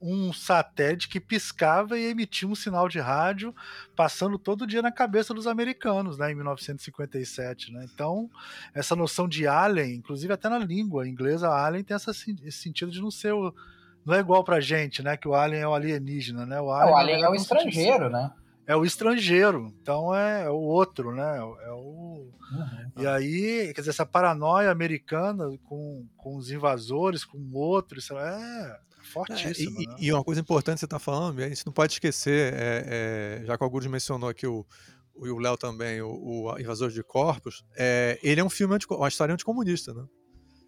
um 0.00 0.32
satélite 0.32 1.08
que 1.08 1.18
piscava 1.18 1.98
e 1.98 2.04
emitia 2.04 2.48
um 2.48 2.54
sinal 2.54 2.88
de 2.88 2.98
rádio, 2.98 3.54
passando 3.96 4.38
todo 4.38 4.66
dia 4.66 4.82
na 4.82 4.92
cabeça 4.92 5.32
dos 5.32 5.46
americanos, 5.46 6.18
né, 6.18 6.32
em 6.32 6.34
1957, 6.34 7.72
né? 7.72 7.86
Então, 7.92 8.30
essa 8.74 8.94
noção 8.94 9.26
de 9.26 9.46
alien, 9.46 9.94
inclusive 9.94 10.32
até 10.32 10.48
na 10.48 10.58
língua 10.58 11.08
inglesa, 11.08 11.48
alien 11.48 11.84
tem 11.84 11.94
essa, 11.94 12.10
esse 12.10 12.52
sentido 12.52 12.90
de 12.90 13.00
não 13.00 13.10
ser 13.10 13.32
o, 13.32 13.54
não 14.04 14.14
é 14.14 14.20
igual 14.20 14.44
pra 14.44 14.60
gente, 14.60 15.02
né, 15.02 15.16
que 15.16 15.26
o 15.26 15.34
alien 15.34 15.62
é 15.62 15.68
o 15.68 15.74
alienígena, 15.74 16.44
né? 16.44 16.60
O 16.60 16.70
alien 16.70 16.88
é, 16.88 16.92
o, 16.92 16.96
alien 16.96 17.22
é 17.22 17.28
o 17.28 17.34
estrangeiro, 17.34 18.10
né? 18.10 18.30
é 18.66 18.76
o 18.76 18.84
estrangeiro, 18.84 19.74
então 19.80 20.14
é, 20.14 20.44
é 20.44 20.50
o 20.50 20.60
outro, 20.60 21.14
né? 21.14 21.38
É 21.38 21.70
o 21.70 22.04
Uhum. 22.52 23.02
e 23.02 23.06
aí, 23.06 23.72
quer 23.74 23.80
dizer, 23.80 23.90
essa 23.90 24.06
paranoia 24.06 24.70
americana 24.70 25.44
com, 25.64 26.06
com 26.16 26.36
os 26.36 26.50
invasores, 26.50 27.24
com 27.24 27.38
outros, 27.52 28.04
isso 28.04 28.18
é 28.18 28.80
fortíssimo, 29.04 29.78
É, 29.80 29.82
e, 29.82 29.86
né? 29.86 29.96
e 30.00 30.12
uma 30.12 30.24
coisa 30.24 30.40
importante 30.40 30.74
que 30.76 30.80
você 30.80 30.86
está 30.86 30.98
falando, 30.98 31.40
a 31.42 31.48
gente 31.48 31.64
não 31.66 31.72
pode 31.72 31.92
esquecer, 31.94 32.52
é, 32.54 33.40
é, 33.42 33.46
já 33.46 33.56
que 33.56 33.62
o 33.62 33.66
Augusto 33.66 33.88
mencionou 33.90 34.28
aqui 34.28 34.46
o 34.46 34.66
o- 35.16 35.28
e 35.28 35.30
o 35.30 35.38
Léo 35.38 35.56
também, 35.56 36.02
o, 36.02 36.08
o 36.10 36.58
Invasor 36.58 36.90
de 36.90 37.00
Corpos, 37.04 37.64
é, 37.76 38.18
ele 38.20 38.40
é 38.40 38.44
um 38.44 38.50
filme, 38.50 38.76
uma 38.90 39.06
história 39.08 39.32
anticomunista, 39.32 39.94
né? 39.94 40.04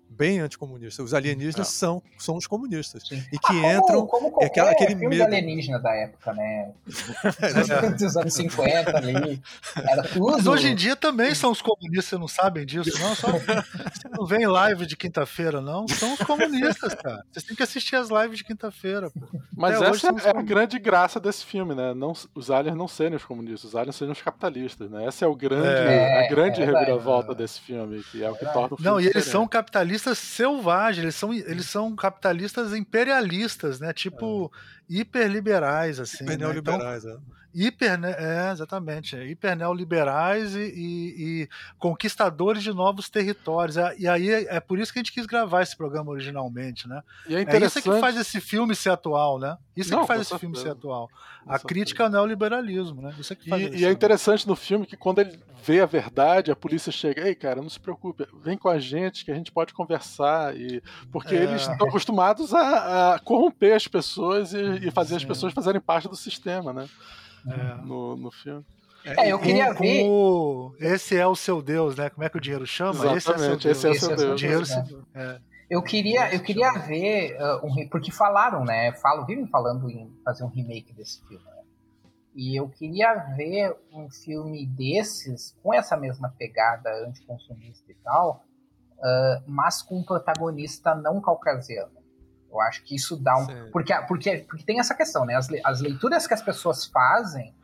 Bem 0.09 0.41
anticomunista. 0.41 1.03
Os 1.03 1.13
alienígenas 1.13 1.69
são, 1.69 2.03
são 2.17 2.37
os 2.37 2.47
comunistas. 2.47 3.07
Sim. 3.07 3.23
E 3.31 3.39
que 3.39 3.53
Ah, 3.67 3.75
entram. 3.75 4.07
como, 4.07 4.07
como 4.07 4.27
é 4.29 4.31
qualquer 4.31 4.47
aquela- 4.47 4.71
aquele 4.71 4.91
filme 4.97 5.09
medo. 5.09 5.25
alienígena 5.25 5.79
da 5.79 5.95
época, 5.95 6.33
né? 6.33 6.73
É. 7.87 7.91
Dos 7.91 8.17
anos 8.17 8.33
50 8.35 8.97
ali. 8.97 9.43
Era 9.77 10.03
tudo. 10.05 10.33
Mas 10.33 10.47
hoje 10.47 10.69
em 10.69 10.75
dia 10.75 10.97
também 10.97 11.35
são 11.35 11.51
os 11.51 11.61
comunistas, 11.61 12.07
vocês 12.07 12.21
não 12.21 12.29
sabem 12.29 12.65
disso, 12.65 12.99
não? 12.99 13.15
Só, 13.15 13.27
você 13.93 14.09
não 14.11 14.25
vem 14.25 14.47
live 14.47 14.87
de 14.87 14.97
quinta-feira, 14.97 15.61
não? 15.61 15.87
São 15.89 16.15
os 16.15 16.21
comunistas, 16.21 16.95
cara. 16.95 17.23
Vocês 17.31 17.45
têm 17.45 17.55
que 17.57 17.63
assistir 17.63 17.97
as 17.97 18.09
lives 18.09 18.39
de 18.39 18.45
quinta-feira, 18.45 19.11
pô. 19.11 19.21
Mas 19.55 19.77
Até 19.77 19.91
essa 19.91 20.09
é 20.29 20.31
a 20.31 20.43
grande 20.43 20.79
graça 20.79 21.21
desse 21.21 21.45
filme, 21.45 21.75
né? 21.75 21.93
Não, 21.93 22.15
os 22.35 22.51
aliens 22.51 22.77
não 22.77 22.89
serem 22.89 23.17
os 23.17 23.25
comunistas, 23.25 23.65
os 23.65 23.77
aliens 23.77 23.97
serem 23.97 24.13
os 24.13 24.23
capitalistas, 24.23 24.91
né? 24.91 25.05
Essa 25.05 25.27
é, 25.27 25.29
o 25.29 25.35
grande, 25.35 25.67
É, 25.67 26.25
a 26.25 26.29
grande 26.31 26.63
é 26.63 26.65
reviravolta 26.65 27.35
desse 27.35 27.61
filme, 27.61 28.03
que 28.11 28.25
é 28.25 28.31
o 28.31 28.35
que 28.35 28.45
Verdade. 28.45 28.55
torna 28.55 28.75
o 28.75 28.77
filme 28.79 28.91
Não, 28.91 29.01
e 29.01 29.07
eles 29.07 29.25
são 29.27 29.47
capitalistas 29.47 29.96
selvagens, 29.99 31.03
eles 31.03 31.15
são, 31.15 31.33
eles 31.33 31.67
são 31.67 31.95
capitalistas 31.95 32.73
imperialistas, 32.75 33.81
né? 33.81 33.93
Tipo, 33.93 34.53
hiperliberais, 34.89 36.01
assim. 36.01 36.19
Super 36.19 36.39
né? 36.39 36.59
Então, 37.05 37.15
é. 37.15 37.19
Hiper, 37.57 37.99
né? 37.99 38.15
É, 38.19 38.51
exatamente. 38.53 39.17
é, 39.17 39.27
Hiper 39.27 39.57
neoliberais 39.57 40.55
e, 40.55 40.59
e- 40.61 41.15
e 41.43 41.49
conquistadores 41.79 42.63
de 42.63 42.73
novos 42.73 43.09
territórios. 43.09 43.77
É, 43.77 43.95
E 43.99 44.07
aí 44.07 44.29
é, 44.31 44.57
é 44.57 44.61
por 44.61 44.79
isso 44.79 44.93
que 44.93 44.99
a 44.99 45.03
gente 45.03 45.13
quis 45.13 45.25
gravar 45.27 45.63
esse 45.63 45.77
programa 45.77 46.11
originalmente, 46.11 46.87
né? 46.89 47.03
E 47.29 47.35
é 47.35 47.39
É 47.39 47.43
interessante. 47.43 47.83
isso 47.85 47.93
que 47.95 48.01
faz 48.01 48.17
esse 48.17 48.41
filme 48.41 48.75
ser 48.75 48.91
atual, 48.91 49.39
né? 49.39 49.57
Isso 49.77 49.93
é 49.93 49.97
Não, 49.97 50.03
que 50.03 50.09
faz 50.09 50.21
esse 50.23 50.39
filme 50.39 50.55
ser 50.57 50.63
certeza. 50.65 50.79
atual. 50.79 51.09
com 51.09 51.51
A 51.51 51.53
certeza. 51.59 51.67
crítica 51.69 52.05
ao 52.05 52.11
neoliberalismo, 52.11 53.01
né? 53.03 53.15
Isso 53.19 53.33
é 53.33 53.37
que 53.37 53.49
faz 53.49 53.63
E, 53.63 53.77
e 53.79 53.85
é 53.85 53.91
interessante 53.91 54.47
no 54.47 54.57
filme 54.57 54.85
que 54.87 54.97
quando 54.97 55.21
ele 55.21 55.39
vê 55.65 55.81
a 55.81 55.87
verdade, 55.87 56.51
a 56.51 56.57
polícia 56.57 56.93
chega, 56.93 57.27
ei, 57.27 57.35
cara, 57.35 57.63
não 57.63 57.69
se 57.71 57.81
preocupe, 57.81 58.27
vem 58.43 58.57
com 58.59 58.69
a 58.69 58.79
gente 58.79 59.25
que 59.25 59.31
a 59.31 59.35
gente 59.35 59.51
pode 59.51 59.73
conversar. 59.73 60.57
E... 60.57 60.83
Porque 61.11 61.35
É. 61.35 61.43
eles 61.45 61.63
estão 61.63 61.89
acostumados 61.89 62.53
a, 62.55 63.15
a 63.15 63.19
corromper 63.19 63.75
as 63.75 63.87
pessoas 63.89 64.53
e, 64.53 64.87
e 64.87 64.91
fazer 64.91 65.17
as 65.17 65.23
Sim. 65.23 65.29
pessoas 65.29 65.53
fazerem 65.53 65.81
parte 65.81 66.09
do 66.09 66.17
sistema, 66.17 66.73
né? 66.73 66.89
É. 67.49 67.75
No, 67.85 68.17
no 68.17 68.31
filme. 68.31 68.65
É, 69.05 69.31
eu 69.31 69.39
Com- 69.39 69.45
queria 69.45 69.73
com 69.75 69.83
ver. 69.85 70.05
o- 70.05 70.75
Esse 70.81 71.17
é 71.17 71.27
o 71.27 71.37
seu 71.37 71.63
Deus, 71.63 71.95
né? 71.97 72.11
Como 72.11 72.25
é 72.25 72.29
que 72.29 72.37
o 72.39 72.41
dinheiro 72.41 72.67
chama? 72.67 73.15
Exatamente, 73.15 73.69
esse 73.69 73.87
é 73.87 73.91
o 73.91 73.93
esse 73.93 74.01
seu 74.01 74.11
é 74.11 74.15
o 74.15 74.17
Deus. 74.17 74.21
seu 74.21 74.33
O 74.33 74.37
Deus. 74.37 74.69
dinheiro 74.69 75.03
né? 75.15 75.37
é. 75.41 75.41
Eu 75.69 75.83
queria, 75.83 76.33
eu 76.35 76.41
queria 76.43 76.73
ver 76.73 77.37
uh, 77.41 77.67
um 77.67 77.89
porque 77.89 78.11
falaram, 78.13 78.65
né? 78.65 78.93
Falam, 78.95 79.25
vivem 79.27 79.47
falando 79.49 79.91
em 79.91 80.13
fazer 80.25 80.45
um 80.45 80.49
remake 80.49 80.93
desse 80.93 81.21
filme. 81.27 81.45
né? 81.45 81.63
E 82.35 82.55
eu 82.61 82.69
queria 82.69 83.15
ver 83.37 83.75
um 83.93 84.09
filme 84.11 84.67
desses 84.67 85.57
com 85.63 85.73
essa 85.75 85.97
mesma 85.97 86.33
pegada 86.39 86.89
anticonsumista 87.07 87.91
e 87.91 87.95
tal, 87.97 88.45
uh, 88.99 89.43
mas 89.47 89.83
com 89.83 89.99
um 89.99 90.05
protagonista 90.05 90.95
não 90.95 91.21
caucasiano. 91.21 91.93
Eu 92.57 92.63
acho 92.63 92.83
que 92.85 92.95
isso 92.95 93.17
dá 93.17 93.37
um, 93.39 93.47
Sim. 93.47 93.71
porque, 93.73 93.95
porque 94.09 94.39
porque 94.49 94.65
tem 94.65 94.81
essa 94.81 94.95
questão, 94.95 95.25
né? 95.25 95.35
As, 95.35 95.49
as 95.65 95.81
leituras 95.81 96.27
que 96.27 96.35
as 96.35 96.43
pessoas 96.43 96.87
fazem 96.87 97.55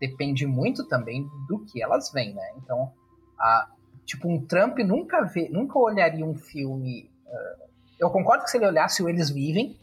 depende 0.00 0.46
muito 0.46 0.86
também 0.88 1.28
do 1.48 1.64
que 1.64 1.82
elas 1.82 2.10
veem, 2.10 2.34
né? 2.34 2.52
Então, 2.56 2.92
a, 3.38 3.68
tipo 4.04 4.28
um 4.28 4.44
Trump 4.44 4.78
nunca 4.78 5.22
vê, 5.22 5.48
nunca 5.48 5.78
olharia 5.78 6.24
um 6.24 6.34
filme 6.34 7.12
eu 8.02 8.10
concordo 8.10 8.42
que 8.44 8.50
se 8.50 8.56
ele 8.56 8.66
olhasse 8.66 9.00
o 9.00 9.08
Eles 9.08 9.30
Vivem, 9.30 9.78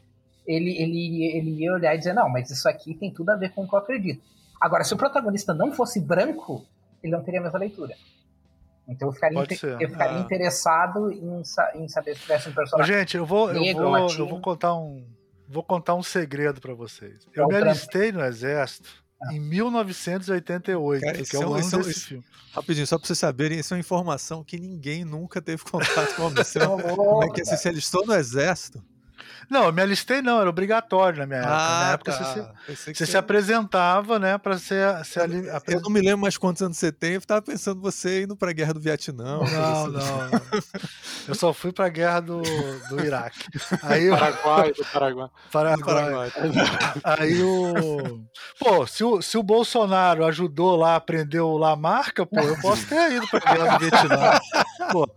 ele, 0.46 0.72
ele, 0.78 1.24
ele 1.38 1.64
ia 1.64 1.74
olhar 1.74 1.96
e 1.96 1.98
dizer, 1.98 2.14
não, 2.14 2.28
mas 2.30 2.50
isso 2.50 2.68
aqui 2.68 2.94
tem 2.94 3.14
tudo 3.14 3.30
a 3.30 3.36
ver 3.36 3.54
com 3.54 3.64
o 3.64 3.68
que 3.68 3.74
eu 3.74 3.80
acredito. 3.80 4.22
Agora, 4.60 4.84
se 4.84 4.94
o 4.94 4.98
protagonista 4.98 5.54
não 5.54 5.72
fosse 5.72 6.02
branco, 6.02 6.66
ele 7.02 7.14
não 7.14 7.24
teria 7.24 7.40
a 7.40 7.44
mesma 7.44 7.60
leitura. 7.60 7.96
Então 8.90 9.08
eu 9.10 9.14
ficaria, 9.14 9.38
eu 9.40 9.90
ficaria 9.90 10.18
Ah. 10.18 10.20
interessado 10.22 11.12
em, 11.12 11.44
sa- 11.44 11.72
em 11.76 11.88
saber 11.88 12.16
se 12.16 12.22
tivesse 12.22 12.50
um 12.50 12.54
personagem. 12.54 12.96
gente, 12.98 13.16
eu 13.18 13.26
vou, 13.26 13.50
eu 13.52 13.60
Negro, 13.62 13.84
vou, 13.84 13.92
latino. 13.92 14.24
eu 14.24 14.28
vou 14.30 14.42
contar 14.42 14.76
um, 14.76 15.06
vou 15.48 15.64
contar 15.64 15.94
um 15.96 16.02
segredo 16.04 16.60
pra 16.60 16.74
vocês. 16.74 17.28
É 17.36 17.40
Eu 17.40 17.46
o 17.46 17.48
me 17.48 17.56
alistei 17.56 18.12
no 18.12 18.22
exército 18.24 18.90
Ah. 19.22 19.34
em 19.34 19.40
1988, 19.40 21.02
Cara, 21.02 21.14
que 21.24 21.36
é 21.36 21.40
é 21.40 21.46
o 21.46 21.50
um- 21.50 21.54
ano 21.54 21.60
é 21.60 21.62
desse 21.78 21.90
esse- 21.90 22.00
filme. 22.06 22.24
Rapidinho, 22.52 22.88
só 22.88 22.98
pra 22.98 23.06
vocês 23.06 23.20
saberem, 23.20 23.60
isso 23.60 23.74
é 23.74 23.78
uma 23.78 23.80
informação 23.80 24.44
que 24.44 24.60
ninguém 24.60 25.06
nunca 25.06 25.40
teve 25.42 25.64
contato 25.64 26.16
com 26.16 26.26
a 26.28 26.30
missão. 26.74 26.76
Ô, 26.78 26.82
Como 26.82 27.24
é 27.24 27.28
que 27.28 27.34
louco, 27.42 27.46
você 27.46 27.58
se 27.58 27.68
alistou 27.68 28.06
no 28.06 28.14
exército? 28.16 28.84
Não, 29.50 29.66
eu 29.66 29.74
me 29.74 29.82
alistei 29.82 30.22
não, 30.22 30.40
era 30.40 30.50
obrigatório 30.50 31.20
na 31.20 31.26
minha 31.26 31.40
época. 31.40 31.56
na 31.58 31.80
minha 31.80 31.92
época 31.94 32.12
você, 32.12 32.24
se- 32.26 32.40
tá. 32.42 32.54
Pensei 32.68 32.94
que 32.94 32.98
você 33.00 33.06
se 33.06 33.18
apresentava, 33.18 34.20
né, 34.20 34.38
pra 34.38 34.58
ser, 34.58 35.04
ser 35.06 35.22
ali, 35.22 35.50
apre- 35.50 35.76
Eu 35.76 35.82
não 35.82 35.90
me 35.90 36.02
lembro 36.02 36.20
mais 36.20 36.38
quantos 36.38 36.62
anos 36.62 36.78
você 36.78 36.92
tem, 36.92 37.14
eu 37.14 37.22
tava 37.22 37.42
pensando 37.42 37.82
você 37.82 38.24
indo 38.24 38.36
pra 38.36 38.52
guerra 38.52 38.74
do 38.74 38.80
Vietnã. 38.80 39.38
Não, 39.40 39.44
assim. 39.44 39.92
não. 39.92 40.42
Eu 41.28 41.36
só 41.36 41.54
fui 41.54 41.72
pra 41.72 41.90
guerra 41.90 42.20
do, 42.20 42.42
do 42.90 43.04
Iraque. 43.06 43.46
Aí 43.84 44.06
eu, 44.06 44.18
Paraguai, 44.18 44.72
do 44.74 44.86
Paraguai. 44.86 45.30
Paraguai. 45.52 46.32
Paraguai. 46.32 46.32
Aí 47.04 47.42
o. 47.44 48.24
Pô, 48.60 48.86
se 48.88 49.04
o, 49.04 49.22
se 49.22 49.38
o 49.38 49.44
Bolsonaro 49.44 50.26
ajudou 50.26 50.76
lá, 50.76 50.96
aprendeu 50.96 51.48
o 51.48 51.58
Lamarca, 51.58 52.26
pô, 52.26 52.40
eu 52.40 52.60
posso 52.62 52.88
ter 52.88 53.14
ido 53.14 53.28
pra 53.28 53.40
guerra 53.40 53.78
do 53.78 53.80
Vietnã. 53.80 54.40
Pô, 54.92 55.08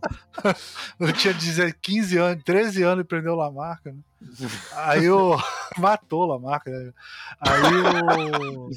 eu 1.01 1.13
tinha 1.13 1.33
10, 1.35 1.75
15 1.81 2.19
anos, 2.19 2.45
13 2.45 2.83
anos 2.83 2.99
e 2.99 3.03
aprendeu 3.03 3.33
o 3.33 3.37
Lamarca, 3.37 3.91
né? 3.93 3.99
Aí 4.77 5.09
o. 5.11 5.37
Matou 5.79 6.27
Lamarca, 6.27 6.71
né? 6.71 6.93
Aí 7.41 7.63
o. 8.03 8.71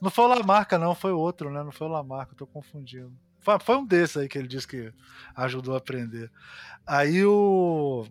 Não 0.00 0.10
foi 0.10 0.24
o 0.24 0.28
Lamarca, 0.28 0.78
não, 0.78 0.94
foi 0.94 1.12
outro, 1.12 1.50
né? 1.50 1.62
Não 1.62 1.72
foi 1.72 1.86
o 1.86 1.90
Lamarca, 1.90 2.34
tô 2.34 2.46
confundindo. 2.46 3.12
Foi, 3.40 3.76
um 3.76 3.86
desses 3.86 4.18
aí 4.18 4.28
que 4.28 4.38
ele 4.38 4.48
disse 4.48 4.66
que 4.66 4.92
ajudou 5.34 5.74
a 5.74 5.78
aprender. 5.78 6.30
Aí 6.86 7.24
o. 7.24 8.06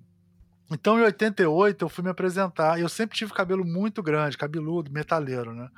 Então, 0.72 1.00
em 1.00 1.04
88, 1.04 1.86
eu 1.86 1.90
fui 1.90 2.04
me 2.04 2.10
apresentar. 2.10 2.80
Eu 2.80 2.90
sempre 2.90 3.18
tive 3.18 3.34
cabelo 3.34 3.66
muito 3.66 4.04
grande, 4.04 4.38
cabeludo, 4.38 4.92
metaleiro, 4.92 5.54
né? 5.54 5.70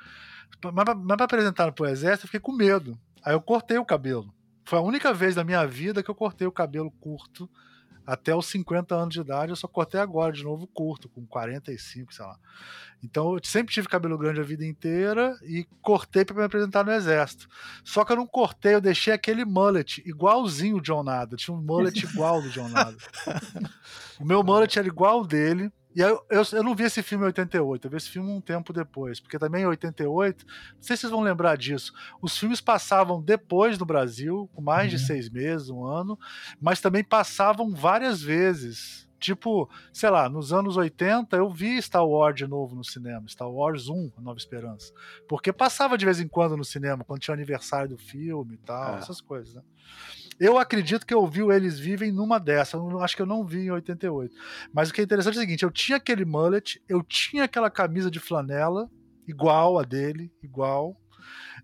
Mas 0.74 0.86
pra 1.18 1.26
apresentar 1.26 1.72
pro 1.72 1.88
exército, 1.88 2.26
eu 2.26 2.28
fiquei 2.28 2.40
com 2.40 2.52
medo. 2.52 2.98
Aí 3.24 3.34
eu 3.34 3.42
cortei 3.42 3.78
o 3.78 3.86
cabelo. 3.86 4.34
Foi 4.66 4.80
a 4.80 4.82
única 4.82 5.14
vez 5.14 5.36
na 5.36 5.44
minha 5.44 5.66
vida 5.66 6.04
que 6.04 6.10
eu 6.10 6.16
cortei 6.16 6.46
o 6.46 6.52
cabelo 6.52 6.92
curto 6.92 7.50
até 8.06 8.36
os 8.36 8.46
50 8.48 8.96
anos 8.96 9.14
de 9.14 9.22
idade. 9.22 9.52
Eu 9.52 9.56
só 9.56 9.68
cortei 9.68 10.00
agora, 10.00 10.32
de 10.32 10.44
novo, 10.44 10.68
curto, 10.68 11.10
com 11.10 11.26
45, 11.26 12.14
sei 12.14 12.26
lá. 12.26 12.38
Então 13.04 13.34
eu 13.34 13.40
sempre 13.44 13.74
tive 13.74 13.88
cabelo 13.88 14.18
grande 14.18 14.40
a 14.40 14.44
vida 14.44 14.66
inteira 14.66 15.36
e 15.44 15.66
cortei 15.82 16.24
para 16.24 16.36
me 16.36 16.44
apresentar 16.44 16.84
no 16.84 16.92
exército. 16.92 17.48
Só 17.84 18.06
que 18.06 18.12
eu 18.12 18.18
não 18.18 18.28
cortei, 18.28 18.76
eu 18.76 18.82
deixei 18.82 19.14
aquele 19.14 19.44
mullet 19.44 20.02
igualzinho 20.06 20.78
o 20.78 20.82
John 20.82 21.04
Nada. 21.04 21.36
Tinha 21.36 21.56
um 21.56 21.62
mullet 21.62 22.04
igual 22.04 22.42
do 22.42 22.50
John 22.50 22.70
Nada. 22.70 22.98
o 24.20 24.26
meu 24.26 24.44
mullet 24.44 24.78
era 24.78 24.88
igual 24.88 25.26
dele. 25.26 25.72
E 25.94 26.02
aí 26.04 26.10
eu, 26.10 26.24
eu, 26.30 26.44
eu 26.54 26.64
não 26.64 26.74
vi 26.74 26.84
esse 26.84 27.04
filme 27.04 27.24
em 27.26 27.28
88, 27.28 27.86
eu 27.86 27.92
vi 27.92 27.98
esse 27.98 28.10
filme 28.10 28.32
um 28.32 28.40
tempo 28.40 28.72
depois, 28.72 29.20
porque 29.20 29.38
também 29.38 29.64
em 29.64 29.68
88, 29.68 30.46
não 30.48 30.54
sei 30.82 30.96
se 30.96 31.02
vocês 31.02 31.12
vão 31.12 31.22
lembrar 31.22 31.58
disso, 31.58 31.94
os 32.22 32.38
filmes 32.38 32.62
passavam 32.62 33.22
depois 33.22 33.78
no 33.78 33.86
Brasil, 33.86 34.50
com 34.54 34.62
mais 34.62 34.90
de 34.90 34.96
Uhum. 34.98 35.04
seis 35.06 35.30
meses, 35.30 35.70
um 35.70 35.84
ano, 35.86 36.18
mas 36.62 36.80
também 36.80 37.04
passavam 37.04 37.74
várias 37.74 38.22
vezes. 38.22 39.10
Tipo, 39.22 39.70
sei 39.94 40.10
lá, 40.10 40.28
nos 40.28 40.52
anos 40.52 40.76
80 40.76 41.38
eu 41.38 41.48
vi 41.50 41.80
Star 41.82 42.06
Wars 42.06 42.36
de 42.36 42.48
novo 42.48 42.76
no 42.76 42.84
cinema, 42.84 43.28
Star 43.28 43.50
Wars 43.50 43.88
1, 43.88 44.14
A 44.18 44.22
Nova 44.22 44.38
Esperança. 44.40 44.92
Porque 45.30 45.54
passava 45.54 45.96
de 45.96 46.04
vez 46.06 46.20
em 46.20 46.28
quando 46.28 46.58
no 46.58 46.66
cinema, 46.66 47.04
quando 47.06 47.20
tinha 47.22 47.34
o 47.34 47.38
aniversário 47.38 47.90
do 47.90 47.98
filme 48.00 48.56
e 48.56 48.58
tal, 48.58 48.96
É. 48.96 48.98
essas 48.98 49.22
coisas, 49.22 49.54
né? 49.54 49.62
Eu 50.40 50.58
acredito 50.58 51.06
que 51.06 51.14
eu 51.14 51.26
vi 51.28 51.44
o 51.44 51.52
Eles 51.52 51.78
Vivem 51.78 52.12
numa 52.12 52.40
dessa, 52.40 52.78
eu 52.78 53.00
acho 53.00 53.16
que 53.16 53.22
eu 53.22 53.28
não 53.28 53.46
vi 53.46 53.66
em 53.68 53.72
88. 53.72 54.34
Mas 54.74 54.90
o 54.90 54.94
que 54.94 55.02
é 55.02 55.04
interessante 55.04 55.36
é 55.36 55.38
o 55.38 55.42
seguinte, 55.42 55.64
eu 55.64 55.72
tinha 55.72 55.98
aquele 55.98 56.26
mullet, 56.26 56.82
eu 56.90 57.04
tinha 57.04 57.44
aquela 57.44 57.70
camisa 57.70 58.10
de 58.10 58.20
flanela, 58.20 58.90
igual 59.28 59.78
a 59.78 59.84
dele, 59.84 60.32
igual, 60.42 61.00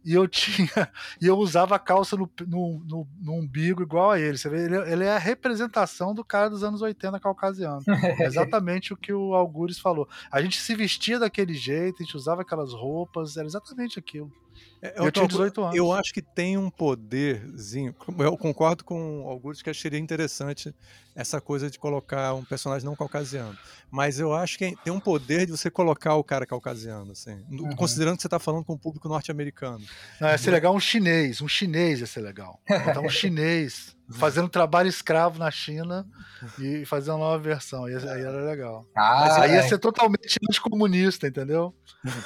e 0.03 0.13
eu 0.13 0.27
tinha 0.29 0.89
e 1.21 1.27
eu 1.27 1.37
usava 1.37 1.75
a 1.75 1.79
calça 1.79 2.15
no, 2.15 2.29
no, 2.47 2.83
no, 2.85 3.07
no 3.19 3.33
umbigo 3.33 3.81
igual 3.81 4.11
a 4.11 4.19
ele. 4.19 4.37
Você 4.37 4.49
vê, 4.49 4.65
ele, 4.65 4.77
ele 4.91 5.03
é 5.03 5.15
a 5.15 5.19
representação 5.19 6.13
do 6.13 6.23
cara 6.23 6.49
dos 6.49 6.63
anos 6.63 6.81
80 6.81 7.19
caucasiano. 7.19 7.81
É 7.87 8.23
exatamente 8.25 8.93
o 8.93 8.97
que 8.97 9.13
o 9.13 9.33
Algures 9.33 9.79
falou. 9.79 10.07
A 10.31 10.41
gente 10.41 10.57
se 10.57 10.75
vestia 10.75 11.19
daquele 11.19 11.53
jeito, 11.53 12.01
a 12.01 12.03
gente 12.03 12.17
usava 12.17 12.41
aquelas 12.41 12.73
roupas, 12.73 13.37
era 13.37 13.47
exatamente 13.47 13.99
aquilo. 13.99 14.31
É, 14.81 14.93
Eu 14.97 15.11
tinha 15.11 15.27
18 15.27 15.61
anos. 15.61 15.75
Eu 15.75 15.91
acho 15.91 16.13
que 16.13 16.21
tem 16.21 16.57
um 16.57 16.69
poderzinho. 16.69 17.95
Eu 18.19 18.37
concordo 18.37 18.83
com 18.83 19.23
o 19.23 19.29
Augusto 19.29 19.63
que 19.63 19.73
seria 19.73 19.99
interessante 19.99 20.73
essa 21.17 21.41
coisa 21.41 21.67
de 21.67 21.79
colocar 21.79 22.35
um 22.35 22.45
personagem 22.45 22.85
não 22.85 22.95
caucasiano. 22.95 23.57
Mas 23.89 24.19
eu 24.19 24.33
acho 24.33 24.55
que 24.55 24.77
tem 24.83 24.93
um 24.93 24.99
poder 24.99 25.47
de 25.47 25.51
você 25.51 25.67
colocar 25.67 26.13
o 26.13 26.23
cara 26.23 26.45
caucasiano, 26.45 27.11
assim. 27.11 27.43
Uhum. 27.49 27.75
Considerando 27.75 28.17
que 28.17 28.21
você 28.21 28.27
está 28.27 28.37
falando 28.37 28.63
com 28.63 28.73
o 28.73 28.77
público 28.77 29.09
norte-americano. 29.09 29.83
Não, 30.21 30.29
ia 30.29 30.37
ser 30.37 30.51
legal 30.51 30.75
um 30.75 30.79
chinês. 30.79 31.41
Um 31.41 31.47
chinês 31.47 32.01
ia 32.01 32.05
ser 32.05 32.21
legal. 32.21 32.61
Botar 32.85 33.01
um 33.01 33.09
chinês 33.09 33.95
fazendo 34.13 34.47
trabalho 34.47 34.87
escravo 34.87 35.39
na 35.39 35.49
China 35.49 36.05
e 36.59 36.85
fazer 36.85 37.09
uma 37.09 37.17
nova 37.17 37.39
versão. 37.39 37.85
Aí, 37.85 37.95
aí 37.95 38.21
era 38.21 38.45
legal. 38.45 38.85
Ah, 38.95 39.41
aí 39.41 39.53
ia 39.53 39.61
é. 39.61 39.67
ser 39.67 39.79
totalmente 39.79 40.37
anticomunista, 40.47 41.27
entendeu? 41.27 41.73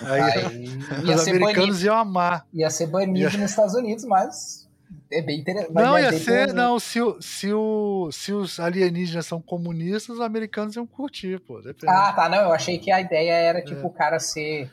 Aí 0.01 0.21
Aí 0.21 0.65
ia 1.05 1.15
os 1.15 1.27
americanos 1.27 1.77
banido, 1.77 1.85
iam 1.85 1.95
amar. 1.95 2.45
ia 2.53 2.69
ser 2.69 2.87
banido 2.87 3.37
nos 3.37 3.51
Estados 3.51 3.73
Unidos, 3.73 4.03
mas 4.03 4.69
é 5.11 5.21
bem 5.21 5.39
interessante. 5.41 5.73
Não, 5.73 5.97
ia 5.99 6.11
ser, 6.13 6.53
não, 6.53 6.79
se, 6.79 7.01
o- 7.01 7.21
se, 7.21 7.53
o, 7.53 8.09
se 8.11 8.31
os 8.33 8.59
alienígenas 8.59 9.25
são 9.25 9.41
comunistas, 9.41 10.15
os 10.17 10.21
americanos 10.21 10.75
iam 10.75 10.85
curtir, 10.87 11.39
pô. 11.39 11.61
Depende. 11.61 11.91
Ah, 11.91 12.13
tá, 12.13 12.29
não, 12.29 12.37
eu 12.39 12.53
achei 12.53 12.77
que 12.77 12.91
a 12.91 12.99
ideia 13.01 13.33
era, 13.33 13.61
tipo, 13.63 13.87
o 13.87 13.93
cara 13.93 14.19
ser... 14.19 14.71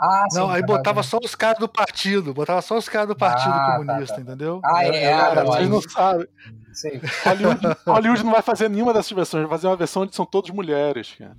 Ah, 0.00 0.26
sim. 0.30 0.38
É. 0.38 0.40
não, 0.40 0.48
aí 0.50 0.60
tá, 0.60 0.66
botava 0.68 1.00
tá, 1.00 1.02
só 1.02 1.18
os 1.22 1.34
caras 1.34 1.58
do 1.58 1.68
partido, 1.68 2.32
botava 2.32 2.62
só 2.62 2.78
os 2.78 2.88
caras 2.88 3.08
do 3.08 3.16
partido 3.16 3.52
Ah, 3.52 3.66
tá, 3.66 3.76
comunista, 3.78 4.14
tá. 4.14 4.20
entendeu? 4.22 4.60
Ah, 4.64 4.84
é, 4.84 5.02
era- 5.02 5.42
não, 5.42 5.52
Vocês 5.52 5.68
não 5.68 5.82
sabem. 5.82 6.28
Sei. 6.72 7.00
Hollywood, 7.24 7.60
Hollywood 7.84 8.24
não 8.24 8.30
vai 8.32 8.42
fazer 8.42 8.68
nenhuma 8.70 8.92
dessas 8.94 9.10
versões, 9.10 9.42
vai 9.42 9.50
fazer 9.58 9.66
uma 9.66 9.76
versão 9.76 10.02
onde 10.02 10.14
são 10.14 10.24
todas 10.24 10.50
mulheres, 10.50 11.16
cara. 11.18 11.34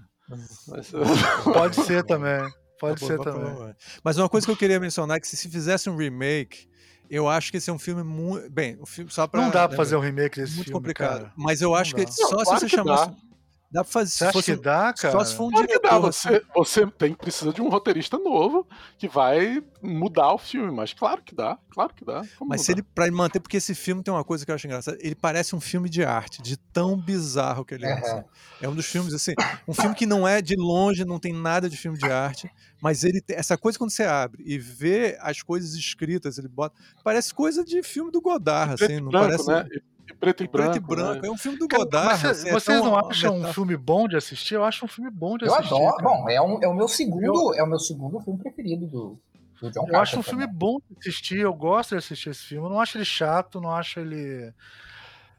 Ser- 0.83 1.53
Pode 1.53 1.75
ser 1.85 2.03
também. 2.03 2.41
Pode 2.79 2.99
Tá 3.01 3.07
ser 3.07 3.17
bom, 3.17 3.23
tá 3.23 3.31
também. 3.31 3.75
Mas 4.03 4.17
uma 4.17 4.27
coisa 4.29 4.45
que 4.45 4.51
eu 4.51 4.57
queria 4.57 4.79
mencionar 4.79 5.17
é 5.17 5.19
que 5.19 5.27
se 5.27 5.35
se 5.37 5.49
fizesse 5.49 5.89
um 5.89 5.95
remake, 5.95 6.67
eu 7.09 7.27
acho 7.27 7.51
que 7.51 7.57
esse 7.57 7.69
é 7.69 7.73
um 7.73 7.79
filme 7.79 8.03
muito. 8.03 8.49
Bem, 8.49 8.77
o 8.79 8.85
filme 8.85 9.09
só 9.11 9.27
pra. 9.27 9.39
Não 9.41 9.47
dá 9.47 9.53
pra 9.53 9.61
lembrar, 9.63 9.77
fazer 9.77 9.95
um 9.95 9.99
remake 9.99 10.39
desse 10.39 10.55
muito 10.55 10.65
filme, 10.65 10.79
complicado. 10.79 11.17
cara. 11.19 11.31
Mas 11.35 11.61
eu 11.61 11.73
acho 11.75 11.91
Não 11.95 11.99
que 11.99 12.05
dá. 12.05 12.11
só 12.11 12.29
Não, 12.31 12.39
se 12.39 12.45
claro 12.45 12.59
você 12.59 12.69
chamasse. 12.69 13.09
dá. 13.09 13.15
Dá 13.71 13.83
pra 13.83 13.91
fazer. 13.91 14.09
Você 14.11 14.17
Se 14.17 14.23
acha 14.23 14.33
fosse, 14.33 14.55
que 14.55 14.61
dá, 14.61 14.93
cara? 14.93 15.11
Só 15.11 15.23
se 15.23 15.35
for 15.35 15.45
um 15.45 15.51
Claro 15.51 15.67
que 15.67 15.79
dá, 15.79 15.89
diretor. 15.89 16.09
assim. 16.09 16.29
você, 16.29 16.45
você 16.55 16.87
tem, 16.87 17.13
precisa 17.13 17.53
de 17.53 17.61
um 17.61 17.69
roteirista 17.69 18.17
novo 18.17 18.67
que 18.97 19.07
vai 19.07 19.63
mudar 19.81 20.33
o 20.33 20.37
filme, 20.39 20.71
mas 20.71 20.91
claro 20.93 21.21
que 21.21 21.35
dá, 21.35 21.57
claro 21.69 21.93
que 21.93 22.03
dá. 22.03 22.23
Como 22.37 22.49
Mas 22.49 22.61
se 22.61 22.71
ele, 22.71 22.81
pra 22.81 23.05
ele 23.05 23.15
manter, 23.15 23.39
porque 23.39 23.57
esse 23.57 23.75
filme 23.75 24.01
tem 24.01 24.11
uma 24.11 24.23
coisa 24.23 24.43
que 24.43 24.49
eu 24.51 24.55
acho 24.55 24.65
engraçada, 24.65 24.97
ele 25.01 25.13
parece 25.13 25.55
um 25.55 25.61
filme 25.61 25.87
de 25.87 26.03
arte, 26.03 26.41
de 26.41 26.57
tão 26.57 26.97
bizarro 26.97 27.63
que 27.63 27.75
ele 27.75 27.85
é. 27.85 27.93
Assim. 27.93 28.23
É 28.61 28.67
um 28.67 28.73
dos 28.73 28.87
filmes, 28.87 29.13
assim, 29.13 29.33
um 29.67 29.73
filme 29.73 29.93
que 29.93 30.05
não 30.05 30.27
é 30.27 30.41
de 30.41 30.55
longe, 30.55 31.05
não 31.05 31.19
tem 31.19 31.31
nada 31.31 31.69
de 31.69 31.77
filme 31.77 31.97
de 31.97 32.11
arte, 32.11 32.49
mas 32.81 33.03
ele 33.03 33.21
tem, 33.21 33.37
essa 33.37 33.55
coisa 33.55 33.77
quando 33.77 33.91
você 33.91 34.03
abre 34.03 34.43
e 34.45 34.57
vê 34.57 35.15
as 35.21 35.43
coisas 35.43 35.75
escritas, 35.75 36.39
ele 36.39 36.47
bota, 36.47 36.75
parece 37.03 37.33
coisa 37.33 37.63
de 37.63 37.83
filme 37.83 38.11
do 38.11 38.19
Godard, 38.19 38.73
assim, 38.73 38.99
não 38.99 39.09
branco, 39.09 39.43
parece... 39.43 39.47
né? 39.47 39.79
E 40.09 40.13
preto 40.13 40.43
e 40.43 40.47
Preto 40.47 40.71
branco. 40.71 40.77
e 40.77 40.79
branco, 40.79 41.21
né? 41.21 41.27
é 41.27 41.31
um 41.31 41.37
filme 41.37 41.57
do 41.57 41.67
Godard. 41.67 42.07
mas 42.07 42.25
assim, 42.25 42.49
é 42.49 42.51
vocês 42.51 42.79
tão- 42.81 42.85
não 42.89 42.97
acham 43.09 43.35
um 43.37 43.53
filme 43.53 43.77
bom 43.77 44.07
de 44.07 44.15
assistir? 44.17 44.55
Eu 44.55 44.63
acho 44.63 44.83
um 44.85 44.87
filme 44.87 45.09
bom 45.11 45.37
de 45.37 45.45
Eu 45.45 45.53
assistir. 45.53 45.73
adoro. 45.75 45.95
cara. 45.97 46.09
Bom, 46.09 46.29
é, 46.29 46.41
um, 46.41 46.63
é 46.63 46.67
o 46.67 46.73
meu 46.73 46.87
segundo, 46.87 47.53
é 47.55 47.63
o 47.63 47.67
meu 47.67 47.79
segundo 47.79 48.19
filme 48.21 48.39
preferido 48.39 48.87
do, 48.87 49.19
do 49.61 49.71
John 49.71 49.85
Eu 49.87 49.99
acho 49.99 50.17
um 50.17 50.21
Carpenter, 50.21 50.23
filme 50.23 50.45
né? 50.45 50.51
bom 50.53 50.77
de 50.89 50.97
assistir, 50.99 51.39
eu 51.39 51.53
gosto 51.53 51.91
de 51.91 51.97
assistir 51.97 52.29
esse 52.29 52.41
filme. 52.43 52.65
Eu 52.65 52.69
não 52.71 52.79
acho 52.81 52.97
ele 52.97 53.05
chato, 53.05 53.61
não 53.61 53.71
acho 53.71 53.99
ele. 53.99 54.53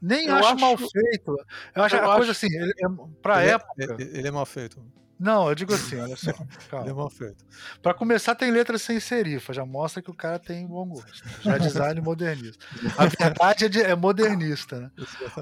Nem 0.01 0.25
Eu 0.27 0.35
acho, 0.35 0.47
acho- 0.49 0.59
mal 0.59 0.77
feito. 0.77 1.35
Eu 1.75 1.83
acho 1.83 1.95
eu 1.95 2.11
a 2.11 2.15
coisa 2.15 2.31
acho- 2.31 2.45
assim, 2.45 2.55
ele 2.55 2.71
é, 2.71 2.87
pra 3.21 3.41
ele, 3.41 3.51
é- 3.51 3.53
época. 3.53 3.97
ele 3.99 4.27
é 4.27 4.31
mal 4.31 4.45
feito. 4.45 4.81
Não, 5.23 5.47
eu 5.49 5.53
digo 5.55 5.71
assim, 5.73 5.99
olha 5.99 6.15
só. 6.17 6.31
Calma. 6.69 6.93
mal 6.95 7.09
feito. 7.11 7.45
Pra 7.81 7.93
começar, 7.93 8.33
tem 8.33 8.49
letras 8.49 8.81
sem 8.81 8.99
serifa, 8.99 9.53
já 9.53 9.63
mostra 9.63 10.01
que 10.01 10.09
o 10.09 10.15
cara 10.15 10.39
tem 10.39 10.65
bom 10.65 10.87
gosto. 10.87 11.21
Já 11.43 11.55
é 11.55 11.59
design 11.59 12.01
modernista. 12.01 12.65
A 12.97 13.05
verdade 13.05 13.65
é, 13.65 13.69
de- 13.69 13.81
é 13.83 13.95
modernista, 13.95 14.79
né? 14.79 14.91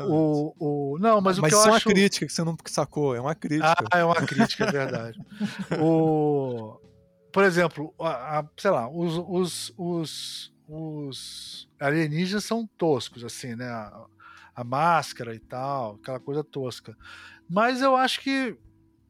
O, 0.08 0.54
o, 0.60 1.00
não, 1.00 1.22
mas, 1.22 1.40
Mas, 1.40 1.40
o 1.40 1.42
que 1.44 1.48
isso 1.48 1.56
eu 1.58 1.62
é 1.66 1.68
uma 1.72 1.78
acho. 1.78 1.90
crítica 1.90 2.26
que 2.28 2.34
você 2.34 2.44
não 2.44 2.58
sacou, 2.66 3.16
é 3.16 3.22
uma 3.22 3.34
crítica. 3.34 3.74
Ah, 3.92 4.00
é 4.00 4.04
uma 4.04 4.16
crítica, 4.16 4.66
é 4.66 4.72
verdade. 4.72 5.18
o, 5.80 6.78
por 7.32 7.44
exemplo, 7.44 7.94
a, 8.00 8.40
a- 8.40 8.46
sei 8.58 8.72
lá, 8.72 8.90
os, 8.90 9.16
os, 9.28 9.74
os, 9.78 10.54
os 10.68 11.70
alienígenas 11.80 12.44
são 12.44 12.68
toscos, 12.78 13.24
assim, 13.24 13.56
né? 13.56 13.66
A, 13.66 14.06
a 14.56 14.64
máscara 14.66 15.34
e 15.34 15.40
tal, 15.40 15.96
aquela 15.96 16.20
coisa 16.20 16.44
tosca. 16.44 16.94
Mas 17.50 17.82
eu 17.82 17.96
acho 17.96 18.20
que 18.20 18.58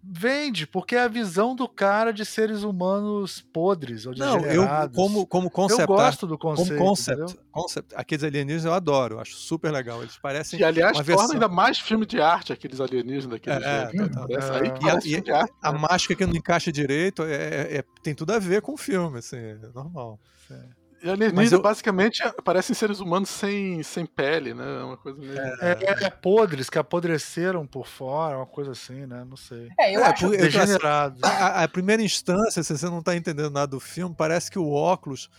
vende, 0.02 0.66
porque 0.66 0.96
é 0.96 1.02
a 1.04 1.08
visão 1.08 1.54
do 1.56 1.68
cara 1.68 2.12
de 2.14 2.26
seres 2.26 2.64
humanos 2.64 3.42
podres 3.54 4.06
ou 4.06 4.14
não, 4.16 4.40
eu 4.46 4.64
como, 4.96 5.28
como 5.28 5.48
eu 5.48 5.52
concept 5.52 5.82
art, 5.82 5.88
gosto 5.90 6.26
do 6.28 6.38
como 6.38 6.56
conceito, 6.56 6.80
concept, 6.84 7.22
entendeu? 7.24 7.44
concept, 7.52 7.94
aqueles 7.96 8.24
alienígenas 8.24 8.66
eu 8.66 8.74
adoro, 8.74 9.16
eu 9.16 9.20
acho 9.20 9.36
super 9.36 9.72
legal. 9.72 10.02
Eles 10.02 10.18
parecem 10.18 10.60
E 10.60 10.64
aliás, 10.64 10.98
uma 10.98 11.04
torna 11.04 11.18
versão- 11.18 11.34
ainda 11.36 11.48
mais 11.50 11.80
filme 11.80 12.06
de 12.06 12.22
arte 12.22 12.54
aqueles 12.54 12.80
alienígenas 12.80 13.28
daquele 13.28 13.64
É, 13.64 13.68
é, 13.68 13.90
jeito. 13.92 14.20
É. 14.20 14.60
aí 14.62 14.74
E 14.82 14.90
a- 14.90 14.98
e 14.98 15.02
filme 15.02 15.22
de 15.22 15.32
arte. 15.32 15.54
a 15.62 15.72
né? 15.74 15.78
máscara 15.80 16.16
que 16.18 16.26
não 16.26 16.36
encaixa 16.36 16.72
direito 16.72 17.24
é, 17.24 17.34
é- 17.36 17.78
é- 17.80 17.84
tem 18.02 18.16
tudo 18.16 18.32
a 18.32 18.40
ver 18.40 18.62
com 18.62 18.74
o 18.74 18.78
filme, 18.78 19.20
assim, 19.20 19.38
é 19.38 19.56
normal. 19.74 20.20
E 21.02 21.10
alienígenas 21.10 21.34
Mas 21.34 21.52
eu- 21.52 21.62
basicamente 21.62 22.22
parecem 22.44 22.76
seres 22.76 23.00
humanos 23.00 23.30
sem, 23.30 23.82
sem 23.84 24.06
pele, 24.06 24.54
né? 24.54 24.64
É 24.82 24.84
uma 24.84 24.98
coisa 24.98 25.18
meio. 25.18 25.40
É, 25.62 25.78
é 26.06 26.10
podres 26.10 26.70
que 26.70 26.78
apodreceram 26.78 27.66
por 27.66 27.88
fora, 27.88 28.38
uma 28.38 28.46
coisa 28.46 28.72
assim, 28.72 29.06
né? 29.06 29.26
Não 29.28 29.38
sei. 29.38 29.70
É, 29.80 29.96
eu 29.96 30.02
É, 30.02 30.08
acho. 30.08 30.30
Degenerados. 30.30 31.24
A, 31.24 31.64
a- 31.64 31.68
primeira 31.68 32.02
instância, 32.04 32.62
se 32.64 32.78
você 32.78 32.86
não 32.88 33.02
tá 33.02 33.16
entendendo 33.16 33.50
nada 33.52 33.68
do 33.68 33.80
filme, 33.80 34.14
parece 34.18 34.52
que 34.52 34.60
o 34.60 34.70
óculos 34.72 35.30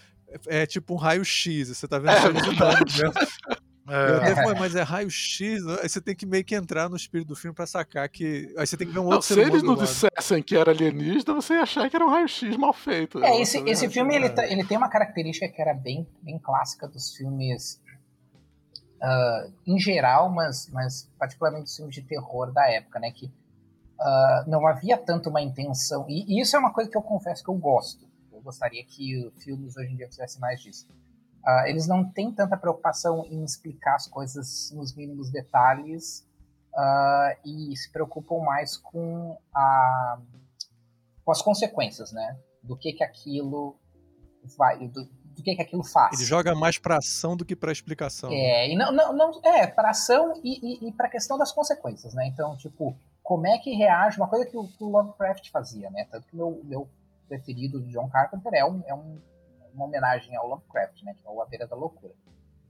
é, 0.49 0.63
é 0.63 0.67
tipo 0.67 0.95
um 0.95 0.97
raio-x, 0.97 1.69
você 1.69 1.87
tá 1.89 1.99
vendo 1.99 2.11
É 2.13 2.21
É, 3.91 4.55
mas 4.59 4.75
é 4.77 4.83
raio-x? 4.83 5.67
Aí 5.83 5.89
você 5.89 6.01
tem 6.01 6.15
que 6.15 6.25
meio 6.25 6.45
que 6.45 6.55
entrar 6.55 6.89
no 6.89 6.97
espírito 6.97 7.29
do 7.29 7.37
filme 7.37 7.55
pra 7.55 7.67
sacar 7.67 8.09
que. 8.09 8.55
Aí 8.57 8.67
você 8.67 8.77
tem 8.77 8.87
que 8.87 8.93
ver 8.93 9.01
um 9.01 9.05
Não, 9.05 9.11
outro 9.11 9.27
se 9.27 9.35
ser 9.35 9.49
eles 9.49 9.63
não 9.63 9.75
dissessem 9.75 10.43
que 10.43 10.57
era 10.57 10.71
alienígena, 10.71 11.35
você 11.35 11.55
ia 11.55 11.63
achar 11.63 11.91
que 11.91 11.97
era 11.97 12.07
um 12.07 12.09
raio-x 12.09 12.57
mal 12.57 12.73
feito. 12.73 13.23
É, 13.23 13.41
esse, 13.41 13.59
esse 13.69 13.85
ia 13.85 13.91
filme 13.91 14.15
ele, 14.15 14.31
tá- 14.31 14.47
ele 14.47 14.65
tem 14.65 14.77
uma 14.77 14.89
característica 14.89 15.49
que 15.49 15.61
era 15.61 15.75
bem, 15.75 16.07
bem 16.23 16.39
clássica 16.39 16.87
dos 16.87 17.17
filmes 17.17 17.81
ah, 19.03 19.49
em 19.67 19.79
geral, 19.79 20.31
mas, 20.31 20.69
mas 20.73 21.11
particularmente 21.19 21.65
dos 21.65 21.77
filmes 21.77 21.95
de 21.95 22.03
terror 22.03 22.53
da 22.53 22.71
época, 22.71 23.01
né? 23.01 23.11
Que 23.11 23.33
ah, 23.99 24.45
não 24.47 24.67
havia 24.67 24.97
tanto 24.97 25.31
uma 25.31 25.41
intenção. 25.41 26.07
E, 26.09 26.37
e 26.37 26.41
isso 26.41 26.55
é 26.55 26.59
uma 26.59 26.73
coisa 26.73 26.89
que 26.89 26.97
eu 26.97 27.03
confesso 27.03 27.43
que 27.43 27.51
eu 27.51 27.55
gosto. 27.55 28.09
Eu 28.33 28.41
gostaria 28.41 28.85
que 28.85 29.31
filmes 29.39 29.77
hoje 29.77 29.93
em 29.93 29.97
dia 29.97 30.07
fizessem 30.07 30.41
mais 30.41 30.61
disso. 30.61 30.87
Ah, 31.45 31.69
eles 31.69 31.87
não 31.87 32.05
têm 32.05 32.33
tanta 32.33 32.57
preocupação 32.57 33.25
em 33.27 33.43
explicar 33.45 33.95
as 33.95 34.07
coisas 34.07 34.71
nos 34.75 34.95
mínimos 34.95 35.31
detalhes 35.31 36.27
ah, 36.75 37.37
e 37.45 37.75
se 37.77 37.91
preocupam 37.91 38.41
mais 38.45 38.77
com, 38.77 39.39
a, 39.55 40.19
com 41.25 41.33
as 41.33 41.43
consequências, 41.43 42.13
né? 42.13 42.39
Do 42.63 42.77
que 42.77 42.93
que 42.93 43.03
aquilo 43.03 43.77
vai, 44.57 44.87
do, 44.89 45.05
do 45.05 45.43
que 45.43 45.55
que 45.57 45.63
aquilo 45.63 45.83
faz. 45.83 46.19
Ele 46.19 46.29
joga 46.29 46.55
mais 46.55 46.79
pra 46.79 46.99
ação 46.99 47.37
do 47.37 47.45
que 47.45 47.57
pra 47.57 47.73
explicação. 47.73 48.31
É, 48.31 48.69
e 48.71 48.77
não, 48.77 48.93
não, 48.93 49.13
não 49.13 49.41
é, 49.45 49.67
para 49.67 49.91
ação 49.91 50.41
e, 50.45 50.87
e, 50.87 50.89
e 50.89 50.93
para 50.93 51.09
questão 51.09 51.39
das 51.39 51.53
consequências, 51.53 52.13
né? 52.15 52.27
Então, 52.27 52.57
tipo, 52.57 52.97
como 53.23 53.47
é 53.47 53.59
que 53.59 53.75
reage, 53.75 54.19
uma 54.19 54.29
coisa 54.29 54.45
que 54.45 54.57
o, 54.57 54.67
que 54.67 54.85
o 54.85 54.89
Lovecraft 54.89 55.51
fazia, 55.51 55.91
né? 55.91 56.07
Tanto 56.11 56.27
que 56.27 56.37
meu, 56.37 56.61
meu 56.65 56.89
preferido 57.29 57.81
de 57.81 57.93
John 57.93 58.09
Carpenter 58.09 58.53
é, 58.53 58.65
um, 58.65 58.83
é 58.87 58.95
um, 58.95 59.21
uma 59.75 59.87
homenagem 59.87 60.35
ao 60.37 60.49
Lovecraft, 60.49 61.03
né? 61.03 61.15
Que 61.15 61.27
é 61.27 61.31
o 61.31 61.41
A 61.41 61.47
Beira 61.47 61.67
da 61.67 61.77
Loucura. 61.77 62.15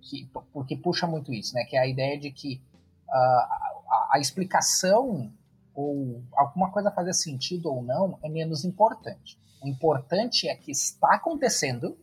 Que, 0.01 0.30
porque 0.53 0.76
puxa 0.76 1.07
muito 1.07 1.32
isso, 1.32 1.55
né? 1.55 1.64
Que 1.64 1.76
é 1.76 1.80
a 1.80 1.86
ideia 1.86 2.18
de 2.18 2.30
que 2.30 2.62
ah, 3.09 3.48
a, 3.88 4.11
a 4.14 4.18
explicação 4.18 5.32
ou 5.74 6.22
alguma 6.32 6.70
coisa 6.70 6.90
fazer 6.90 7.12
sentido 7.12 7.70
ou 7.70 7.82
não 7.82 8.18
é 8.22 8.28
menos 8.28 8.64
importante. 8.64 9.39
O 9.62 9.68
importante 9.68 10.48
é 10.48 10.55
que 10.55 10.70
está 10.70 11.14
acontecendo 11.14 11.98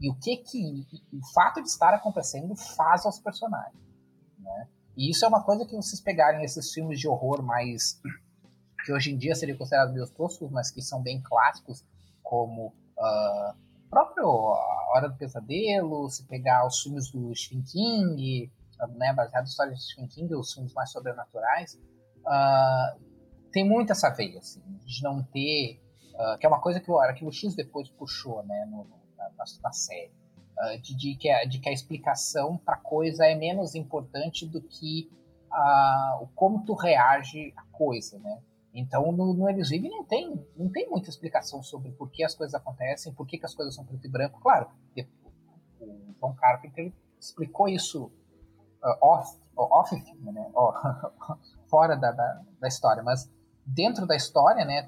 e 0.00 0.10
o 0.10 0.14
que 0.14 0.36
que 0.36 0.86
o 1.12 1.26
fato 1.34 1.62
de 1.62 1.68
estar 1.68 1.92
acontecendo 1.92 2.54
faz 2.54 3.04
aos 3.04 3.18
personagens, 3.18 3.82
né? 4.38 4.68
E 4.96 5.10
isso 5.10 5.24
é 5.24 5.28
uma 5.28 5.42
coisa 5.42 5.64
que 5.64 5.76
vocês 5.76 6.00
pegarem 6.00 6.44
esses 6.44 6.72
filmes 6.72 6.98
de 6.98 7.06
horror 7.06 7.42
mais 7.42 8.00
que 8.84 8.92
hoje 8.92 9.12
em 9.12 9.16
dia 9.16 9.34
seriam 9.34 9.58
considerados 9.58 9.94
meio 9.94 10.08
toscos, 10.08 10.50
mas 10.50 10.70
que 10.70 10.82
são 10.82 11.02
bem 11.02 11.20
clássicos, 11.20 11.84
como 12.22 12.72
o 12.96 13.54
próprio 13.88 14.26
A 14.26 14.92
Hora 14.94 15.08
do 15.08 15.16
Pesadelo, 15.16 16.08
se 16.08 16.24
pegar 16.24 16.66
os 16.66 16.80
filmes 16.80 17.10
do 17.10 17.34
Stephen 17.34 17.62
King, 17.62 18.50
né, 18.96 19.12
baseado 19.12 19.44
em 19.44 19.48
histórias 19.48 19.78
de 19.78 19.84
Stephen 19.84 20.08
King, 20.08 20.34
os 20.34 20.52
filmes 20.52 20.72
mais 20.72 20.90
sobrenaturais, 20.90 21.78
ah, 22.26 22.96
tem 23.52 23.68
muito 23.68 23.92
essa 23.92 24.10
veia, 24.10 24.38
assim, 24.38 24.62
de 24.84 25.02
não 25.02 25.22
ter, 25.22 25.80
ah, 26.16 26.36
que 26.38 26.46
é 26.46 26.48
uma 26.48 26.60
coisa 26.60 26.80
que 26.80 26.90
o 26.90 26.98
Arquivo 26.98 27.32
X 27.32 27.54
depois 27.54 27.88
puxou, 27.90 28.42
né, 28.44 28.66
no, 28.70 28.86
na, 29.16 29.30
na, 29.62 29.72
série, 29.72 30.12
ah, 30.58 30.76
de, 30.76 30.96
de, 30.96 31.16
que 31.16 31.30
a, 31.30 31.44
de 31.44 31.58
que 31.58 31.68
a 31.68 31.72
explicação 31.72 32.56
para 32.58 32.76
coisa 32.76 33.26
é 33.26 33.34
menos 33.34 33.74
importante 33.74 34.46
do 34.46 34.60
que 34.60 35.10
o 36.20 36.26
como 36.34 36.62
tu 36.64 36.74
reage 36.74 37.54
à 37.56 37.62
coisa, 37.72 38.18
né? 38.18 38.38
Então, 38.74 39.10
no, 39.12 39.32
no 39.34 39.48
Eles 39.48 39.70
Vivem 39.70 39.90
não 39.90 40.04
tem, 40.04 40.46
não 40.56 40.68
tem 40.70 40.88
muita 40.88 41.08
explicação 41.08 41.62
sobre 41.62 41.90
por 41.92 42.10
que 42.10 42.22
as 42.22 42.34
coisas 42.34 42.54
acontecem, 42.54 43.12
por 43.12 43.26
que, 43.26 43.38
que 43.38 43.46
as 43.46 43.54
coisas 43.54 43.74
são 43.74 43.84
preto 43.84 44.06
e 44.06 44.10
branco. 44.10 44.40
Claro, 44.40 44.68
o 45.80 46.14
John 46.20 46.34
Carpenter 46.34 46.92
explicou 47.18 47.68
isso 47.68 48.10
uh, 48.82 49.04
off, 49.04 49.38
off 49.56 49.90
filme, 50.00 50.32
né? 50.32 50.50
fora 51.68 51.96
da, 51.96 52.12
da, 52.12 52.42
da, 52.60 52.68
história, 52.68 53.02
mas 53.02 53.30
dentro 53.66 54.06
da 54.06 54.16
história, 54.16 54.64
né, 54.64 54.86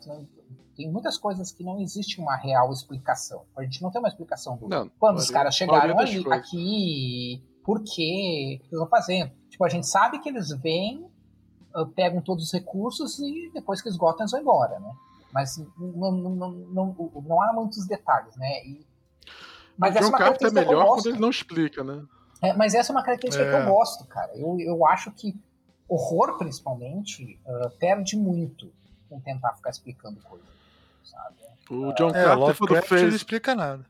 tem 0.77 0.90
muitas 0.90 1.19
coisas 1.19 1.52
que 1.52 1.62
não 1.62 1.81
existe 1.81 2.20
uma 2.20 2.36
real 2.36 2.73
explicação. 2.73 3.44
A 3.57 3.62
gente 3.62 3.82
não 3.82 3.90
tem 3.90 4.01
uma 4.01 4.09
explicação 4.09 4.57
do 4.57 4.69
não, 4.69 4.90
quando 4.98 5.19
os 5.19 5.31
caras 5.31 5.55
chegaram 5.55 5.98
ali, 5.98 6.24
aqui, 6.32 7.44
por 7.62 7.82
que 7.82 8.55
eles 8.55 8.73
estão 8.73 8.86
fazendo. 8.86 9.31
Tipo, 9.51 9.65
a 9.65 9.69
gente 9.69 9.86
sabe 9.86 10.20
que 10.20 10.28
eles 10.28 10.51
vêm, 10.51 11.07
pegam 11.94 12.20
todos 12.20 12.44
os 12.44 12.52
recursos 12.52 13.18
e 13.18 13.51
depois 13.52 13.80
que 13.80 13.88
esgotam 13.88 14.22
eles 14.22 14.32
vão 14.32 14.40
embora, 14.40 14.78
né? 14.78 14.92
Mas 15.32 15.56
não, 15.78 16.12
não, 16.12 16.30
não, 16.30 16.51
não, 16.51 17.12
não 17.24 17.42
há 17.42 17.52
muitos 17.52 17.86
detalhes, 17.86 18.36
né? 18.36 18.64
E, 18.64 18.86
mas 19.76 19.94
o 19.97 20.01
John 20.01 20.12
Carpenter 20.12 20.48
é 20.48 20.51
melhor 20.51 20.86
quando 20.86 21.06
ele 21.06 21.18
não 21.18 21.30
explica, 21.30 21.84
né? 21.84 22.05
É, 22.42 22.52
mas 22.55 22.74
essa 22.74 22.92
é 22.92 22.94
uma 22.94 23.02
característica 23.02 23.44
é. 23.44 23.51
que 23.51 23.56
eu 23.56 23.72
gosto, 23.72 24.05
cara. 24.06 24.32
Eu, 24.34 24.59
eu 24.60 24.86
acho 24.86 25.10
que 25.12 25.34
horror, 25.88 26.38
principalmente, 26.38 27.38
uh, 27.47 27.70
perde 27.78 28.16
muito 28.16 28.72
com 29.09 29.20
tentar 29.20 29.55
ficar 29.55 29.70
explicando 29.70 30.20
coisas, 30.20 30.47
sabe? 31.05 31.36
O 31.68 31.92
John 31.94 32.10
é, 32.10 32.24
Carpenter 32.24 32.56
quando 32.56 32.82
fez... 32.82 33.02
não 33.02 33.16
explica 33.16 33.55
nada. 33.55 33.84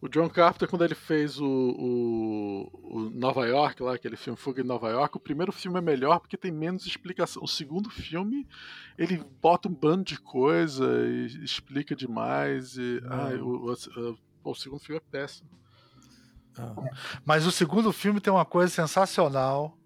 O 0.00 0.08
John 0.08 0.30
Carpenter, 0.30 0.66
quando 0.66 0.82
ele 0.82 0.94
fez 0.94 1.38
o, 1.38 1.44
o, 1.46 2.70
o, 2.82 3.10
Nova 3.10 3.46
York, 3.46 3.82
lá, 3.82 3.94
aquele 3.94 4.16
filme 4.16 4.36
Fuga 4.36 4.62
em 4.62 4.64
Nova 4.64 4.88
York, 4.88 5.14
o 5.14 5.20
primeiro 5.20 5.52
filme 5.52 5.76
é 5.76 5.82
melhor 5.82 6.20
porque 6.20 6.38
tem 6.38 6.50
menos 6.50 6.86
explicação. 6.86 7.42
O 7.42 7.48
segundo 7.48 7.90
filme, 7.90 8.48
ele 8.96 9.22
bota 9.42 9.68
um 9.68 9.74
bando 9.74 10.04
de 10.04 10.18
coisa 10.18 10.86
e 11.06 11.44
explica 11.44 11.94
demais. 11.94 12.78
E, 12.78 13.02
ai, 13.10 13.36
o, 13.36 13.70
o, 13.70 14.18
o, 14.42 14.54
segundo 14.54 14.80
filme 14.80 14.96
é 14.96 15.10
péssimo. 15.10 15.50
Ah. 16.56 16.74
Mas 17.22 17.46
o 17.46 17.52
segundo 17.52 17.92
filme 17.92 18.22
tem 18.22 18.32
uma 18.32 18.46
coisa 18.46 18.72
sensacional. 18.72 19.76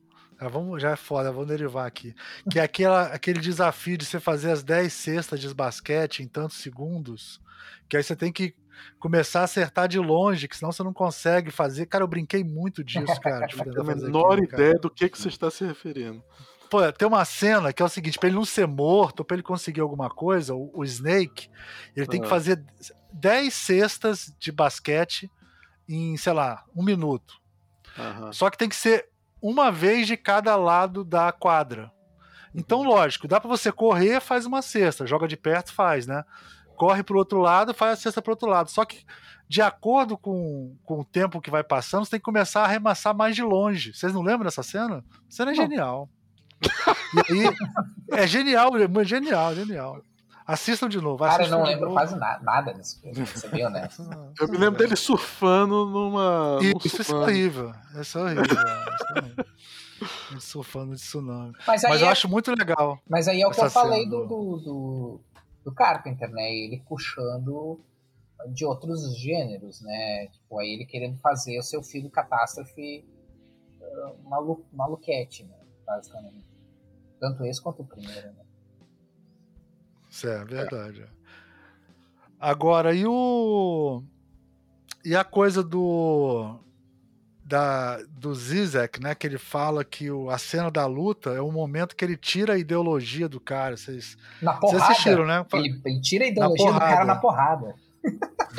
Já, 0.40 0.48
vamos, 0.48 0.80
já 0.80 0.90
é 0.92 0.96
foda, 0.96 1.32
vamos 1.32 1.48
derivar 1.48 1.88
aqui. 1.88 2.14
Que 2.48 2.60
é 2.60 2.62
aquela, 2.62 3.06
aquele 3.06 3.40
desafio 3.40 3.98
de 3.98 4.04
você 4.04 4.20
fazer 4.20 4.52
as 4.52 4.62
10 4.62 4.92
cestas 4.92 5.40
de 5.40 5.52
basquete 5.52 6.22
em 6.22 6.28
tantos 6.28 6.58
segundos. 6.58 7.40
Que 7.88 7.96
aí 7.96 8.02
você 8.04 8.14
tem 8.14 8.32
que 8.32 8.54
começar 8.98 9.40
a 9.40 9.44
acertar 9.44 9.88
de 9.88 9.98
longe, 9.98 10.48
que 10.48 10.56
senão 10.56 10.72
você 10.72 10.82
não 10.82 10.92
consegue 10.92 11.50
fazer. 11.50 11.86
Cara, 11.86 12.04
eu 12.04 12.08
brinquei 12.08 12.42
muito 12.44 12.82
disso, 12.82 13.20
cara. 13.20 13.46
Não 13.56 13.64
tenho 13.64 13.80
a 13.80 13.84
menor 13.84 14.32
aquilo, 14.34 14.44
ideia 14.44 14.74
do 14.74 14.90
que, 14.90 15.08
que 15.08 15.18
você 15.18 15.28
está 15.28 15.50
se 15.50 15.64
referindo. 15.64 16.22
Pô, 16.70 16.80
tem 16.92 17.06
uma 17.06 17.24
cena 17.24 17.72
que 17.72 17.82
é 17.82 17.84
o 17.84 17.88
seguinte: 17.88 18.18
pra 18.18 18.28
ele 18.28 18.36
não 18.36 18.44
ser 18.44 18.66
morto, 18.66 19.24
pra 19.24 19.36
ele 19.36 19.42
conseguir 19.42 19.80
alguma 19.80 20.10
coisa, 20.10 20.54
o, 20.54 20.70
o 20.74 20.84
Snake, 20.84 21.48
ele 21.94 22.06
tem 22.06 22.20
que 22.20 22.26
ah. 22.26 22.30
fazer 22.30 22.64
10 23.12 23.54
cestas 23.54 24.34
de 24.38 24.50
basquete 24.50 25.30
em, 25.88 26.16
sei 26.16 26.32
lá, 26.32 26.64
um 26.74 26.82
minuto. 26.82 27.34
Uhum. 27.96 28.32
Só 28.32 28.50
que 28.50 28.58
tem 28.58 28.68
que 28.68 28.76
ser 28.76 29.08
uma 29.40 29.70
vez 29.70 30.06
de 30.06 30.16
cada 30.16 30.56
lado 30.56 31.04
da 31.04 31.30
quadra. 31.30 31.92
Então, 32.54 32.80
uhum. 32.80 32.88
lógico, 32.88 33.28
dá 33.28 33.40
para 33.40 33.48
você 33.48 33.70
correr, 33.70 34.20
faz 34.20 34.46
uma 34.46 34.62
cesta, 34.62 35.06
joga 35.06 35.28
de 35.28 35.36
perto, 35.36 35.72
faz, 35.72 36.06
né? 36.06 36.24
Corre 36.76 37.02
para 37.02 37.14
o 37.14 37.18
outro 37.18 37.38
lado, 37.38 37.74
faz 37.74 37.92
a 37.92 38.02
cesta 38.02 38.22
para 38.22 38.30
o 38.30 38.34
outro 38.34 38.48
lado. 38.48 38.70
Só 38.70 38.84
que, 38.84 39.04
de 39.48 39.62
acordo 39.62 40.16
com, 40.16 40.76
com 40.84 41.00
o 41.00 41.04
tempo 41.04 41.40
que 41.40 41.50
vai 41.50 41.64
passando, 41.64 42.04
você 42.04 42.12
tem 42.12 42.20
que 42.20 42.24
começar 42.24 42.62
a 42.62 42.64
arremessar 42.64 43.14
mais 43.14 43.34
de 43.34 43.42
longe. 43.42 43.94
Vocês 43.94 44.12
não 44.12 44.22
lembram 44.22 44.44
dessa 44.44 44.62
cena? 44.62 45.04
A 45.08 45.30
cena 45.30 45.52
é 45.52 45.54
genial. 45.54 46.08
e 47.14 47.32
aí, 47.32 48.20
é 48.22 48.26
genial, 48.26 48.70
é 48.76 49.04
genial, 49.04 49.54
genial. 49.54 50.02
Assistam 50.46 50.88
de 50.90 51.00
novo. 51.00 51.24
Cara, 51.24 51.44
eu 51.44 51.50
não 51.50 51.62
lembro 51.62 51.86
novo. 51.86 51.94
quase 51.94 52.16
nada, 52.16 52.42
nada 52.42 52.74
filme, 52.74 53.26
você 53.26 53.48
viu, 53.48 53.70
né? 53.70 53.88
Eu 54.38 54.46
me 54.46 54.58
lembro 54.58 54.78
dele 54.78 54.94
surfando 54.94 55.86
numa. 55.86 56.58
Isso, 56.60 57.00
isso 57.00 57.14
é 57.14 57.18
horrível. 57.18 57.72
Isso 57.98 58.18
é 58.18 58.22
horrível. 58.22 58.44
Isso 58.44 58.54
é 58.54 59.20
horrível. 59.20 59.44
surfando 60.38 60.94
de 60.94 61.00
tsunami. 61.00 61.52
Mas, 61.66 61.82
mas 61.82 62.00
eu 62.00 62.08
é... 62.08 62.10
acho 62.10 62.28
muito 62.28 62.50
legal. 62.54 62.98
Mas 63.08 63.26
aí 63.26 63.40
é 63.40 63.46
o 63.46 63.50
que 63.50 63.60
eu 63.60 63.70
falei 63.70 64.06
do, 64.06 64.26
do, 64.26 64.56
do, 64.58 65.20
do 65.64 65.72
Carpenter, 65.72 66.30
né? 66.30 66.52
Ele 66.52 66.82
puxando 66.86 67.80
de 68.48 68.64
outros 68.64 69.16
gêneros, 69.18 69.80
né? 69.80 70.26
Tipo, 70.28 70.58
aí 70.58 70.74
ele 70.74 70.84
querendo 70.84 71.18
fazer 71.18 71.58
o 71.58 71.62
seu 71.62 71.82
filme 71.82 72.10
Catástrofe 72.10 73.04
uh, 73.80 74.28
malu 74.28 74.64
maluquete, 74.72 75.44
né? 75.44 75.56
Basicamente. 75.86 76.48
Tanto 77.18 77.44
esse 77.44 77.62
quanto 77.62 77.82
o 77.82 77.86
primeiro, 77.86 78.32
né? 78.32 78.44
É 80.24 80.44
verdade. 80.44 81.02
É. 81.02 81.08
Agora, 82.38 82.94
e 82.94 83.06
o. 83.06 84.02
E 85.04 85.16
a 85.16 85.24
coisa 85.24 85.62
do 85.62 86.58
da, 87.44 87.98
do 88.08 88.34
Zizek, 88.34 89.00
né? 89.00 89.14
Que 89.14 89.26
ele 89.26 89.38
fala 89.38 89.84
que 89.84 90.10
o, 90.10 90.30
a 90.30 90.38
cena 90.38 90.70
da 90.70 90.86
luta 90.86 91.30
é 91.30 91.40
o 91.40 91.52
momento 91.52 91.94
que 91.94 92.04
ele 92.04 92.16
tira 92.16 92.54
a 92.54 92.58
ideologia 92.58 93.28
do 93.28 93.38
cara. 93.38 93.76
Vocês, 93.76 94.16
na 94.40 94.54
porrada. 94.54 94.78
Vocês 94.78 94.90
assistiram, 94.90 95.26
né? 95.26 95.44
Ele, 95.52 95.80
ele 95.84 96.00
tira 96.00 96.24
a 96.24 96.28
ideologia 96.28 96.72
do 96.72 96.78
cara 96.78 97.04
na 97.04 97.16
porrada. 97.16 97.74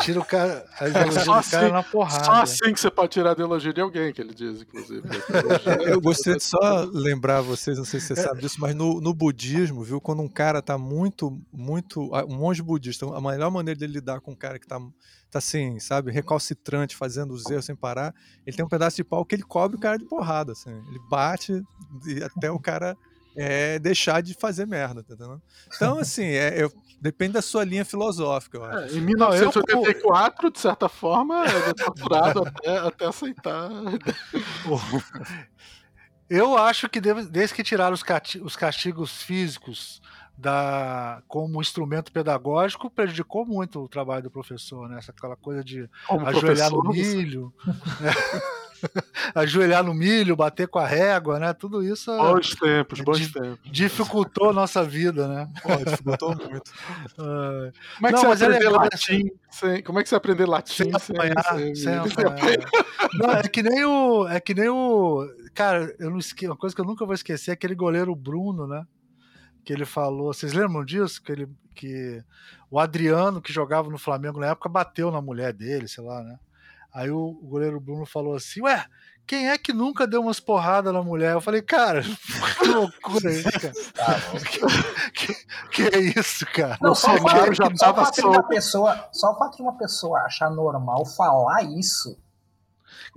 Tira 0.01 0.19
o 0.19 0.25
cara, 0.25 0.65
a 0.79 0.89
ideologia 0.89 1.23
do 1.23 1.31
assim, 1.31 1.51
cara 1.51 1.69
na 1.69 1.83
porrada. 1.83 2.23
Só 2.25 2.31
assim 2.33 2.73
que 2.73 2.79
você 2.79 2.91
pode 2.91 3.11
tirar 3.11 3.29
a 3.29 3.33
ideologia 3.33 3.73
de 3.73 3.79
alguém, 3.79 4.11
que 4.11 4.21
ele 4.21 4.33
diz, 4.33 4.61
inclusive. 4.61 5.01
Eu 5.87 6.01
gostaria 6.01 6.37
de 6.37 6.43
só 6.43 6.83
lembrar 6.91 7.41
vocês, 7.41 7.77
não 7.77 7.85
sei 7.85 7.99
se 7.99 8.07
você 8.07 8.15
sabe 8.15 8.41
disso, 8.41 8.59
mas 8.59 8.75
no, 8.75 8.99
no 8.99 9.13
budismo, 9.13 9.83
viu, 9.83 10.01
quando 10.01 10.21
um 10.21 10.27
cara 10.27 10.61
tá 10.61 10.77
muito, 10.77 11.41
muito. 11.51 12.11
Um 12.27 12.35
monge 12.35 12.61
budista, 12.61 13.05
a 13.05 13.21
melhor 13.21 13.49
maneira 13.49 13.79
dele 13.79 13.93
lidar 13.93 14.19
com 14.19 14.31
um 14.31 14.35
cara 14.35 14.59
que 14.59 14.67
tá, 14.67 14.79
tá 15.31 15.39
assim, 15.39 15.79
sabe, 15.79 16.11
recalcitrante, 16.11 16.95
fazendo 16.95 17.33
os 17.33 17.49
erros 17.49 17.65
sem 17.65 17.75
parar, 17.75 18.13
ele 18.45 18.55
tem 18.55 18.65
um 18.65 18.69
pedaço 18.69 18.97
de 18.97 19.03
pau 19.03 19.23
que 19.25 19.35
ele 19.35 19.43
cobre 19.43 19.77
o 19.77 19.79
cara 19.79 19.97
de 19.97 20.05
porrada, 20.05 20.51
assim. 20.51 20.71
Ele 20.71 20.99
bate 21.09 21.63
até 22.35 22.51
o 22.51 22.59
cara 22.59 22.97
é 23.35 23.79
deixar 23.79 24.21
de 24.21 24.33
fazer 24.33 24.65
merda, 24.65 25.03
tá 25.03 25.13
entendendo? 25.13 25.41
Então, 25.75 25.99
assim, 25.99 26.25
é, 26.25 26.61
eu, 26.61 26.71
depende 27.01 27.33
da 27.33 27.41
sua 27.41 27.63
linha 27.63 27.85
filosófica, 27.85 28.57
eu 28.57 28.63
acho. 28.63 28.95
É, 28.95 28.97
em 28.97 29.01
1984, 29.01 30.51
de 30.51 30.59
certa 30.59 30.87
forma, 30.87 31.45
é 31.45 31.73
torturado 31.73 32.47
até, 32.47 32.77
até 32.77 33.05
aceitar. 33.05 33.69
Eu 36.29 36.57
acho 36.57 36.89
que 36.89 36.99
desde 36.99 37.53
que 37.53 37.63
tiraram 37.63 37.93
os 37.93 38.55
castigos 38.55 39.21
físicos 39.21 40.01
da, 40.37 41.21
como 41.27 41.61
instrumento 41.61 42.11
pedagógico, 42.11 42.89
prejudicou 42.89 43.45
muito 43.45 43.81
o 43.81 43.87
trabalho 43.87 44.23
do 44.23 44.31
professor, 44.31 44.89
né? 44.89 44.99
Aquela 45.07 45.35
coisa 45.35 45.63
de 45.63 45.89
como 46.07 46.27
ajoelhar 46.27 46.71
no 46.71 46.83
milho. 46.89 47.53
Né? 48.01 48.11
ajoelhar 49.33 49.83
no 49.83 49.93
milho, 49.93 50.35
bater 50.35 50.67
com 50.67 50.79
a 50.79 50.85
régua, 50.85 51.39
né? 51.39 51.53
Tudo 51.53 51.83
isso. 51.83 52.15
Bons 52.15 52.55
tempos, 52.55 53.01
bons 53.01 53.31
tempos. 53.31 53.59
Dificultou 53.65 54.49
a 54.49 54.53
nossa 54.53 54.83
vida, 54.83 55.27
né? 55.27 55.49
Pô, 55.61 55.75
dificultou 55.83 56.35
muito. 56.35 56.71
Uh, 57.15 57.71
como 57.95 58.07
é 58.07 58.13
que 58.13 58.21
não, 58.21 58.29
você 58.29 58.45
aprender 58.45 58.65
é 58.65 58.69
latim? 58.69 59.31
Sem, 59.49 59.83
como 59.83 59.99
é 59.99 60.03
que 60.03 60.09
você 60.09 60.15
aprender 60.15 60.45
latim 60.45 60.91
sem 60.99 61.15
apanhar? 61.15 61.43
Sem, 61.43 61.75
sem 61.75 61.93
apanhar. 61.95 62.35
não, 63.15 63.31
é 63.31 63.43
que 63.43 63.63
nem 63.63 63.85
o. 63.85 64.27
É 64.27 64.39
que 64.39 64.53
nem 64.53 64.69
o. 64.69 65.25
Cara, 65.53 65.95
eu 65.97 66.09
não 66.09 66.17
esque... 66.17 66.45
uma 66.45 66.57
coisa 66.57 66.75
que 66.75 66.81
eu 66.81 66.85
nunca 66.85 67.05
vou 67.05 67.13
esquecer 67.13 67.51
é 67.51 67.53
aquele 67.53 67.75
goleiro 67.75 68.13
Bruno, 68.15 68.67
né? 68.67 68.85
Que 69.63 69.71
ele 69.71 69.85
falou. 69.85 70.33
Vocês 70.33 70.53
lembram 70.53 70.83
disso? 70.83 71.21
Que 71.21 71.31
ele. 71.31 71.47
Que 71.73 72.23
o 72.69 72.79
Adriano, 72.79 73.41
que 73.41 73.53
jogava 73.53 73.89
no 73.89 73.97
Flamengo 73.97 74.39
na 74.39 74.47
época, 74.47 74.69
bateu 74.69 75.11
na 75.11 75.21
mulher 75.21 75.53
dele, 75.53 75.87
sei 75.87 76.03
lá, 76.03 76.21
né? 76.21 76.37
Aí 76.95 77.11
o, 77.11 77.33
goleiro 77.43 77.77
Bruno 77.81 78.05
falou 78.05 78.35
assim: 78.35 78.61
Ué, 78.61 78.85
quem 79.27 79.49
é 79.49 79.57
que 79.57 79.73
nunca 79.73 80.07
deu 80.07 80.21
umas 80.21 80.39
porradas 80.39 80.93
na 80.93 81.03
mulher? 81.03 81.33
Eu 81.33 81.41
falei, 81.41 81.61
cara, 81.61 82.01
que 82.57 82.67
loucura 82.69 83.33
isso, 83.33 83.51
cara. 83.51 83.73
Tá 83.93 84.15
que, 85.11 85.11
que, 85.11 85.45
que, 85.71 85.95
é 85.95 85.99
isso, 85.99 86.45
cara? 86.45 86.77
Não, 86.81 86.95
só, 86.95 87.13
o 87.13 87.17
fato, 87.17 87.53
já 87.53 87.65
só, 87.75 87.91
o 87.91 87.95
fato 87.95 88.15
de 88.15 88.25
uma 88.25 88.43
pessoa, 88.43 89.09
só 89.11 89.31
o 89.33 89.37
fato 89.37 89.57
de 89.57 89.61
uma 89.61 89.77
pessoa 89.77 90.19
achar 90.21 90.49
normal 90.49 91.05
falar 91.05 91.63
isso. 91.63 92.17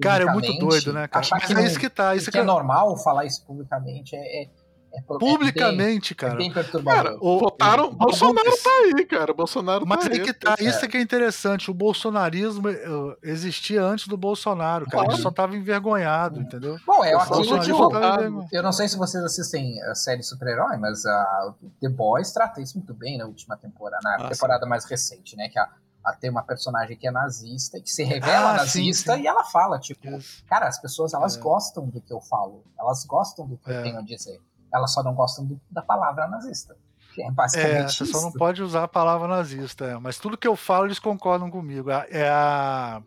Cara, 0.02 0.24
é 0.24 0.32
muito 0.32 0.52
doido, 0.58 0.92
né, 0.92 1.06
cara? 1.06 1.24
Mas 1.30 1.44
que 1.44 1.52
é 1.52 1.64
isso 1.64 1.78
que 1.78 1.88
tá. 1.88 2.16
Isso 2.16 2.26
que, 2.26 2.32
que 2.32 2.38
é, 2.38 2.40
é 2.40 2.44
normal 2.44 2.96
falar 2.96 3.26
isso 3.26 3.44
publicamente 3.46 4.16
é, 4.16 4.42
é 4.42 4.48
é 4.92 5.02
Publicamente, 5.02 6.12
é 6.12 6.16
bem, 6.16 6.16
cara. 6.16 6.34
É 6.34 6.36
bem 6.36 6.52
perturbador. 6.52 7.02
Cara, 7.02 7.18
o, 7.20 7.38
votaram, 7.38 7.88
o, 7.88 7.92
Bolsonaro 7.92 8.50
tá 8.62 8.70
aí, 8.70 9.04
cara. 9.04 9.34
Bolsonaro 9.34 9.86
Mas 9.86 10.08
tá 10.08 10.14
é 10.14 10.18
que 10.18 10.32
tá, 10.32 10.56
isso 10.58 10.84
é 10.84 10.88
que 10.88 10.96
é 10.96 11.00
interessante. 11.00 11.70
O 11.70 11.74
bolsonarismo 11.74 12.68
eh, 12.68 13.16
existia 13.22 13.82
antes 13.82 14.08
do 14.08 14.16
Bolsonaro, 14.16 14.86
cara. 14.86 15.04
Claro. 15.04 15.12
Ele 15.12 15.22
só 15.22 15.30
tava 15.30 15.56
envergonhado, 15.56 16.40
entendeu? 16.40 16.78
Bom, 16.86 17.04
é 17.04 17.14
aquilo 17.14 17.60
que 17.60 17.70
eu, 17.70 18.48
eu 18.52 18.62
não 18.62 18.72
sei 18.72 18.88
se 18.88 18.96
vocês 18.96 19.22
assistem 19.22 19.80
a 19.82 19.94
série 19.94 20.22
super-herói, 20.22 20.76
mas 20.78 21.04
a 21.04 21.54
The 21.80 21.88
Boys 21.88 22.32
trata 22.32 22.60
isso 22.60 22.78
muito 22.78 22.94
bem 22.94 23.18
na 23.18 23.26
última 23.26 23.56
temporada, 23.56 24.00
na 24.02 24.26
ah, 24.26 24.28
temporada 24.28 24.66
mais 24.66 24.84
recente, 24.84 25.36
né? 25.36 25.48
Que 25.48 25.58
a, 25.58 25.68
a 26.04 26.12
ter 26.14 26.30
uma 26.30 26.42
personagem 26.42 26.96
que 26.96 27.06
é 27.06 27.10
nazista, 27.10 27.80
que 27.80 27.90
se 27.90 28.02
revela 28.04 28.50
ah, 28.50 28.56
nazista 28.58 29.12
sim, 29.12 29.18
sim. 29.18 29.24
e 29.24 29.26
ela 29.26 29.44
fala, 29.44 29.78
tipo, 29.78 30.06
cara, 30.48 30.66
as 30.66 30.80
pessoas 30.80 31.12
elas 31.12 31.36
é. 31.36 31.40
gostam 31.40 31.86
do 31.86 32.00
que 32.00 32.12
eu 32.12 32.20
falo, 32.20 32.64
elas 32.78 33.04
gostam 33.04 33.46
do 33.46 33.56
que 33.58 33.70
é. 33.70 33.78
eu 33.78 33.82
tenho 33.82 33.98
a 33.98 34.02
dizer. 34.02 34.40
Elas 34.72 34.92
só 34.92 35.02
não 35.02 35.14
gostam 35.14 35.44
do, 35.44 35.60
da 35.70 35.82
palavra 35.82 36.26
nazista. 36.28 36.76
É 37.20 37.30
basicamente 37.32 37.74
É, 37.84 37.88
você 37.88 38.04
só 38.06 38.20
não 38.20 38.28
isso. 38.28 38.38
pode 38.38 38.62
usar 38.62 38.84
a 38.84 38.88
palavra 38.88 39.26
nazista, 39.26 39.84
é. 39.86 39.98
mas 39.98 40.18
tudo 40.18 40.36
que 40.38 40.46
eu 40.46 40.54
falo 40.54 40.86
eles 40.86 41.00
concordam 41.00 41.50
comigo. 41.50 41.90
É 41.90 42.28
a. 42.28 43.02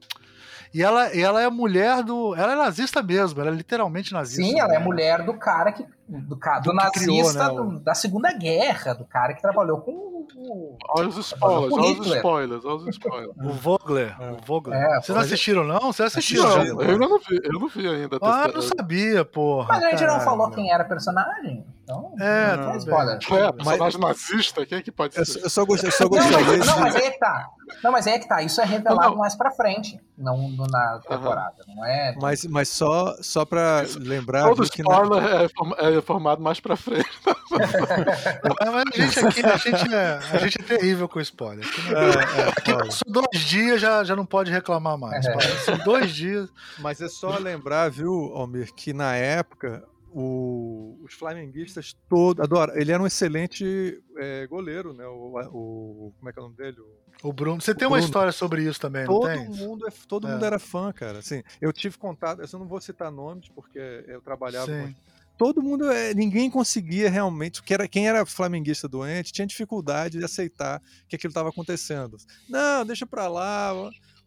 E 0.73 0.81
ela, 0.81 1.07
ela 1.15 1.41
é 1.41 1.49
mulher 1.49 2.03
do. 2.03 2.35
Ela 2.35 2.53
é 2.53 2.55
nazista 2.55 3.01
mesmo, 3.01 3.39
ela 3.39 3.49
é 3.49 3.53
literalmente 3.53 4.11
nazista. 4.13 4.41
Sim, 4.41 4.59
ela 4.59 4.75
é 4.75 4.79
né? 4.79 4.83
mulher 4.85 5.23
do 5.25 5.33
cara 5.33 5.71
que. 5.71 5.85
Do, 6.07 6.19
do 6.21 6.35
Do 6.35 6.37
que 6.37 6.91
criou, 6.99 7.17
nazista 7.17 7.47
né, 7.47 7.55
do- 7.55 7.79
da 7.79 7.93
Segunda 7.93 8.33
Guerra, 8.33 8.93
do 8.93 9.05
cara 9.05 9.33
que 9.33 9.41
trabalhou 9.41 9.79
com 9.79 9.91
o. 10.35 10.77
Olha 10.89 11.07
os 11.09 11.17
spoilers, 11.17 11.73
olha 11.73 11.99
os 11.99 12.07
spoilers, 12.07 12.65
olha 12.65 12.75
os 12.75 12.87
spoilers. 12.87 13.31
O 13.37 13.49
Vogler. 13.51 14.15
O 14.21 14.37
Vogler. 14.45 14.77
É, 14.79 15.01
Vocês 15.01 15.15
não 15.15 15.23
assistiram, 15.23 15.63
não? 15.63 15.79
Vocês 15.79 16.07
assistiram? 16.07 16.49
Não, 16.65 16.81
eu 16.81 16.97
não 16.97 17.19
vi, 17.19 17.39
eu 17.43 17.59
não 17.59 17.67
vi 17.67 17.87
ainda. 17.87 18.17
Ah, 18.21 18.45
Eu- 18.47 18.53
não 18.53 18.61
sabia, 18.61 19.23
porra. 19.25 19.67
Mas 19.69 19.83
a 19.83 19.89
gente 19.91 20.05
não 20.05 20.19
falou 20.21 20.49
quem 20.51 20.71
era 20.71 20.83
personagem. 20.83 21.65
Então. 21.91 22.15
É, 22.19 22.55
não 22.57 22.71
é 22.73 22.77
spoiler. 22.77 23.19
bem. 23.29 23.37
É, 23.39 23.51
personagem 23.51 23.99
nazista, 23.99 24.65
quem 24.65 24.77
é 24.77 24.81
que 24.81 24.91
pode 24.91 25.17
Eu, 25.17 25.25
ser? 25.25 25.33
só- 25.33 25.39
eu 25.45 25.49
só 25.49 25.65
gostei, 25.65 25.89
eu 25.89 25.93
só 25.93 26.03
Não, 26.05 26.09
gostaria 26.09 26.45
mas, 26.57 26.65
não, 26.67 26.79
mas 26.79 26.95
aí 26.95 27.03
é 27.03 27.11
que 27.11 27.19
tá. 27.19 27.49
Não, 27.83 27.91
mas 27.91 28.07
aí 28.07 28.13
é 28.13 28.19
que 28.19 28.27
tá. 28.27 28.41
Isso 28.41 28.59
é 28.61 28.65
revelado 28.65 29.01
Não, 29.01 29.09
não. 29.11 29.17
mais 29.17 29.35
pra 29.35 29.51
frente, 29.51 29.99
não 30.17 30.49
na 30.69 30.99
temporada. 31.07 31.55
Não 31.67 31.85
é. 31.85 32.15
Mas, 32.21 32.43
mas 32.45 32.67
só, 32.69 33.15
só 33.21 33.45
pra 33.45 33.83
lembrar 33.97 34.43
Todo 34.43 34.69
que 34.69 34.83
na- 34.83 34.93
spoiler 35.01 35.23
é, 35.43 35.47
form- 35.49 35.73
é 35.77 36.01
formado 36.01 36.41
mais 36.41 36.59
pra 36.59 36.75
frente. 36.75 37.09
Mas 37.51 38.71
mas 38.71 38.83
a 38.93 39.01
gente 39.01 39.19
aqui, 39.19 39.45
a 39.45 39.57
gente 39.57 39.93
é, 39.93 40.19
a 40.31 40.37
gente 40.37 40.61
é 40.61 40.63
terrível 40.63 41.07
com 41.09 41.19
spoiler. 41.19 41.65
Aqui, 41.65 42.71
É, 42.71 42.71
é, 42.71 42.87
dois 43.07 43.39
dias 43.41 43.81
já, 43.81 44.03
já 44.05 44.15
não 44.15 44.25
pode 44.25 44.49
reclamar 44.51 44.97
mais. 44.97 45.25
É. 45.25 45.37
São 45.65 45.77
dois 45.79 46.11
dias. 46.11 46.49
Mas 46.79 47.01
é 47.01 47.07
só 47.09 47.37
lembrar, 47.37 47.89
viu, 47.91 48.31
Almir, 48.35 48.73
que 48.73 48.93
na 48.93 49.15
época 49.15 49.83
o- 50.13 50.99
os 51.03 51.13
flamenguistas 51.13 51.95
todos. 52.09 52.43
Adora, 52.43 52.79
ele 52.79 52.91
era 52.91 53.01
um 53.01 53.07
excelente 53.07 54.01
é, 54.17 54.45
goleiro, 54.47 54.93
né? 54.93 55.05
O, 55.07 55.33
o- 55.51 56.13
como 56.17 56.29
é 56.29 56.33
que 56.33 56.39
é 56.39 56.41
o 56.41 56.45
nome 56.45 56.57
dele? 56.57 56.77
O- 56.79 57.01
O 57.29 57.33
Bruno. 57.33 57.61
Você 57.61 57.75
tem 57.75 57.87
uma 57.87 57.97
Bruno. 57.97 58.05
história 58.07 58.31
sobre 58.31 58.63
isso 58.63 58.79
também, 58.79 59.05
não 59.05 59.19
todo 59.19 59.27
tem? 59.27 59.47
mundo, 59.49 59.87
é- 59.87 59.91
todo 60.07 60.27
É. 60.27 60.31
mundo 60.31 60.43
era 60.45 60.57
fã, 60.57 60.91
cara. 60.91 61.19
Assim, 61.19 61.43
eu 61.61 61.71
tive 61.71 61.97
contato, 61.97 62.41
eu 62.41 62.59
não 62.59 62.67
vou 62.67 62.81
citar 62.81 63.11
nomes 63.11 63.47
porque 63.49 63.77
eu 64.07 64.21
trabalhava 64.21 64.65
com 64.65 64.87
Sim. 64.87 64.95
todo 65.37 65.61
mundo, 65.61 65.89
é, 65.91 66.13
ninguém 66.15 66.49
conseguia 66.49 67.09
realmente, 67.09 67.61
que 67.61 67.73
era, 67.73 67.87
quem 67.87 68.07
era 68.07 68.25
flamenguista 68.25 68.87
doente 68.87 69.31
tinha 69.31 69.45
dificuldade 69.45 70.17
de 70.17 70.25
aceitar 70.25 70.81
que 71.07 71.15
aquilo 71.15 71.29
estava 71.31 71.49
acontecendo. 71.49 72.17
Não, 72.49 72.83
deixa 72.85 73.05
pra 73.05 73.27
lá. 73.27 73.71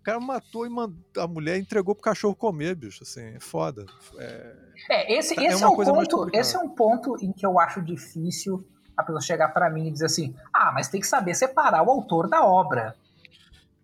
O 0.04 0.10
cara 0.12 0.20
matou 0.20 0.66
e 0.66 0.68
mandou, 0.68 0.98
a 1.16 1.26
mulher 1.26 1.56
entregou 1.58 1.94
pro 1.94 2.04
cachorro 2.04 2.34
comer, 2.36 2.74
bicho, 2.74 3.02
assim, 3.02 3.22
é 3.22 3.40
foda. 3.40 3.86
É, 4.18 4.54
É, 4.90 5.18
esse, 5.18 5.32
É 5.40 5.46
esse 5.46 5.62
é, 5.64 5.66
uma 5.66 5.72
um 5.72 5.82
ponto. 5.82 6.28
Esse 6.30 6.56
é 6.56 6.58
um 6.58 6.68
ponto 6.68 7.16
em 7.24 7.32
que 7.32 7.46
eu 7.46 7.58
acho 7.58 7.80
difícil 7.80 8.68
a 8.94 9.02
pessoa 9.02 9.22
chegar 9.22 9.48
pra 9.48 9.70
mim 9.70 9.88
e 9.88 9.90
dizer 9.90 10.04
assim: 10.04 10.36
ah, 10.52 10.70
mas 10.74 10.88
tem 10.88 11.00
que 11.00 11.06
saber 11.06 11.34
separar 11.34 11.82
o 11.82 11.90
autor 11.90 12.28
da 12.28 12.44
obra. 12.44 12.94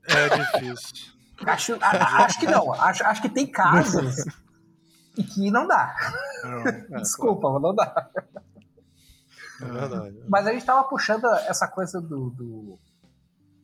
É 0.04 0.28
difícil. 0.28 1.10
Acho, 1.46 1.78
a- 1.80 2.24
acho 2.26 2.38
que 2.38 2.46
não. 2.46 2.70
Acho, 2.74 3.02
acho 3.04 3.22
que 3.22 3.28
tem 3.30 3.46
casos 3.46 4.16
em 5.16 5.22
que 5.22 5.50
não 5.50 5.66
dá. 5.66 5.96
é, 6.66 6.72
Desculpa, 7.00 7.58
não 7.58 7.74
dá. 7.74 8.10
é 9.58 9.64
verdade. 9.64 10.22
Mas 10.28 10.46
a 10.46 10.52
gente 10.52 10.66
tava 10.66 10.84
puxando 10.86 11.24
essa 11.48 11.66
coisa 11.66 11.98
do. 11.98 12.28
do. 12.28 12.78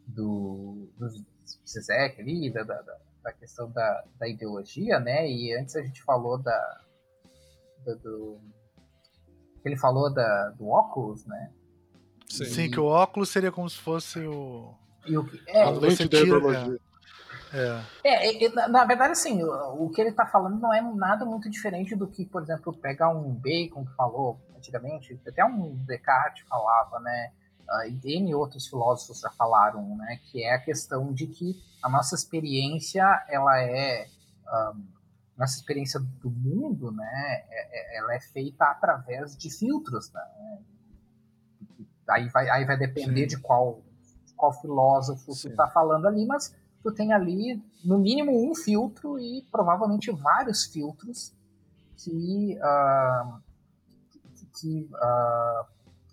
do, 0.07 0.89
do 0.99 1.36
Zizek 1.67 2.21
ali, 2.21 2.51
da, 2.51 2.63
da, 2.63 2.81
da- 2.83 2.99
da 3.25 3.33
questão 3.33 3.69
da, 3.73 4.05
da 4.21 4.29
ideologia, 4.29 5.01
né? 5.01 5.29
E 5.29 5.53
antes 5.57 5.75
a 5.77 5.83
gente 5.83 6.03
falou 6.03 6.39
da. 6.39 6.81
do. 7.85 7.97
do- 7.99 8.41
ele 9.65 9.77
falou 9.77 10.13
da, 10.15 10.51
do 10.51 10.69
óculos, 10.69 11.27
né? 11.27 11.51
Sim. 12.29 12.45
Sim, 12.45 12.71
que 12.71 12.79
o 12.79 12.85
óculos 12.87 13.31
seria 13.31 13.51
como 13.51 13.69
se 13.69 13.79
fosse 13.79 14.21
o. 14.21 14.73
E 15.05 15.17
o 15.19 15.25
que, 15.25 15.41
é, 15.49 15.63
A 15.65 15.71
lente 15.71 15.97
você 15.97 16.09
da 16.09 16.21
ideologia. 16.21 16.79
É. 17.53 17.83
É, 18.05 18.27
é, 18.29 18.45
é, 18.45 18.49
na, 18.51 18.69
na 18.69 18.85
verdade, 18.85 19.13
assim, 19.13 19.43
o, 19.43 19.85
o 19.87 19.91
que 19.91 20.01
ele 20.01 20.13
tá 20.13 20.27
falando 20.27 20.61
não 20.61 20.73
é 20.73 20.81
nada 20.81 21.25
muito 21.25 21.49
diferente 21.51 21.95
do 21.97 22.07
que, 22.07 22.25
por 22.25 22.43
exemplo, 22.43 22.73
pegar 22.77 23.09
um 23.11 23.33
Bacon 23.35 23.85
que 23.85 23.95
falou 23.95 24.39
antigamente, 24.57 25.19
até 25.27 25.45
um 25.45 25.75
Descartes 25.85 26.47
falava, 26.49 27.01
né? 27.01 27.33
Ah, 27.69 27.87
e 27.87 28.17
N 28.17 28.35
outros 28.35 28.67
filósofos 28.67 29.21
já 29.21 29.31
falaram, 29.31 29.97
né? 29.97 30.21
Que 30.31 30.43
é 30.45 30.55
a 30.55 30.59
questão 30.61 31.13
de 31.13 31.27
que 31.27 31.61
a 31.83 31.89
nossa 31.89 32.15
experiência, 32.15 33.03
ela 33.29 33.61
é. 33.61 34.09
ahm, 34.47 34.83
nossa 35.37 35.57
experiência 35.57 36.01
do 36.01 36.31
mundo, 36.31 36.91
né? 36.91 37.45
é- 37.51 37.97
é- 37.97 37.99
ela 37.99 38.15
é 38.15 38.21
feita 38.21 38.65
através 38.65 39.37
de 39.37 39.51
filtros, 39.51 40.11
né? 40.11 40.23
Aí 42.09 42.29
vai, 42.29 42.49
aí 42.49 42.65
vai 42.65 42.79
depender 42.79 43.23
Sim. 43.29 43.37
de 43.37 43.43
qual, 43.43 43.83
de 44.25 44.33
qual 44.35 44.53
filósofo 44.53 45.35
Sim. 45.35 45.51
tu 45.51 45.57
tá 45.57 45.69
falando 45.69 46.07
ali, 46.07 46.25
mas 46.25 46.55
tu 46.83 46.91
tem 46.93 47.13
ali 47.13 47.63
no 47.85 47.99
mínimo 47.99 48.49
um 48.51 48.55
filtro 48.55 49.19
e 49.19 49.43
provavelmente 49.51 50.11
vários 50.11 50.65
filtros 50.65 51.35
que, 51.99 52.59
ah, 52.63 53.39
que- 54.61 54.89
ah, 54.95 55.67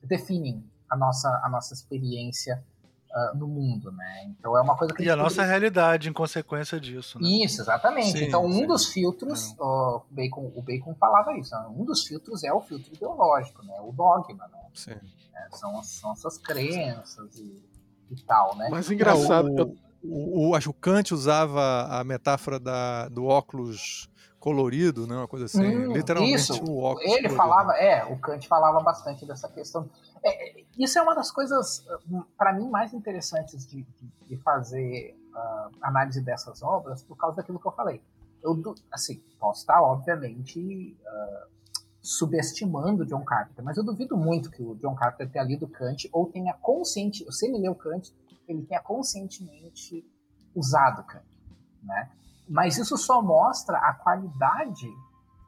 definem 0.04 0.64
a 0.94 0.96
nossa, 0.96 1.42
a 1.44 1.50
nossa 1.50 1.74
experiência 1.74 2.64
ah, 3.12 3.32
no 3.36 3.48
mundo, 3.48 3.92
né? 3.92 4.26
Então 4.28 4.58
é 4.58 4.62
uma 4.62 4.78
coisa 4.78 4.94
que 4.94 5.04
E 5.04 5.10
a 5.10 5.14
gente 5.14 5.22
nossa 5.22 5.44
realidade 5.44 6.08
em 6.10 6.14
consequência 6.14 6.80
disso, 6.80 7.20
né? 7.20 7.28
isso, 7.28 7.62
exatamente. 7.62 8.12
Sim, 8.18 8.26
então, 8.26 8.46
um 8.46 8.54
sim. 8.54 8.68
dos 8.68 8.88
filtros, 8.88 9.56
o, 9.60 10.02
Bacon, 10.10 10.52
o 10.56 10.62
Bacon 10.62 10.96
falava 10.96 11.36
isso, 11.38 11.54
né? 11.56 11.66
um 11.76 11.84
dos 11.84 12.06
filtros 12.06 12.44
é 12.44 12.54
o 12.54 12.62
filtro 12.62 12.94
ideológico, 12.94 13.64
né? 13.64 13.76
O 13.82 13.92
dogma, 13.92 14.48
né? 14.48 14.60
Sim. 14.74 14.96
É, 15.36 15.56
São, 15.56 15.80
as, 15.80 15.88
são 15.88 16.12
as 16.12 16.20
suas 16.20 16.38
crenças 16.38 17.36
e, 17.38 17.64
e 18.12 18.16
tal, 18.24 18.56
né? 18.56 18.70
Mas 18.70 18.90
engraçado 18.90 19.48
É, 19.60 19.64
o, 19.64 19.78
o, 20.04 20.50
o, 20.50 20.56
acho 20.56 20.72
que 20.72 20.78
o 20.78 20.82
Kant 20.82 21.14
usava 21.14 21.88
a 21.90 22.04
metáfora 22.04 22.60
da, 22.60 23.10
do 23.10 23.26
óculos 23.26 24.10
colorido, 24.44 25.08
né? 25.08 25.16
Uma 25.16 25.28
coisa 25.28 25.46
assim. 25.46 25.64
Hum, 25.64 25.94
literalmente 25.94 26.36
isso. 26.36 26.62
o 26.66 26.84
óculos 26.84 27.04
Ele 27.04 27.30
colorido. 27.30 27.36
falava, 27.36 27.78
é, 27.78 28.04
o 28.04 28.18
Kant 28.18 28.46
falava 28.46 28.82
bastante 28.82 29.26
dessa 29.26 29.48
questão. 29.48 29.90
É, 30.22 30.60
é, 30.60 30.63
isso 30.78 30.98
é 30.98 31.02
uma 31.02 31.14
das 31.16 31.32
coisas, 31.32 31.86
para 32.38 32.54
mim, 32.54 32.70
mais 32.70 32.94
interessantes 32.94 33.66
de, 33.68 33.84
de- 33.84 34.12
de 34.28 34.38
fazer 34.38 35.16
ah, 35.36 35.70
análise 35.82 36.22
dessas 36.22 36.62
obras, 36.64 37.04
por 37.04 37.16
causa 37.18 37.38
daquilo 37.38 37.60
que 37.60 37.68
eu 37.68 37.72
falei. 37.72 38.02
Eu, 38.42 38.62
assim, 38.92 39.22
posso 39.40 39.62
estar, 39.62 39.82
obviamente, 39.82 40.98
ah, 41.06 41.48
subestimando 42.02 43.06
John 43.06 43.24
Carpenter, 43.24 43.64
mas 43.64 43.78
eu 43.78 43.84
duvido 43.84 44.18
muito 44.18 44.52
que 44.52 44.62
o 44.62 44.76
John 44.76 44.94
Carpenter 44.96 45.32
tenha 45.32 45.46
lido 45.46 45.68
Kant 45.68 46.10
ou 46.12 46.30
tenha 46.30 46.54
consciente, 46.56 47.26
se 47.32 47.48
ele 47.48 47.60
leu 47.60 47.74
Kant, 47.76 48.14
ele 48.48 48.64
tenha 48.66 48.82
conscientemente 48.82 50.06
usado 50.54 51.04
Kant, 51.06 51.26
né? 51.82 52.12
Mas 52.50 52.78
isso 52.78 52.98
só 52.98 53.22
mostra 53.22 53.78
a 53.78 53.94
qualidade 53.94 54.90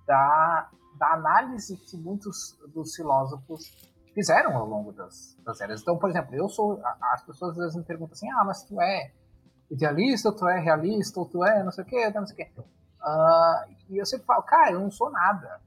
da, 0.07 0.69
da 0.97 1.13
análise 1.13 1.75
que 1.75 1.97
muitos 1.97 2.57
dos 2.73 2.95
filósofos 2.95 3.75
fizeram 4.15 4.55
ao 4.55 4.65
longo 4.65 4.93
das, 4.93 5.37
das 5.43 5.59
eras. 5.59 5.81
Então, 5.81 5.97
por 5.97 6.09
exemplo, 6.09 6.33
eu 6.33 6.47
sou. 6.47 6.81
As 7.11 7.21
pessoas 7.23 7.51
às 7.51 7.57
vezes 7.57 7.75
me 7.75 7.83
perguntam 7.83 8.13
assim: 8.13 8.31
ah, 8.31 8.43
mas 8.45 8.63
tu 8.63 8.81
é 8.81 9.11
idealista, 9.69 10.29
ou 10.29 10.35
tu 10.35 10.47
é 10.47 10.59
realista, 10.59 11.19
ou 11.19 11.25
tu 11.25 11.43
é 11.43 11.61
não 11.63 11.71
sei 11.71 11.83
o 11.83 11.87
quê, 11.87 12.09
não 12.09 12.25
sei 12.25 12.33
o 12.33 12.37
quê. 12.37 12.63
Ah, 13.01 13.67
e 13.89 13.97
eu 13.97 14.05
sempre 14.05 14.25
falo, 14.25 14.41
cara, 14.43 14.71
eu 14.71 14.79
não 14.79 14.89
sou 14.89 15.11
nada. 15.11 15.61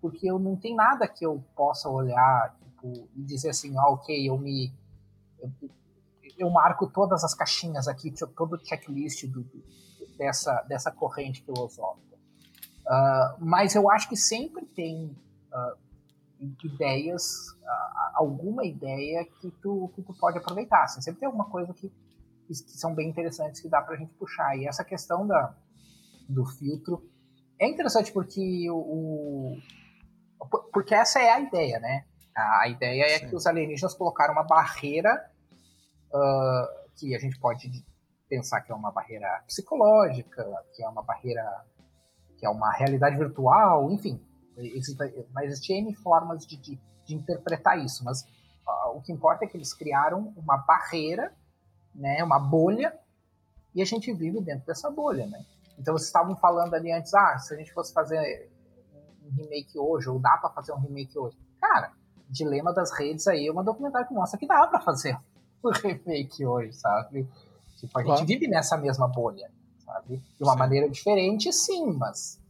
Porque 0.00 0.28
eu 0.28 0.38
não 0.38 0.56
tem 0.56 0.74
nada 0.74 1.06
que 1.06 1.24
eu 1.24 1.44
possa 1.54 1.88
olhar 1.88 2.56
tipo, 2.58 3.08
e 3.14 3.22
dizer 3.22 3.50
assim, 3.50 3.76
ah, 3.78 3.90
ok, 3.90 4.28
eu 4.28 4.38
me. 4.38 4.72
Eu, 5.38 5.52
eu 6.38 6.50
marco 6.50 6.86
todas 6.86 7.22
as 7.22 7.34
caixinhas 7.34 7.86
aqui, 7.86 8.10
todo 8.34 8.56
o 8.56 8.66
checklist 8.66 9.26
do, 9.26 9.46
dessa, 10.16 10.62
dessa 10.62 10.90
corrente 10.90 11.42
filosófica. 11.42 12.16
Ah, 12.86 13.36
mas 13.38 13.74
eu 13.74 13.90
acho 13.90 14.08
que 14.08 14.16
sempre 14.16 14.64
tem 14.64 15.16
ah, 15.52 15.74
ideias, 16.64 17.24
alguma 18.14 18.64
ideia 18.64 19.24
que 19.24 19.50
tu, 19.62 19.90
que 19.94 20.02
tu 20.02 20.14
pode 20.14 20.38
aproveitar. 20.38 20.84
assim, 20.84 21.00
sempre 21.00 21.20
tem 21.20 21.26
alguma 21.26 21.46
coisa 21.46 21.72
que, 21.74 21.88
que, 22.46 22.54
são 22.54 22.94
bem 22.94 23.08
interessantes 23.08 23.60
que 23.60 23.68
dá 23.68 23.80
pra 23.82 23.96
gente 23.96 24.12
puxar. 24.14 24.56
E 24.56 24.66
essa 24.66 24.84
questão 24.84 25.26
da, 25.26 25.54
do 26.28 26.44
filtro 26.46 27.08
é 27.58 27.68
interessante 27.68 28.12
porque 28.12 28.70
o, 28.70 28.76
o- 28.76 29.58
por- 30.50 30.70
porque 30.72 30.94
essa 30.94 31.18
é 31.20 31.30
a 31.30 31.40
ideia, 31.40 31.78
né? 31.78 32.04
A, 32.36 32.62
a 32.62 32.68
ideia 32.68 33.04
é 33.04 33.18
Sim. 33.18 33.28
que 33.28 33.36
os 33.36 33.46
alienígenas 33.46 33.94
colocaram 33.94 34.32
uma 34.34 34.42
barreira 34.44 35.30
ah, 36.12 36.68
que 36.96 37.14
a 37.14 37.18
gente 37.18 37.38
pode 37.38 37.70
pensar 38.28 38.60
que 38.62 38.72
é 38.72 38.74
uma 38.74 38.90
barreira 38.90 39.42
psicológica, 39.46 40.44
que 40.74 40.82
é 40.82 40.88
uma 40.88 41.02
barreira 41.02 41.64
que 42.38 42.44
é 42.46 42.48
uma 42.50 42.72
realidade 42.72 43.16
virtual, 43.16 43.90
enfim, 43.92 44.20
existe, 44.56 44.96
vai 45.32 45.46
existir 45.46 45.74
N 45.74 45.94
formas 45.94 46.46
de, 46.46 46.56
de, 46.56 46.78
de 47.06 47.14
interpretar 47.14 47.78
isso, 47.84 48.04
mas 48.04 48.26
ah, 48.66 48.90
o 48.90 49.00
que 49.00 49.12
importa 49.12 49.44
é 49.44 49.48
que 49.48 49.56
eles 49.56 49.72
criaram 49.74 50.32
uma 50.36 50.56
barreira, 50.56 51.32
né, 51.94 52.22
uma 52.24 52.38
bolha, 52.38 52.96
e 53.74 53.82
a 53.82 53.84
gente 53.84 54.12
vive 54.12 54.40
dentro 54.40 54.66
dessa 54.66 54.90
bolha, 54.90 55.26
né? 55.26 55.44
Então 55.78 55.94
vocês 55.94 56.06
estavam 56.06 56.36
falando 56.36 56.74
ali 56.74 56.92
antes, 56.92 57.12
ah, 57.14 57.36
se 57.38 57.52
a 57.52 57.56
gente 57.56 57.72
fosse 57.72 57.92
fazer 57.92 58.48
um 59.24 59.30
remake 59.34 59.78
hoje, 59.78 60.08
ou 60.08 60.18
dá 60.18 60.36
para 60.38 60.50
fazer 60.50 60.72
um 60.72 60.78
remake 60.78 61.18
hoje. 61.18 61.36
Cara, 61.60 61.92
Dilema 62.28 62.72
das 62.72 62.92
Redes 62.96 63.26
aí 63.26 63.46
é 63.46 63.50
uma 63.52 63.64
documentário 63.64 64.06
que 64.06 64.14
mostra 64.14 64.38
que 64.38 64.46
dá 64.46 64.66
pra 64.66 64.80
fazer 64.80 65.16
o 65.62 65.70
remake 65.82 66.44
hoje, 66.46 66.72
sabe? 66.74 67.28
Tipo, 67.76 67.98
a 67.98 68.02
gente 68.02 68.10
Claro. 68.12 68.26
vive 68.26 68.46
nessa 68.48 68.76
mesma 68.76 69.08
bolha, 69.08 69.50
sabe? 69.84 70.18
De 70.18 70.42
uma 70.44 70.52
Sim. 70.52 70.58
maneira 70.58 70.88
diferente, 70.88 71.52
sim, 71.52 71.92
mas 71.92 72.40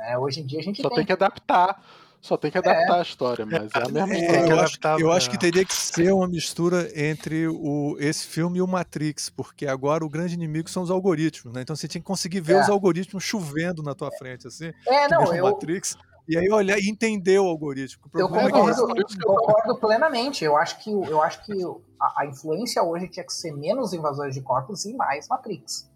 né, 0.00 0.18
hoje 0.18 0.40
em 0.40 0.46
dia 0.46 0.58
a 0.60 0.62
gente 0.62 0.80
Só 0.82 0.88
tem. 0.88 0.96
tem 0.98 1.06
que 1.06 1.12
adaptar. 1.12 1.82
Só 2.22 2.36
tem 2.36 2.50
que 2.50 2.58
adaptar 2.58 2.98
a 2.98 3.02
história, 3.02 3.46
mas 3.46 3.70
é 3.74 3.78
a 3.78 3.88
mesma 3.88 4.00
É, 4.00 4.06
tem 4.14 4.20
história. 4.26 4.50
eu, 4.52 4.60
acho, 4.60 4.74
eu 4.76 5.06
pra- 5.08 5.16
acho 5.16 5.30
que 5.30 5.38
teria 5.38 5.64
que 5.64 5.74
ser 5.74 6.12
uma 6.12 6.28
mistura 6.28 6.90
entre 6.94 7.48
o, 7.48 7.96
esse 7.98 8.26
filme 8.26 8.58
e 8.58 8.62
o 8.62 8.66
Matrix, 8.66 9.30
porque 9.30 9.66
agora 9.66 10.04
o 10.04 10.08
grande 10.08 10.34
inimigo 10.34 10.68
são 10.68 10.82
os 10.82 10.90
algoritmos, 10.90 11.54
né? 11.54 11.62
Então 11.62 11.74
você 11.74 11.88
tinha 11.88 11.98
que 12.00 12.06
conseguir 12.06 12.40
ver 12.42 12.56
É. 12.56 12.60
os 12.60 12.68
algoritmos 12.68 13.24
chovendo 13.24 13.82
na 13.82 13.94
tua 13.94 14.10
frente, 14.18 14.46
assim, 14.46 14.70
É, 14.86 15.08
não, 15.08 15.34
eu, 15.34 15.44
Matrix, 15.44 15.96
e 16.28 16.36
aí 16.36 16.50
olhar 16.50 16.78
e 16.78 16.90
entender 16.90 17.38
o 17.38 17.46
algoritmo. 17.46 18.04
O 18.12 18.18
eu 18.20 18.26
é 18.26 18.28
concordo, 18.50 18.94
eu- 18.98 19.06
concordo 19.24 19.78
plenamente. 19.80 20.44
Eu 20.44 20.58
acho 20.58 20.78
que, 20.84 20.90
eu 20.92 21.22
acho 21.22 21.42
que 21.46 21.52
a, 21.98 22.20
a 22.20 22.26
influência 22.26 22.82
hoje 22.82 23.08
tinha 23.08 23.24
que 23.24 23.32
ser 23.32 23.52
menos 23.56 23.94
invasões 23.94 24.34
de 24.34 24.42
corpos 24.42 24.84
e 24.84 24.92
mais 24.94 25.26
Matrix. 25.26 25.89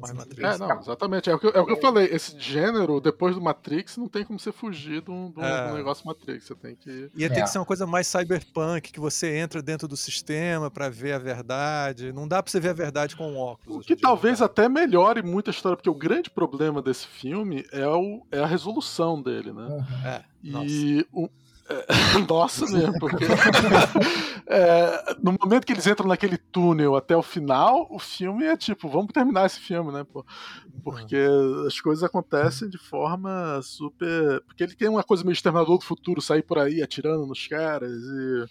Mais 0.00 0.12
Matrix. 0.14 0.42
É, 0.54 0.58
não, 0.58 0.78
exatamente. 0.80 1.30
É 1.30 1.34
o, 1.34 1.38
que, 1.38 1.46
eu- 1.46 1.52
é 1.52 1.60
o 1.60 1.66
que 1.66 1.72
eu 1.72 1.80
falei. 1.80 2.06
Esse 2.06 2.38
gênero, 2.38 3.00
depois 3.00 3.34
do 3.34 3.40
Matrix, 3.40 3.96
não 3.96 4.08
tem 4.08 4.24
como 4.24 4.38
você 4.38 4.50
fugir 4.52 5.02
de 5.02 5.10
um, 5.10 5.30
de 5.30 5.38
um- 5.40 5.44
É. 5.44 5.66
de 5.66 5.72
um 5.72 5.76
negócio 5.76 6.06
Matrix. 6.06 6.44
Você 6.46 6.54
tem 6.54 6.74
que. 6.74 7.10
Ia 7.14 7.28
ter 7.30 7.38
É. 7.38 7.42
que 7.42 7.48
ser 7.48 7.58
uma 7.58 7.64
coisa 7.64 7.86
mais 7.86 8.06
cyberpunk, 8.06 8.92
que 8.92 9.00
você 9.00 9.36
entra 9.36 9.60
dentro 9.62 9.86
do 9.86 9.96
sistema 9.96 10.70
pra 10.70 10.88
ver 10.88 11.12
a 11.12 11.18
verdade. 11.18 12.12
Não 12.12 12.26
dá 12.26 12.42
pra 12.42 12.50
você 12.50 12.60
ver 12.60 12.70
a 12.70 12.74
verdade 12.74 13.16
com 13.16 13.30
um 13.32 13.36
óculos. 13.38 13.78
O 13.78 13.80
que 13.86 13.92
em 13.92 13.96
dia, 13.96 14.02
talvez 14.02 14.38
cara. 14.38 14.46
até 14.50 14.68
melhore 14.68 15.22
muito 15.22 15.48
a 15.48 15.52
história, 15.52 15.76
porque 15.76 15.90
o 15.90 15.94
grande 15.94 16.30
problema 16.30 16.80
desse 16.82 17.06
filme 17.06 17.64
é, 17.72 17.86
o, 17.86 18.24
é 18.30 18.38
a 18.40 18.46
resolução 18.46 19.20
dele, 19.22 19.52
né? 19.52 19.64
Uhum. 19.66 20.06
É, 20.06 20.24
nossa. 20.42 20.66
E 20.66 21.06
o- 21.12 21.26
é, 21.26 21.30
nossa 22.28 22.66
mesmo, 22.66 22.98
porque 22.98 23.24
é, 24.46 25.14
no 25.22 25.36
momento 25.40 25.64
que 25.64 25.72
eles 25.72 25.86
entram 25.86 26.08
naquele 26.08 26.36
túnel 26.36 26.96
até 26.96 27.16
o 27.16 27.22
final, 27.22 27.86
o 27.90 27.98
filme 27.98 28.44
é 28.44 28.56
tipo, 28.56 28.88
vamos 28.88 29.12
terminar 29.12 29.46
esse 29.46 29.60
filme, 29.60 29.92
né? 29.92 30.04
Porque 30.82 31.16
as 31.66 31.80
coisas 31.80 32.02
acontecem 32.02 32.68
de 32.68 32.78
forma 32.78 33.60
super. 33.62 34.42
Porque 34.46 34.64
ele 34.64 34.74
tem 34.74 34.88
uma 34.88 35.04
coisa 35.04 35.22
meio 35.22 35.32
exterminador 35.32 35.78
do 35.78 35.84
futuro, 35.84 36.20
sair 36.20 36.42
por 36.42 36.58
aí 36.58 36.82
atirando 36.82 37.26
nos 37.26 37.46
caras 37.46 37.90
e. 37.90 38.46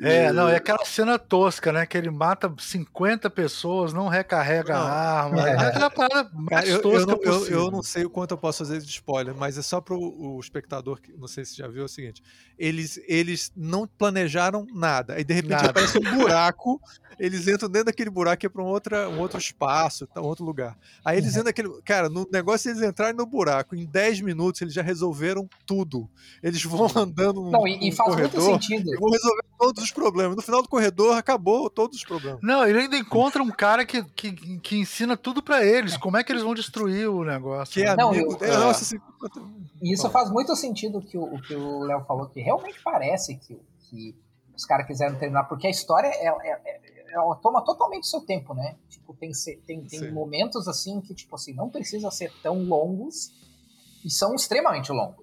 É, 0.00 0.26
e- 0.28 0.32
não, 0.32 0.48
é 0.48 0.56
aquela 0.56 0.84
cena 0.84 1.18
tosca, 1.18 1.72
né? 1.72 1.84
Que 1.86 1.98
ele 1.98 2.10
mata 2.10 2.52
50 2.58 3.28
pessoas, 3.28 3.92
não 3.92 4.08
recarrega 4.08 4.74
Não. 4.74 4.80
a 4.82 4.90
arma. 4.90 5.48
É. 5.48 5.52
É 5.52 5.56
aquela 5.68 5.90
parada 5.90 6.24
Cara, 6.24 6.30
mais 6.50 6.68
eu, 6.68 6.76
eu 6.76 6.82
tosca 6.82 7.06
não, 7.06 7.20
eu- 7.22 7.46
eu 7.48 7.70
não 7.70 7.82
sei 7.82 8.04
o 8.04 8.10
quanto 8.10 8.30
eu 8.32 8.38
posso 8.38 8.58
fazer 8.64 8.80
de 8.80 8.88
spoiler, 8.88 9.34
mas 9.34 9.58
é 9.58 9.62
só 9.62 9.80
para 9.80 9.94
o 9.94 10.38
espectador, 10.40 11.00
que 11.00 11.12
não 11.12 11.26
sei 11.28 11.44
se 11.44 11.56
já 11.56 11.68
viu, 11.68 11.82
é 11.82 11.84
o 11.84 11.88
seguinte: 11.88 12.22
eles, 12.58 12.98
eles 13.06 13.52
não 13.56 13.86
planejaram 13.86 14.66
nada, 14.72 15.14
aí 15.14 15.24
de 15.24 15.34
repente 15.34 15.50
Nada. 15.52 15.70
aparece 15.70 15.98
um 15.98 16.02
buraco, 16.16 16.80
eles 17.18 17.46
entram 17.46 17.68
dentro 17.68 17.86
daquele 17.86 18.10
buraco 18.10 18.44
e 18.44 18.46
é 18.46 18.48
para 18.48 18.62
um, 18.62 18.66
outra- 18.66 19.08
um 19.08 19.18
outro 19.20 19.38
espaço, 19.38 20.06
tá, 20.06 20.20
um 20.20 20.24
outro 20.24 20.44
lugar. 20.44 20.76
Aí 21.04 21.18
eles 21.18 21.30
entram 21.32 21.44
naquele. 21.44 21.68
Cara, 21.82 22.08
no 22.08 22.26
negócio 22.32 22.70
eles 22.70 22.82
entrarem 22.82 23.14
no 23.16 23.26
buraco, 23.26 23.76
em 23.76 23.84
10 23.84 24.20
minutos 24.22 24.62
eles 24.62 24.72
já 24.74 24.82
resolveram 24.82 25.48
tudo. 25.66 26.08
Eles 26.42 26.62
vão 26.64 26.90
andando 26.96 27.50
Não, 27.50 27.66
e, 27.68 27.88
e 27.88 27.92
faz 27.92 28.16
muito 28.16 28.30
corredor 28.30 28.60
sentido. 28.60 28.92
e 28.94 28.96
vão 28.98 29.10
resolver 29.10 29.42
todos 29.58 29.81
os 29.84 29.90
problemas. 29.92 30.36
No 30.36 30.42
final 30.42 30.62
do 30.62 30.68
corredor, 30.68 31.16
acabou 31.16 31.68
todos 31.70 31.98
os 31.98 32.04
problemas. 32.04 32.40
Não, 32.42 32.66
ele 32.66 32.80
ainda 32.80 32.96
encontra 32.96 33.42
um 33.42 33.50
cara 33.50 33.84
que, 33.84 34.02
que, 34.04 34.32
que 34.58 34.76
ensina 34.78 35.16
tudo 35.16 35.42
pra 35.42 35.64
eles. 35.64 35.96
Como 35.96 36.16
é 36.16 36.24
que 36.24 36.32
eles 36.32 36.42
vão 36.42 36.54
destruir 36.54 37.08
o 37.08 37.24
negócio? 37.24 37.74
Que 37.74 37.82
é 37.86 37.96
Não, 37.96 38.10
amigo. 38.10 38.36
eu- 38.40 38.46
é, 38.46 38.56
Nossa, 38.58 38.82
assim, 38.84 38.98
E 39.82 39.92
isso 39.92 40.08
faz 40.10 40.30
muito 40.30 40.54
sentido 40.56 40.98
o 40.98 41.02
que 41.02 41.16
o, 41.18 41.24
o 41.24 41.40
que 41.42 41.54
o 41.54 41.80
Léo 41.84 42.04
falou, 42.04 42.26
que 42.28 42.40
realmente 42.40 42.80
parece 42.82 43.36
que, 43.36 43.60
que 43.90 44.14
os 44.56 44.64
caras 44.64 44.86
quiseram 44.86 45.16
terminar, 45.18 45.44
porque 45.44 45.66
a 45.66 45.70
história 45.70 46.08
é, 46.08 46.26
é- 46.28 46.60
é- 46.64 46.92
ela 47.14 47.34
toma 47.36 47.62
totalmente 47.62 48.06
seu 48.06 48.20
tempo, 48.22 48.54
né? 48.54 48.76
Tipo, 48.88 49.12
tem, 49.14 49.30
tem, 49.66 49.82
tem 49.84 49.98
Sim. 49.98 50.10
momentos 50.12 50.66
assim 50.66 50.98
que, 51.02 51.14
tipo 51.14 51.34
assim, 51.34 51.52
não 51.52 51.68
precisa 51.68 52.10
ser 52.10 52.32
tão 52.42 52.62
longos 52.64 53.30
e 54.02 54.10
são 54.10 54.34
extremamente 54.34 54.90
longos. 54.90 55.22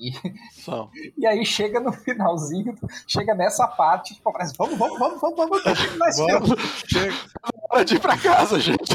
Assim. 0.00 0.12
E, 0.24 0.62
São. 0.62 0.90
e 1.16 1.26
aí 1.26 1.44
chega 1.44 1.80
no 1.80 1.92
finalzinho, 1.92 2.74
chega 3.06 3.34
nessa 3.34 3.66
parte, 3.66 4.14
tipo, 4.14 4.32
parece, 4.32 4.54
vamos, 4.56 4.78
vamos, 4.78 4.98
vamos, 4.98 5.20
vamos, 5.20 5.36
vamos, 5.36 5.62
vamos 5.62 5.80
terminar 5.80 6.08
esse 6.08 6.24
filme. 6.24 6.48
Vamos, 6.48 6.84
chega. 6.86 7.14
Hora 7.70 7.84
de 7.84 7.94
ir 7.94 8.00
pra 8.00 8.18
casa, 8.18 8.58
gente. 8.58 8.94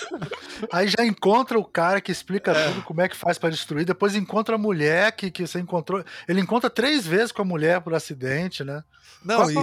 Aí 0.72 0.88
já 0.88 1.04
encontra 1.04 1.58
o 1.58 1.64
cara 1.64 2.00
que 2.00 2.12
explica 2.12 2.54
tudo 2.54 2.82
como 2.82 3.00
é 3.00 3.08
que 3.08 3.16
faz 3.16 3.38
pra 3.38 3.50
destruir. 3.50 3.84
Depois 3.84 4.14
encontra 4.14 4.54
a 4.54 4.58
mulher 4.58 5.12
que, 5.12 5.30
que 5.30 5.46
você 5.46 5.60
encontrou. 5.60 6.04
Ele 6.28 6.40
encontra 6.40 6.70
três 6.70 7.06
vezes 7.06 7.32
com 7.32 7.42
a 7.42 7.44
mulher 7.44 7.80
por 7.80 7.94
acidente, 7.94 8.64
né? 8.64 8.82
Não, 9.24 9.50
e? 9.50 9.54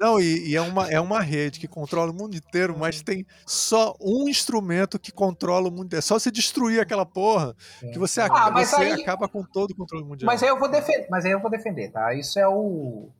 Não, 0.00 0.20
e, 0.20 0.50
e 0.50 0.56
é, 0.56 0.60
uma, 0.60 0.88
é 0.88 1.00
uma 1.00 1.20
rede 1.20 1.60
que 1.60 1.68
controla 1.68 2.10
o 2.10 2.14
mundo 2.14 2.34
inteiro, 2.36 2.76
mas 2.78 3.02
tem 3.02 3.26
só 3.46 3.94
um 4.00 4.28
instrumento 4.28 4.98
que 4.98 5.12
controla 5.12 5.68
o 5.68 5.70
mundo 5.70 5.86
inteiro. 5.86 5.98
É 5.98 6.02
só 6.02 6.18
você 6.18 6.30
destruir 6.30 6.80
aquela 6.80 7.04
porra 7.04 7.54
que 7.80 7.98
você, 7.98 8.20
Ah, 8.22 8.50
você 8.50 8.76
aí- 8.76 9.02
acaba 9.02 9.28
com 9.28 9.42
todo 9.44 9.72
o 9.72 9.74
controle 9.74 10.04
mundial. 10.04 10.26
Mas 10.26 10.42
aí 10.42 10.48
eu 10.48 10.58
vou 10.58 10.70
defender, 10.70 11.06
mas 11.10 11.24
aí 11.24 11.32
eu 11.32 11.40
vou 11.40 11.50
defender, 11.50 11.90
tá? 11.90 12.14
Isso 12.14 12.38
é 12.38 12.48
o 12.48 13.10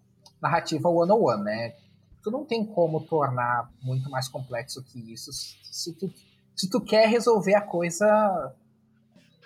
narrativa 0.41 0.89
one-on-one, 0.89 1.45
né? 1.45 1.75
Tu 2.23 2.31
não 2.31 2.45
tem 2.45 2.65
como 2.65 3.01
tornar 3.03 3.71
muito 3.83 4.11
mais 4.11 4.29
complexo 4.29 4.83
que 4.83 5.13
isso 5.13 5.31
se 5.33 5.93
tu, 5.95 6.13
se 6.59 6.69
tu 6.69 6.81
quer 6.81 7.09
resolver 7.09 7.55
a 7.55 7.61
coisa, 7.61 8.53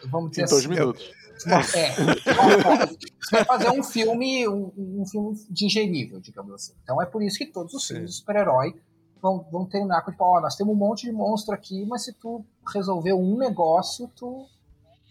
vamos 0.07 0.31
dizer 0.31 0.45
Em 0.45 0.47
dois 0.47 0.65
assim. 0.65 0.75
minutos. 0.75 1.13
É, 1.45 1.91
ó, 2.39 2.87
você 2.87 3.31
vai 3.33 3.45
fazer 3.45 3.71
um 3.71 3.83
filme, 3.83 4.47
um, 4.49 4.73
um 4.77 5.05
filme 5.07 5.37
digerível, 5.51 6.21
digamos 6.21 6.55
assim. 6.55 6.73
Então 6.83 7.03
é 7.03 7.07
por 7.07 7.23
isso 7.23 7.37
que 7.37 7.47
todos 7.47 7.75
os 7.75 7.87
Sim. 7.87 7.95
filmes 7.95 8.13
de 8.13 8.17
super-herói 8.17 8.75
vão, 9.21 9.45
vão 9.51 9.67
terminar 9.67 10.03
com 10.03 10.11
tipo, 10.11 10.25
ó, 10.25 10.41
nós 10.41 10.57
temos 10.57 10.75
um 10.75 10.79
monte 10.79 11.03
de 11.03 11.13
monstro 11.13 11.55
aqui, 11.55 11.85
mas 11.87 12.05
se 12.05 12.13
tu 12.13 12.45
resolver 12.73 13.13
um 13.13 13.37
negócio, 13.37 14.09
tu, 14.17 14.47
tu 14.47 14.47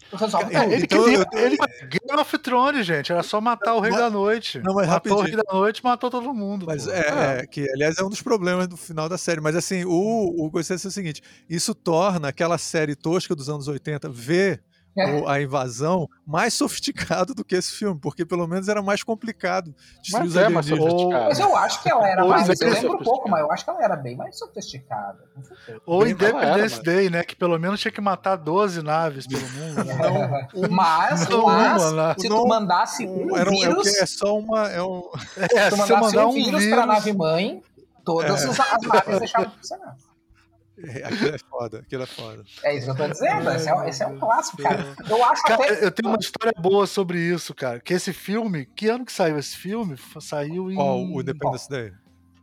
tudo. 0.00 0.01
Ele 0.70 0.84
Então, 0.84 1.04
queria. 1.04 1.18
eu- 1.32 1.38
Ele, 1.38 1.56
Game 1.88 2.20
of 2.20 2.38
Thrones, 2.38 2.86
gente. 2.86 3.10
Era 3.12 3.22
só 3.22 3.40
matar 3.40 3.74
o 3.74 3.80
Rei 3.80 3.90
Mas- 3.90 4.00
da 4.00 4.10
Noite. 4.10 4.58
Não, 4.60 4.74
mas 4.74 4.86
matou 4.88 5.12
o 5.12 5.16
rapidinho. 5.16 5.36
Rei 5.36 5.44
da 5.46 5.52
Noite 5.58 5.84
matou 5.84 6.10
todo 6.10 6.32
mundo. 6.34 6.66
Mas 6.66 6.86
é, 6.86 7.40
é, 7.40 7.46
que 7.46 7.68
aliás 7.72 7.98
é 7.98 8.02
um 8.04 8.08
dos 8.10 8.20
problemas 8.22 8.66
do 8.68 8.76
final 8.76 9.08
da 9.08 9.16
série. 9.18 9.40
Mas 9.40 9.56
assim, 9.56 9.84
o, 9.84 9.90
o 10.44 10.50
gostei 10.50 10.76
é 10.76 10.86
o 10.86 10.90
seguinte: 10.90 11.22
isso 11.48 11.74
torna 11.74 12.28
aquela 12.28 12.58
série 12.58 12.94
tosca 12.94 13.34
dos 13.34 13.48
anos 13.48 13.68
80 13.68 14.08
ver 14.08 14.62
a 15.26 15.40
invasão 15.40 16.08
mais 16.26 16.52
sofisticado 16.54 17.34
do 17.34 17.44
que 17.44 17.54
esse 17.54 17.72
filme, 17.72 17.98
porque 18.00 18.24
pelo 18.24 18.46
menos 18.46 18.68
era 18.68 18.82
mais 18.82 19.02
complicado 19.02 19.74
destruir 20.02 20.20
Mas 20.24 20.30
os 20.30 20.36
é 20.36 20.44
alienígenas. 20.44 20.80
sofisticado. 20.90 21.24
Mas 21.24 21.38
eu 21.40 21.56
acho 21.56 21.82
que 21.82 21.90
ela 21.90 22.08
era 22.08 22.22
Ou 22.24 22.30
mais. 22.30 22.48
Eu 22.60 22.68
lembro 22.70 22.80
pouco, 22.98 23.04
sofisticada. 23.04 23.30
mas 23.30 23.40
eu 23.40 23.52
acho 23.52 23.64
que 23.64 23.70
ela 23.70 23.82
era 23.84 23.96
bem 23.96 24.16
mais 24.16 24.38
sofisticada. 24.38 25.18
Ou 25.86 26.02
era, 26.02 26.10
Independence 26.10 26.76
mas- 26.76 26.84
Day, 26.84 27.10
né? 27.10 27.24
Que 27.24 27.34
pelo 27.36 27.58
menos 27.58 27.80
tinha 27.80 27.92
que 27.92 28.00
matar 28.00 28.36
12 28.36 28.82
naves 28.82 29.26
pelo 29.26 29.48
mundo. 29.50 29.84
Né? 29.84 30.48
mas, 30.70 31.28
não 31.28 31.46
mas 31.46 31.82
uma, 31.84 32.08
né? 32.08 32.14
se 32.18 32.28
Não, 32.28 32.42
tu 32.42 32.48
mandasse 32.48 33.06
um, 33.06 33.32
Um- 33.32 33.36
era 33.36 33.50
um, 33.50 33.54
é, 33.54 33.56
vírus, 33.68 33.90
quê? 33.90 33.98
é 34.02 34.06
só 34.06 34.38
uma. 34.38 34.68
É 34.68 34.82
um, 34.82 35.02
É, 35.36 35.48
tu 35.48 35.76
se 35.76 35.80
você 35.82 35.92
mandasse 35.92 36.00
mandar 36.16 36.26
um 36.26 36.30
um 36.30 36.32
vírus, 36.34 36.60
vírus. 36.60 36.74
pra 36.76 36.86
nave 36.86 37.12
mãe, 37.12 37.62
todas 38.04 38.44
É. 38.44 38.48
as, 38.48 38.60
as 38.60 38.82
naves 38.82 39.18
deixavam 39.18 39.48
de 39.50 39.56
funcionar. 39.56 39.96
É, 40.78 41.04
aquilo 41.04 41.34
é 41.34 41.38
foda, 41.38 41.78
aquilo 41.80 42.02
é 42.02 42.06
foda. 42.06 42.44
É 42.64 42.76
isso 42.76 42.86
que 42.86 42.92
eu 42.92 42.96
tô 43.06 43.12
dizendo. 43.12 43.50
Esse 43.50 43.68
é, 43.70 43.88
esse 43.88 44.02
é 44.02 44.06
um 44.06 44.18
clássico, 44.18 44.62
cara. 44.62 44.94
Eu 45.08 45.24
acho 45.24 45.42
Cara, 45.42 45.64
até. 45.64 45.84
eu 45.84 45.90
tenho 45.90 46.08
uma 46.08 46.18
história 46.18 46.52
boa 46.58 46.86
sobre 46.86 47.18
isso, 47.20 47.54
cara. 47.54 47.78
Que 47.80 47.94
esse 47.94 48.12
filme, 48.12 48.66
que 48.66 48.88
ano 48.88 49.04
que 49.04 49.12
saiu 49.12 49.38
esse 49.38 49.56
filme? 49.56 49.96
Saiu 50.20 50.70
em. 50.70 50.74
Qual? 50.74 50.98
O 51.04 51.20
Independence 51.20 51.68
Day? 51.68 51.92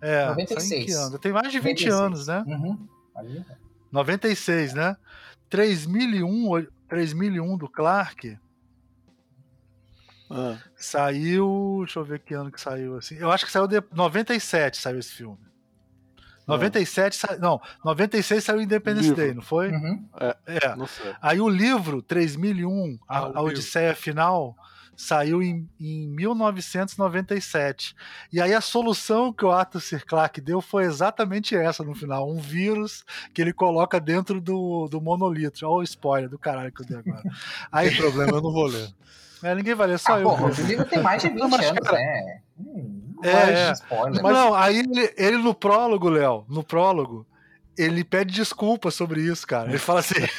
É, 0.02 0.28
96. 0.28 0.64
saiu 0.70 0.82
em 0.82 0.86
que 0.86 0.92
ano? 0.94 1.20
Tem 1.20 1.32
mais 1.34 1.52
de 1.52 1.60
20 1.60 1.86
96. 1.90 1.94
anos, 1.94 2.28
né? 2.28 2.44
Uhum. 2.48 2.88
Ali. 3.16 3.46
96, 3.92 4.74
né? 4.74 4.96
3001, 5.50 6.52
o- 6.52 6.68
3001 6.88 7.58
do 7.58 7.68
Clark 7.68 8.38
Ah, 10.32 10.58
saiu. 10.76 11.82
Deixa 11.86 12.00
eu 12.00 12.04
ver 12.06 12.20
que 12.20 12.34
ano 12.36 12.52
que 12.52 12.62
saiu 12.62 12.98
assim. 12.98 13.16
Eu 13.16 13.32
acho 13.32 13.46
que 13.46 13.52
saiu 13.52 13.68
de 13.68 13.82
97 13.92 14.78
saiu 14.78 15.00
esse 15.00 15.12
filme. 15.12 15.40
97 16.50 17.16
sa... 17.16 17.38
Não, 17.38 17.62
96 17.86 18.44
saiu 18.44 18.62
Independence 18.62 19.08
Livro. 19.10 19.24
Day, 19.24 19.34
não 19.34 19.42
foi? 19.42 19.70
Uhum. 19.72 20.06
É. 20.46 20.76
não 20.76 20.88
sei. 20.88 21.14
Aí 21.22 21.40
o 21.40 21.48
livro 21.50 22.02
3001, 22.02 23.00
a, 23.08 23.18
Ah, 23.18 23.20
a 23.24 23.28
livro. 23.28 23.42
Odisseia 23.44 23.96
Final, 23.96 24.56
saiu 24.96 25.42
em, 25.42 25.70
em 25.80 26.08
1997. 26.10 27.96
E 28.32 28.42
aí 28.42 28.54
a 28.54 28.62
solução 28.62 29.32
que 29.32 29.46
o 29.46 29.52
Arthur 29.52 29.80
C. 29.80 30.00
Clarke 30.00 30.42
deu 30.42 30.62
foi 30.62 30.84
exatamente 30.84 31.56
essa 31.56 31.84
no 31.84 31.96
final: 31.96 32.30
um 32.30 32.38
vírus 32.38 33.04
que 33.34 33.42
ele 33.42 33.54
coloca 33.54 34.00
dentro 34.00 34.42
do, 34.42 34.88
do 34.90 35.00
monolito. 35.02 35.66
Olha 35.66 35.76
o 35.80 35.84
spoiler 35.84 36.30
do 36.30 36.38
caralho 36.38 36.72
que 36.72 36.82
eu 36.82 36.86
dei 36.86 36.98
agora. 36.98 37.24
Aí, 37.72 37.96
problema, 37.96 38.34
eu 38.34 38.42
não 38.42 38.52
vou 38.52 38.66
ler. 38.68 38.90
é, 39.44 39.56
ninguém 39.56 39.74
vai 39.76 39.88
ler, 39.88 40.00
só 40.00 40.16
Ah, 40.16 40.20
eu. 40.20 40.28
o 40.28 40.50
livro 40.68 40.86
tem 40.86 41.02
mais 41.02 41.22
de 41.22 41.30
20 41.30 41.40
Não, 41.40 41.50
mas, 41.50 41.66
anos, 41.66 41.80
cara, 41.80 41.98
né? 41.98 42.42
Hum, 42.60 43.09
É, 43.24 43.46
de 43.46 43.52
é. 43.52 43.72
spoiler. 43.74 44.24
Mas 44.24 44.34
não, 44.34 44.54
aí 44.54 44.80
ele, 44.80 45.14
ele 45.18 45.38
no 45.38 45.54
prólogo, 45.54 46.10
Léo, 46.10 46.46
no 46.50 46.64
prólogo, 46.64 47.26
ele 47.78 48.04
pede 48.04 48.34
desculpa 48.34 48.92
sobre 48.92 49.22
isso, 49.22 49.48
cara. 49.48 49.70
Ele 49.70 49.78
fala 49.78 50.00
assim. 50.02 50.16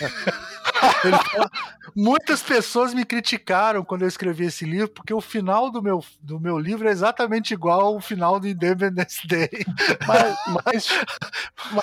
Ele 1.04 1.16
fala, 1.16 1.50
muitas 1.94 2.42
pessoas 2.42 2.94
me 2.94 3.04
criticaram 3.04 3.84
quando 3.84 4.02
eu 4.02 4.08
escrevi 4.08 4.46
esse 4.46 4.64
livro, 4.64 4.88
porque 4.88 5.12
o 5.12 5.20
final 5.20 5.70
do 5.70 5.82
meu, 5.82 6.02
do 6.22 6.40
meu 6.40 6.58
livro 6.58 6.88
é 6.88 6.90
exatamente 6.90 7.52
igual 7.52 7.80
ao 7.94 8.00
final 8.00 8.40
do 8.40 8.48
Independence 8.48 9.26
Day. 9.26 9.48
Mas, 10.06 10.36
mas, 10.64 10.88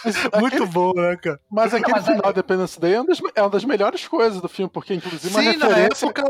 mas 0.04 0.16
Muito 0.42 0.56
aquele, 0.56 0.66
bom, 0.66 0.94
né, 0.96 1.16
cara? 1.18 1.40
mas 1.50 1.74
aquele 1.74 1.92
mas 1.92 2.08
é- 2.08 2.12
final 2.12 2.34
de 2.34 2.40
Independence 2.40 2.80
Day 2.80 2.94
é 2.94 3.00
uma, 3.00 3.08
das, 3.08 3.22
é 3.36 3.42
uma 3.42 3.50
das 3.50 3.66
melhores 3.66 4.08
coisas 4.08 4.42
do 4.42 4.50
filme, 4.50 4.70
porque 4.72 4.94
inclusive 4.94 5.30
uma 5.34 5.42
Sim, 5.42 5.58
na 5.58 5.68
referência, 5.68 6.06
época 6.06 6.24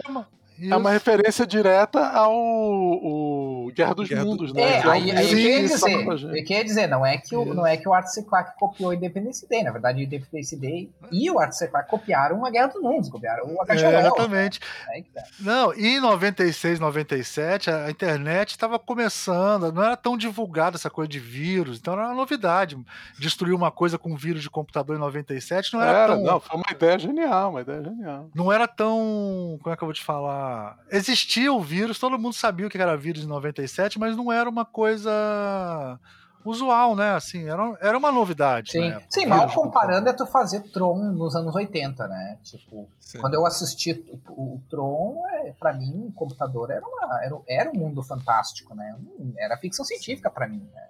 uma... 0.59 0.75
é 0.75 0.77
uma 0.77 0.91
referência 0.91 1.45
direta 1.45 1.99
ao, 2.07 2.33
o 2.33 3.71
Guerra 3.75 3.93
dos 3.93 4.07
Guerra 4.09 4.23
do- 4.23 4.29
Mundos, 4.29 4.53
né? 4.53 4.61
É, 4.61 4.79
é 4.81 4.87
um 4.87 4.91
aí, 4.91 5.11
aí 5.11 5.23
eu 5.23 5.29
queria 5.37 5.55
que 5.61 5.67
dizer, 5.67 6.07
eu 6.37 6.43
queria 6.45 6.63
dizer, 6.63 6.87
não 6.87 7.05
é 7.05 7.17
que 7.17 7.35
o, 7.35 7.45
não 7.53 7.65
é 7.65 7.77
que 7.77 7.87
o 7.87 7.93
Art 7.93 8.07
Clark 8.27 8.57
copiou 8.57 8.93
Independence 8.93 9.47
Day, 9.47 9.63
na 9.63 9.71
verdade, 9.71 10.03
Independence 10.03 10.55
Day 10.55 10.89
e 11.11 11.29
o 11.29 11.39
Art 11.39 11.53
Clark 11.69 11.89
copiaram 11.89 12.45
a 12.45 12.49
Guerra 12.49 12.67
dos 12.67 12.81
Mundos, 12.81 13.09
copiaram 13.09 13.45
o 13.45 13.61
É, 13.63 13.65
HGL. 13.75 13.97
exatamente. 13.99 14.59
Que 14.59 15.09
tá. 15.13 15.23
Não, 15.39 15.73
e 15.73 15.97
em 15.97 15.99
96, 15.99 16.79
97, 16.79 17.69
a 17.69 17.89
internet 17.89 18.51
estava 18.51 18.79
começando, 18.79 19.71
não 19.71 19.83
era 19.83 19.97
tão 19.97 20.17
divulgada 20.17 20.75
essa 20.77 20.89
coisa 20.89 21.07
de 21.09 21.19
vírus, 21.19 21.77
então 21.79 21.93
era 21.93 22.03
uma 22.07 22.15
novidade. 22.15 22.77
Destruir 23.19 23.53
uma 23.53 23.71
coisa 23.71 23.97
com 23.97 24.15
vírus 24.15 24.41
de 24.41 24.49
computador 24.49 24.95
em 24.95 24.99
97 24.99 25.73
não 25.73 25.81
era, 25.81 25.97
Era, 25.99 26.15
tão. 26.15 26.23
não, 26.23 26.39
foi 26.39 26.55
uma 26.57 26.65
ideia 26.71 26.97
genial, 26.99 27.51
uma 27.51 27.61
ideia 27.61 27.83
genial. 27.83 28.29
Não 28.33 28.51
era 28.51 28.67
tão. 28.67 29.59
Como 29.61 29.73
é 29.73 29.77
que 29.77 29.83
eu 29.83 29.87
vou 29.87 29.93
te 29.93 30.03
falar? 30.03 30.46
Existia 30.91 31.51
o 31.51 31.61
vírus, 31.61 31.99
todo 31.99 32.19
mundo 32.19 32.33
sabia 32.33 32.67
o 32.67 32.69
que 32.69 32.77
era 32.77 32.97
vírus 32.97 33.23
em 33.23 33.27
97, 33.27 33.99
mas 33.99 34.15
não 34.15 34.31
era 34.31 34.49
uma 34.49 34.65
coisa 34.65 35.99
usual, 36.43 36.95
né? 36.95 37.11
Assim, 37.11 37.47
era, 37.49 37.77
era 37.81 37.97
uma 37.97 38.11
novidade. 38.11 38.71
Sim, 38.71 38.89
época, 38.89 39.07
sim 39.09 39.25
mal 39.25 39.51
comparando 39.51 40.09
é 40.09 40.13
tu 40.13 40.25
fazer 40.25 40.61
Tron 40.71 41.11
nos 41.11 41.35
anos 41.35 41.53
80, 41.55 42.07
né? 42.07 42.39
Tipo, 42.43 42.89
Sim. 42.99 43.19
quando 43.19 43.33
eu 43.33 43.45
assisti 43.45 43.91
o, 44.27 44.55
o 44.55 44.61
Tron, 44.69 45.23
é, 45.33 45.51
para 45.53 45.73
mim, 45.73 46.07
o 46.07 46.11
computador 46.13 46.71
era, 46.71 46.85
uma, 46.85 47.23
era, 47.23 47.39
era 47.47 47.71
um 47.71 47.75
mundo 47.75 48.01
fantástico, 48.01 48.73
né? 48.73 48.97
Era 49.37 49.57
ficção 49.57 49.83
científica 49.83 50.29
para 50.29 50.47
mim, 50.47 50.67
né? 50.73 50.89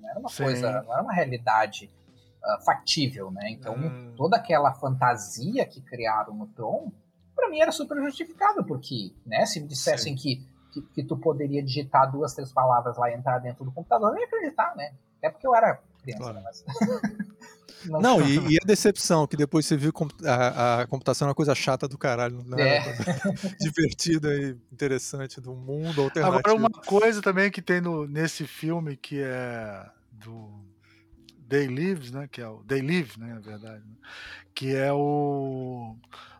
Não 0.00 0.10
era 0.10 0.18
uma 0.18 0.28
Sim. 0.28 0.44
coisa, 0.44 0.82
não 0.82 0.92
era 0.92 1.02
uma 1.02 1.12
realidade 1.12 1.90
ah, 2.42 2.58
factível, 2.64 3.30
né? 3.30 3.50
Então, 3.50 3.74
Hum. 3.74 4.12
toda 4.16 4.36
aquela 4.36 4.72
fantasia 4.74 5.64
que 5.66 5.80
criaram 5.80 6.34
no 6.34 6.46
Tron, 6.46 6.92
para 7.34 7.48
mim 7.50 7.60
era 7.60 7.72
super 7.72 7.96
justificável, 8.02 8.64
porque, 8.64 9.12
né, 9.26 9.44
se 9.46 9.60
me 9.60 9.66
dissessem 9.68 10.14
que, 10.14 10.46
que, 10.72 10.82
que 10.82 11.04
tu 11.04 11.16
poderia 11.16 11.62
digitar 11.62 12.10
duas, 12.10 12.34
três 12.34 12.52
palavras 12.52 12.96
lá 12.96 13.10
e 13.10 13.14
entrar 13.14 13.38
dentro 13.38 13.64
do 13.64 13.72
computador, 13.72 14.12
eu 14.14 14.20
ia 14.20 14.26
acreditar, 14.26 14.74
né? 14.76 14.92
Até 15.18 15.30
porque 15.30 15.46
eu 15.46 15.54
era 15.54 15.80
criança, 16.02 16.22
Claro. 16.22 16.34
né? 16.36 16.42
Mas... 16.44 16.64
Não, 17.86 18.22
e, 18.22 18.54
e 18.54 18.58
a 18.62 18.66
decepção, 18.66 19.26
que 19.26 19.36
depois 19.36 19.66
você 19.66 19.76
viu 19.76 19.92
a, 20.24 20.80
a 20.80 20.86
computação 20.86 21.26
é 21.26 21.28
uma 21.28 21.34
coisa 21.34 21.54
chata 21.54 21.86
do 21.86 21.98
caralho, 21.98 22.42
não 22.46 22.58
é 22.58 22.82
divertida 23.60 24.34
e 24.34 24.56
interessante 24.72 25.38
do 25.40 25.54
mundo 25.54 26.00
alternativo. 26.02 26.38
Agora, 26.38 26.54
uma 26.54 26.70
coisa 26.70 27.20
também 27.20 27.50
que 27.50 27.60
tem 27.60 27.82
no, 27.82 28.06
nesse 28.06 28.46
filme 28.46 28.96
que 28.96 29.20
é 29.20 29.86
do 30.12 30.64
Day 31.40 31.66
Lives, 31.66 32.10
né? 32.10 32.26
Que 32.30 32.40
é 32.40 32.48
o 32.48 32.62
Day 32.64 32.80
Live, 32.80 33.18
né? 33.18 33.34
Na 33.34 33.40
verdade. 33.40 33.84
né, 33.84 33.96
Que 34.54 34.74
é 34.74 34.92
o. 34.92 35.96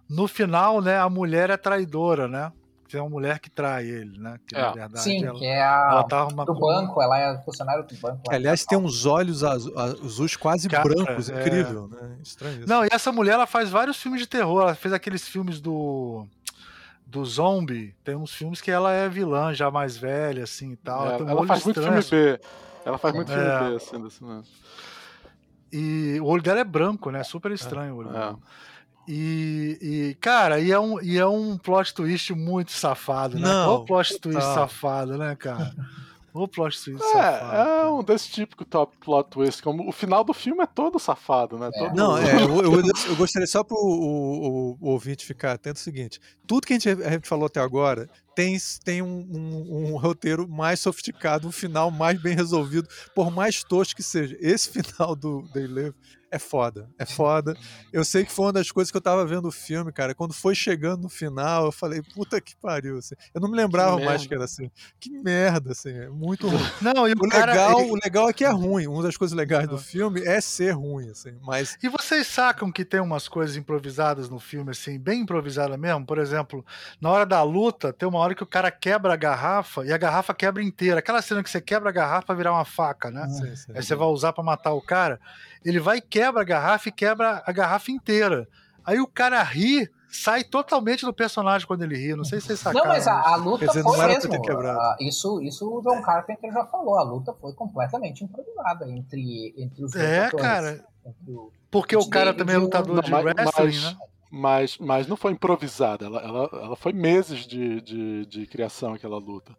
No 0.08 0.28
final, 0.28 0.80
né? 0.80 0.98
A 0.98 1.08
mulher 1.08 1.50
é 1.50 1.56
traidora, 1.56 2.28
né? 2.28 2.52
Que 2.86 2.96
é 2.98 3.00
uma 3.00 3.08
mulher 3.10 3.38
que 3.40 3.50
trai 3.50 3.86
ele, 3.86 4.18
né? 4.18 4.38
Que 4.46 4.54
na 4.54 4.60
É. 4.68 4.72
verdade 4.72 5.00
Sim, 5.02 5.24
ela, 5.24 5.38
que 5.38 5.46
é 5.46 5.62
a 5.62 5.88
ela 5.90 6.04
tá 6.04 6.26
uma 6.26 6.44
do 6.44 6.54
banco, 6.54 7.00
ela 7.02 7.18
é 7.18 7.38
funcionária 7.42 7.82
do 7.82 7.94
banco. 7.96 8.22
Que, 8.28 8.34
aliás, 8.34 8.64
tem 8.64 8.78
uns 8.78 9.06
olhos 9.06 9.42
azu- 9.42 9.72
azuis 9.76 10.36
quase 10.36 10.68
Cara, 10.68 10.84
brancos, 10.84 11.28
é. 11.30 11.40
incrível, 11.40 11.88
né? 11.88 12.16
Estranho 12.22 12.58
isso. 12.60 12.68
Não, 12.68 12.84
e 12.84 12.88
essa 12.92 13.10
mulher 13.10 13.32
ela 13.32 13.46
faz 13.46 13.70
vários 13.70 13.96
filmes 13.96 14.20
de 14.20 14.26
terror. 14.28 14.62
Ela 14.62 14.74
fez 14.74 14.92
aqueles 14.94 15.26
filmes 15.26 15.60
do 15.60 16.26
do 17.06 17.24
zombie. 17.24 17.94
Tem 18.02 18.16
uns 18.16 18.32
filmes 18.34 18.60
que 18.60 18.70
ela 18.70 18.92
é 18.92 19.08
vilã 19.08 19.54
já 19.54 19.70
mais 19.70 19.96
velha 19.96 20.42
assim 20.44 20.72
e 20.72 20.76
tal. 20.76 21.06
É, 21.06 21.16
tem 21.16 21.26
um 21.26 21.28
ela 21.30 21.40
olho 21.40 21.48
faz 21.48 21.64
muito 21.64 21.80
estranho, 21.80 22.02
filme 22.02 22.32
B. 22.36 22.40
Ela 22.84 22.98
faz 22.98 23.14
muito 23.14 23.32
É. 23.32 23.34
filme 23.58 23.70
B, 23.70 23.76
assim, 23.76 24.02
desse, 24.02 24.24
né? 24.24 24.42
E 25.72 26.18
o 26.20 26.26
olho 26.26 26.42
dela 26.42 26.60
é 26.60 26.64
branco, 26.64 27.10
né? 27.10 27.22
Super 27.24 27.50
estranho 27.52 27.94
o 27.94 27.98
olho. 27.98 28.10
É. 28.10 28.12
dela. 28.12 28.38
E, 29.06 29.78
e, 29.80 30.14
cara, 30.20 30.60
e 30.60 30.70
é, 30.72 30.78
um, 30.78 31.00
e 31.00 31.18
é 31.18 31.26
um 31.26 31.56
plot 31.58 31.92
twist 31.94 32.32
muito 32.32 32.72
safado, 32.72 33.38
né? 33.38 33.48
Não, 33.48 33.74
o 33.76 33.84
plot 33.84 34.18
twist 34.18 34.40
safado, 34.42 35.18
né, 35.18 35.34
cara? 35.36 35.72
O 36.36 36.48
plot 36.48 36.82
twist 36.82 37.00
É, 37.00 37.12
safado. 37.12 37.56
é 37.56 37.88
um 37.90 38.02
desse 38.02 38.28
típico 38.28 38.64
top 38.64 38.96
plot 38.98 39.30
twist. 39.30 39.62
Como 39.62 39.88
o 39.88 39.92
final 39.92 40.24
do 40.24 40.34
filme 40.34 40.64
é 40.64 40.66
todo 40.66 40.98
safado, 40.98 41.56
né? 41.56 41.70
Todo... 41.78 41.94
Não, 41.94 42.18
é, 42.18 42.42
eu, 42.42 42.60
eu- 42.60 42.72
eu 43.06 43.14
gostaria 43.14 43.46
só 43.46 43.62
para 43.62 43.76
o, 43.76 43.80
o- 43.80 44.78
o 44.80 44.88
ouvinte 44.90 45.24
ficar 45.24 45.52
atento 45.52 45.78
ao 45.78 45.84
seguinte: 45.84 46.18
tudo 46.44 46.66
que 46.66 46.72
a 46.72 46.76
gente, 46.76 46.88
a 47.04 47.10
gente 47.10 47.28
falou 47.28 47.46
até 47.46 47.60
agora 47.60 48.10
tem, 48.34 48.56
tem 48.84 49.00
um, 49.00 49.24
um- 49.30 49.92
um 49.92 49.96
roteiro 49.96 50.48
mais 50.48 50.80
sofisticado, 50.80 51.46
um 51.46 51.52
final 51.52 51.88
mais 51.92 52.20
bem 52.20 52.34
resolvido, 52.34 52.88
por 53.14 53.30
mais 53.30 53.62
tosco 53.62 53.94
que 53.94 54.02
seja. 54.02 54.36
Esse 54.40 54.70
final 54.82 55.14
do 55.14 55.42
Day 55.54 55.68
Live 55.68 55.94
é 56.34 56.38
foda, 56.38 56.88
é 56.98 57.06
foda. 57.06 57.56
Eu 57.92 58.04
sei 58.04 58.24
que 58.24 58.32
foi 58.32 58.46
uma 58.46 58.52
das 58.52 58.70
coisas 58.72 58.90
que 58.90 58.96
eu 58.96 59.00
tava 59.00 59.24
vendo 59.24 59.46
o 59.48 59.52
filme, 59.52 59.92
cara. 59.92 60.14
Quando 60.14 60.32
foi 60.34 60.54
chegando 60.54 61.02
no 61.02 61.08
final, 61.08 61.66
eu 61.66 61.72
falei, 61.72 62.02
puta 62.02 62.40
que 62.40 62.56
pariu. 62.56 62.98
assim. 62.98 63.14
Eu 63.32 63.40
não 63.40 63.48
me 63.48 63.56
lembrava 63.56 63.98
Que 63.98 64.04
mais 64.04 64.26
que 64.26 64.34
era 64.34 64.44
assim. 64.44 64.70
Que 64.98 65.10
merda, 65.10 65.72
assim. 65.72 65.90
É 65.96 66.08
muito 66.08 66.48
ruim. 66.48 66.60
Não, 66.82 67.08
e 67.08 67.12
o, 67.12 67.16
O 67.24 67.28
cara. 67.28 67.52
legal, 67.52 67.80
ele- 67.80 67.90
o 67.90 67.94
legal 68.02 68.28
é 68.28 68.32
que 68.32 68.44
é 68.44 68.50
ruim. 68.50 68.86
Uma 68.86 69.02
das 69.02 69.16
coisas 69.16 69.36
legais 69.36 69.68
do 69.68 69.78
filme 69.78 70.20
é 70.22 70.40
ser 70.40 70.72
ruim, 70.72 71.08
assim. 71.10 71.38
Mas 71.42 71.76
E 71.82 71.88
vocês 71.88 72.26
sacam 72.26 72.72
que 72.72 72.84
tem 72.84 73.00
umas 73.00 73.28
coisas 73.28 73.56
improvisadas 73.56 74.28
no 74.28 74.38
filme, 74.40 74.70
assim, 74.72 74.98
bem 74.98 75.20
improvisada 75.22 75.76
mesmo? 75.76 76.04
Por 76.04 76.18
exemplo, 76.18 76.64
na 77.00 77.10
hora 77.10 77.24
da 77.26 77.42
luta, 77.42 77.92
tem 77.92 78.08
uma 78.08 78.18
hora 78.18 78.34
que 78.34 78.42
o 78.42 78.46
cara 78.46 78.70
quebra 78.70 79.12
a 79.12 79.16
garrafa 79.16 79.84
e 79.84 79.92
a 79.92 79.96
garrafa 79.98 80.34
quebra 80.34 80.62
inteira. 80.62 80.98
Aquela 80.98 81.22
cena 81.22 81.42
que 81.42 81.50
você 81.50 81.60
quebra 81.60 81.90
a 81.90 81.92
garrafa 81.92 82.26
pra 82.26 82.34
virar 82.34 82.52
uma 82.52 82.64
faca, 82.64 83.10
né? 83.10 83.28
Sim, 83.28 83.54
sim. 83.56 83.72
Aí 83.74 83.82
você 83.82 83.94
vai 83.94 84.08
usar 84.08 84.32
pra 84.32 84.42
matar 84.42 84.72
o 84.72 84.80
cara. 84.82 85.20
Ele 85.64 85.78
vai 85.80 85.98
e 85.98 86.00
quebra 86.00 86.23
a 86.40 86.44
garrafa 86.44 86.88
e 86.88 86.92
quebra 86.92 87.42
a 87.46 87.52
garrafa 87.52 87.90
inteira. 87.90 88.48
Aí 88.84 89.00
o 89.00 89.06
cara 89.06 89.42
ri, 89.42 89.88
sai 90.08 90.44
totalmente 90.44 91.04
do 91.06 91.12
personagem 91.12 91.66
quando 91.66 91.82
ele 91.82 91.96
ri. 91.96 92.14
Não 92.14 92.24
sei 92.24 92.40
se 92.40 92.48
vocês 92.48 92.60
sacaram. 92.60 92.84
Não, 92.86 92.92
mas 92.94 93.06
a, 93.08 93.14
a 93.20 93.36
luta 93.36 93.60
Quer 93.60 93.66
dizer, 93.68 93.82
foi 93.82 93.96
não 93.96 94.02
era 94.04 94.20
pra 94.20 94.30
mesmo. 94.38 94.68
ah, 94.70 94.96
isso, 95.00 95.40
isso 95.42 95.66
o 95.68 95.80
John 95.82 96.02
Carpenter 96.02 96.52
já 96.52 96.64
falou. 96.66 96.98
A 96.98 97.02
luta 97.02 97.32
foi 97.40 97.52
completamente 97.54 98.22
improvisada 98.24 98.88
entre, 98.90 99.54
entre 99.56 99.84
os 99.84 99.92
dois 99.92 100.04
É, 100.04 100.26
atores. 100.26 100.44
cara. 100.46 100.84
O- 101.26 101.50
Porque 101.70 101.96
o 101.96 102.08
cara 102.08 102.32
também 102.34 102.56
é 102.56 102.58
o- 102.58 102.62
lutador 102.62 102.94
Não, 102.96 103.02
de 103.02 103.10
mas- 103.10 103.24
wrestling, 103.24 103.64
mas- 103.64 103.82
né? 103.84 103.96
Mas, 104.36 104.78
mas 104.78 105.06
não 105.06 105.16
foi 105.16 105.30
improvisada, 105.30 106.06
ela, 106.06 106.20
ela, 106.20 106.50
ela 106.52 106.76
foi 106.76 106.92
meses 106.92 107.46
de, 107.46 107.80
de, 107.80 108.26
de 108.26 108.46
criação 108.48 108.92
aquela 108.92 109.16
luta. 109.16 109.52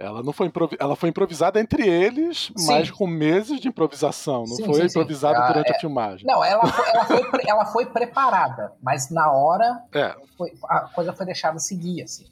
Ela 0.00 0.22
não 0.22 0.32
foi 0.32 0.46
improvi 0.46 0.76
ela 0.80 0.96
foi 0.96 1.10
improvisada 1.10 1.60
entre 1.60 1.86
eles, 1.86 2.50
Sim. 2.56 2.66
mas 2.66 2.90
com 2.90 3.06
meses 3.06 3.60
de 3.60 3.68
improvisação. 3.68 4.40
Não 4.40 4.56
Sim, 4.56 4.64
foi 4.64 4.74
sim, 4.76 4.80
sim. 4.80 4.86
improvisada 4.98 5.38
Ah, 5.38 5.46
durante 5.48 5.70
é- 5.72 5.76
a 5.76 5.78
filmagem. 5.78 6.26
Não, 6.26 6.42
ela 6.42 6.66
foi, 6.66 6.88
ela, 6.88 7.04
foi, 7.04 7.24
pre- 7.30 7.44
ela 7.50 7.66
foi 7.66 7.86
preparada, 7.86 8.72
mas 8.82 9.10
na 9.10 9.30
hora 9.30 9.82
É, 9.92 10.16
foi- 10.38 10.54
a 10.68 10.80
coisa 10.88 11.12
foi 11.12 11.26
deixada 11.26 11.58
seguir, 11.58 12.02
assim. 12.02 12.24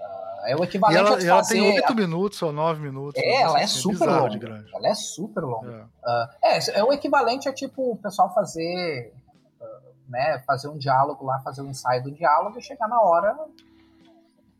Ah, 0.00 0.44
é 0.46 0.56
o 0.56 0.60
E 0.60 0.64
equivalente 0.64 0.98
ela, 0.98 1.16
a 1.18 1.20
e 1.20 1.26
ela 1.26 1.38
fazer... 1.40 1.54
tem 1.60 1.74
oito 1.74 1.94
minutos 1.94 2.40
ou 2.40 2.52
nove 2.52 2.80
minutos. 2.80 3.20
É, 3.22 3.26
um 3.26 3.30
negócio 3.32 3.48
ela 3.50 3.60
é 3.60 3.64
assim, 3.64 3.78
super 3.80 4.06
longa. 4.08 4.64
Ela 4.74 4.88
é 4.88 4.94
super 4.94 5.40
longa. 5.44 5.70
É. 5.70 5.84
Ah, 6.08 6.30
é, 6.42 6.78
é 6.78 6.84
o 6.84 6.90
equivalente 6.90 7.48
a 7.50 7.52
tipo 7.52 7.92
o 7.92 7.96
pessoal 7.96 8.32
fazer, 8.32 9.12
ah, 9.60 9.66
né, 10.08 10.42
fazer 10.46 10.68
um 10.68 10.78
diálogo 10.78 11.22
lá, 11.26 11.38
fazer 11.40 11.60
um 11.60 11.68
ensaio 11.68 12.02
do 12.02 12.10
diálogo 12.10 12.58
e 12.58 12.62
chegar 12.62 12.88
na 12.88 12.98
hora, 12.98 13.36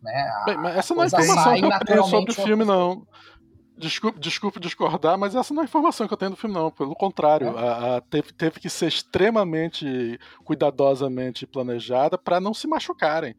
né? 0.03 0.31
a- 0.41 0.45
Bem, 0.47 0.57
mas 0.59 0.77
essa 0.77 0.95
não 0.95 1.03
é 1.03 1.07
informação 1.07 1.55
que 1.55 1.65
eu 1.65 1.79
tenho 1.87 2.05
sobre 2.05 2.31
o 2.31 2.35
filme, 2.35 2.65
não. 2.65 3.07
Desculpe, 3.77 4.19
desculpe 4.19 4.59
discordar, 4.59 5.17
mas 5.17 5.37
essa 5.37 5.55
não 5.55 5.63
é 5.63 5.65
a 5.65 5.69
informação 5.69 6.09
que 6.09 6.13
eu 6.13 6.19
tenho 6.19 6.33
do 6.33 6.37
filme, 6.37 6.55
não. 6.55 6.69
Pelo 6.71 6.97
contrário, 6.97 7.47
É? 7.47 7.51
a- 7.51 7.97
a- 7.97 8.01
teve, 8.01 8.33
teve 8.33 8.59
que 8.59 8.69
ser 8.69 8.87
extremamente 8.89 10.19
cuidadosamente 10.45 11.47
planejada 11.47 12.19
para 12.19 12.41
não 12.41 12.53
se 12.53 12.67
machucarem. 12.67 13.37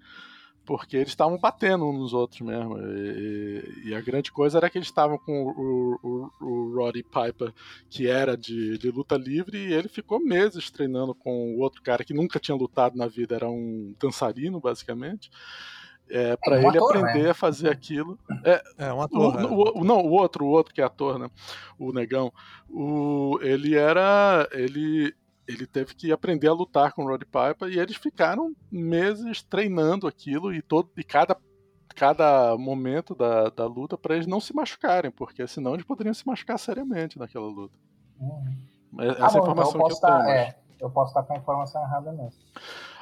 Porque 0.65 0.95
eles 0.97 1.09
estavam 1.09 1.37
batendo 1.37 1.83
uns 1.89 1.97
nos 1.99 2.13
outros 2.13 2.39
mesmo. 2.41 2.77
E, 2.77 3.63
e- 3.85 3.89
e 3.89 3.95
a 3.95 3.99
grande 4.01 4.31
coisa 4.31 4.59
era 4.59 4.69
que 4.69 4.77
eles 4.77 4.87
estavam 4.87 5.17
com 5.17 5.43
o, 5.43 5.99
o, 6.01 6.45
o 6.45 6.75
Roddy 6.75 7.03
Piper, 7.03 7.51
que 7.89 8.07
era 8.07 8.37
de, 8.37 8.77
de 8.77 8.91
luta 8.91 9.17
livre, 9.17 9.57
e 9.57 9.73
ele 9.73 9.89
ficou 9.89 10.19
meses 10.23 10.69
treinando 10.69 11.13
com 11.15 11.55
o 11.55 11.59
outro 11.59 11.81
cara 11.81 12.03
que 12.05 12.13
nunca 12.13 12.39
tinha 12.39 12.55
lutado 12.55 12.95
na 12.95 13.07
vida, 13.07 13.35
era 13.35 13.49
um 13.49 13.93
dançarino, 13.99 14.59
basicamente. 14.61 15.29
É, 16.09 16.35
para 16.37 16.55
um 16.55 16.59
ele 16.59 16.67
ator, 16.77 16.97
aprender 16.97 17.23
né? 17.25 17.29
a 17.29 17.33
fazer 17.33 17.69
aquilo. 17.69 18.17
É, 18.77 18.91
um 18.91 18.97
O, 18.97 19.01
ator. 19.01 19.39
é. 19.41 19.45
o- 19.45 19.79
o- 19.79 19.83
não, 19.83 19.97
o 19.99 20.09
outro, 20.11 20.43
o 20.45 20.49
outro 20.49 20.73
que 20.73 20.81
é 20.81 20.83
ator, 20.83 21.19
né? 21.19 21.29
O 21.77 21.91
negão. 21.93 22.33
O, 22.67 23.37
ele 23.41 23.75
era. 23.75 24.47
Ele, 24.51 25.13
ele 25.47 25.67
teve 25.67 25.93
que 25.93 26.11
aprender 26.11 26.47
a 26.47 26.53
lutar 26.53 26.93
com 26.93 27.03
o 27.03 27.07
Roddy 27.07 27.25
Piper 27.25 27.69
e 27.69 27.79
eles 27.79 27.95
ficaram 27.95 28.53
meses 28.71 29.41
treinando 29.43 30.07
aquilo 30.07 30.53
e, 30.53 30.61
todo, 30.61 30.89
e 30.97 31.03
cada, 31.03 31.37
cada 31.95 32.57
momento 32.57 33.13
da, 33.13 33.49
da 33.49 33.65
luta 33.67 33.97
para 33.97 34.15
eles 34.15 34.27
não 34.27 34.39
se 34.39 34.55
machucarem, 34.55 35.11
porque 35.11 35.45
senão 35.47 35.73
eles 35.73 35.85
poderiam 35.85 36.13
se 36.13 36.25
machucar 36.27 36.57
seriamente 36.57 37.17
naquela 37.19 37.47
luta. 37.47 37.73
Hum. 38.19 38.43
Essa 38.99 39.25
Ah, 39.25 39.29
bom, 39.29 39.37
é 39.37 39.41
informação 39.41 39.71
então 39.75 39.81
eu 39.81 39.87
que 39.87 39.93
eu 39.93 39.99
tenho. 40.09 40.17
mas- 40.19 40.29
é, 40.29 40.55
eu 40.79 40.89
posso 40.89 41.09
estar 41.11 41.23
com 41.23 41.33
a 41.33 41.37
informação 41.37 41.81
errada 41.81 42.11
mesmo. 42.11 42.39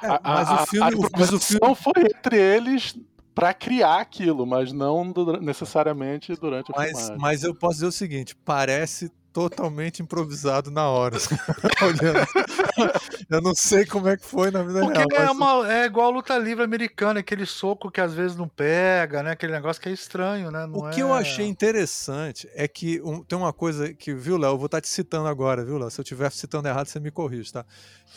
É, 0.02 0.08
mas 0.22 0.48
a- 0.48 0.62
o 0.62 0.66
filme, 0.66 0.86
a 0.86 0.90
mas 1.16 1.32
o 1.32 1.38
filme 1.40 1.56
improvisação 1.56 1.74
foi 1.74 2.02
entre 2.04 2.36
eles 2.38 2.96
pra 3.34 3.54
criar 3.54 4.00
aquilo, 4.00 4.44
mas 4.46 4.72
não 4.72 5.10
du- 5.12 5.40
necessariamente 5.40 6.34
durante 6.36 6.72
a 6.72 6.76
Mas, 6.76 6.90
filmagem. 6.90 7.16
mas 7.18 7.42
eu 7.44 7.54
posso 7.54 7.74
dizer 7.74 7.86
o 7.86 7.92
seguinte: 7.92 8.34
parece 8.44 9.10
totalmente 9.32 10.02
improvisado 10.02 10.70
na 10.70 10.88
hora. 10.88 11.18
Eu 13.30 13.40
não 13.42 13.54
sei 13.54 13.84
como 13.84 14.08
é 14.08 14.16
que 14.16 14.24
foi 14.24 14.50
na 14.50 14.62
vida 14.62 14.80
Porque 14.80 14.98
real. 14.98 15.08
é, 15.12 15.26
mas- 15.26 15.36
uma, 15.36 15.72
é 15.72 15.84
igual 15.86 16.08
a 16.08 16.14
luta 16.14 16.38
livre 16.38 16.64
americana, 16.64 17.20
aquele 17.20 17.46
soco 17.46 17.90
que 17.90 18.00
às 18.00 18.14
vezes 18.14 18.36
não 18.36 18.48
pega, 18.48 19.22
né? 19.22 19.32
Aquele 19.32 19.52
negócio 19.52 19.80
que 19.82 19.88
é 19.88 19.92
estranho, 19.92 20.50
né? 20.50 20.66
Não 20.66 20.78
O 20.78 20.90
que 20.90 21.00
é... 21.00 21.02
eu 21.02 21.12
achei 21.12 21.46
interessante 21.46 22.48
é 22.54 22.66
que 22.66 23.00
um- 23.02 23.22
tem 23.22 23.38
uma 23.38 23.52
coisa 23.52 23.92
que, 23.92 24.14
viu, 24.14 24.36
Léo? 24.36 24.52
Eu 24.52 24.56
vou 24.58 24.66
estar 24.66 24.80
te 24.80 24.88
citando 24.88 25.28
agora, 25.28 25.64
viu, 25.64 25.78
Léo? 25.78 25.90
Se 25.90 26.00
eu 26.00 26.02
estiver 26.02 26.30
citando 26.32 26.68
errado, 26.68 26.86
você 26.86 27.00
me 27.00 27.10
corrige, 27.10 27.52
tá? 27.52 27.64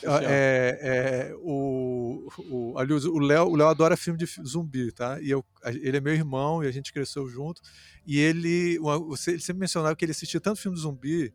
É, 0.04 1.30
é, 1.32 1.36
o, 1.42 2.28
o, 2.50 2.78
ali, 2.80 2.94
o 2.94 3.20
Léo 3.20 3.48
o 3.50 3.56
Léo 3.56 3.68
adora 3.68 3.98
filme 3.98 4.18
de 4.18 4.26
zumbi, 4.46 4.92
tá? 4.92 5.20
E 5.22 5.30
eu, 5.30 5.44
ele 5.66 5.98
é 5.98 6.02
meu 6.02 6.14
irmão 6.14 6.64
e 6.64 6.68
a 6.68 6.72
gente 6.72 6.92
cresceu 6.92 7.28
junto. 7.28 7.62
E 8.06 8.20
ele, 8.20 8.78
ele 9.28 9.40
sempre 9.40 9.60
mencionava 9.60 9.96
que 9.96 10.06
ele 10.06 10.12
assistia 10.12 10.40
tanto 10.40 10.60
filme 10.60 10.76
de 10.76 10.84
zumbi 10.84 11.34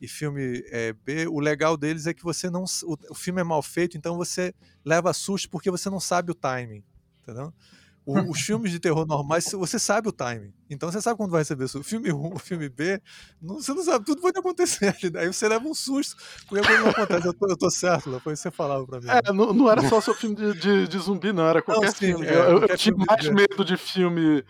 e 0.00 0.08
filme 0.08 0.64
é, 0.70 0.92
B. 0.92 1.28
O 1.28 1.38
legal 1.38 1.76
deles 1.76 2.06
é 2.06 2.14
que 2.14 2.24
você 2.24 2.50
não. 2.50 2.64
O, 2.82 2.96
o 3.10 3.14
filme 3.14 3.40
é 3.40 3.44
mal 3.44 3.62
feito, 3.62 3.96
então 3.96 4.16
você 4.16 4.52
leva 4.84 5.12
susto 5.12 5.48
porque 5.48 5.70
você 5.70 5.88
não 5.88 6.00
sabe 6.00 6.32
o 6.32 6.34
timing, 6.34 6.82
entendeu? 7.22 7.54
O- 8.04 8.30
os 8.32 8.40
filmes 8.40 8.72
de 8.72 8.80
terror 8.80 9.06
normais, 9.06 9.48
você 9.52 9.78
sabe 9.78 10.08
o 10.08 10.12
timing. 10.12 10.52
Então 10.68 10.90
você 10.90 11.00
sabe 11.00 11.16
quando 11.16 11.30
vai 11.30 11.42
receber. 11.42 11.64
O 11.64 11.82
filme 11.84 12.12
1, 12.12 12.34
o 12.34 12.38
filme 12.40 12.68
B, 12.68 13.00
não- 13.40 13.56
você 13.60 13.72
não 13.72 13.82
sabe, 13.84 14.04
tudo 14.04 14.20
pode 14.20 14.36
acontecer 14.38 14.86
ali. 14.88 15.08
Daí 15.10 15.26
você 15.32 15.46
leva 15.48 15.64
um 15.68 15.72
susto, 15.74 16.16
porque 16.48 16.66
quando 16.66 16.80
não 16.80 16.88
acontece. 16.90 17.26
Eu 17.28 17.34
tô, 17.34 17.48
eu 17.48 17.56
tô 17.56 17.70
certo, 17.70 18.20
foi 18.20 18.32
que 18.32 18.38
você 18.40 18.50
falava 18.50 18.84
pra 18.86 19.00
mim. 19.00 19.06
É, 19.08 19.32
não, 19.32 19.52
não 19.52 19.70
era 19.70 19.88
só 19.88 20.00
sobre 20.00 20.20
filme 20.20 20.34
de, 20.34 20.52
de, 20.58 20.88
de 20.88 20.98
zumbi, 20.98 21.32
não, 21.32 21.46
era 21.46 21.62
qualquer 21.62 21.92
sim, 21.92 22.06
filme. 22.06 22.26
é, 22.26 22.34
eu 22.34 22.40
eu 22.42 22.58
qualquer 22.58 22.76
tinha 22.76 22.96
mais 22.96 23.20
de- 23.22 23.32
medo 23.32 23.64
de 23.64 23.76
filme 23.76 24.44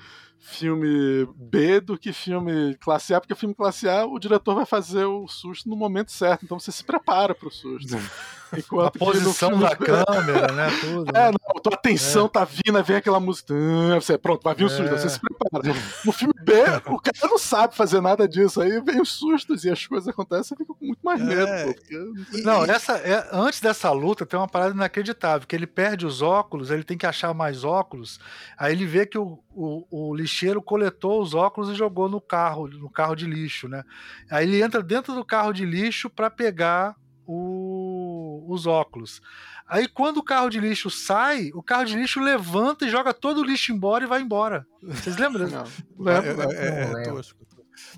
filme 0.44 1.24
B 1.36 1.80
do 1.80 1.96
que 1.96 2.12
filme 2.12 2.74
classe 2.80 3.14
A, 3.14 3.20
porque 3.20 3.34
filme 3.34 3.54
classe 3.54 3.88
A 3.88 4.04
o 4.04 4.18
diretor 4.18 4.54
vai 4.56 4.66
fazer 4.66 5.04
o 5.04 5.28
susto 5.28 5.68
no 5.68 5.76
momento 5.76 6.10
certo, 6.10 6.44
então 6.44 6.58
você 6.58 6.72
se 6.72 6.82
prepara 6.82 7.32
pro 7.34 7.50
susto. 7.50 7.96
A 8.52 8.58
Enquanto 8.58 8.94
no 8.94 8.98
posição 8.98 9.48
filme 9.50 9.64
da 9.64 9.74
câmera, 9.76 10.52
né? 10.52 10.68
Tudo. 10.80 11.16
É, 11.16 11.30
né? 11.30 11.38
não, 11.54 11.62
tua 11.62 11.74
atenção 11.74 12.28
tá 12.28 12.44
vindo, 12.44 12.82
vem 12.84 12.96
aquela 12.96 13.18
música. 13.18 13.54
ah, 13.54 13.94
Você, 14.00 14.18
pronto, 14.18 14.42
vai 14.42 14.54
vir 14.54 14.64
o 14.64 14.68
susto, 14.68 14.84
É. 14.94 14.98
você 14.98 15.08
se 15.08 15.18
prepara. 15.20 15.74
No 16.04 16.12
filme 16.12 16.34
B, 16.42 16.52
o 16.88 17.00
cara 17.00 17.16
não 17.30 17.38
sabe 17.38 17.74
fazer 17.74 18.00
nada 18.00 18.28
disso. 18.28 18.60
Aí 18.60 18.80
vem 18.82 19.00
os 19.00 19.10
sustos 19.12 19.64
e 19.64 19.70
as 19.70 19.86
coisas 19.86 20.08
acontecem, 20.08 20.44
você 20.44 20.56
fica 20.56 20.74
com 20.74 20.84
muito 20.84 21.00
mais 21.02 21.20
medo. 21.20 21.46
É. 21.46 21.64
pô, 21.66 21.74
porque- 21.74 22.42
Não, 22.42 22.64
essa, 22.64 22.92
é, 22.98 23.28
antes 23.32 23.60
dessa 23.60 23.90
luta 23.90 24.26
tem 24.26 24.38
uma 24.38 24.48
parada 24.48 24.74
inacreditável, 24.74 25.46
que 25.46 25.56
ele 25.56 25.66
perde 25.66 26.04
os 26.04 26.20
óculos, 26.20 26.70
ele 26.70 26.84
tem 26.84 26.98
que 26.98 27.06
achar 27.06 27.32
mais 27.32 27.64
óculos, 27.64 28.18
aí 28.58 28.72
ele 28.72 28.84
vê 28.84 29.06
que 29.06 29.16
o, 29.18 29.38
o, 29.54 30.10
o 30.10 30.14
lixeiro 30.14 30.60
coletou 30.60 31.22
os 31.22 31.32
óculos 31.34 31.70
e 31.70 31.74
jogou 31.74 32.08
no 32.08 32.20
carro, 32.20 32.68
no 32.68 32.90
carro 32.90 33.14
de 33.14 33.26
lixo, 33.26 33.68
né? 33.68 33.82
Aí 34.30 34.46
ele 34.46 34.62
entra 34.62 34.82
dentro 34.82 35.14
do 35.14 35.24
carro 35.24 35.52
de 35.52 35.64
lixo 35.64 36.10
para 36.10 36.28
pegar 36.30 36.94
o- 37.26 38.11
os 38.48 38.66
óculos. 38.66 39.20
Aí 39.66 39.86
quando 39.88 40.18
o 40.18 40.22
carro 40.24 40.48
de 40.50 40.60
lixo 40.60 40.90
sai, 40.90 41.50
o 41.54 41.62
carro 41.62 41.84
de 41.84 41.96
lixo 41.96 42.20
levanta 42.20 42.84
e 42.84 42.90
joga 42.90 43.12
todo 43.14 43.40
o 43.40 43.44
lixo 43.44 43.72
embora 43.72 44.04
e 44.04 44.06
vai 44.06 44.20
embora. 44.22 44.66
Vocês 44.82 45.16
lembram? 45.16 45.48
Não, 45.48 45.62
É, 45.64 46.20
lembra? 46.20 46.44
é, 46.54 46.66
é, 46.66 46.70
Não 46.70 46.78
é 46.78 46.94
lembro. 46.94 47.14
tosco. 47.16 47.42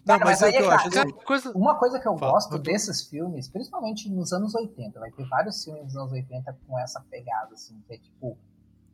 Não, 0.07 0.19
Cara, 0.19 0.25
mas 0.31 0.41
mas 0.41 0.43
é 0.43 0.47
aí 0.47 0.53
que 0.53 0.63
eu 0.63 0.71
é 0.71 0.75
acho. 0.75 0.91
que- 0.91 0.99
assim, 0.99 1.11
Coisa... 1.25 1.53
Uma 1.53 1.75
coisa 1.79 1.99
que 1.99 2.07
eu 2.09 2.17
Fala, 2.17 2.33
gosto 2.33 2.59
desses 2.59 3.03
filmes, 3.09 3.49
principalmente 3.49 4.09
nos 4.09 4.33
anos 4.33 4.55
80, 4.55 5.01
vai 5.01 5.11
ter 5.11 5.27
vários 5.29 5.63
filmes 5.65 5.85
dos 5.87 5.97
anos 5.97 6.13
80 6.13 6.57
com 6.67 6.79
essa 6.79 7.01
pegada, 7.11 7.53
assim, 7.55 7.81
que 7.87 7.95
é 7.95 7.99
tipo, 7.99 8.39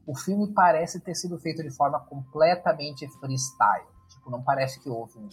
o 0.06 0.16
filme 0.16 0.52
parece 0.54 0.98
ter 1.00 1.14
sido 1.14 1.38
feito 1.38 1.62
de 1.62 1.70
forma 1.70 2.00
completamente 2.00 3.06
freestyle. 3.20 3.86
Tipo, 4.08 4.30
não 4.30 4.42
parece 4.42 4.80
que 4.80 4.88
houve 4.88 5.18
um- 5.18 5.28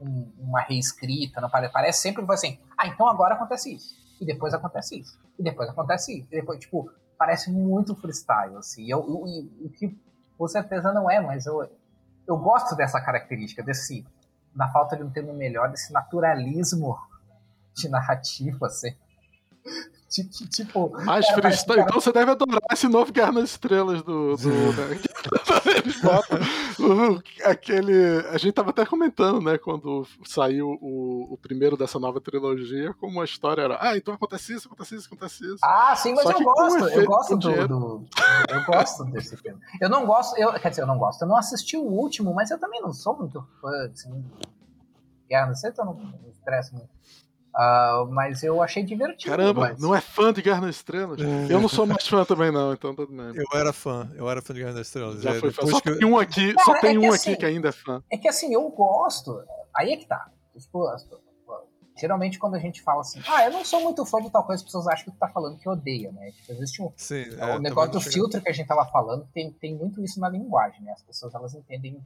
um- 0.00 0.32
uma 0.38 0.60
reescrita, 0.60 1.40
não 1.40 1.50
parece, 1.50 1.72
parece 1.72 2.00
sempre 2.02 2.20
que 2.22 2.26
foi 2.26 2.34
assim, 2.36 2.58
ah, 2.78 2.86
então 2.86 3.08
agora 3.08 3.34
acontece 3.34 3.74
isso, 3.74 3.94
e 4.20 4.26
depois 4.26 4.52
acontece 4.54 4.98
isso, 5.00 5.18
e 5.38 5.42
depois 5.42 5.68
acontece 5.68 6.18
isso, 6.18 6.26
e 6.30 6.36
depois, 6.36 6.58
tipo, 6.60 6.90
parece 7.18 7.50
muito 7.50 7.94
freestyle, 7.96 8.56
assim, 8.56 8.90
eu- 8.90 9.24
e- 9.26 9.50
o 9.66 9.70
que 9.70 9.96
com 10.36 10.46
certeza 10.48 10.92
não 10.92 11.10
é, 11.10 11.20
mas 11.20 11.46
eu, 11.46 11.68
eu 12.26 12.36
gosto 12.38 12.74
dessa 12.76 13.00
característica, 13.00 13.62
desse, 13.62 14.06
na 14.54 14.68
falta 14.72 14.96
de 14.96 15.02
um 15.02 15.10
termo 15.10 15.32
melhor, 15.34 15.70
desse 15.70 15.92
naturalismo 15.92 16.96
de 17.74 17.88
narrativa, 17.88 18.66
assim. 18.66 18.94
Tipo, 20.10 20.48
tipo 20.48 20.90
Mais 21.04 21.24
cara, 21.24 21.42
parece 21.42 21.58
freestyle. 21.64 21.76
cara- 21.76 21.88
Então 21.88 22.00
você 22.00 22.12
deve 22.12 22.30
adorar 22.32 22.60
esse 22.72 22.88
novo 22.88 23.12
Guerra 23.12 23.30
nas 23.30 23.50
Estrelas 23.50 24.02
do. 24.02 24.36
do 24.36 24.40
aquele. 27.44 28.18
A 28.30 28.38
gente 28.38 28.52
tava 28.52 28.70
até 28.70 28.84
comentando, 28.86 29.40
né, 29.40 29.58
quando 29.58 30.06
saiu 30.24 30.78
o, 30.80 31.34
o 31.34 31.38
primeiro 31.38 31.76
dessa 31.76 31.98
nova 31.98 32.20
trilogia, 32.20 32.94
como 32.94 33.20
a 33.20 33.24
história 33.24 33.62
era. 33.62 33.78
Ah, 33.80 33.96
então 33.96 34.14
acontece 34.14 34.54
isso, 34.54 34.68
acontece 34.68 34.94
isso, 34.96 35.06
acontece 35.08 35.44
isso. 35.44 35.58
Ah, 35.62 35.94
sim, 35.96 36.14
mas 36.14 36.24
Só 36.24 36.32
eu 36.32 36.42
gosto, 36.42 36.88
eu 36.88 37.06
gosto 37.06 37.36
do, 37.36 37.68
do- 37.68 38.04
Eu 38.48 38.64
gosto 38.66 39.04
desse 39.06 39.36
filme. 39.36 39.60
Eu 39.80 39.88
não 39.88 40.06
gosto, 40.06 40.36
eu, 40.38 40.52
quer 40.54 40.70
dizer, 40.70 40.82
eu 40.82 40.86
não 40.86 40.98
gosto. 40.98 41.22
Eu 41.22 41.28
não 41.28 41.36
assisti 41.36 41.76
o 41.76 41.82
último, 41.82 42.34
mas 42.34 42.50
eu 42.50 42.58
também 42.58 42.80
não 42.80 42.92
sou 42.92 43.16
muito 43.16 43.44
fã, 43.60 43.70
assim. 43.92 44.24
Guerra 45.28 45.46
nas 45.46 45.62
Estrelas, 45.62 45.78
eu 45.78 45.84
não 45.84 45.94
me 45.94 46.30
estresso 46.30 46.74
muito. 46.74 46.90
Ah, 47.54 48.06
mas 48.08 48.42
eu 48.42 48.62
achei 48.62 48.82
divertido. 48.82 49.30
Caramba, 49.30 49.60
mas... 49.60 49.80
não 49.80 49.94
é 49.94 50.00
fã 50.00 50.32
de 50.32 50.40
Guerra 50.40 50.60
nas 50.62 50.76
Estrelas? 50.76 51.20
Eu 51.48 51.60
não 51.60 51.68
sou 51.68 51.86
mais 51.86 52.06
fã 52.06 52.24
também, 52.24 52.50
não, 52.52 52.72
então 52.72 52.94
tudo 52.94 53.12
bem. 53.12 53.32
Eu 53.34 53.58
era 53.58 53.72
fã, 53.72 54.10
eu 54.14 54.30
era 54.30 54.40
fã 54.40 54.54
de 54.54 54.60
Guerra 54.60 54.74
das 54.74 54.86
Estrelas. 54.86 55.20
Já 55.20 55.30
É, 55.30 55.40
foi 55.40 55.50
fã. 55.50 55.66
Só 55.66 55.80
que 55.80 55.96
tem 55.96 56.06
um 56.06 56.18
aqui, 56.18 56.54
só 56.64 56.72
Cara, 56.72 56.80
tem 56.80 56.96
é 56.96 56.98
um 56.98 57.02
que 57.02 57.06
aqui 57.08 57.16
assim- 57.16 57.36
que 57.36 57.46
ainda 57.46 57.68
é 57.68 57.72
fã. 57.72 58.02
É 58.10 58.16
que 58.16 58.28
assim, 58.28 58.54
eu 58.54 58.68
gosto. 58.70 59.42
Aí 59.74 59.92
é 59.92 59.96
que 59.96 60.06
tá. 60.06 60.30
Tipo, 60.56 60.86
geralmente 62.00 62.38
quando 62.38 62.54
a 62.54 62.58
gente 62.58 62.80
fala 62.82 63.02
assim, 63.02 63.20
ah, 63.28 63.44
eu 63.44 63.52
não 63.52 63.64
sou 63.64 63.80
muito 63.82 64.04
fã 64.06 64.22
de 64.22 64.30
tal 64.30 64.44
coisa, 64.44 64.60
as 64.60 64.64
pessoas 64.64 64.86
acham 64.86 65.04
que 65.06 65.10
tu 65.10 65.18
tá 65.18 65.28
falando 65.28 65.58
que 65.58 65.68
odeia, 65.68 66.10
né? 66.12 66.30
Tipo, 66.32 66.52
existe 66.52 66.82
um, 66.82 66.90
Sim, 66.96 67.24
é, 67.38 67.56
o 67.56 67.58
negócio 67.58 67.92
do 67.92 68.00
filtro 68.00 68.40
que 68.40 68.48
a 68.48 68.52
gente 68.52 68.66
tava 68.66 68.86
falando 68.86 69.28
tem, 69.34 69.52
tem 69.52 69.74
muito 69.74 70.02
isso 70.02 70.18
na 70.18 70.28
linguagem, 70.28 70.82
né? 70.82 70.92
As 70.92 71.02
pessoas 71.02 71.34
elas 71.34 71.54
entendem 71.54 72.00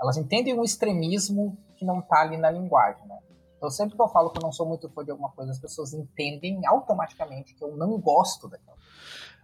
elas 0.00 0.16
entendem 0.16 0.58
um 0.58 0.64
extremismo 0.64 1.56
que 1.76 1.84
não 1.84 2.00
tá 2.02 2.22
ali 2.22 2.36
na 2.36 2.50
linguagem, 2.50 3.06
né? 3.06 3.18
Então 3.62 3.70
sempre 3.70 3.94
que 3.94 4.02
eu 4.02 4.08
falo 4.08 4.30
que 4.30 4.40
eu 4.40 4.42
não 4.42 4.50
sou 4.50 4.66
muito 4.66 4.88
fã 4.88 5.04
de 5.04 5.12
alguma 5.12 5.30
coisa, 5.30 5.52
as 5.52 5.58
pessoas 5.60 5.94
entendem 5.94 6.66
automaticamente 6.66 7.54
que 7.54 7.62
eu 7.62 7.76
não 7.76 7.96
gosto 7.96 8.48
daquela. 8.48 8.76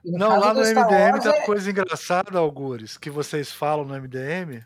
E 0.04 0.10
Não, 0.10 0.40
lá 0.40 0.52
no 0.52 0.60
MDM 0.60 1.12
Wars 1.12 1.22
tem 1.22 1.30
uma 1.30 1.38
é- 1.38 1.46
coisa 1.46 1.70
engraçada, 1.70 2.36
Algures, 2.36 2.98
que 2.98 3.10
vocês 3.10 3.52
falam 3.52 3.84
no 3.84 3.94
MDM, 3.94 4.64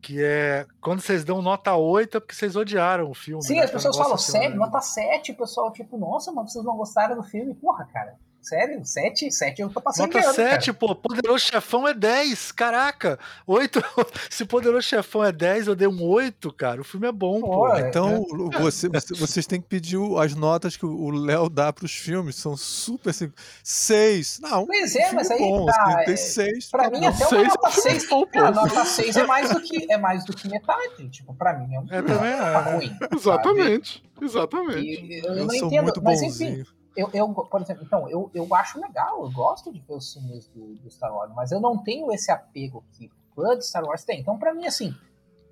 que 0.00 0.22
é 0.22 0.66
quando 0.80 1.00
vocês 1.00 1.24
dão 1.24 1.42
nota 1.42 1.74
8 1.74 2.18
é 2.18 2.20
porque 2.20 2.36
vocês 2.36 2.54
odiaram 2.54 3.10
o 3.10 3.14
filme. 3.14 3.42
Sim, 3.42 3.56
né? 3.56 3.64
as 3.64 3.72
pessoas 3.72 3.96
falam, 3.96 4.14
assim, 4.14 4.30
sério, 4.30 4.54
nota 4.54 4.80
7, 4.80 5.32
o 5.32 5.36
pessoal, 5.36 5.72
tipo, 5.72 5.98
nossa, 5.98 6.30
mas 6.30 6.52
vocês 6.52 6.64
não 6.64 6.76
gostaram 6.76 7.16
do 7.16 7.24
filme? 7.24 7.54
Porra, 7.54 7.88
cara, 7.92 8.14
sério, 8.48 8.84
7, 8.84 9.30
7 9.30 9.62
eu 9.62 9.68
tô 9.70 9.80
passando 9.80 10.06
Nota 10.06 10.20
de 10.20 10.24
ano, 10.26 10.34
7, 10.34 10.66
cara. 10.66 10.78
pô, 10.78 10.94
Poderoso 10.94 11.44
Chefão 11.44 11.86
é 11.88 11.92
10, 11.94 12.52
caraca. 12.52 13.18
8, 13.46 13.80
se 14.30 14.44
Poderoso 14.44 14.82
Chefão 14.86 15.24
é 15.24 15.32
10, 15.32 15.66
eu 15.66 15.74
dei 15.74 15.88
um 15.88 16.02
8, 16.02 16.52
cara. 16.52 16.80
O 16.80 16.84
filme 16.84 17.06
é 17.08 17.12
bom, 17.12 17.40
pô. 17.40 17.46
Pô, 17.48 17.74
é. 17.74 17.88
Então, 17.88 18.24
você- 18.60 18.88
você- 18.88 19.14
vocês 19.14 19.46
têm 19.46 19.60
que 19.60 19.66
pedir 19.68 19.98
as 20.20 20.34
notas 20.34 20.76
que 20.76 20.86
o 20.86 21.10
Léo 21.10 21.48
dá 21.48 21.72
pros 21.72 21.92
filmes. 21.92 22.36
São 22.36 22.56
super 22.56 23.10
assim. 23.10 23.32
Seis. 23.62 24.38
Não, 24.40 24.66
Pois 24.66 24.94
um 24.94 24.98
é, 24.98 25.02
filme 25.02 25.14
mas 25.16 25.30
aí 25.30 25.38
bom. 25.38 25.66
tá, 25.66 25.72
assim, 25.82 25.92
é- 26.00 26.04
tem 26.04 26.16
seis. 26.16 26.70
Pra 26.70 26.84
tá 26.84 26.90
mim, 26.90 27.00
bom. 27.00 27.08
até 27.08 27.18
uma 27.24 27.28
seis 27.28 27.48
nota 27.48 27.68
é 27.68 27.70
filme 27.72 27.90
6, 28.00 28.08
bom, 28.08 28.20
pô. 28.20 28.26
cara, 28.26 28.50
nota 28.52 28.84
6 28.84 29.16
é 29.16 29.24
mais 29.26 29.50
do 29.50 29.60
que, 29.60 29.92
é 29.92 29.98
mais 29.98 30.24
do 30.24 30.32
que 30.32 30.48
metade. 30.48 31.08
Tipo, 31.08 31.34
pra 31.34 31.54
mim 31.58 31.74
é 31.74 31.80
um 31.80 31.86
É, 31.90 32.02
também 32.02 32.30
é, 32.32 32.36
tá 32.36 32.58
ruim. 32.60 32.88
sabe? 32.88 33.16
Exatamente. 33.16 34.04
Exatamente. 34.20 34.78
E 34.80 35.18
eu, 35.18 35.24
Eu 35.34 35.44
não 35.44 35.50
sou 35.54 35.66
entendo, 35.68 35.82
muito 35.84 36.02
mas 36.02 36.22
enfim. 36.22 36.64
Eu, 36.96 37.10
eu, 37.12 37.28
por 37.28 37.60
exemplo, 37.60 37.84
então, 37.84 38.08
eu, 38.08 38.30
eu 38.34 38.52
acho 38.54 38.80
legal, 38.80 39.22
eu 39.22 39.30
gosto 39.30 39.72
de 39.72 39.80
ver 39.80 39.94
os 39.94 40.12
filmes 40.12 40.48
do, 40.48 40.74
do 40.76 40.90
Star 40.90 41.14
Wars, 41.14 41.32
mas 41.34 41.52
eu 41.52 41.60
não 41.60 41.76
tenho 41.82 42.10
esse 42.12 42.32
apego 42.32 42.84
que 42.92 43.10
fã 43.34 43.56
de 43.56 43.66
Star 43.66 43.84
Wars 43.84 44.04
tem. 44.04 44.20
Então, 44.20 44.38
pra 44.38 44.54
mim, 44.54 44.66
assim, 44.66 44.94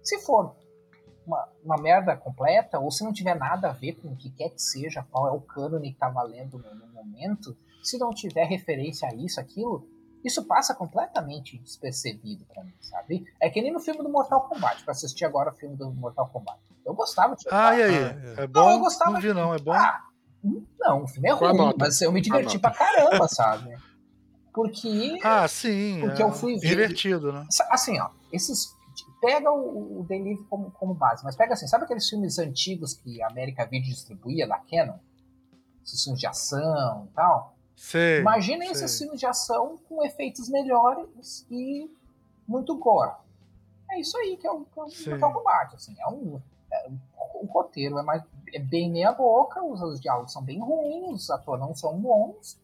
se 0.02 0.18
for 0.20 0.56
uma, 1.26 1.48
uma 1.62 1.76
merda 1.76 2.16
completa, 2.16 2.78
ou 2.78 2.90
se 2.90 3.04
não 3.04 3.12
tiver 3.12 3.34
nada 3.34 3.68
a 3.68 3.72
ver 3.72 3.92
com 3.94 4.08
o 4.08 4.16
que 4.16 4.30
quer 4.30 4.50
que 4.50 4.60
seja, 4.60 5.06
qual 5.10 5.28
é 5.28 5.32
o 5.32 5.40
cânone 5.40 5.92
que 5.92 5.98
tá 5.98 6.08
valendo 6.08 6.58
no, 6.58 6.74
no 6.74 6.86
momento, 6.88 7.56
se 7.82 7.98
não 7.98 8.10
tiver 8.10 8.44
referência 8.44 9.08
a 9.08 9.14
isso, 9.14 9.38
aquilo, 9.38 9.86
isso 10.24 10.46
passa 10.46 10.74
completamente 10.74 11.58
despercebido 11.58 12.46
pra 12.46 12.64
mim, 12.64 12.74
sabe? 12.80 13.26
É 13.38 13.50
que 13.50 13.60
nem 13.60 13.70
no 13.72 13.80
filme 13.80 14.02
do 14.02 14.08
Mortal 14.08 14.48
Kombat, 14.48 14.82
pra 14.82 14.92
assistir 14.92 15.26
agora 15.26 15.50
o 15.50 15.54
filme 15.54 15.76
do 15.76 15.92
Mortal 15.92 16.28
Kombat. 16.30 16.58
Eu 16.84 16.94
gostava 16.94 17.36
de 17.36 17.44
Ah, 17.50 17.76
e 17.76 17.82
aí? 17.82 17.94
Ah, 17.96 18.42
é. 18.42 18.46
bom? 18.46 18.70
eu 18.70 18.78
gostava 18.78 19.12
não 19.12 19.20
vi, 19.20 19.34
não. 19.34 19.54
É 19.54 19.58
bom? 19.58 19.72
ah, 19.72 20.02
não, 20.78 21.04
o 21.04 21.08
filme 21.08 21.28
é 21.28 21.32
ruim, 21.32 21.56
nota? 21.56 21.76
mas 21.78 22.00
eu 22.02 22.12
me 22.12 22.20
diverti 22.20 22.58
pra 22.58 22.70
caramba, 22.70 23.26
sabe? 23.28 23.76
Porque, 24.52 25.18
Ah, 25.24 25.48
sim. 25.48 26.00
Porque 26.00 26.22
é 26.22 26.24
eu 26.24 26.32
fui 26.32 26.54
ver- 26.58 26.68
Divertido, 26.68 27.32
né? 27.32 27.46
assim, 27.70 27.98
ó, 28.00 28.08
esses. 28.32 28.72
Pega 29.20 29.50
o, 29.50 30.00
o 30.00 30.04
Delivery 30.04 30.44
como, 30.48 30.70
como 30.72 30.94
base, 30.94 31.24
mas 31.24 31.34
pega 31.34 31.54
assim, 31.54 31.66
sabe 31.66 31.84
aqueles 31.84 32.08
filmes 32.08 32.38
antigos 32.38 32.92
que 32.94 33.20
a 33.22 33.26
América 33.28 33.64
Video 33.64 33.88
distribuía 33.90 34.46
da 34.46 34.58
Canon? 34.58 34.98
esses 35.84 36.02
filmes 36.04 36.20
de 36.20 36.26
ação 36.26 37.08
e 37.10 37.14
tal. 37.14 37.54
Sei, 37.76 38.20
Imaginem 38.20 38.72
sei. 38.72 38.84
esses 38.84 38.98
filmes 38.98 39.18
de 39.18 39.26
ação 39.26 39.78
com 39.88 40.04
efeitos 40.04 40.48
melhores 40.48 41.44
e 41.50 41.90
muito 42.46 42.76
gore. 42.76 43.12
É 43.90 43.98
isso 44.00 44.16
aí 44.18 44.36
que 44.36 44.46
é 44.46 44.50
o, 44.52 44.60
que 44.64 44.78
é 44.78 44.82
o 44.82 44.88
Sim. 44.88 45.10
Mortal 45.10 45.32
Kombat. 45.32 45.74
Assim, 45.74 45.94
é 45.98 46.08
um, 46.08 46.40
é 46.70 46.88
o 47.34 47.46
roteiro 47.46 47.98
é, 47.98 48.02
mais, 48.02 48.22
é 48.54 48.58
bem 48.60 48.90
meia 48.90 49.12
boca, 49.12 49.62
os, 49.62 49.80
os 49.82 50.00
diálogos 50.00 50.32
são 50.32 50.42
bem 50.42 50.60
ruins, 50.60 51.22
os 51.24 51.30
atores 51.30 51.60
não 51.66 51.74
são 51.74 51.98
bons, 51.98 52.58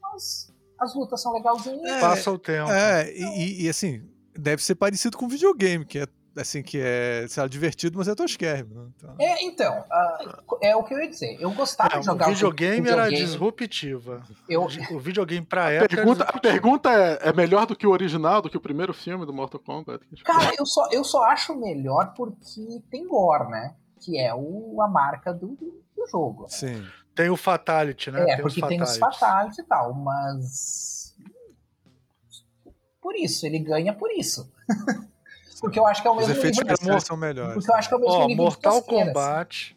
mas 0.00 0.52
as 0.78 0.94
lutas 0.94 1.20
são 1.22 1.32
legalzinhas. 1.32 1.84
É, 1.84 2.00
Passa 2.00 2.30
o 2.30 2.38
tempo. 2.38 2.70
É, 2.70 3.10
e, 3.12 3.22
e- 3.24 3.62
e, 3.64 3.68
assim, 3.68 4.02
deve 4.36 4.62
ser 4.62 4.74
parecido 4.74 5.16
com 5.16 5.26
videogame, 5.28 5.84
que 5.84 5.98
é 6.00 6.06
assim, 6.38 6.62
que 6.62 6.78
é 6.78 7.24
sei 7.30 7.42
lá, 7.42 7.48
divertido, 7.48 7.96
mas 7.96 8.08
é 8.08 8.14
tosquérrimo. 8.14 8.74
Né? 8.74 8.90
Então, 8.94 9.14
É, 9.18 9.42
então, 9.42 9.84
ah, 9.90 10.42
é 10.60 10.76
o 10.76 10.84
que 10.84 10.92
eu 10.92 10.98
ia 11.00 11.08
dizer. 11.08 11.38
Eu 11.40 11.50
gostava 11.54 11.94
É, 11.96 11.98
de 12.00 12.04
jogar 12.04 12.26
o 12.28 12.30
videogame 12.34 12.86
era 12.90 13.04
videogame. 13.04 13.24
disruptiva. 13.26 14.22
Eu, 14.46 14.66
O 14.90 14.98
videogame 15.00 15.46
pra 15.46 15.64
A 15.64 15.70
época. 15.72 15.96
pergunta, 15.96 16.24
era 16.24 16.36
a 16.36 16.38
pergunta 16.40 16.92
é, 16.92 17.28
é 17.30 17.32
melhor 17.32 17.64
do 17.64 17.74
que 17.74 17.86
o 17.86 17.90
original, 17.90 18.42
do 18.42 18.50
que 18.50 18.56
o 18.58 18.60
primeiro 18.60 18.92
filme 18.92 19.24
do 19.24 19.32
Mortal 19.32 19.58
Kombat? 19.60 20.04
Cara, 20.24 20.54
eu 20.58 20.66
só, 20.66 20.86
eu 20.92 21.02
só 21.04 21.24
acho 21.24 21.54
melhor 21.56 22.12
porque 22.14 22.82
tem 22.90 23.08
gore, 23.08 23.48
né? 23.50 23.74
Que 24.06 24.18
é 24.18 24.32
o, 24.32 24.80
a 24.80 24.86
marca 24.88 25.34
do, 25.34 25.48
do, 25.48 25.82
do 25.96 26.06
jogo. 26.08 26.42
né? 26.42 26.48
sim. 26.48 26.86
Tem 27.12 27.28
o 27.30 27.36
Fatality, 27.36 28.10
né? 28.10 28.20
É, 28.20 28.26
tem 28.26 28.36
porque 28.42 28.60
os 28.62 28.68
tem 28.68 28.82
os 28.82 28.96
fatalities 28.98 29.58
e 29.58 29.62
tal, 29.64 29.94
mas. 29.94 31.16
Por 33.00 33.16
isso, 33.16 33.46
ele 33.46 33.58
ganha 33.58 33.92
por 33.94 34.10
isso. 34.12 34.52
porque 35.60 35.78
eu 35.78 35.86
acho 35.86 36.02
que 36.02 36.08
é 36.08 36.10
o 36.10 36.14
Os 36.14 36.20
mesmo 36.20 36.32
efeitos 36.34 36.58
nível 36.58 36.66
de- 36.66 36.72
especiais 36.74 37.04
são 37.04 37.16
melhores. 37.16 37.54
Porque 37.54 37.70
eu 37.70 37.74
acho 37.74 37.88
que 37.88 37.94
é 37.94 37.96
o 37.96 38.00
mesmo 38.00 38.14
Ó, 38.14 38.26
nível 38.26 38.44
Mortal 38.44 38.72
de 38.72 38.78
assim. 38.78 38.88
Kombat. 39.06 39.76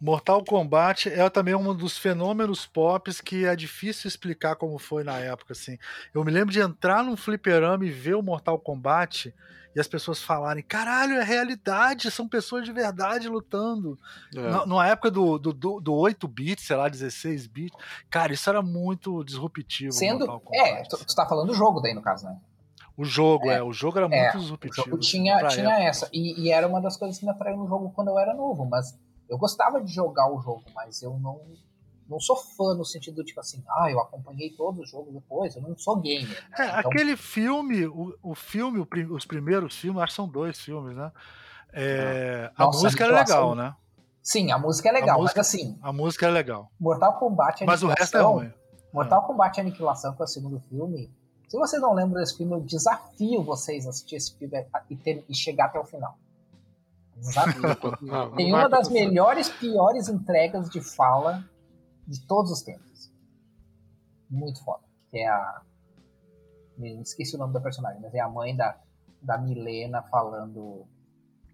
Mortal 0.00 0.44
Kombat 0.44 1.08
é 1.12 1.28
também 1.28 1.56
um 1.56 1.74
dos 1.74 1.98
fenômenos 1.98 2.64
pops 2.64 3.20
que 3.20 3.44
é 3.44 3.56
difícil 3.56 4.06
explicar 4.06 4.54
como 4.54 4.78
foi 4.78 5.02
na 5.02 5.18
época, 5.18 5.52
assim. 5.52 5.76
Eu 6.14 6.24
me 6.24 6.30
lembro 6.30 6.52
de 6.52 6.60
entrar 6.60 7.02
num 7.02 7.16
fliperama 7.16 7.84
e 7.84 7.90
ver 7.90 8.14
o 8.14 8.22
Mortal 8.22 8.58
Kombat 8.60 9.34
e 9.76 9.80
as 9.80 9.86
pessoas 9.86 10.20
falarem, 10.22 10.62
caralho, 10.62 11.14
é 11.14 11.22
realidade, 11.24 12.10
são 12.10 12.26
pessoas 12.28 12.64
de 12.64 12.72
verdade 12.72 13.28
lutando. 13.28 13.98
É. 14.34 14.40
Na, 14.40 14.66
numa 14.66 14.86
época 14.86 15.10
do, 15.10 15.38
do, 15.38 15.52
do, 15.52 15.80
do 15.80 15.94
8 15.94 16.26
bits, 16.26 16.66
sei 16.66 16.76
lá, 16.76 16.88
16 16.88 17.46
bits, 17.46 17.76
cara, 18.10 18.32
isso 18.32 18.48
era 18.48 18.62
muito 18.62 19.22
disruptivo. 19.24 19.92
Sendo. 19.92 20.24
É, 20.52 20.68
Kombat. 20.76 20.88
tu, 20.88 21.04
tu 21.06 21.14
tá 21.14 21.26
falando 21.26 21.48
do 21.48 21.54
jogo 21.54 21.80
daí, 21.80 21.94
no 21.94 22.02
caso, 22.02 22.24
né? 22.26 22.36
O 22.96 23.04
jogo, 23.04 23.48
é, 23.48 23.62
o 23.62 23.72
jogo 23.72 23.98
era 23.98 24.08
É, 24.12 24.22
muito 24.22 24.38
O 24.38 24.40
disruptivo. 24.40 24.74
jogo 24.74 24.96
assim, 24.98 25.08
tinha, 25.08 25.38
pra 25.38 25.48
tinha 25.48 25.68
época. 25.70 25.84
essa. 25.84 26.08
E, 26.12 26.40
e 26.46 26.50
era 26.50 26.66
uma 26.66 26.80
das 26.80 26.96
coisas 26.96 27.16
que 27.18 27.24
me 27.24 27.30
atraiu 27.30 27.56
no 27.56 27.68
jogo 27.68 27.92
quando 27.94 28.08
eu 28.08 28.18
era 28.18 28.34
novo, 28.34 28.64
mas 28.64 28.98
eu 29.28 29.38
gostava 29.38 29.80
de 29.80 29.92
jogar 29.92 30.28
o 30.32 30.40
jogo, 30.40 30.64
mas 30.74 31.00
eu 31.02 31.16
não, 31.20 31.40
não 32.08 32.18
sou 32.20 32.36
fã 32.36 32.74
no 32.74 32.84
sentido 32.84 33.22
tipo 33.22 33.38
assim, 33.40 33.62
ah, 33.68 33.90
eu 33.90 34.00
acompanhei 34.00 34.50
todos 34.50 34.80
os 34.84 34.90
jogos 34.90 35.12
depois, 35.12 35.54
eu 35.56 35.62
não 35.62 35.76
sou 35.76 35.96
gamer. 36.00 36.42
É, 36.58 36.62
né? 36.64 36.74
Então, 36.78 36.90
aquele 36.90 37.16
filme, 37.16 37.86
o, 37.86 38.16
o 38.22 38.34
filme, 38.34 38.78
o 38.80 38.88
os 39.14 39.26
primeiros 39.26 39.76
filmes, 39.76 40.02
acho 40.02 40.12
que 40.12 40.16
são 40.16 40.28
dois 40.28 40.58
filmes, 40.58 40.96
né? 40.96 41.12
É, 41.72 42.50
a 42.56 42.64
Nossa, 42.64 42.82
música 42.82 43.04
era 43.04 43.16
Aniquilação. 43.18 43.50
legal, 43.50 43.54
né? 43.70 43.76
Sim, 44.22 44.52
a 44.52 44.58
música 44.58 44.88
é 44.88 44.92
legal, 44.92 45.20
música- 45.20 45.40
mas 45.40 45.46
assim, 45.48 45.78
A 45.82 45.92
música 45.92 46.26
é 46.26 46.30
legal. 46.30 46.70
Mortal 46.78 47.18
Kombat 47.18 47.64
Mas 47.66 47.82
o 47.82 47.88
resto 47.88 48.16
é 48.16 48.20
Aniquilação. 48.20 48.32
ruim. 48.32 48.52
Mortal 48.92 49.22
Kombat 49.26 49.60
Aniquilação, 49.60 50.14
que 50.14 50.22
é 50.22 50.24
o 50.24 50.28
segundo 50.28 50.60
filme. 50.60 51.10
Se 51.48 51.56
vocês 51.56 51.80
não 51.80 51.94
lembram 51.94 52.20
desse 52.20 52.36
filme, 52.36 52.52
eu 52.54 52.60
desafio 52.60 53.42
vocês 53.42 53.86
a 53.86 53.90
assistir 53.90 54.16
esse 54.16 54.36
filme 54.36 54.66
e, 54.90 54.96
ter- 54.96 55.24
e 55.28 55.34
chegar 55.34 55.66
até 55.66 55.78
o 55.78 55.84
final. 55.84 56.18
Desafio. 57.16 57.62
Tem 58.36 58.52
uma 58.52 58.68
das 58.68 58.88
melhores, 58.88 59.48
piores 59.48 60.08
entregas 60.08 60.68
de 60.70 60.80
fala 60.80 61.42
de 62.08 62.26
todos 62.26 62.50
os 62.50 62.62
tempos. 62.62 63.12
Muito 64.30 64.64
foda. 64.64 64.82
Que 65.10 65.18
é 65.18 65.28
a. 65.28 65.62
Esqueci 67.02 67.34
o 67.34 67.38
nome 67.38 67.52
da 67.52 67.60
personagem, 67.60 68.00
mas 68.00 68.14
é 68.14 68.20
a 68.20 68.28
mãe 68.28 68.56
da, 68.56 68.78
da 69.20 69.36
Milena 69.36 70.02
falando. 70.02 70.86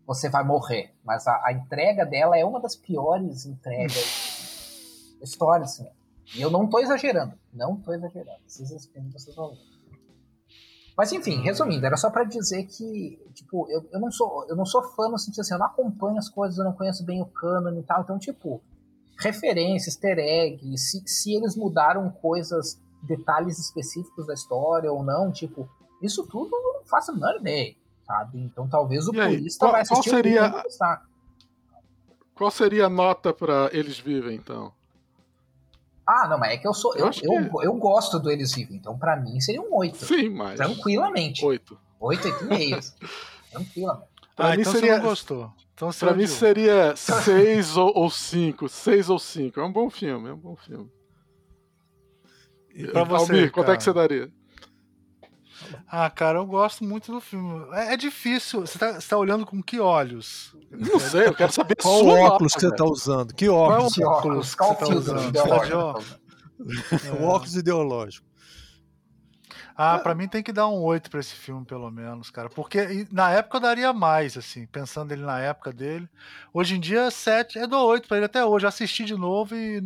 Você 0.07 0.29
vai 0.29 0.45
morrer. 0.45 0.95
Mas 1.03 1.27
a, 1.27 1.43
a 1.45 1.53
entrega 1.53 2.07
dela 2.07 2.39
é 2.39 2.45
uma 2.45 2.61
das 2.61 2.77
piores 2.77 3.47
entregas 3.47 5.17
da 5.19 5.25
história, 5.25 5.65
assim. 5.65 5.89
E 6.37 6.41
eu 6.41 6.51
não 6.51 6.69
tô 6.69 6.79
exagerando. 6.79 7.35
Não 7.53 7.77
tô 7.77 7.93
exagerando. 7.93 8.41
Vocês 8.47 8.71
vocês 9.13 9.37
vão 9.37 9.51
ver. 9.51 9.75
Mas 10.97 11.11
enfim, 11.13 11.43
resumindo, 11.43 11.85
era 11.85 11.97
só 11.97 12.09
pra 12.09 12.23
dizer 12.23 12.67
que, 12.67 13.19
tipo, 13.35 13.69
eu, 13.69 13.85
eu, 13.91 13.99
não 13.99 14.13
sou, 14.13 14.47
eu 14.49 14.55
não 14.55 14.65
sou 14.65 14.81
fã 14.81 15.09
no 15.09 15.19
sentido 15.19 15.41
assim, 15.41 15.55
eu 15.55 15.59
não 15.59 15.67
acompanho 15.67 16.19
as 16.19 16.29
coisas, 16.29 16.57
eu 16.57 16.65
não 16.65 16.73
conheço 16.73 17.05
bem 17.05 17.21
o 17.21 17.27
canon 17.27 17.77
e 17.81 17.83
tal, 17.83 18.03
então, 18.03 18.17
tipo, 18.17 18.63
referências, 19.19 19.95
easter 19.95 20.19
egg, 20.19 20.77
se, 20.79 21.03
se 21.07 21.35
eles 21.35 21.57
mudaram 21.57 22.11
coisas, 22.11 22.81
detalhes 23.03 23.59
específicos 23.59 24.27
da 24.27 24.35
história 24.35 24.91
ou 24.93 25.03
não, 25.03 25.31
tipo, 25.31 25.69
isso 26.03 26.27
tudo 26.27 26.55
eu 26.55 26.75
não 26.81 26.85
faço 26.85 27.11
a 27.11 27.15
menor 27.15 27.37
ideia, 27.41 27.75
sabe? 28.07 28.41
Então 28.41 28.69
talvez 28.69 29.07
o 29.09 29.15
E 29.15 29.21
aí, 29.21 29.37
purista 29.39 29.65
qual- 29.67 29.73
vai 29.73 29.81
assistir 29.83 30.11
qual 30.11 30.21
o 30.21 30.23
filme 30.23 30.31
e 30.31 30.33
seria- 30.41 30.49
não 30.57 30.63
gostar. 30.63 31.07
Qual 32.35 32.51
seria 32.51 32.87
a 32.87 32.89
nota 32.91 33.33
pra 33.33 33.71
Eles 33.73 33.99
Vivem, 33.99 34.37
então? 34.37 34.73
Ah, 36.07 36.27
não, 36.29 36.39
mas 36.39 36.53
é 36.53 36.57
que 36.59 36.67
eu 36.69 36.75
sou. 36.75 36.95
Eu 36.97 37.07
Eu, 37.23 37.33
eu, 37.41 37.63
eu, 37.63 37.75
gosto 37.75 38.19
do 38.19 38.31
Eles 38.31 38.53
Vivem, 38.53 38.77
então 38.77 38.99
pra 38.99 39.17
mim 39.17 39.41
seria 39.41 39.63
um 39.63 39.75
8. 39.75 40.05
Sim, 40.05 40.29
mas. 40.31 40.57
Tranquilamente. 40.57 41.45
Oito. 41.45 41.79
8, 42.01 42.29
8,5. 42.29 42.93
Tranquilamente. 43.51 44.09
Pra 44.37 44.49
ah, 44.49 44.55
mim 44.57 44.61
então 44.63 44.73
seria- 44.73 44.95
você 44.97 44.99
não 45.01 45.09
gostou. 45.09 45.53
Então 45.75 45.91
Pra 45.99 46.15
mim 46.15 46.27
seria 46.27 46.95
seis 46.97 47.77
ou, 47.77 47.93
ou 47.97 48.09
cinco. 48.11 48.69
Seis 48.69 49.11
ou 49.11 49.19
cinco. 49.19 49.61
É 49.61 49.65
um 49.65 49.73
bom 49.73 49.91
filme, 49.91 50.29
é 50.29 50.33
um 50.33 50.39
bom 50.39 50.57
filme. 50.57 50.91
E- 52.75 52.87
Pra 52.89 53.05
você, 53.05 53.33
Almir, 53.33 53.53
quanto 53.53 53.71
é 53.71 53.77
que 53.77 53.83
você 53.83 53.93
daria? 53.93 54.31
Ah, 55.89 56.11
cara, 56.11 56.39
eu 56.39 56.47
gosto 56.47 56.83
muito 56.85 57.13
do 57.13 57.21
filme. 57.21 57.65
É, 57.73 57.95
é 57.95 57.97
difícil. 57.97 58.61
Você 58.63 58.79
tá, 58.79 59.01
você 59.01 59.09
tá 59.09 59.17
olhando 59.17 59.47
com 59.47 59.63
que 59.63 59.79
olhos? 59.79 60.55
Não 60.71 60.99
sei, 60.99 61.27
eu 61.29 61.35
quero 61.35 61.53
saber 61.53 61.77
Qual 61.77 62.01
sua 62.01 62.13
óculos 62.21 62.55
que 62.55 62.61
você 62.61 62.75
tá 62.75 62.85
usando? 62.85 63.35
Que 63.35 63.47
Qual 63.49 63.73
é 63.73 63.77
óculos? 63.77 63.93
o 63.93 63.95
Que 63.95 64.05
óculos, 64.05 64.19
óculos 64.27 64.55
qual 64.55 64.77
que 64.77 64.85
você 64.85 64.91
tá 64.91 64.97
usando? 64.99 65.29
ideológico 65.29 65.77
tá 65.79 65.99
usando? 66.99 67.21
O 67.21 67.25
óculos 67.25 67.55
ideológico. 67.57 68.27
Ah, 69.77 69.99
pra 69.99 70.15
mim 70.15 70.29
tem 70.29 70.43
que 70.43 70.53
dar 70.53 70.69
um 70.69 70.81
8 70.83 71.11
pra 71.11 71.19
esse 71.19 71.35
filme, 71.35 71.65
pelo 71.67 71.91
menos, 71.91 72.31
cara. 72.31 72.49
Porque 72.49 73.07
na 73.11 73.31
época 73.33 73.57
eu 73.57 73.61
daria 73.61 73.93
mais, 73.93 74.37
assim, 74.37 74.67
pensando 74.67 75.11
ele 75.13 75.23
na 75.23 75.41
época 75.41 75.73
dele. 75.73 76.09
Hoje 76.53 76.77
em 76.77 76.81
dia, 76.81 77.11
7, 77.11 77.59
eu 77.59 77.67
dou 77.67 77.85
8 77.89 78.07
pra 78.07 78.19
ele 78.19 78.27
até 78.27 78.45
hoje. 78.45 78.67
Assisti 78.67 79.05
de 79.05 79.17
novo 79.17 79.55
e 79.57 79.83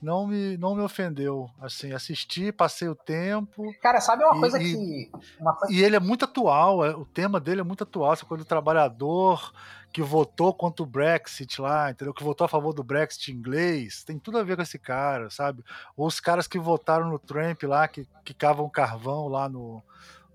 não 0.00 0.26
me, 0.26 0.56
não 0.56 0.74
me 0.74 0.82
ofendeu. 0.82 1.50
Assim, 1.60 1.92
assisti, 1.92 2.52
passei 2.52 2.88
o 2.88 2.94
tempo. 2.94 3.62
Cara, 3.82 4.00
sabe 4.00 4.24
uma 4.24 4.36
E- 4.36 4.40
coisa 4.40 4.62
e- 4.62 4.64
que. 4.74 5.10
Uma 5.40 5.54
coisa 5.54 5.74
E 5.74 5.82
ele 5.82 5.96
é 5.96 6.00
muito 6.00 6.24
atual, 6.24 6.84
é- 6.84 6.94
o 6.94 7.04
tema 7.04 7.38
dele 7.40 7.60
é 7.60 7.64
muito 7.64 7.82
atual, 7.84 8.12
essa 8.12 8.24
coisa 8.24 8.44
do 8.44 8.48
trabalhador 8.48 9.52
que 9.92 10.02
votou 10.02 10.52
contra 10.52 10.82
o 10.82 10.86
Brexit 10.86 11.60
lá, 11.60 11.90
entendeu? 11.90 12.12
Que 12.12 12.22
votou 12.22 12.44
a 12.44 12.48
favor 12.48 12.74
do 12.74 12.84
Brexit 12.84 13.32
inglês, 13.32 14.04
tem 14.04 14.18
tudo 14.18 14.38
a 14.38 14.42
ver 14.44 14.54
com 14.56 14.62
esse 14.62 14.78
cara, 14.78 15.30
sabe? 15.30 15.64
Ou 15.96 16.06
os 16.06 16.20
caras 16.20 16.46
que 16.46 16.58
votaram 16.58 17.08
no 17.08 17.18
Trump 17.18 17.62
lá, 17.62 17.88
que, 17.88 18.06
que 18.24 18.34
cavam 18.34 18.68
carvão 18.68 19.28
lá 19.28 19.48
no, 19.48 19.82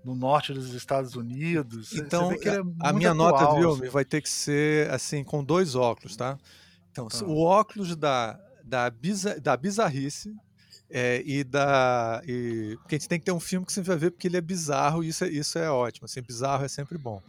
no 0.04 0.14
norte 0.16 0.52
dos 0.52 0.74
Estados 0.74 1.14
Unidos. 1.14 1.92
Então, 1.94 2.32
é 2.32 2.60
a 2.80 2.92
minha 2.92 3.14
nota, 3.14 3.44
atual, 3.44 3.56
viu, 3.58 3.70
assim. 3.74 3.88
Vai 3.88 4.04
ter 4.04 4.20
que 4.20 4.28
ser 4.28 4.90
assim, 4.90 5.22
com 5.22 5.42
dois 5.44 5.76
óculos, 5.76 6.16
tá? 6.16 6.36
Então, 6.90 7.06
Tá. 7.06 7.24
o 7.24 7.40
óculos 7.40 7.94
da, 7.96 8.38
da, 8.64 8.90
da 9.42 9.56
bizarrice 9.56 10.34
é, 10.90 11.22
e 11.24 11.44
da. 11.44 12.22
E, 12.26 12.76
porque 12.80 12.94
a 12.94 12.98
gente 12.98 13.08
tem 13.08 13.18
que 13.18 13.24
ter 13.24 13.32
um 13.32 13.40
filme 13.40 13.66
que 13.66 13.72
você 13.72 13.82
vai 13.82 13.96
ver 13.96 14.10
porque 14.10 14.26
ele 14.26 14.36
é 14.36 14.40
bizarro 14.40 15.04
e 15.04 15.08
isso 15.08 15.24
é, 15.24 15.28
isso 15.28 15.58
é 15.58 15.70
ótimo. 15.70 16.06
Assim, 16.06 16.22
bizarro 16.22 16.64
é 16.64 16.68
sempre 16.68 16.96
bom. 16.96 17.22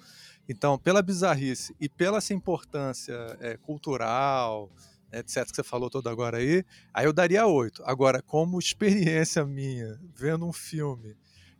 Então, 0.47 0.77
pela 0.77 1.01
bizarrice 1.01 1.75
e 1.79 1.89
pela 1.89 2.19
essa 2.19 2.33
importância 2.33 3.15
é, 3.39 3.57
cultural, 3.57 4.71
etc., 5.11 5.45
que 5.49 5.55
você 5.55 5.63
falou 5.63 5.89
todo 5.89 6.07
agora 6.07 6.37
aí, 6.37 6.63
aí 6.93 7.05
eu 7.05 7.13
daria 7.13 7.47
oito. 7.47 7.83
Agora, 7.83 8.21
como 8.21 8.59
experiência 8.59 9.43
minha, 9.45 9.99
vendo 10.13 10.45
um 10.45 10.53
filme. 10.53 11.15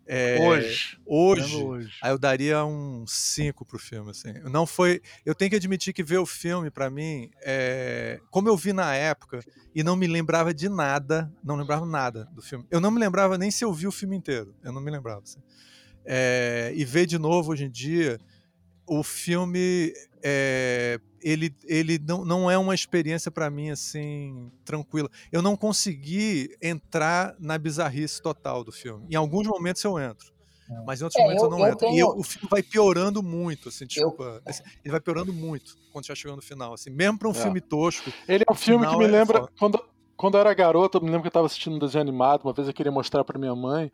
É, 0.07 0.37
Hoje. 0.39 0.97
hoje 1.05 1.63
hoje. 1.63 1.97
Aí 2.01 2.11
eu 2.11 2.19
daria 2.19 2.63
um 2.63 3.05
5 3.07 3.65
pro 3.65 3.79
filme, 3.79 4.11
assim. 4.11 4.33
Não 4.43 4.65
foi. 4.65 5.01
Eu 5.25 5.33
tenho 5.33 5.49
que 5.49 5.55
admitir 5.55 5.93
que 5.93 6.03
ver 6.03 6.19
o 6.19 6.25
filme, 6.25 6.69
pra 6.69 6.89
mim, 6.89 7.29
é... 7.41 8.19
como 8.29 8.47
eu 8.47 8.55
vi 8.55 8.71
na 8.71 8.93
época 8.93 9.39
e 9.73 9.83
não 9.83 9.95
me 9.95 10.05
lembrava 10.05 10.53
de 10.53 10.69
nada, 10.69 11.31
não 11.43 11.55
lembrava 11.55 11.85
nada 11.85 12.25
do 12.33 12.41
filme. 12.41 12.65
Eu 12.69 12.79
não 12.79 12.91
me 12.91 12.99
lembrava 12.99 13.37
nem 13.37 13.49
se 13.49 13.65
eu 13.65 13.73
vi 13.73 13.87
o 13.87 13.91
filme 13.91 14.15
inteiro. 14.15 14.53
Eu 14.63 14.71
não 14.71 14.81
me 14.81 14.91
lembrava. 14.91 15.21
Assim. 15.23 15.39
É, 16.05 16.71
E 16.75 16.85
ver 16.85 17.07
de 17.07 17.17
novo 17.17 17.51
hoje 17.51 17.65
em 17.65 17.71
dia, 17.71 18.19
o 18.87 19.03
filme. 19.03 19.93
é, 20.23 20.99
Ele, 21.21 21.55
ele 21.63 21.97
não, 21.99 22.23
não 22.23 22.51
é 22.51 22.57
uma 22.57 22.75
experiência 22.75 23.31
pra 23.31 23.49
mim 23.49 23.69
assim 23.71 24.51
tranquila. 24.63 25.09
Eu 25.31 25.41
não 25.41 25.55
consegui 25.57 26.55
entrar 26.61 27.35
na 27.39 27.57
bizarrice 27.57 28.21
total 28.21 28.63
do 28.63 28.71
filme. 28.71 29.07
Em 29.09 29.15
alguns 29.15 29.47
momentos 29.47 29.83
eu 29.83 29.97
entro. 29.99 30.33
Mas 30.85 30.99
em 30.99 31.03
outros 31.03 31.19
É, 31.19 31.23
momentos 31.23 31.43
eu, 31.43 31.49
eu- 31.51 31.57
não 31.57 31.65
eu 31.65 31.71
entro. 31.73 31.87
E 31.87 31.89
tenho- 31.91 31.99
eu- 32.07 32.17
o 32.19 32.23
filme 32.23 32.47
vai 32.49 32.61
piorando 32.63 33.21
muito, 33.23 33.69
assim, 33.69 33.85
desculpa. 33.85 34.41
assim, 34.45 34.63
ele 34.83 34.91
vai 34.91 34.99
piorando 34.99 35.31
muito 35.33 35.75
quando 35.91 36.05
já 36.07 36.13
chegando 36.15 36.37
no 36.37 36.41
final. 36.43 36.73
Assim, 36.73 36.89
mesmo 36.89 37.17
para 37.19 37.27
um 37.27 37.31
É. 37.31 37.35
filme 37.35 37.61
tosco. 37.61 38.11
Ele 38.27 38.43
é 38.47 38.51
um 38.51 38.55
filme 38.55 38.85
que 38.87 38.97
me 38.97 39.05
é 39.05 39.07
lembra. 39.07 39.47
Quando, 39.59 39.79
quando 40.17 40.35
eu 40.35 40.41
era 40.41 40.53
garoto, 40.55 40.97
eu 40.97 41.01
me 41.01 41.07
lembro 41.07 41.21
que 41.21 41.27
eu 41.27 41.31
tava 41.31 41.45
assistindo 41.47 41.75
um 41.75 41.79
desenho 41.79 42.01
animado, 42.01 42.43
uma 42.43 42.53
vez 42.53 42.67
eu 42.67 42.73
queria 42.73 42.91
mostrar 42.91 43.23
pra 43.23 43.37
minha 43.39 43.55
mãe. 43.55 43.91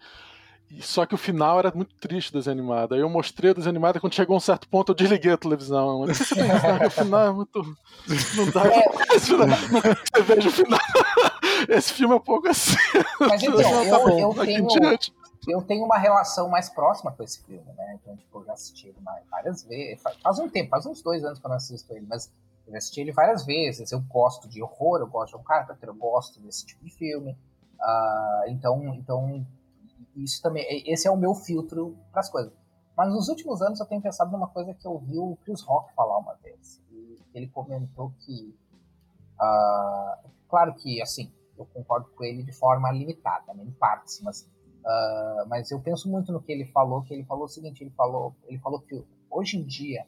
Só 0.79 1.05
que 1.05 1.13
o 1.13 1.17
final 1.17 1.59
era 1.59 1.71
muito 1.75 1.93
triste. 1.95 2.31
Aí 2.37 2.99
eu 2.99 3.09
mostrei 3.09 3.51
animado 3.67 3.97
e 3.97 3.99
quando 3.99 4.13
chegou 4.13 4.35
a 4.35 4.37
um 4.37 4.39
certo 4.39 4.67
ponto 4.69 4.91
eu 4.91 4.95
desliguei 4.95 5.31
a 5.33 5.37
televisão. 5.37 6.01
Eu 6.03 6.07
disse, 6.07 6.25
"Você 6.25 6.35
tem 6.35 6.45
razão, 6.47 6.79
que 6.79 6.85
o 6.85 6.91
final 6.91 7.27
é 7.27 7.31
muito. 7.31 7.77
Não 8.35 8.45
dá 8.51 8.61
pra 8.61 9.15
esse 9.15 9.25
final- 9.27 9.47
Você 9.47 10.21
veja 10.23 10.49
o 10.49 10.51
final. 10.51 10.79
Esse 11.69 11.93
filme 11.93 12.13
é 12.13 12.17
um 12.17 12.21
pouco 12.21 12.47
assim. 12.47 12.75
Mas 13.19 13.43
então, 13.43 13.57
Tá 13.61 13.83
eu, 13.83 14.07
bom, 14.07 14.19
eu 14.19 14.45
tenho, 14.45 14.67
eu 15.47 15.61
tenho 15.61 15.83
uma 15.85 15.97
relação 15.97 16.49
mais 16.49 16.69
próxima 16.69 17.11
com 17.11 17.23
esse 17.23 17.41
filme, 17.43 17.65
né? 17.77 17.99
Então, 18.01 18.15
tipo, 18.15 18.39
eu 18.39 18.45
já 18.45 18.53
assisti 18.53 18.87
ele 18.87 18.97
várias 19.29 19.63
vezes. 19.63 20.01
Faz, 20.23 20.39
um 20.39 20.47
tempo, 20.49 20.69
faz 20.69 20.85
uns 20.85 21.01
dois 21.01 21.23
anos 21.23 21.39
que 21.39 21.45
eu 21.45 21.49
não 21.49 21.57
assisto 21.57 21.91
ele, 21.93 22.05
mas 22.09 22.31
eu 22.67 22.71
já 22.73 22.77
assisti 22.77 23.01
ele 23.01 23.11
várias 23.11 23.45
vezes. 23.45 23.91
Eu 23.91 23.99
gosto 24.01 24.47
de 24.47 24.61
horror, 24.61 24.99
eu 24.99 25.07
gosto 25.07 25.35
de 25.35 25.37
um 25.41 25.43
Carpenter, 25.43 25.89
eu 25.89 25.95
gosto 25.95 26.39
desse 26.39 26.65
tipo 26.65 26.83
de 26.85 26.91
filme. 26.91 27.35
Ah, 27.79 28.43
então, 28.47 28.93
então, 28.95 29.45
isso 30.15 30.41
também. 30.41 30.65
Esse 30.85 31.07
é 31.07 31.11
o 31.11 31.17
meu 31.17 31.33
filtro 31.33 31.97
para 32.11 32.21
as 32.21 32.29
coisas. 32.29 32.53
Mas 32.95 33.09
nos 33.13 33.29
últimos 33.29 33.61
anos 33.61 33.79
eu 33.79 33.85
tenho 33.85 34.01
pensado 34.01 34.31
numa 34.31 34.47
coisa 34.47 34.73
que 34.73 34.85
eu 34.85 34.97
vi 34.99 35.17
o 35.17 35.37
Chris 35.43 35.61
Rock 35.61 35.93
falar 35.93 36.17
uma 36.17 36.35
vez. 36.35 36.81
Ele 37.33 37.47
comentou 37.47 38.11
que. 38.19 38.53
ah, 39.39 40.19
claro 40.49 40.73
que, 40.75 41.01
assim, 41.01 41.31
eu 41.57 41.65
concordo 41.65 42.09
com 42.15 42.23
ele 42.23 42.43
de 42.43 42.51
forma 42.51 42.91
limitada, 42.91 43.53
né, 43.53 43.63
em 43.63 43.71
partes, 43.71 44.19
mas, 44.21 44.47
ah, 44.85 45.45
mas 45.47 45.71
eu 45.71 45.79
penso 45.79 46.09
muito 46.09 46.31
no 46.31 46.41
que 46.41 46.51
ele 46.51 46.65
falou, 46.65 47.01
que 47.03 47.13
ele 47.13 47.23
falou 47.23 47.45
o 47.45 47.49
seguinte, 47.49 47.83
ele 47.83 47.91
falou, 47.91 48.35
ele 48.47 48.59
falou 48.59 48.81
que 48.81 49.03
hoje 49.29 49.57
em 49.57 49.63
dia 49.63 50.05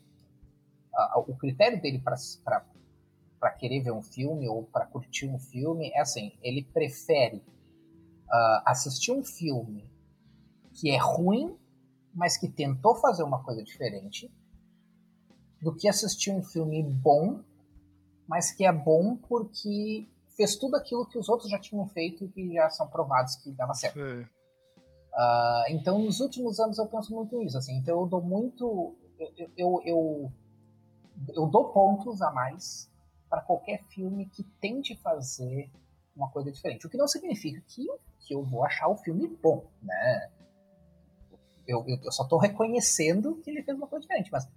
ah, 0.93 1.19
o 1.19 1.35
critério 1.35 1.81
dele 1.81 1.99
para 1.99 3.51
querer 3.51 3.81
ver 3.81 3.91
um 3.91 4.01
filme 4.01 4.47
ou 4.47 4.63
para 4.63 4.85
curtir 4.85 5.27
um 5.27 5.39
filme 5.39 5.91
é 5.93 6.01
assim, 6.01 6.33
ele 6.41 6.63
prefere 6.63 7.41
ah, 8.33 8.63
assistir 8.65 9.11
um 9.11 9.23
filme 9.23 9.87
que 10.73 10.89
é 10.89 10.97
ruim, 10.97 11.55
mas 12.11 12.35
que 12.35 12.49
tentou 12.49 12.95
fazer 12.95 13.21
uma 13.21 13.43
coisa 13.43 13.63
diferente, 13.63 14.33
do 15.61 15.73
que 15.73 15.87
assistir 15.87 16.31
um 16.31 16.41
filme 16.41 16.81
bom, 16.81 17.43
mas 18.27 18.51
que 18.51 18.65
é 18.65 18.71
bom 18.71 19.15
porque 19.15 20.09
fez 20.35 20.55
tudo 20.55 20.75
aquilo 20.75 21.05
que 21.05 21.19
os 21.19 21.29
outros 21.29 21.47
já 21.47 21.59
tinham 21.59 21.87
feito 21.87 22.25
e 22.25 22.27
que 22.27 22.53
já 22.53 22.71
são 22.71 22.87
provados 22.87 23.35
que 23.35 23.51
dava 23.51 23.75
certo. 23.75 23.99
Ah, 25.13 25.65
então, 25.69 25.99
nos 25.99 26.19
últimos 26.19 26.59
anos 26.59 26.79
eu 26.79 26.87
penso 26.87 27.13
muito 27.13 27.37
nisso, 27.37 27.55
assim. 27.55 27.77
Então, 27.77 28.01
eu 28.01 28.07
dou 28.07 28.21
muito, 28.21 28.95
eu, 29.19 29.51
eu, 29.55 29.81
eu, 29.85 30.31
eu 31.35 31.45
dou 31.45 31.71
pontos 31.71 32.19
a 32.19 32.31
mais 32.31 32.91
para 33.29 33.41
qualquer 33.41 33.83
filme 33.89 34.25
que 34.25 34.43
tente 34.59 34.95
fazer 34.95 35.69
uma 36.15 36.29
coisa 36.29 36.51
diferente. 36.51 36.85
O 36.85 36.89
que 36.89 36.97
não 36.97 37.07
significa 37.07 37.61
que, 37.67 37.85
que 38.19 38.33
eu 38.33 38.43
vou 38.43 38.63
achar 38.63 38.87
o 38.87 38.95
filme 38.97 39.27
bom, 39.41 39.65
né? 39.81 40.29
Eu, 41.67 41.83
eu, 41.87 41.97
eu 42.03 42.11
só 42.11 42.23
estou 42.23 42.37
reconhecendo 42.39 43.35
que 43.43 43.49
ele 43.49 43.63
fez 43.63 43.77
uma 43.77 43.87
coisa 43.87 44.01
diferente, 44.01 44.29
mas 44.31 44.47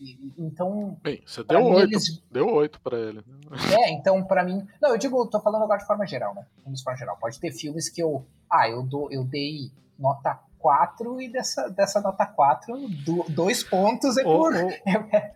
e- 0.00 0.12
e- 0.12 0.34
então 0.38 0.98
Bem, 1.02 1.22
você 1.26 1.42
deu 1.42 1.64
oito. 1.64 1.92
eles- 1.92 2.22
Deu 2.30 2.46
oito 2.54 2.80
pra 2.80 2.98
ele. 2.98 3.24
é, 3.72 3.90
então 3.92 4.22
pra 4.24 4.44
mim. 4.44 4.66
Não, 4.80 4.90
eu 4.90 4.98
digo, 4.98 5.26
tô 5.26 5.40
falando 5.40 5.62
agora 5.64 5.80
de 5.80 5.86
forma 5.86 6.06
geral, 6.06 6.34
né? 6.34 6.46
De 6.66 6.82
forma 6.82 6.98
geral. 6.98 7.16
Pode 7.18 7.40
ter 7.40 7.50
filmes 7.52 7.88
que 7.88 8.02
eu. 8.02 8.24
Ah, 8.50 8.68
eu, 8.68 8.82
dou, 8.82 9.10
eu 9.10 9.24
dei 9.24 9.70
nota 9.98 10.38
4 10.58 11.20
e 11.20 11.28
dessa, 11.28 11.68
dessa 11.70 12.00
nota 12.00 12.26
4, 12.26 12.76
do, 13.04 13.24
dois 13.30 13.64
pontos 13.64 14.16
é 14.18 14.22
por. 14.22 14.52
ô, 14.54 14.56
é, 14.86 15.16
é 15.16 15.34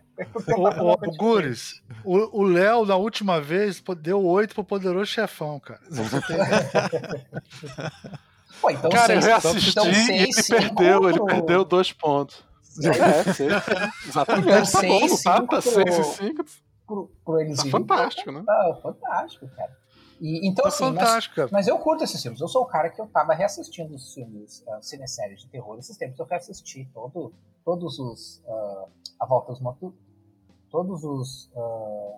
ô, 0.57 0.93
diferente. 0.95 1.17
Gures, 1.17 1.81
o 2.03 2.39
o 2.41 2.43
Léo, 2.43 2.85
na 2.85 2.95
última 2.95 3.39
vez, 3.41 3.81
deu 3.99 4.23
8 4.25 4.53
pro 4.55 4.63
Poderoso 4.63 5.05
Chefão, 5.05 5.59
cara. 5.59 5.79
Pô, 8.61 8.69
então 8.69 8.91
Cara, 8.91 9.13
eu 9.15 9.21
seis, 9.21 9.25
reassisti 9.25 9.69
então 9.71 9.89
e 9.89 9.95
seis, 9.95 10.09
ele 10.21 10.33
cinco 10.33 10.75
perdeu, 10.75 11.09
ele 11.09 11.17
pro- 11.17 11.25
perdeu 11.27 11.65
dois 11.65 11.91
pontos. 11.91 12.43
É, 12.83 13.33
seis, 13.33 13.51
exatamente. 14.07 14.47
Então, 14.47 14.59
tá 14.59 14.65
seis, 14.65 15.23
tá, 15.23 15.35
cinco 15.37 15.55
tá 15.55 15.61
pro- 15.61 15.71
6 15.71 15.97
e 15.97 16.03
5. 16.03 16.45
pro, 16.85 17.11
pro 17.25 17.39
eles 17.39 17.55
Tá 17.57 17.61
irem. 17.63 17.71
fantástico, 17.71 18.31
né? 18.31 18.43
Tá 18.45 18.79
fantástico, 18.81 19.47
cara. 19.55 19.75
E, 20.21 20.47
então, 20.47 20.63
Tá 20.63 20.69
assim, 20.69 20.91
mas, 20.91 21.29
mas 21.51 21.67
eu 21.67 21.79
curto 21.79 22.03
esses 22.03 22.21
filmes. 22.21 22.39
Eu 22.39 22.47
sou 22.47 22.61
o 22.61 22.65
cara 22.67 22.89
que 22.91 23.01
eu 23.01 23.07
tava 23.07 23.33
reassistindo 23.33 23.95
os 23.95 24.13
filmes, 24.13 24.63
uh, 24.67 24.77
cineséries 24.81 25.39
de 25.41 25.47
terror 25.47 25.79
esses 25.79 25.97
tempos. 25.97 26.19
Eu 26.19 26.25
reassisti 26.27 26.87
todo, 26.93 27.33
todos 27.65 27.97
os. 27.97 28.41
ah, 28.47 28.85
a 29.21 29.25
Volta 29.25 29.51
dos 29.51 29.59
Mortos. 29.61 29.91
Todos 30.71 31.03
os. 31.03 31.49
ah, 31.55 32.17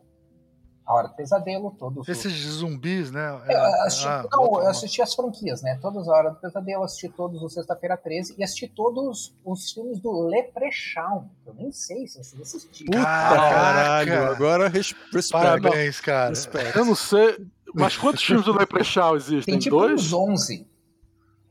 a 0.85 0.93
Hora 0.95 1.07
do 1.07 1.15
Pesadelo, 1.15 1.71
todos 1.79 2.09
Esses 2.09 2.33
os. 2.45 2.55
zumbis, 2.55 3.09
né? 3.09 3.29
Eu 3.29 3.51
É, 3.55 3.85
assisti, 3.87 4.05
ah, 4.05 4.25
não, 4.29 4.43
eu 4.61 4.67
assisti 4.67 5.01
as 5.01 5.15
franquias, 5.15 5.61
né? 5.61 5.79
Todos 5.81 6.09
a 6.09 6.11
Hora 6.11 6.29
do 6.31 6.35
Pesadelo, 6.41 6.83
assisti 6.83 7.07
todos 7.07 7.41
os 7.41 7.53
Sexta-feira 7.53 7.95
13 7.95 8.35
e 8.37 8.43
assisti 8.43 8.67
todos 8.67 9.33
os 9.45 9.71
filmes 9.71 9.99
do 10.01 10.27
Leprechaun. 10.27 11.29
Eu 11.45 11.53
nem 11.53 11.71
sei 11.71 12.05
se 12.05 12.17
vocês 12.21 12.41
assistiram. 12.41 12.91
Puta, 12.91 13.01
Caralho, 13.05 14.25
agora 14.29 14.67
res- 14.67 14.93
respeito. 15.13 15.31
Parabéns, 15.31 16.01
cara. 16.01 16.29
Respeito. 16.29 16.77
Eu 16.77 16.83
não 16.85 16.95
sei. 16.95 17.47
Mas 17.73 17.95
quantos 17.97 18.21
filmes 18.21 18.45
do 18.45 18.51
Leprechaun 18.55 19.15
existem? 19.15 19.53
Tem 19.53 19.59
tipo 19.59 19.77
Dois? 19.79 19.93
uns 20.01 20.13
11. 20.13 20.67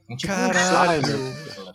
Tem 0.06 0.16
tipo 0.16 0.30
uns 0.32 0.38
Caralho. 0.52 1.02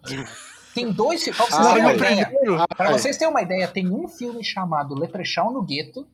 11. 0.05 0.27
Tem 0.77 0.91
dois 0.91 1.23
filmes. 1.23 1.37
Pra 1.37 1.47
vocês 1.47 1.65
Ah, 1.67 1.73
terem 1.73 1.83
uma 1.83 1.91
é. 1.91 1.95
ideia, 1.95 2.67
pra 2.67 2.89
Ah, 2.89 2.91
vocês 2.91 3.17
terem 3.17 3.31
uma 3.33 3.41
ideia, 3.41 3.67
tem 3.67 3.89
um 3.91 4.07
filme 4.07 4.43
chamado 4.43 4.93
Leprechaun 4.95 5.51
no 5.51 5.63
Gueto. 5.63 6.07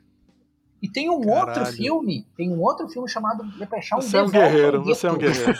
E 0.81 0.89
tem 0.89 1.09
um 1.09 1.13
outro 1.29 1.53
Caralho. 1.53 1.73
filme, 1.77 2.27
tem 2.35 2.51
um 2.51 2.59
outro 2.61 2.89
filme 2.89 3.07
chamado 3.07 3.41
Leprechaun 3.57 4.01
Você 4.01 4.17
é 4.17 4.21
um 4.23 4.29
guerreiro, 4.29 4.83
você 4.83 5.07
é 5.07 5.11
um 5.13 5.17
guerreiro. 5.17 5.53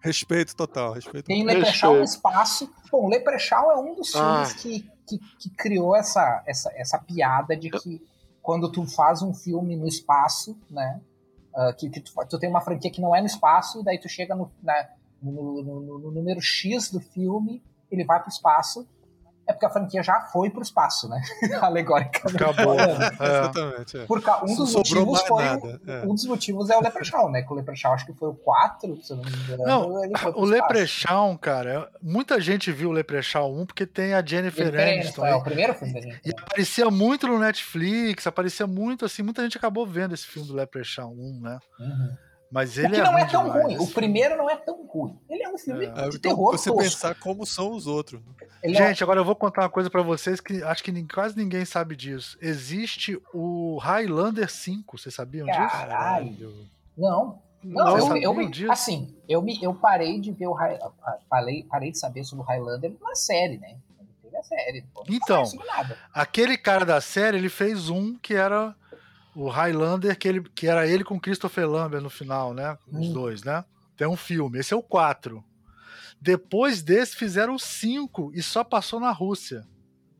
Respeito 0.00 0.56
total, 0.56 0.92
respeito 0.94 1.26
Tem. 1.26 1.44
Leprechaun 1.44 1.98
no 1.98 2.04
espaço. 2.04 2.70
Bom, 2.90 3.06
Leprechaun 3.08 3.70
é 3.70 3.76
um 3.76 3.94
dos 3.94 4.14
Ah. 4.14 4.46
filmes 4.46 4.52
que, 4.54 4.90
que, 5.06 5.18
que 5.38 5.50
criou 5.50 5.94
essa, 5.94 6.42
essa, 6.46 6.72
essa 6.74 6.98
piada 6.98 7.54
de 7.54 7.68
que 7.68 8.00
quando 8.40 8.70
tu 8.72 8.86
faz 8.86 9.20
um 9.20 9.34
filme 9.34 9.76
no 9.76 9.86
espaço, 9.86 10.58
né? 10.70 11.00
ah, 11.54 11.70
que, 11.74 11.90
que 11.90 12.00
tu, 12.00 12.10
tu 12.30 12.38
tem 12.38 12.48
uma 12.48 12.62
franquia 12.62 12.90
que 12.90 13.00
não 13.02 13.14
é 13.14 13.20
no 13.20 13.26
espaço, 13.26 13.80
e 13.80 13.84
daí 13.84 13.98
tu 14.00 14.08
chega 14.08 14.34
no, 14.34 14.50
na- 14.62 14.88
no- 15.22 15.62
no- 15.62 15.98
no 15.98 16.10
número 16.10 16.40
X 16.40 16.90
do 16.90 16.98
filme, 16.98 17.62
ele 17.92 18.04
vai 18.04 18.20
pro 18.20 18.28
espaço. 18.30 18.86
É 19.44 19.52
porque 19.52 19.66
a 19.66 19.70
franquia 19.70 20.04
já 20.04 20.20
foi 20.32 20.50
pro 20.50 20.62
espaço, 20.62 21.08
né? 21.08 21.20
Alegoricamente. 21.60 22.36
Acabou. 22.40 22.76
falando. 22.76 23.02
É. 23.02 23.06
Exatamente. 23.06 23.98
é. 23.98 24.06
Por 24.06 24.22
ca- 24.22 24.40
um 24.44 24.54
dos 24.54 24.70
sobrou 24.70 25.04
motivos 25.04 25.22
foi 25.26 25.44
é. 25.44 26.02
um 26.06 26.14
dos 26.14 26.24
motivos 26.26 26.70
é 26.70 26.76
o 26.76 26.80
Leprechaun, 26.80 27.28
né? 27.28 27.42
Que 27.42 27.52
o 27.52 27.56
Leprechaun 27.56 27.92
acho 27.92 28.06
que 28.06 28.12
foi 28.12 28.28
o 28.28 28.34
4, 28.34 29.02
se 29.02 29.12
eu 29.12 29.16
não 29.16 29.24
me 29.24 29.36
engano. 29.36 29.64
Não, 29.64 30.04
ele 30.04 30.16
foi 30.16 30.30
pro 30.32 30.40
o 30.42 30.44
espaço. 30.44 30.62
Leprechaun, 30.62 31.36
cara, 31.36 31.90
muita 32.00 32.40
gente 32.40 32.70
viu 32.70 32.90
o 32.90 32.92
Leprechaun 32.92 33.62
1 33.62 33.66
porque 33.66 33.84
tem 33.84 34.14
a 34.14 34.24
Jennifer 34.24 34.68
Aniston. 34.68 35.26
É 35.26 35.34
o 35.34 35.42
primeiro 35.42 35.74
filme 35.74 35.92
da 35.92 36.00
gente. 36.00 36.20
E 36.24 36.30
aparecia 36.30 36.88
muito 36.88 37.26
no 37.26 37.36
Netflix, 37.40 38.28
aparecia 38.28 38.66
muito 38.68 39.04
assim, 39.04 39.24
muita 39.24 39.42
gente 39.42 39.58
acabou 39.58 39.84
vendo 39.84 40.14
esse 40.14 40.24
filme 40.24 40.46
do 40.46 40.54
Leprechaun 40.54 41.12
1, 41.18 41.40
né? 41.40 41.58
Uhum. 41.80 42.16
Mas 42.52 42.76
O 42.76 42.80
ele 42.80 42.90
que 42.90 43.00
é 43.00 43.02
não 43.04 43.16
é 43.18 43.24
tão 43.24 43.44
demais, 43.44 43.62
ruim. 43.64 43.78
O 43.78 43.86
primeiro 43.88 44.36
não 44.36 44.50
é 44.50 44.56
tão 44.56 44.86
ruim. 44.86 45.18
Ele 45.28 45.42
é 45.42 45.48
um 45.48 45.56
filme 45.56 45.86
É. 45.86 45.88
De 45.90 46.16
então, 46.16 46.20
terror 46.20 46.52
você 46.52 46.68
tosco. 46.70 46.82
pensar 46.84 47.14
como 47.14 47.46
são 47.46 47.72
os 47.72 47.86
outros. 47.86 48.20
Ele 48.62 48.76
é- 48.76 48.86
Gente, 48.88 49.02
agora 49.02 49.18
eu 49.20 49.24
vou 49.24 49.34
contar 49.34 49.62
uma 49.62 49.70
coisa 49.70 49.88
pra 49.88 50.02
vocês 50.02 50.38
que 50.38 50.62
acho 50.62 50.84
que 50.84 51.02
quase 51.08 51.34
ninguém 51.36 51.64
sabe 51.64 51.96
disso. 51.96 52.36
Existe 52.42 53.18
o 53.32 53.78
Highlander 53.78 54.50
5, 54.50 54.98
vocês 54.98 55.14
sabiam 55.14 55.46
disso? 55.46 55.58
Caralho. 55.58 56.68
Não. 56.96 57.40
Não, 57.64 57.84
Não, 57.96 58.16
eu, 58.16 58.22
eu, 58.22 58.34
me- 58.34 58.50
disso? 58.50 58.70
assim, 58.72 59.14
eu, 59.28 59.40
me, 59.40 59.56
eu 59.62 59.72
parei 59.72 60.20
de 60.20 60.32
ver 60.32 60.48
o 60.48 60.58
ah, 60.58 61.16
parei, 61.30 61.62
parei 61.62 61.92
de 61.92 61.98
saber 61.98 62.24
sobre 62.24 62.44
o 62.44 62.46
Highlander 62.46 62.92
na 63.00 63.14
série, 63.14 63.56
né? 63.56 63.76
Teve 64.20 64.36
a 64.36 64.42
série. 64.42 64.84
Então. 65.08 65.44
Aquele 66.12 66.58
cara 66.58 66.84
da 66.84 67.00
série, 67.00 67.36
ele 67.38 67.48
fez 67.48 67.88
um 67.88 68.16
que 68.18 68.34
era 68.34 68.74
o 69.34 69.48
Highlander, 69.48 70.16
que, 70.18 70.28
ele, 70.28 70.42
que 70.54 70.66
era 70.66 70.86
ele 70.86 71.04
com 71.04 71.18
Christopher 71.20 71.68
Lambert 71.68 72.02
no 72.02 72.10
final, 72.10 72.52
né? 72.54 72.76
Os 72.90 73.08
Hum. 73.08 73.12
dois, 73.12 73.42
né? 73.42 73.64
Tem 73.96 74.06
um 74.06 74.16
filme. 74.16 74.58
Esse 74.58 74.74
é 74.74 74.76
o 74.76 74.82
4. 74.82 75.42
Depois 76.20 76.82
desse, 76.82 77.16
fizeram 77.16 77.54
o 77.54 77.58
5 77.58 78.32
e 78.34 78.42
só 78.42 78.62
passou 78.62 79.00
na 79.00 79.10
Rússia. 79.10 79.66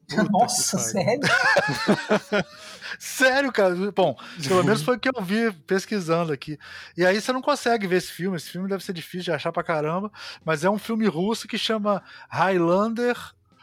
Puta 0.09 0.24
Nossa, 0.24 0.78
sério? 0.78 1.20
Sério, 2.98 3.52
cara. 3.52 3.74
Bom, 3.93 4.16
pelo 4.47 4.62
menos 4.64 4.82
foi 4.82 4.97
o 4.97 5.01
que 5.01 5.09
eu 5.09 5.22
vi 5.22 5.51
pesquisando 5.66 6.32
aqui. 6.32 6.59
E 6.97 7.05
aí 7.06 7.20
você 7.20 7.32
não 7.32 7.40
consegue 7.40 7.86
ver 7.86 7.97
esse 7.97 8.12
filme. 8.12 8.36
Esse 8.36 8.51
filme 8.51 8.68
deve 8.68 8.84
ser 8.84 8.93
difícil 8.93 9.24
de 9.24 9.32
achar 9.32 9.52
pra 9.52 9.62
caramba. 9.62 10.10
Mas 10.44 10.64
é 10.64 10.70
um 10.70 10.78
filme 10.78 11.06
russo 11.06 11.48
que 11.48 11.56
chama 11.56 12.02
Highlander 12.28 13.16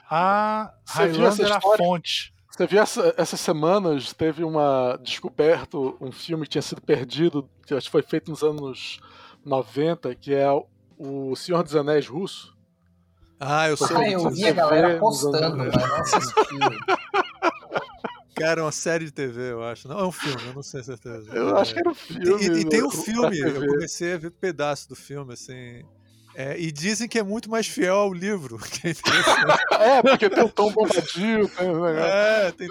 a 0.10 0.74
Você 0.86 0.98
Highlander 1.04 1.52
a 1.52 1.62
fonte. 1.62 2.34
Você 2.60 2.68
viu 2.68 2.82
essa- 2.82 3.14
essas 3.16 3.40
semanas, 3.40 4.12
teve 4.12 4.44
uma 4.44 5.00
descoberto, 5.02 5.96
um 6.02 6.12
filme 6.12 6.44
que 6.44 6.50
tinha 6.50 6.62
sido 6.62 6.82
perdido, 6.82 7.50
que 7.66 7.74
acho 7.74 7.86
que 7.86 7.92
foi 7.92 8.02
feito 8.02 8.30
nos 8.30 8.44
anos 8.44 9.00
90, 9.46 10.14
que 10.14 10.34
é 10.34 10.46
o 10.98 11.34
Senhor 11.38 11.64
dos 11.64 11.74
Anéis 11.74 12.06
russo. 12.06 12.54
Ah, 13.40 13.70
eu 13.70 13.78
sou. 13.78 13.96
Ah, 13.96 14.10
eu 14.10 14.30
vi 14.30 14.46
a 14.46 14.52
galera 14.52 15.00
postando, 15.00 15.56
mas 15.56 15.72
não 15.74 15.96
assisti. 16.02 16.60
Cara, 18.36 18.60
é 18.60 18.64
uma 18.66 18.74
série 18.74 19.06
de 19.06 19.12
TV, 19.14 19.54
eu 19.54 19.64
acho. 19.64 19.88
Não, 19.88 19.98
é 19.98 20.06
um 20.06 20.12
filme, 20.12 20.46
eu 20.48 20.54
não 20.54 20.62
sei 20.64 20.84
certeza. 20.84 21.34
Eu 21.34 21.56
acho 21.56 21.74
que 21.74 21.80
era 21.80 21.90
um 21.90 21.96
filme. 21.96 22.26
E, 22.42 22.46
e 22.60 22.66
tem 22.68 22.84
um 22.84 22.92
filme, 22.92 23.40
eu 23.40 23.66
comecei 23.70 24.16
a 24.16 24.18
ver 24.18 24.32
pedaço 24.32 24.90
do 24.90 24.98
filme, 24.98 25.32
assim. 25.32 25.86
É, 26.36 26.60
e 26.60 26.72
dizem 26.72 27.08
que 27.08 27.20
é 27.20 27.24
muito 27.24 27.50
mais 27.50 27.68
fiel 27.68 27.96
ao 27.96 28.14
livro. 28.14 28.58
É. 28.86 29.98
É, 29.98 30.02
porque 30.02 30.30
tem 30.30 30.44
o 30.44 30.50
Tom 30.50 30.72
Bombadil, 30.72 31.48
tem 31.50 31.68
é, 31.98 32.52
tem 32.52 32.68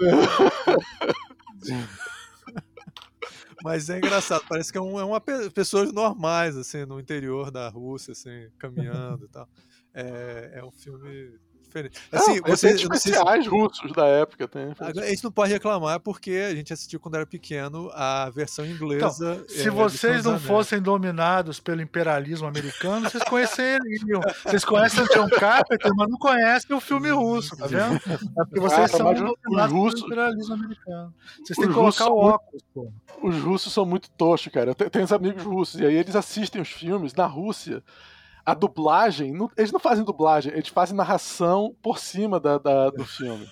Mas 3.63 3.89
é 3.89 3.97
engraçado, 3.97 4.43
parece 4.47 4.71
que 4.71 4.77
é, 4.77 4.81
um, 4.81 4.99
é 4.99 5.03
uma 5.03 5.19
pe- 5.19 5.49
pessoas 5.49 5.91
normais, 5.91 6.55
assim, 6.55 6.85
no 6.85 6.99
interior 6.99 7.51
da 7.51 7.67
Rússia, 7.67 8.13
assim, 8.13 8.49
caminhando 8.57 9.25
e 9.25 9.27
tal. 9.27 9.49
É, 9.93 10.51
é 10.55 10.63
um 10.63 10.71
filme 10.71 11.37
diferente. 11.69 11.99
Assim, 12.11 12.35
Não, 12.35 12.41
você, 12.47 12.67
sei 12.69 12.77
se- 12.77 12.83
especiais 12.83 13.47
russos 13.47 13.91
da 13.93 14.05
época 14.05 14.47
tem. 14.47 14.73
Agora, 14.79 15.05
a 15.05 15.09
gente 15.09 15.23
não 15.23 15.31
pode 15.31 15.51
reclamar 15.53 15.99
porque 15.99 16.31
a 16.51 16.55
gente 16.55 16.73
assistiu 16.73 16.99
quando 16.99 17.15
era 17.15 17.25
pequeno 17.25 17.89
a 17.93 18.29
versão 18.29 18.65
inglesa. 18.65 19.43
Se 19.47 19.67
é, 19.67 19.71
vocês 19.71 19.91
de 19.93 19.97
Senhor 19.99 20.15
dos 20.15 20.25
não 20.25 20.39
fossem 20.39 20.81
dominados 20.81 21.59
pelo 21.59 21.81
imperialismo 21.81 22.47
americano, 22.47 23.09
vocês 23.09 23.23
conheceriam. 23.23 24.21
Vocês 24.43 24.65
conhecem 24.65 25.03
o 25.03 25.07
John 25.07 25.29
Carpenter, 25.29 25.91
mas 25.95 26.09
não 26.09 26.17
conhecem 26.17 26.75
o 26.75 26.79
filme 26.81 27.09
russo, 27.11 27.55
tá 27.55 27.67
vendo? 27.67 27.95
É 27.95 28.17
porque 28.45 28.59
vocês 28.59 28.91
Cara, 28.91 28.97
são 28.97 29.05
mas 29.05 29.21
os 29.21 29.33
dominados 29.43 29.73
russos- 29.73 30.01
pelo 30.01 30.13
imperialismo 30.13 30.53
americano. 30.55 31.13
Vocês 31.37 31.49
os 31.51 31.55
têm 31.57 31.67
que 31.67 31.73
colocar 31.73 32.05
o 32.05 32.07
são 32.07 32.15
muito- 32.15 32.33
óculos, 32.35 32.63
pô. 32.73 32.91
Os 33.21 33.35
russos 33.41 33.73
são 33.73 33.85
muito 33.85 34.09
toscos, 34.11 34.51
cara. 34.51 34.71
Eu 34.71 34.75
te- 34.75 34.89
tenho 34.89 35.05
uns 35.05 35.11
amigos 35.11 35.43
russos, 35.43 35.79
e 35.79 35.85
aí 35.85 35.95
eles 35.95 36.15
assistem 36.15 36.61
os 36.61 36.69
filmes 36.69 37.13
na 37.13 37.25
Rússia. 37.25 37.83
A 38.45 38.53
dublagem, 38.53 39.31
não- 39.31 39.49
eles 39.57 39.71
não 39.71 39.79
fazem 39.79 40.03
dublagem, 40.03 40.51
eles 40.53 40.69
fazem 40.69 40.95
narração 40.95 41.75
por 41.81 41.99
cima 41.99 42.39
da, 42.39 42.57
da- 42.57 42.89
do 42.89 43.05
filme. 43.05 43.47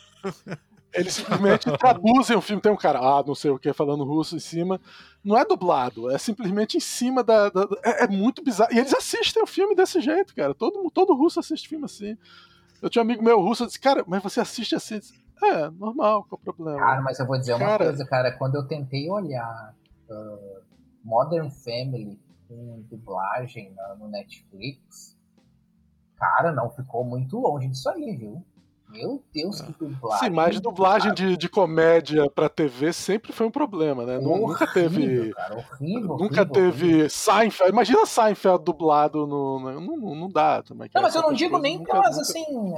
Eles 0.94 1.14
simplesmente 1.14 1.66
traduzem 1.78 2.36
o 2.36 2.42
filme. 2.42 2.62
Tem 2.62 2.72
um 2.72 2.78
cara, 2.78 3.00
ah, 3.00 3.24
não 3.26 3.36
sei 3.36 3.52
o 3.52 3.60
que, 3.60 3.72
falando 3.74 4.04
russo 4.04 4.36
em 4.36 4.40
cima. 4.40 4.80
Não 5.24 5.38
é 5.38 5.46
dublado, 5.46 6.10
é 6.10 6.18
simplesmente 6.18 6.78
em 6.78 6.80
cima 6.80 7.24
da. 7.24 7.50
da- 7.50 7.68
é, 7.84 8.06
é 8.06 8.08
muito 8.08 8.44
bizarro. 8.44 8.74
E 8.74 8.80
eles 8.80 8.94
assistem 8.94 9.44
o 9.44 9.48
filme 9.48 9.76
desse 9.76 10.00
jeito, 10.02 10.34
cara. 10.34 10.54
Todo, 10.56 10.90
todo 10.90 11.14
russo 11.16 11.40
assiste 11.40 11.68
filme 11.70 11.86
assim. 11.86 12.18
Eu 12.82 12.90
tinha 12.90 13.02
um 13.02 13.06
amigo 13.06 13.24
meu 13.24 13.40
russo, 13.42 13.64
eu 13.64 13.68
disse, 13.68 13.80
cara, 13.80 14.04
mas 14.08 14.24
você 14.24 14.40
assiste 14.40 14.76
assim? 14.76 15.00
Disse, 15.00 15.14
é, 15.44 15.70
normal, 15.72 16.24
qual 16.30 16.40
o 16.42 16.44
problema? 16.44 16.80
Cara, 16.80 17.02
mas 17.02 17.20
eu 17.20 17.28
vou 17.28 17.38
dizer 17.38 17.54
uma 17.54 17.66
Cara. 17.66 17.86
coisa, 17.86 18.06
cara. 18.06 18.32
Quando 18.32 18.56
eu 18.56 18.68
tentei 18.68 19.10
olhar 19.10 19.76
ah, 20.10 20.38
Modern 21.04 21.50
Family 21.50 22.20
com 22.48 22.82
dublagem 22.90 23.72
na- 23.76 23.96
no 23.96 24.08
Netflix, 24.08 25.18
cara, 26.16 26.52
não 26.52 26.70
ficou 26.70 27.04
muito 27.04 27.40
longe 27.40 27.68
disso 27.68 27.90
aí, 27.90 28.16
viu? 28.16 28.44
Meu 28.90 29.22
Deus, 29.34 29.60
que 29.60 29.74
dublagem. 29.74 30.30
Sim, 30.30 30.34
mas 30.34 30.62
dublagem 30.62 31.14
de, 31.14 31.36
de 31.36 31.50
comédia 31.50 32.30
pra 32.32 32.48
TV 32.48 32.94
sempre 32.94 33.34
foi 33.34 33.46
um 33.46 33.52
problema, 33.52 34.06
né? 34.06 34.18
Nu- 34.18 34.48
Nunca 34.48 34.66
teve. 34.66 35.04
Horrível, 35.04 35.36
Cara, 35.36 35.56
horrível, 35.58 36.08
Nunca 36.08 36.24
horrível, 36.24 36.46
teve 36.48 36.86
horrível. 36.88 37.10
Seinfeld. 37.10 37.72
Imagina 37.74 38.06
Seinfeld 38.06 38.64
dublado 38.64 39.28
no. 39.28 39.60
Não, 39.60 40.16
não, 40.16 40.30
dá 40.30 40.64
também. 40.64 40.90
Não, 40.96 41.02
mas 41.02 41.14
eu 41.16 41.22
não 41.22 41.34
digo 41.34 41.52
coisas 41.60 41.64
nem 41.70 41.78
nunca- 41.80 41.92
pelas, 41.92 42.12
nunca- 42.16 42.22
assim. 42.22 42.74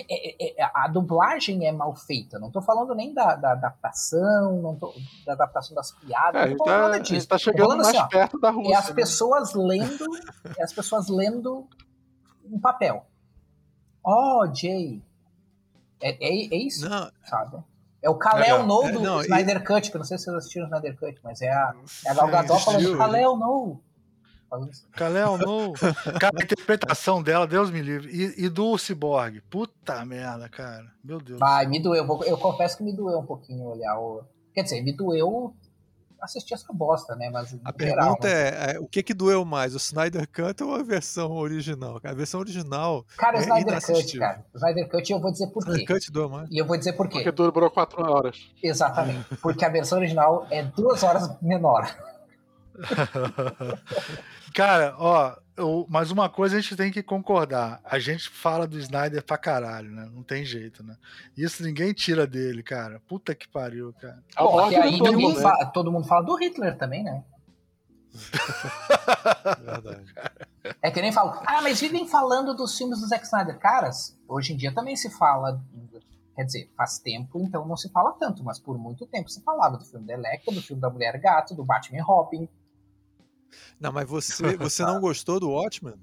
Ah, 0.00 0.06
é- 0.10 0.60
é- 0.60 0.62
é- 0.62 0.70
a 0.74 0.88
dublagem 0.88 1.66
é 1.66 1.72
mal 1.72 1.94
feita. 1.94 2.38
Não 2.38 2.50
tô 2.50 2.60
falando 2.60 2.94
nem 2.94 3.12
da, 3.12 3.34
da 3.36 3.52
adaptação, 3.52 4.60
não 4.60 4.76
tô, 4.76 4.92
da 5.26 5.32
adaptação 5.32 5.74
das 5.74 5.92
piadas. 5.92 6.42
É, 6.42 6.48
não 6.50 6.56
tô 6.56 6.64
tá, 6.64 6.78
falando 6.78 7.02
disso. 7.02 7.28
tá 7.28 7.38
chegando 7.38 7.68
falando 7.68 7.82
mais 7.82 7.88
assim, 7.96 8.04
ó, 8.04 8.08
perto 8.08 8.38
da 8.40 8.50
Rússia. 8.50 8.72
É 8.74 8.76
as 8.76 8.88
né? 8.88 8.94
pessoas 8.94 9.54
lendo. 9.54 10.04
É 10.56 10.62
as 10.62 10.72
pessoas 10.72 11.08
lendo 11.08 11.68
um 12.44 12.58
papel. 12.58 13.06
Oh, 14.04 14.46
Jay. 14.54 15.02
É, 16.00 16.10
é, 16.10 16.54
é 16.54 16.56
isso, 16.56 16.88
Não, 16.88 17.10
sabe? 17.24 17.58
É 18.00 18.08
o 18.08 18.14
Kalel 18.14 18.58
É, 18.58 18.62
No 18.62 18.84
é, 18.84 18.92
do 18.92 19.00
não, 19.00 19.20
e- 19.20 19.24
Snyder 19.24 19.64
Cut, 19.64 19.90
que 19.90 19.96
eu 19.96 19.98
não 19.98 20.06
sei 20.06 20.16
se 20.16 20.24
vocês 20.24 20.36
assistiram 20.36 20.66
o 20.66 20.68
Snyder 20.68 20.96
Cut, 20.98 21.18
mas 21.22 21.42
é 21.42 21.50
a, 21.50 21.74
é 22.06 22.10
a 22.10 22.14
Gal 22.14 22.28
Gadot 22.28 22.64
falando 22.64 22.96
Kalel 22.96 23.36
No. 23.36 23.80
Kalel, 24.92 25.38
não. 25.38 25.72
Cara, 26.20 26.36
a 26.40 26.42
interpretação 26.42 27.22
dela, 27.22 27.46
Deus 27.46 27.70
me 27.70 27.82
livre. 27.82 28.10
E, 28.10 28.44
e 28.44 28.48
do 28.48 28.76
Cyborg. 28.78 29.40
Puta 29.50 30.04
merda, 30.04 30.48
cara. 30.48 30.86
Meu 31.02 31.20
Deus. 31.20 31.38
Vai, 31.38 31.66
me 31.66 31.80
doeu. 31.80 32.06
Eu 32.24 32.38
confesso 32.38 32.78
que 32.78 32.84
me 32.84 32.94
doeu 32.94 33.18
um 33.18 33.26
pouquinho 33.26 33.64
olhar 33.64 33.98
o. 33.98 34.22
Quer 34.54 34.62
dizer, 34.62 34.82
me 34.82 34.92
doeu 34.92 35.54
assistir 36.20 36.54
essa 36.54 36.72
bosta, 36.72 37.14
né? 37.14 37.30
Mas 37.30 37.54
a 37.64 37.72
geral, 37.78 38.16
pergunta 38.16 38.28
né? 38.28 38.72
é, 38.72 38.74
é, 38.74 38.80
o 38.80 38.86
que 38.86 39.02
que 39.02 39.14
doeu 39.14 39.44
mais, 39.44 39.74
o 39.74 39.78
Snyder 39.78 40.28
Cut 40.28 40.62
ou 40.62 40.74
a 40.74 40.82
versão 40.82 41.32
original? 41.32 42.00
A 42.02 42.12
versão 42.12 42.40
original, 42.40 43.04
Cara, 43.16 43.36
o 43.36 43.40
é 43.40 43.42
Snyder 43.42 43.86
Cut, 43.86 44.18
cara. 44.18 44.44
O 44.52 44.56
Snyder 44.56 44.88
Cut, 44.88 45.12
eu 45.12 45.20
vou 45.20 45.32
dizer 45.32 45.46
por 45.48 45.62
Snyder 45.62 45.86
quê. 45.86 45.94
Cut 45.94 46.12
doeu 46.12 46.28
mais? 46.28 46.50
E 46.50 46.58
eu 46.58 46.66
vou 46.66 46.76
dizer 46.76 46.92
por 46.94 47.08
quê. 47.08 47.22
Porque 47.22 47.32
durou 47.32 47.70
quatro 47.70 48.02
horas. 48.02 48.36
Exatamente. 48.62 49.36
Porque 49.36 49.64
a 49.64 49.68
versão 49.68 49.98
original 49.98 50.46
é 50.50 50.62
duas 50.62 51.02
horas 51.02 51.30
menor. 51.40 51.88
Cara, 54.54 54.94
ó, 54.98 55.36
eu- 55.56 55.86
mas 55.88 56.10
uma 56.10 56.28
coisa 56.28 56.56
a 56.56 56.60
gente 56.60 56.74
tem 56.76 56.90
que 56.90 57.02
concordar. 57.02 57.80
A 57.84 57.98
gente 57.98 58.28
fala 58.28 58.66
do 58.66 58.78
Snyder 58.78 59.22
pra 59.22 59.36
caralho, 59.38 59.90
né? 59.90 60.08
Não 60.12 60.22
tem 60.22 60.44
jeito, 60.44 60.82
né? 60.82 60.96
Isso 61.36 61.62
ninguém 61.62 61.92
tira 61.92 62.26
dele, 62.26 62.62
cara. 62.62 63.00
Puta 63.06 63.34
que 63.34 63.46
pariu, 63.48 63.92
cara. 64.00 64.22
Que 64.68 64.76
aí 64.76 64.98
do 64.98 65.04
todo 65.04 65.20
mundo, 65.20 65.40
fala, 65.40 65.66
todo 65.66 65.92
mundo 65.92 66.06
fala 66.06 66.24
do 66.24 66.34
Hitler 66.36 66.76
também, 66.76 67.02
né? 67.04 67.22
Verdade. 69.64 70.14
É 70.82 70.90
que 70.90 71.00
nem 71.00 71.10
falo, 71.10 71.30
ah, 71.46 71.62
mas 71.62 71.80
vivem 71.80 72.06
falando 72.06 72.54
dos 72.54 72.76
filmes 72.76 73.00
do 73.00 73.06
Zack 73.06 73.24
Snyder. 73.24 73.58
Caras, 73.58 74.14
hoje 74.28 74.52
em 74.52 74.56
dia 74.56 74.70
também 74.74 74.94
se 74.96 75.08
fala. 75.08 75.62
Quer 76.36 76.44
dizer, 76.44 76.70
faz 76.76 76.98
tempo, 76.98 77.40
então 77.40 77.66
não 77.66 77.76
se 77.76 77.88
fala 77.88 78.12
tanto, 78.12 78.44
mas 78.44 78.58
por 78.58 78.76
muito 78.76 79.06
tempo 79.06 79.30
se 79.30 79.42
falava 79.42 79.78
do 79.78 79.84
filme 79.86 80.06
da 80.06 80.12
Electra, 80.12 80.52
do 80.54 80.60
filme 80.60 80.80
da 80.82 80.90
Mulher 80.90 81.18
Gato, 81.18 81.54
do 81.54 81.64
Batman 81.64 82.02
Robin. 82.02 82.46
Não, 83.80 83.92
mas 83.92 84.08
você, 84.08 84.32
você 84.56 84.82
não 84.84 85.00
gostou 85.00 85.38
do 85.40 85.50
Watchmen? 85.50 85.94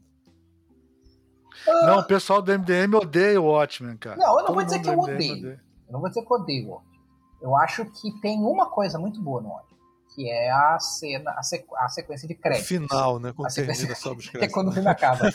Não, 1.65 1.99
o 1.99 2.03
pessoal 2.03 2.41
do 2.41 2.51
MDM 2.51 2.93
odeia 2.95 3.39
o 3.41 3.45
Watchmen, 3.45 3.97
cara. 3.97 4.17
Não, 4.17 4.27
eu 4.31 4.35
não 4.37 4.45
Todo 4.45 4.55
vou 4.55 4.63
dizer 4.63 4.79
que 4.81 4.89
eu 4.89 4.99
odeio. 4.99 5.37
odeia. 5.37 5.63
Eu 5.87 5.93
não 5.93 5.99
vou 5.99 6.09
dizer 6.09 6.21
que 6.25 6.31
eu 6.31 6.37
odeio 6.37 6.67
o 6.67 6.71
Watchmen. 6.71 6.99
Eu 7.41 7.55
acho 7.57 7.85
que 7.85 8.11
tem 8.21 8.39
uma 8.39 8.69
coisa 8.69 8.99
muito 8.99 9.21
boa 9.21 9.41
no 9.41 9.49
Watchmen, 9.49 9.79
que 10.13 10.29
é 10.29 10.51
a 10.51 10.77
cena, 10.79 11.31
a, 11.31 11.41
sequ- 11.43 11.75
a 11.77 11.87
sequência 11.89 12.27
de 12.27 12.35
créditos. 12.35 12.67
Final, 12.67 13.19
né? 13.19 13.31
Quando 13.33 13.47
A 13.47 13.49
sequência- 13.49 13.87
termina, 13.87 13.95
sobe 14.01 14.19
os 14.21 14.27
É 14.27 14.31
créditos. 14.31 14.53
quando 14.53 14.67
o 14.69 14.71
filme 14.71 14.89
acaba. 14.89 15.19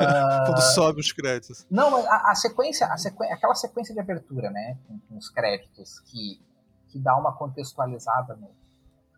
Ah, 0.00 0.44
Quando 0.46 0.60
sobe 0.74 1.00
os 1.00 1.12
créditos. 1.12 1.66
Não, 1.70 1.90
mas 1.90 2.06
a, 2.06 2.30
a 2.30 2.34
sequência, 2.34 2.86
a 2.86 2.96
sequ... 2.96 3.22
aquela 3.24 3.54
sequência 3.54 3.92
de 3.94 4.00
abertura, 4.00 4.50
né? 4.50 4.78
Com, 4.86 4.98
com 5.00 5.16
os 5.16 5.28
créditos 5.30 6.00
que, 6.00 6.40
que 6.88 6.98
dá 6.98 7.16
uma 7.16 7.32
contextualizada 7.36 8.36
no. 8.36 8.50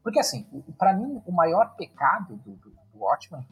Porque 0.02 0.18
assim, 0.18 0.44
pra 0.78 0.94
mim, 0.94 1.22
o 1.26 1.32
maior 1.32 1.74
pecado 1.76 2.36
do, 2.36 2.52
do, 2.52 2.70
do 2.70 2.98
Watchmen 2.98 3.46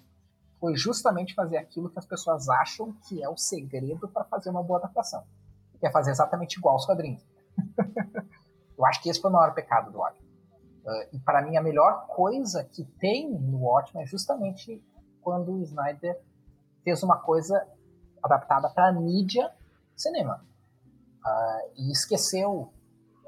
foi 0.59 0.75
justamente 0.77 1.35
fazer 1.35 1.57
aquilo 1.57 1.91
que 1.91 1.99
as 1.99 2.07
pessoas 2.07 2.49
acham 2.49 2.93
que 3.07 3.23
é 3.23 3.29
o 3.29 3.37
segredo 3.37 4.09
para 4.09 4.25
fazer 4.25 4.51
uma 4.51 4.63
boa 4.63 4.79
adaptação. 4.79 5.25
Que 5.79 5.87
é 5.87 5.91
fazer 5.91 6.11
exatamente 6.11 6.59
igual 6.59 6.75
aos 6.75 6.87
quadrinhos. 6.87 7.25
Eu 8.77 8.87
acho 8.87 9.03
que 9.03 9.09
esse 9.09 9.21
foi 9.21 9.31
o 9.31 9.33
maior 9.33 9.55
pecado 9.55 9.91
do 9.91 9.99
Watchmen. 9.99 10.29
Ah, 10.87 11.07
e 11.13 11.19
para 11.19 11.43
mim, 11.43 11.57
a 11.57 11.63
melhor 11.63 12.07
coisa 12.07 12.65
que 12.65 12.85
tem 12.85 13.31
no 13.31 13.59
Watchmen 13.59 14.05
é 14.05 14.07
justamente 14.07 14.83
quando 15.21 15.53
o 15.53 15.63
Snyder 15.63 16.21
fez 16.83 17.03
uma 17.03 17.19
coisa 17.19 17.67
adaptada 18.23 18.69
para 18.71 18.93
mídia 18.93 19.53
cinema. 19.97 20.45
Ah, 21.25 21.61
e 21.77 21.93
esqueceu 21.93 22.73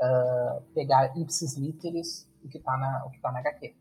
ah, 0.00 0.62
pegar 0.74 1.16
ipsis 1.16 1.56
literis 1.56 2.29
o 2.44 2.48
que 2.48 2.58
está 2.58 2.76
na, 2.76 3.04
o 3.06 3.10
que 3.10 3.20
tá 3.20 3.30
na 3.32 3.40
HQ. 3.40 3.74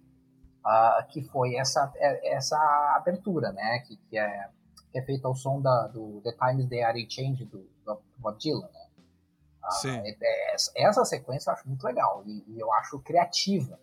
Ah, 0.64 1.06
que 1.10 1.24
foi 1.24 1.56
essa, 1.56 1.92
é- 1.96 2.34
essa 2.36 2.58
abertura, 2.96 3.52
né? 3.52 3.80
Que, 3.80 3.96
que, 3.98 4.18
é, 4.18 4.50
que 4.92 5.00
é 5.00 5.02
feita 5.02 5.28
ao 5.28 5.36
som 5.36 5.62
da, 5.62 5.88
do 5.88 6.22
The 6.22 6.34
Times 6.34 6.68
They 6.70 6.84
Are 6.84 7.08
Change 7.10 7.46
do, 7.46 7.60
do 7.86 8.02
Bob 8.18 8.38
Dylan. 8.38 8.68
Né? 8.74 8.88
Ah, 9.64 9.72
Sim. 9.72 9.98
é- 10.00 10.18
é- 10.22 10.56
essa- 10.84 11.06
sequência 11.06 11.50
eu 11.50 11.54
acho 11.54 11.68
muito 11.68 11.84
legal 11.84 12.24
e, 12.26 12.44
e 12.48 12.60
eu 12.60 12.72
acho 12.74 13.00
criativa. 13.00 13.80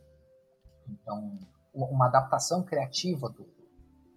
Então, 0.89 1.39
uma 1.75 2.07
adaptação 2.07 2.63
criativa 2.63 3.29
do, 3.29 3.47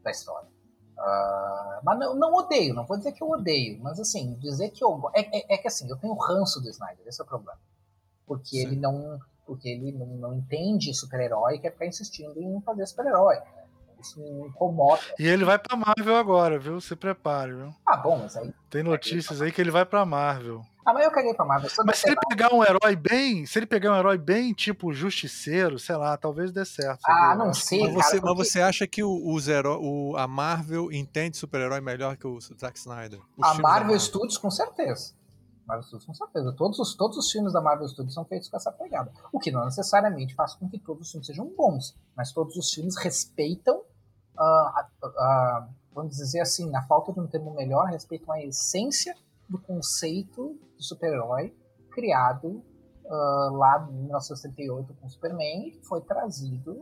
da 0.04 0.12
história. 0.12 0.50
Ah, 0.98 1.80
mas 1.84 1.98
não, 1.98 2.14
não 2.16 2.34
odeio, 2.34 2.74
não 2.74 2.86
vou 2.86 2.98
dizer 2.98 3.14
que 3.14 3.24
eu 3.24 3.30
odeio, 3.30 3.80
mas 3.82 4.00
assim, 4.00 4.34
dizer 4.36 4.70
que 4.72 4.84
eu. 4.84 5.10
É, 5.16 5.22
é, 5.38 5.56
é 5.56 5.58
que 5.58 5.68
assim, 5.68 5.90
eu 5.90 5.96
tenho 5.98 6.14
ranço 6.14 6.60
do 6.62 6.70
Snyder, 6.70 7.08
esse 7.08 7.22
é 7.22 7.24
o 7.24 7.28
problema. 7.28 7.60
Porque 8.26 8.58
Sim. 8.58 8.68
ele 8.68 8.76
não. 8.76 9.20
Porque 9.50 9.68
ele 9.68 9.92
não, 9.94 10.06
não 10.06 10.38
entende 10.38 10.94
super-herói 10.94 11.56
e 11.56 11.60
quer 11.60 11.72
ficar 11.72 11.88
insistindo 11.88 12.40
em 12.40 12.62
fazer 12.62 12.86
super-herói. 12.86 13.38
Isso 14.00 14.20
me 14.22 14.48
incomoda. 14.48 15.02
E 15.18 15.28
ele 15.28 15.44
vai 15.44 15.58
pra 15.58 15.76
Marvel 15.76 16.16
agora, 16.16 16.60
viu? 16.60 16.80
Se 16.80 16.96
prepare, 16.96 17.52
viu? 17.54 17.74
Ah, 17.84 17.98
bom, 17.98 18.20
mas 18.20 18.38
aí. 18.38 18.54
Tem 18.70 18.84
notícias 18.84 19.42
aí 19.42 19.52
que 19.52 19.60
ele 19.60 19.72
vai 19.72 19.86
pra 19.86 20.06
Marvel. 20.06 20.62
Ah, 20.86 20.94
mas 20.94 21.04
eu 21.04 21.12
caguei 21.12 21.34
pra 21.34 21.44
Marvel. 21.46 21.70
Mas 21.84 21.98
se 21.98 22.08
ele 22.08 22.16
pegar 22.30 22.54
um 22.54 22.64
herói 22.64 22.96
bem, 22.96 23.46
se 23.48 23.58
ele 23.60 23.66
pegar 23.66 23.92
um 23.92 23.98
herói 23.98 24.18
bem 24.20 24.54
tipo 24.54 24.94
justiceiro, 24.94 25.80
sei 25.80 25.96
lá, 25.98 26.16
talvez 26.16 26.52
dê 26.52 26.64
certo. 26.64 27.00
Ah, 27.06 27.12
sabia? 27.32 27.36
não 27.46 27.54
sei, 27.54 27.80
Mas 27.80 27.90
cara, 27.94 28.04
você, 28.04 28.16
mas 28.22 28.22
porque- 28.22 28.44
você 28.46 28.62
acha 28.62 28.88
que 28.88 29.04
o, 29.04 29.34
os 29.34 29.48
heró- 29.48 29.80
o- 29.82 30.16
a 30.16 30.28
Marvel 30.28 30.92
entende 30.92 31.36
super-herói 31.38 31.82
melhor 31.82 32.16
que 32.16 32.26
o 32.28 32.40
Zack 32.40 32.78
Snyder? 32.78 33.20
A 33.42 33.54
da 33.54 33.60
Marvel 33.62 34.00
Studios, 34.00 34.38
com 34.38 34.52
certeza. 34.52 35.18
Marvel 35.70 35.84
Studios, 35.84 36.06
com 36.06 36.14
certeza. 36.16 36.52
Todos 36.54 36.80
os, 36.80 36.96
todos 36.96 37.18
os 37.18 37.32
filmes 37.32 37.54
da 37.54 37.62
Marvel 37.62 37.88
Studios 37.88 38.16
são 38.16 38.26
feitos 38.26 38.50
com 38.50 38.58
essa 38.58 38.72
pegada. 38.72 39.12
O 39.32 39.40
que 39.40 39.52
não 39.52 39.64
necessariamente 39.66 40.34
faz 40.34 40.56
com 40.56 40.68
que 40.68 40.80
todos 40.80 41.06
os 41.06 41.12
filmes 41.12 41.28
sejam 41.28 41.46
bons, 41.56 41.96
mas 42.16 42.34
todos 42.34 42.56
os 42.58 42.74
filmes 42.74 42.98
respeitam, 42.98 43.78
uh, 43.78 44.42
a, 44.42 44.90
a, 45.04 45.68
vamos 45.94 46.18
dizer 46.18 46.40
assim, 46.40 46.68
na 46.72 46.82
falta 46.88 47.14
de 47.14 47.20
um 47.20 47.28
termo 47.28 47.54
melhor, 47.54 47.86
respeitam 47.86 48.34
a 48.34 48.42
essência 48.42 49.16
do 49.48 49.60
conceito 49.60 50.60
de 50.76 50.84
super-herói 50.84 51.56
criado 51.92 52.64
uh, 53.06 53.54
lá 53.56 53.88
em 53.92 53.94
1978 53.94 54.94
com 54.96 55.08
Superman 55.08 55.68
e 55.68 55.86
foi 55.86 56.02
trazido 56.02 56.76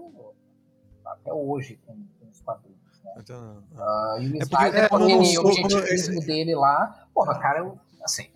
até 1.06 1.34
hoje 1.34 1.78
com, 1.86 1.94
com 2.20 2.30
os 2.30 2.40
quadrinhos. 2.42 3.02
Né? 3.04 3.14
Então, 3.18 3.64
uh, 3.74 4.22
e 4.22 4.32
o 4.32 4.36
é 4.36 4.44
Snyder, 4.44 4.84
é, 4.84 4.90
com 4.90 4.98
o 4.98 5.40
objetivismo 5.40 6.22
dele 6.22 6.56
lá, 6.56 7.08
porra, 7.14 7.38
cara, 7.40 7.60
eu, 7.60 7.80
assim, 8.04 8.30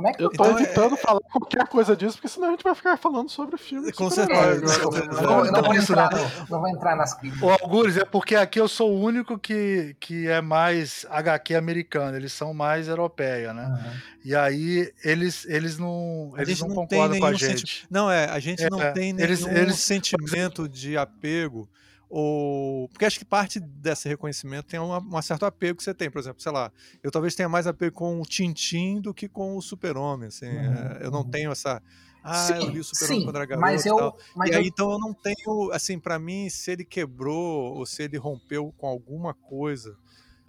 como 0.00 0.08
é 0.08 0.12
que 0.14 0.22
eu 0.22 0.30
tô 0.30 0.44
então, 0.44 0.58
evitando 0.58 0.94
é... 0.94 0.96
falar 0.96 1.20
qualquer 1.20 1.68
coisa 1.68 1.94
disso, 1.94 2.14
porque 2.14 2.28
senão 2.28 2.48
a 2.48 2.50
gente 2.52 2.64
vai 2.64 2.74
ficar 2.74 2.96
falando 2.96 3.28
sobre 3.28 3.54
o 3.54 3.58
filme. 3.58 3.92
Com 3.92 4.08
certeza. 4.08 4.78
Não, 5.22 5.44
não, 5.44 5.62
vou 5.62 5.74
entrar, 5.74 6.10
não 6.48 6.60
vou 6.60 6.68
entrar 6.68 6.96
nas 6.96 7.12
críticas. 7.12 7.42
O 7.42 7.50
Algures, 7.50 7.98
é 7.98 8.04
porque 8.06 8.34
aqui 8.34 8.58
eu 8.58 8.66
sou 8.66 8.90
o 8.90 9.00
único 9.00 9.38
que, 9.38 9.94
que 10.00 10.26
é 10.26 10.40
mais 10.40 11.04
HQ 11.10 11.54
americano, 11.54 12.16
eles 12.16 12.32
são 12.32 12.54
mais 12.54 12.88
europeia, 12.88 13.52
né? 13.52 13.66
Uhum. 13.66 14.00
E 14.24 14.34
aí 14.34 14.90
eles, 15.04 15.44
eles 15.46 15.76
não, 15.76 16.32
eles 16.38 16.60
não, 16.60 16.68
não 16.68 16.74
concordam 16.76 17.18
com 17.18 17.26
a 17.26 17.34
gente. 17.34 17.58
Senti... 17.58 17.86
Não, 17.90 18.10
é, 18.10 18.24
a 18.24 18.38
gente 18.38 18.64
é, 18.64 18.70
não 18.70 18.78
tem 18.94 19.12
nenhum 19.12 19.28
eles, 19.28 19.46
eles... 19.46 19.78
sentimento 19.80 20.66
de 20.66 20.96
apego 20.96 21.68
ou 22.10 22.88
porque 22.88 23.04
acho 23.04 23.18
que 23.20 23.24
parte 23.24 23.60
desse 23.60 24.08
reconhecimento 24.08 24.66
tem 24.66 24.80
um, 24.80 24.92
um 24.96 25.22
certo 25.22 25.46
apego 25.46 25.76
que 25.76 25.84
você 25.84 25.94
tem, 25.94 26.10
por 26.10 26.18
exemplo, 26.18 26.42
sei 26.42 26.50
lá, 26.50 26.72
eu 27.02 27.10
talvez 27.10 27.36
tenha 27.36 27.48
mais 27.48 27.68
apego 27.68 27.94
com 27.94 28.20
o 28.20 28.26
Tintin 28.26 29.00
do 29.00 29.14
que 29.14 29.28
com 29.28 29.56
o 29.56 29.62
Super-Homem, 29.62 30.26
assim, 30.26 30.48
uhum. 30.48 30.74
é, 30.74 30.98
eu 31.02 31.10
não 31.10 31.20
uhum. 31.20 31.30
tenho 31.30 31.52
essa 31.52 31.80
ah, 32.22 32.34
sim, 32.34 32.54
eu 32.54 32.68
li 32.68 32.80
o 32.80 32.84
Super-Homem 32.84 33.24
quando 33.24 33.36
era 33.36 33.46
garoto 33.46 33.64
mas 33.64 33.86
eu, 33.86 33.94
e 33.94 33.98
tal. 33.98 34.18
Mas 34.34 34.50
e 34.50 34.54
aí, 34.54 34.64
eu... 34.64 34.68
então, 34.68 34.90
eu 34.90 34.98
não 34.98 35.14
tenho, 35.14 35.70
assim, 35.72 35.98
para 35.98 36.18
mim, 36.18 36.50
se 36.50 36.72
ele 36.72 36.84
quebrou 36.84 37.76
ou 37.76 37.86
se 37.86 38.02
ele 38.02 38.18
rompeu 38.18 38.74
com 38.76 38.86
alguma 38.86 39.32
coisa, 39.32 39.96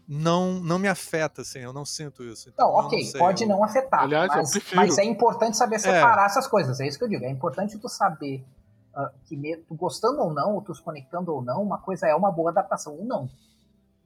não 0.08 0.60
não 0.60 0.78
me 0.78 0.88
afeta, 0.88 1.42
assim, 1.44 1.60
eu 1.60 1.72
não 1.72 1.86
sinto 1.86 2.24
isso. 2.24 2.50
Então, 2.50 2.68
não, 2.68 2.76
ok, 2.76 3.00
não 3.00 3.12
sei, 3.12 3.20
pode 3.20 3.44
eu... 3.44 3.50
não 3.50 3.64
afetar, 3.64 4.02
Aliás, 4.02 4.30
mas, 4.36 4.74
mas, 4.74 4.98
é 4.98 5.06
importante 5.06 5.56
saber 5.56 5.76
é. 5.76 5.80
separar 5.80 6.24
é. 6.24 6.26
essas 6.26 6.48
coisas, 6.48 6.80
é 6.80 6.88
isso 6.88 6.98
que 6.98 7.06
eu 7.06 7.10
digo, 7.10 7.24
é 7.24 7.30
importante 7.30 7.78
tu 7.78 7.88
saber 7.88 8.44
uh, 8.96 9.10
que 9.26 9.36
me, 9.36 9.58
tu 9.58 9.76
gostando 9.76 10.22
ou 10.22 10.34
não, 10.34 10.56
ou 10.56 10.62
tu 10.62 10.74
se 10.74 10.82
conectando 10.82 11.34
ou 11.34 11.42
não, 11.42 11.62
uma 11.62 11.78
coisa 11.78 12.08
é 12.08 12.16
uma 12.16 12.32
boa 12.32 12.52
adaptação 12.52 12.96
ou 12.98 13.06
não. 13.06 13.30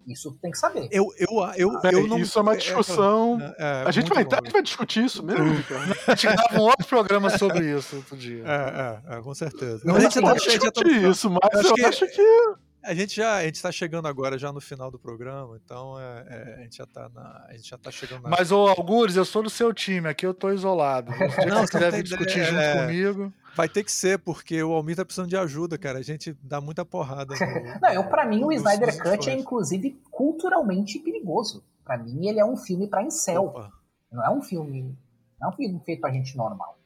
Isso 0.08 0.32
tu 0.32 0.38
tem 0.38 0.52
que 0.52 0.58
saber. 0.58 0.88
Eu, 0.92 1.12
eu, 1.18 1.30
eu, 1.58 1.80
eu 1.92 2.08
não... 2.08 2.20
Isso 2.20 2.38
é 2.38 2.42
uma 2.42 2.54
é, 2.54 2.56
é, 2.56 2.60
discussão. 2.60 3.40
É, 3.42 3.56
é, 3.58 3.84
a, 3.88 3.92
gente 3.92 4.08
vai, 4.08 4.24
a 4.24 4.36
gente 4.36 4.52
vai 4.52 4.62
discutir 4.62 5.04
isso 5.04 5.24
mesmo. 5.24 5.46
a 6.08 6.12
gente 6.12 6.28
grava 6.28 6.62
um 6.62 6.66
outro 6.66 6.86
programa 6.88 7.36
sobre 7.38 7.76
isso 7.76 7.96
outro 7.96 8.16
dia. 8.16 8.44
É, 8.46 9.18
é, 9.18 9.22
com 9.22 9.34
certeza. 9.34 9.82
Não, 9.84 9.96
a 9.96 10.00
gente 10.00 10.22
não 10.22 10.30
tá, 10.30 10.36
discutir 10.36 10.72
tá... 10.72 11.10
isso, 11.10 11.30
mas 11.30 11.66
eu, 11.66 11.74
eu 11.76 11.88
acho 11.88 12.08
que... 12.08 12.65
A 12.86 12.94
gente 12.94 13.16
já 13.16 13.38
a 13.38 13.44
gente 13.44 13.56
está 13.56 13.72
chegando 13.72 14.08
agora 14.08 14.38
já 14.38 14.52
no 14.52 14.62
final 14.62 14.92
do 14.92 15.00
programa, 15.00 15.60
então 15.64 16.00
é, 16.00 16.26
é, 16.28 16.56
a 16.60 16.64
gente 16.64 16.78
já 16.78 16.84
está 16.84 17.10
a 17.48 17.54
gente 17.54 17.70
já 17.70 17.78
tá 17.78 17.92
chegando. 17.92 18.24
Na... 18.24 18.30
Mas 18.30 18.52
ô 18.52 18.68
Algures, 18.68 19.16
eu 19.16 19.26
sou 19.26 19.42
do 19.42 19.50
seu 19.50 19.74
time, 19.74 20.08
aqui 20.08 20.26
eu 20.26 20.34
tô 20.34 20.52
isolado. 20.52 21.12
Se 21.14 21.46
não, 21.46 21.66
você 21.66 21.80
deve 21.80 22.04
discutir 22.04 22.44
junto 22.44 22.80
comigo. 22.80 23.34
Vai 23.56 23.70
ter 23.70 23.84
que 23.84 23.92
ser, 23.92 24.20
porque 24.20 24.62
o 24.62 24.74
Almir 24.74 24.98
tá 24.98 25.06
precisando 25.06 25.30
de 25.30 25.38
ajuda, 25.38 25.78
cara. 25.78 25.98
A 26.00 26.02
gente 26.02 26.38
dá 26.44 26.60
muita 26.60 26.84
porrada. 26.84 27.34
No, 27.34 27.40
não, 27.82 27.90
eu, 27.90 28.04
pra 28.04 28.26
mim, 28.26 28.44
o 28.44 28.52
Snyder 28.52 29.02
Cut 29.02 29.30
é, 29.30 29.34
inclusive, 29.34 29.98
culturalmente 30.12 31.00
perigoso. 31.00 31.64
Pra 31.84 31.98
mim, 31.98 32.28
ele 32.28 32.40
é 32.40 32.46
um 32.46 32.58
filme 32.58 32.88
pra 32.88 33.02
incel. 33.02 33.46
Opa. 33.46 33.72
Não 34.12 34.26
é 34.26 34.30
um 34.30 34.42
filme. 34.42 34.98
Não 35.40 35.48
é 35.48 35.54
um 35.54 35.56
filme 35.56 35.82
feito 35.86 36.02
pra 36.02 36.12
gente 36.12 36.36
normal. 36.36 36.78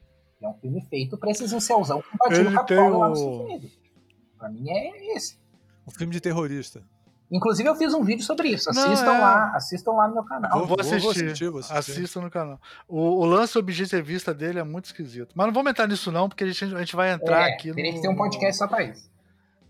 É 0.41 0.47
um 0.47 0.53
filme 0.53 0.79
feito 0.81 1.17
pra 1.17 1.31
esses 1.31 1.51
incelzão 1.51 2.01
que 2.01 2.09
invadiram 2.13 2.51
o 2.51 2.53
Capitólio 2.53 2.97
lá 2.99 3.09
nos 3.09 3.19
Estados 3.19 3.39
Unidos. 3.41 3.79
Pra 4.37 4.49
mim 4.49 4.69
é 4.69 5.15
esse. 5.15 5.38
Um 5.89 5.97
filme 5.97 6.13
de 6.13 6.21
terrorista. 6.21 6.81
Inclusive 7.31 7.69
eu 7.69 7.75
fiz 7.75 7.93
um 7.93 8.03
vídeo 8.03 8.23
sobre 8.23 8.49
isso. 8.49 8.69
Assistam 8.69 9.05
não, 9.05 9.15
é... 9.15 9.19
lá, 9.19 9.55
assistam 9.55 9.91
lá 9.91 10.07
no 10.07 10.15
meu 10.15 10.23
canal. 10.23 10.51
Vou, 10.59 10.67
vou, 10.67 10.77
assistir, 10.79 11.01
vou 11.01 11.11
assistir, 11.11 11.49
vou 11.49 11.59
assistir. 11.59 11.77
Assistam 11.77 12.21
no 12.21 12.31
canal. 12.31 12.59
O, 12.87 12.99
o 13.21 13.25
lance 13.25 13.57
objetivista 13.57 14.33
dele 14.33 14.59
é 14.59 14.63
muito 14.63 14.85
esquisito. 14.85 15.31
Mas 15.35 15.45
não 15.45 15.53
vamos 15.53 15.69
entrar 15.69 15.87
nisso 15.87 16.11
não, 16.11 16.27
porque 16.27 16.43
a 16.43 16.47
gente, 16.47 16.75
a 16.75 16.79
gente 16.79 16.95
vai 16.95 17.11
entrar 17.11 17.47
é, 17.47 17.53
aqui 17.53 17.71
Teria 17.71 17.91
no... 17.91 17.97
que 17.97 18.01
ter 18.01 18.09
um 18.09 18.15
podcast 18.15 18.57
só 18.57 18.67
pra 18.67 18.83
isso. 18.83 19.09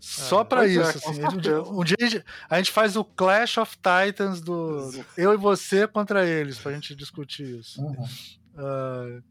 Só 0.00 0.40
é, 0.40 0.44
pra 0.44 0.66
isso, 0.66 0.80
é, 0.80 0.88
assim. 0.88 1.24
Um 1.24 1.36
dia, 1.36 1.62
um 1.62 1.84
dia 1.84 1.96
a, 2.00 2.04
gente, 2.06 2.24
a 2.48 2.56
gente 2.56 2.72
faz 2.72 2.96
o 2.96 3.04
Clash 3.04 3.58
of 3.58 3.76
Titans 3.76 4.40
do 4.40 4.90
eu 5.14 5.34
e 5.34 5.36
você 5.36 5.86
contra 5.86 6.26
eles, 6.26 6.58
pra 6.58 6.72
gente 6.72 6.94
discutir 6.94 7.58
isso. 7.58 7.82
Uhum. 7.82 8.04
Uh, 8.54 9.22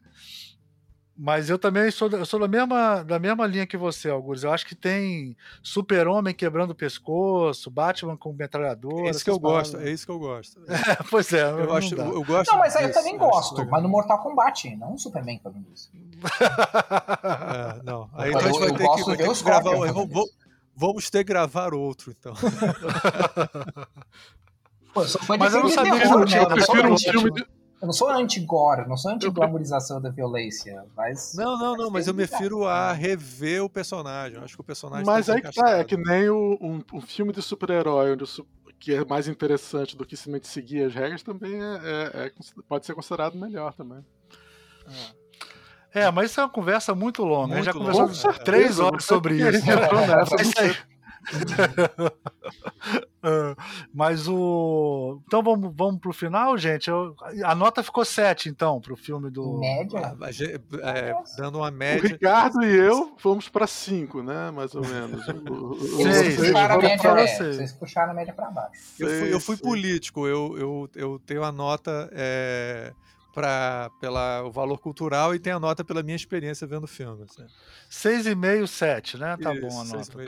mas 1.21 1.49
eu 1.49 1.59
também 1.59 1.91
sou, 1.91 2.09
eu 2.11 2.25
sou 2.25 2.39
da, 2.39 2.47
mesma, 2.47 3.03
da 3.03 3.19
mesma 3.19 3.45
linha 3.45 3.67
que 3.67 3.75
você, 3.75 4.09
Augusto. 4.09 4.45
Eu 4.45 4.53
acho 4.53 4.65
que 4.65 4.73
tem 4.73 5.35
Super-Homem 5.61 6.33
quebrando 6.33 6.71
o 6.71 6.75
pescoço, 6.75 7.69
Batman 7.69 8.15
com 8.15 8.31
metralhadora. 8.31 9.07
É 9.07 9.09
isso 9.09 9.25
que 9.25 9.29
eu 9.29 9.37
gosto, 9.37 9.75
é 9.75 9.91
isso 9.91 10.05
que 10.05 10.11
eu 10.13 10.19
gosto. 10.19 10.61
É, 10.89 10.95
pois 11.09 11.33
é, 11.33 11.41
eu, 11.41 11.73
acho, 11.73 11.93
eu 11.93 12.23
gosto. 12.23 12.49
Não, 12.49 12.59
mas 12.59 12.73
aí 12.75 12.85
eu 12.85 12.93
também 12.93 13.17
gosto, 13.17 13.65
mas 13.69 13.83
no 13.83 13.89
Mortal 13.89 14.19
Kombat, 14.19 14.73
não 14.77 14.91
no 14.91 14.97
Superman 14.97 15.41
fazendo 15.43 15.67
isso. 15.75 15.91
é, 16.39 17.83
não, 17.83 18.09
aí 18.15 18.29
então 18.29 18.39
a 18.39 18.43
gente 18.45 18.59
vai 18.59 18.69
ter 18.69 18.77
que, 18.77 19.03
vai 19.03 19.17
ter 19.17 19.27
que 19.27 19.43
gravar. 19.43 19.75
Vamos, 19.91 20.31
vamos 20.73 21.09
ter 21.09 21.17
que 21.19 21.25
gravar 21.25 21.73
outro, 21.73 22.15
então. 22.17 22.33
Pô, 24.93 25.03
eu 25.03 25.09
mas 25.37 25.53
eu 25.53 25.63
não 25.63 25.69
sabia 25.69 25.99
que 25.99 26.07
não 26.07 26.25
tinha. 26.25 26.41
Eu 26.41 26.47
prefiro 26.47 26.93
um 26.93 26.97
filme. 26.97 27.31
De 27.31 27.58
eu 27.81 27.85
não 27.85 27.93
sou 27.93 28.09
anti-gore, 28.09 28.87
não 28.87 28.97
sou 28.97 29.11
anti-glamorização 29.11 30.01
da 30.01 30.09
violência, 30.09 30.83
mas. 30.97 31.33
Não, 31.33 31.57
não, 31.57 31.77
não, 31.77 31.89
mas 31.89 32.07
eu 32.07 32.13
me 32.13 32.23
refiro 32.23 32.65
a 32.65 32.91
rever 32.91 33.63
o 33.63 33.69
personagem. 33.69 34.37
Eu 34.37 34.43
acho 34.43 34.55
que 34.55 34.61
o 34.61 34.63
personagem. 34.63 35.05
Mas 35.05 35.29
aí 35.29 35.41
que 35.41 35.53
tá, 35.53 35.77
é 35.77 35.83
que 35.83 35.95
nem 35.95 36.29
o, 36.29 36.57
um, 36.59 36.83
um 36.93 37.01
filme 37.01 37.31
de 37.31 37.41
super-herói, 37.41 38.13
onde 38.13 38.25
o, 38.25 38.27
que 38.77 38.93
é 38.93 39.05
mais 39.05 39.27
interessante 39.27 39.95
do 39.95 40.05
que 40.05 40.17
simplesmente 40.17 40.47
seguir 40.47 40.83
as 40.83 40.93
regras, 40.93 41.23
também 41.23 41.61
é, 41.61 41.75
é, 41.83 42.25
é 42.25 42.31
pode 42.67 42.85
ser 42.85 42.93
considerado 42.93 43.37
melhor 43.37 43.73
também. 43.73 44.03
É. 45.93 46.01
é. 46.01 46.11
mas 46.11 46.31
isso 46.31 46.41
é 46.41 46.43
uma 46.43 46.49
conversa 46.49 46.93
muito 46.93 47.23
longa. 47.23 47.55
Muito 47.55 47.59
a 47.59 47.63
gente 47.63 47.65
já 47.65 47.73
conversou 47.73 48.33
três 48.43 48.79
horas 48.79 49.05
sobre 49.05 49.35
isso. 49.35 49.63
Ah, 49.69 50.88
mas 53.93 54.27
o. 54.27 55.21
Então 55.25 55.43
vamos, 55.43 55.73
vamos 55.75 55.99
pro 55.99 56.13
final, 56.13 56.57
gente. 56.57 56.89
Eu... 56.89 57.15
A 57.43 57.53
nota 57.53 57.83
ficou 57.83 58.05
7, 58.05 58.49
então, 58.49 58.79
pro 58.79 58.95
filme 58.95 59.29
do. 59.29 59.59
Média? 59.59 60.15
Ah, 60.83 60.97
é, 60.97 61.13
dando 61.37 61.59
uma 61.59 61.71
média. 61.71 62.05
O 62.05 62.13
Ricardo 62.13 62.63
e 62.63 62.75
eu 62.75 63.13
fomos 63.17 63.49
pra 63.49 63.67
5, 63.67 64.23
né? 64.23 64.51
Mais 64.51 64.73
ou 64.73 64.85
menos. 64.85 65.25
Vocês 65.25 66.37
puxaram 66.37 66.75
a 66.75 66.81
média, 66.81 67.09
é, 67.09 67.27
vocês 67.27 67.73
puxaram 67.73 68.11
a 68.11 68.15
média 68.15 68.33
pra 68.33 68.49
baixo. 68.49 68.81
Eu 68.99 69.07
fui, 69.07 69.33
eu 69.33 69.39
fui 69.39 69.57
político, 69.57 70.27
eu, 70.27 70.57
eu, 70.57 70.89
eu 70.95 71.19
tenho 71.19 71.43
a 71.43 71.51
nota. 71.51 72.09
É 72.13 72.93
pra, 73.33 73.89
pela 73.99 74.43
o 74.43 74.51
valor 74.51 74.79
cultural 74.79 75.33
e 75.33 75.39
tem 75.39 75.53
a 75.53 75.59
nota 75.59 75.83
pela 75.83 76.03
minha 76.03 76.15
experiência 76.15 76.67
vendo 76.67 76.83
o 76.83 76.87
filme. 76.87 77.23
Assim. 77.23 77.45
6,5, 77.89 78.67
7, 78.67 79.17
né? 79.17 79.37
Tá 79.37 79.53
Isso, 79.53 79.61
bom 79.61 79.81
a 79.81 79.83
nota 79.85 80.11
pro, 80.11 80.27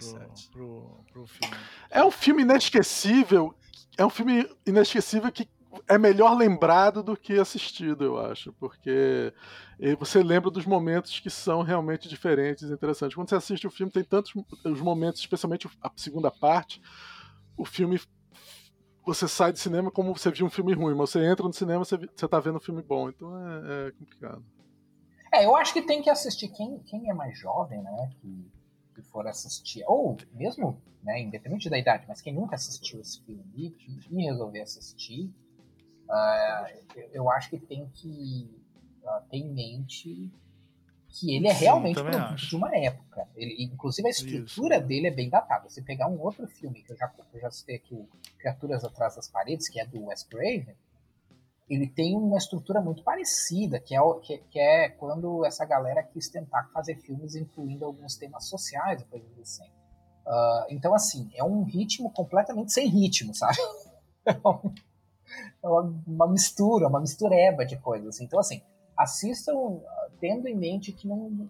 pro, 0.52 1.06
pro, 1.12 1.28
filme. 1.28 1.58
É 1.90 2.04
um 2.04 2.12
filme 2.12 2.42
inesquecível. 2.44 3.56
É 3.98 4.06
um 4.06 4.10
filme 4.10 4.50
inesquecível 4.66 5.32
que 5.32 5.50
é 5.88 5.98
melhor 5.98 6.36
lembrado 6.36 7.02
do 7.02 7.16
que 7.16 7.40
assistido, 7.40 8.04
eu 8.04 8.20
acho, 8.20 8.52
porque 8.54 9.34
você 9.98 10.22
lembra 10.22 10.52
dos 10.52 10.66
momentos 10.66 11.20
que 11.20 11.30
são 11.30 11.62
realmente 11.62 12.10
diferentes 12.10 12.70
e 12.70 12.74
interessantes. 12.74 13.16
Quando 13.16 13.30
você 13.30 13.36
assiste 13.36 13.68
o 13.68 13.72
filme, 13.72 13.92
tem 13.92 14.04
tantos 14.04 14.34
os 14.66 14.82
momentos, 14.82 15.22
especialmente 15.22 15.70
a 15.82 15.92
segunda 15.96 16.30
parte, 16.30 16.82
o 17.58 17.66
filme 17.66 18.00
você 19.06 19.28
sai 19.28 19.52
do 19.52 19.58
cinema 19.58 19.92
como 19.92 20.16
você 20.16 20.32
viu 20.32 20.46
um 20.46 20.50
filme 20.50 20.74
ruim, 20.74 20.96
mas 20.96 21.10
você 21.10 21.26
entra 21.26 21.46
no 21.46 21.54
cinema 21.54 21.84
você, 21.84 21.98
você 21.98 22.28
tá 22.28 22.40
vendo 22.40 22.58
um 22.58 22.62
filme 22.62 22.82
bom, 22.82 23.10
então 23.10 23.36
é, 23.38 23.88
é 23.88 23.92
complicado. 23.92 24.44
É, 25.34 25.46
eu 25.46 25.56
acho 25.56 25.74
que 25.74 25.82
tem 25.82 26.02
que 26.02 26.10
assistir 26.10 26.50
quem, 26.50 26.80
quem 26.80 27.10
é 27.10 27.14
mais 27.14 27.38
jovem, 27.38 27.82
né, 27.82 28.10
que, 28.20 28.52
que 28.96 29.02
for 29.02 29.26
assistir, 29.28 29.84
ou 29.88 30.18
mesmo, 30.34 30.82
né, 31.02 31.22
independente 31.22 31.70
da 31.70 31.78
idade, 31.78 32.06
mas 32.08 32.22
quem 32.22 32.34
nunca 32.34 32.56
assistiu 32.56 33.00
esse 33.00 33.22
filme 33.22 33.44
e, 33.56 34.26
resolver 34.26 34.62
assistir, 34.62 35.32
uh, 36.10 37.08
eu 37.14 37.30
acho 37.32 37.50
que 37.50 37.60
tem 37.60 37.88
que 37.94 38.50
uh, 39.04 39.30
ter 39.30 39.38
em 39.38 39.54
mente 39.54 40.32
que 41.12 41.36
ele 41.36 41.48
é 41.48 41.54
Sim, 41.54 41.66
realmente 41.66 42.02
produto 42.02 42.36
de 42.36 42.56
uma 42.56 42.76
época. 42.76 43.28
Ele, 43.36 43.64
inclusive 43.64 44.08
a 44.08 44.12
estrutura 44.12 44.78
Isso. 44.78 44.88
dele 44.88 45.08
é 45.08 45.12
bem 45.12 45.30
datada. 45.30 45.70
Se 45.70 45.82
pegar 45.82 46.08
um 46.08 46.20
outro 46.20 46.48
filme 46.48 46.82
que 46.82 46.94
eu 46.94 46.98
já, 46.98 47.12
eu 47.34 47.40
já 47.40 47.52
citei 47.52 47.76
aqui, 47.76 48.08
Criaturas 48.40 48.84
Atrás 48.84 49.16
das 49.16 49.28
Paredes, 49.28 49.68
que 49.68 49.80
é 49.80 49.86
do 49.86 50.06
Wes 50.06 50.24
Craven, 50.24 50.76
ele 51.70 51.88
tem 51.88 52.16
uma 52.16 52.38
estrutura 52.38 52.82
muito 52.82 53.04
parecida, 53.04 53.80
que 53.80 53.96
é, 53.96 54.00
que, 54.22 54.38
que 54.50 54.60
é 54.60 54.90
quando 54.90 55.46
essa 55.46 55.66
galera 55.66 56.04
quis 56.04 56.30
tentar 56.30 56.70
fazer 56.74 56.96
filmes 56.96 57.36
incluindo 57.36 57.86
alguns 57.86 58.16
temas 58.16 58.48
sociais 58.48 59.04
coisas 59.04 59.40
assim. 59.40 59.70
Uh, 60.26 60.66
então, 60.70 60.94
assim, 60.94 61.30
é 61.34 61.44
um 61.44 61.64
ritmo 61.64 62.12
completamente 62.12 62.72
sem 62.72 62.88
ritmo, 62.88 63.34
sabe? 63.34 63.58
É 65.64 65.68
uma, 65.68 65.82
uma 66.06 66.28
mistura, 66.28 66.90
uma 66.90 67.00
mistureba 67.00 67.66
de 67.66 67.78
coisas. 67.78 68.20
Então, 68.20 68.38
assim, 68.38 68.62
assistam 68.98 69.80
tendo 70.22 70.48
em 70.48 70.56
mente 70.56 70.92
que 70.92 71.08
não 71.08 71.50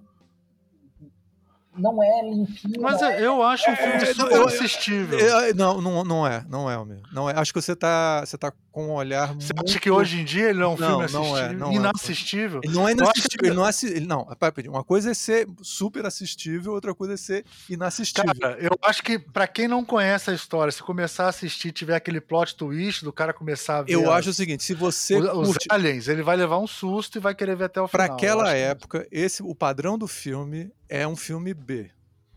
não 1.77 2.03
é 2.03 2.21
limpinho. 2.29 2.81
Mas 2.81 3.01
é- 3.01 3.25
eu 3.25 3.41
acho 3.43 3.69
um 3.69 3.75
filme 3.75 3.93
É, 3.93 4.13
super 4.13 4.35
eu- 4.35 4.47
assistível. 4.47 5.19
É, 5.19 5.53
Não, 5.53 5.81
não, 5.81 6.03
não 6.03 6.27
é, 6.27 6.43
não 6.49 6.69
é, 6.69 6.75
Almir. 6.75 6.99
Não 7.11 7.29
é. 7.29 7.33
Acho 7.37 7.53
que 7.53 7.61
você 7.61 7.75
tá, 7.75 8.21
você 8.25 8.37
tá 8.37 8.51
com 8.71 8.87
um 8.87 8.91
olhar 8.93 9.33
Você 9.33 9.53
muito... 9.53 9.69
acha 9.69 9.79
que 9.79 9.91
hoje 9.91 10.21
em 10.21 10.23
dia 10.23 10.49
ele 10.49 10.61
é 10.61 10.67
um 10.67 10.77
Não, 10.77 10.99
filme 11.07 11.11
não 11.11 11.37
é, 11.37 11.53
não 11.53 11.71
é. 11.71 11.75
inassistível? 11.75 12.61
Ele 12.63 12.73
não 12.73 12.87
é 12.87 12.91
Eu 12.91 12.95
inassistível. 12.95 13.47
Ele 13.47 13.55
não, 13.55 13.65
é, 13.65 13.69
assi- 13.69 13.87
ele 13.87 14.05
não, 14.05 14.27
uma 14.69 14.83
coisa 14.83 15.11
é 15.11 15.13
ser 15.13 15.47
super 15.61 16.05
assistível, 16.05 16.71
outra 16.73 16.93
coisa 16.95 17.13
é 17.13 17.17
ser 17.17 17.45
inassistível. 17.69 18.33
Cara, 18.39 18.57
eu 18.59 18.71
acho 18.83 19.03
que 19.03 19.19
pra 19.19 19.47
quem 19.47 19.67
não 19.67 19.83
conhece 19.83 20.29
a 20.29 20.33
história, 20.33 20.71
se 20.71 20.81
começar 20.83 21.25
a 21.25 21.29
assistir 21.29 21.71
tiver 21.71 21.95
aquele 21.95 22.21
plot 22.21 22.55
twist 22.55 23.03
do 23.03 23.11
cara 23.11 23.33
começar 23.33 23.79
a 23.79 23.81
ver 23.83 23.93
eu 23.93 24.11
as- 24.11 24.19
acho 24.19 24.29
o 24.29 24.33
seguinte, 24.33 24.63
se 24.63 24.73
você 24.73 25.15
os, 25.15 25.25
os 25.29 25.47
curte 25.47 25.67
aliens, 25.69 26.07
ele 26.07 26.21
vai 26.23 26.35
levar 26.37 26.57
um 26.59 26.67
susto 26.67 27.17
e 27.17 27.21
vai 27.21 27.35
querer 27.35 27.55
ver 27.55 27.65
até 27.65 27.81
o 27.81 27.87
para 27.89 28.03
final. 28.03 28.17
Eu 28.17 28.17
aquela 28.17 28.43
acho 28.43 28.53
que- 28.53 28.59
época, 28.61 29.07
esse 29.11 29.43
o 29.43 29.53
padrão 29.55 29.97
do 29.97 30.07
filme 30.07 30.71
é 30.91 31.07
um 31.07 31.15
filme 31.15 31.53
B. 31.53 31.89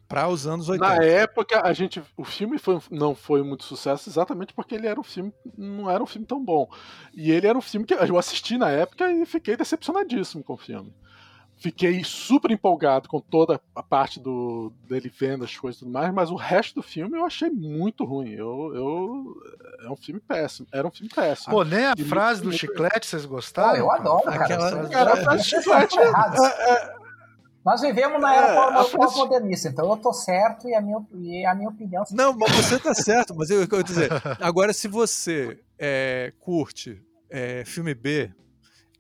Para 0.06 0.28
os 0.28 0.47
anos 0.47 0.68
80. 0.68 0.86
Na 0.97 1.02
época, 1.02 1.62
a 1.66 1.72
gente, 1.72 2.01
o 2.16 2.24
filme 2.24 2.59
foi- 2.59 2.78
não 2.90 3.14
foi 3.14 3.43
muito 3.43 3.64
sucesso 3.64 4.09
exatamente 4.09 4.52
porque 4.55 4.74
ele 4.74 4.86
era 4.86 5.01
um 5.01 5.02
filme, 5.02 5.32
não 5.56 5.90
era 5.90 6.02
um 6.02 6.06
filme 6.06 6.26
tão 6.26 6.44
bom. 6.44 6.68
E 7.14 7.32
ele 7.32 7.47
era 7.47 7.56
um 7.59 7.62
filme 7.62 7.86
que 7.86 7.94
eu 7.94 8.18
assisti 8.18 8.56
na 8.59 8.68
época 8.70 9.10
e 9.10 9.24
fiquei 9.26 9.56
decepcionadíssimo 9.56 10.44
com 10.44 10.52
o 10.52 10.59
filme. 10.59 10.94
Fiquei 11.56 12.05
super 12.05 12.51
empolgado 12.51 13.09
com 13.09 13.18
toda 13.20 13.60
a 13.74 13.82
parte 13.82 14.20
do 14.20 14.72
dele 14.89 15.09
vendo 15.09 15.44
as 15.44 15.56
coisas 15.56 15.81
e 15.81 15.85
tudo 15.85 15.93
mais, 15.93 16.12
mas 16.12 16.31
o 16.31 16.36
resto 16.36 16.74
do 16.74 16.82
filme 16.82 17.16
eu 17.16 17.24
achei 17.24 17.48
muito 17.48 18.05
ruim. 18.05 18.31
Eu, 18.32 18.72
eu 18.74 19.35
é 19.86 19.90
um 19.90 19.97
filme 19.97 20.20
péssimo. 20.20 20.66
Era 20.70 20.86
um 20.86 20.90
filme 20.90 21.09
péssimo. 21.12 21.55
Pô, 21.55 21.64
nem 21.64 21.86
a 21.86 21.94
E 21.97 22.05
frase 22.05 22.43
do 22.43 22.52
chiclete 22.52 23.06
vocês 23.06 23.24
gostaram? 23.24 23.78
eu 23.78 23.86
cara? 23.86 24.01
adoro, 24.01 24.22
cara. 24.24 24.44
Aquela- 24.44 24.89
Cara, 24.90 25.16
frase 25.16 25.44
de 25.44 25.51
pessoas 25.56 25.89
Nós 27.64 27.80
vivemos 27.80 28.20
na 28.20 28.34
era 28.34 28.52
É, 28.52 28.84
pós-modernista, 28.90 29.68
então 29.68 29.88
eu 29.88 29.96
tô 29.96 30.12
certo 30.12 30.68
e 30.68 30.74
a 30.74 30.80
minha, 30.82 30.98
e 31.14 31.46
a 31.46 31.54
minha 31.54 31.70
opinião. 31.70 32.04
Não, 32.10 32.36
mas 32.36 32.52
você 32.52 32.78
tá 32.78 32.92
certo, 32.92 33.34
mas 33.34 33.48
eu, 33.48 33.62
eu 33.62 33.68
quero 33.68 33.82
dizer, 33.82 34.10
agora 34.38 34.72
se 34.72 34.86
você 34.86 35.58
é, 35.78 36.32
curte 36.40 37.02
é, 37.30 37.64
filme 37.64 37.94
B, 37.94 38.30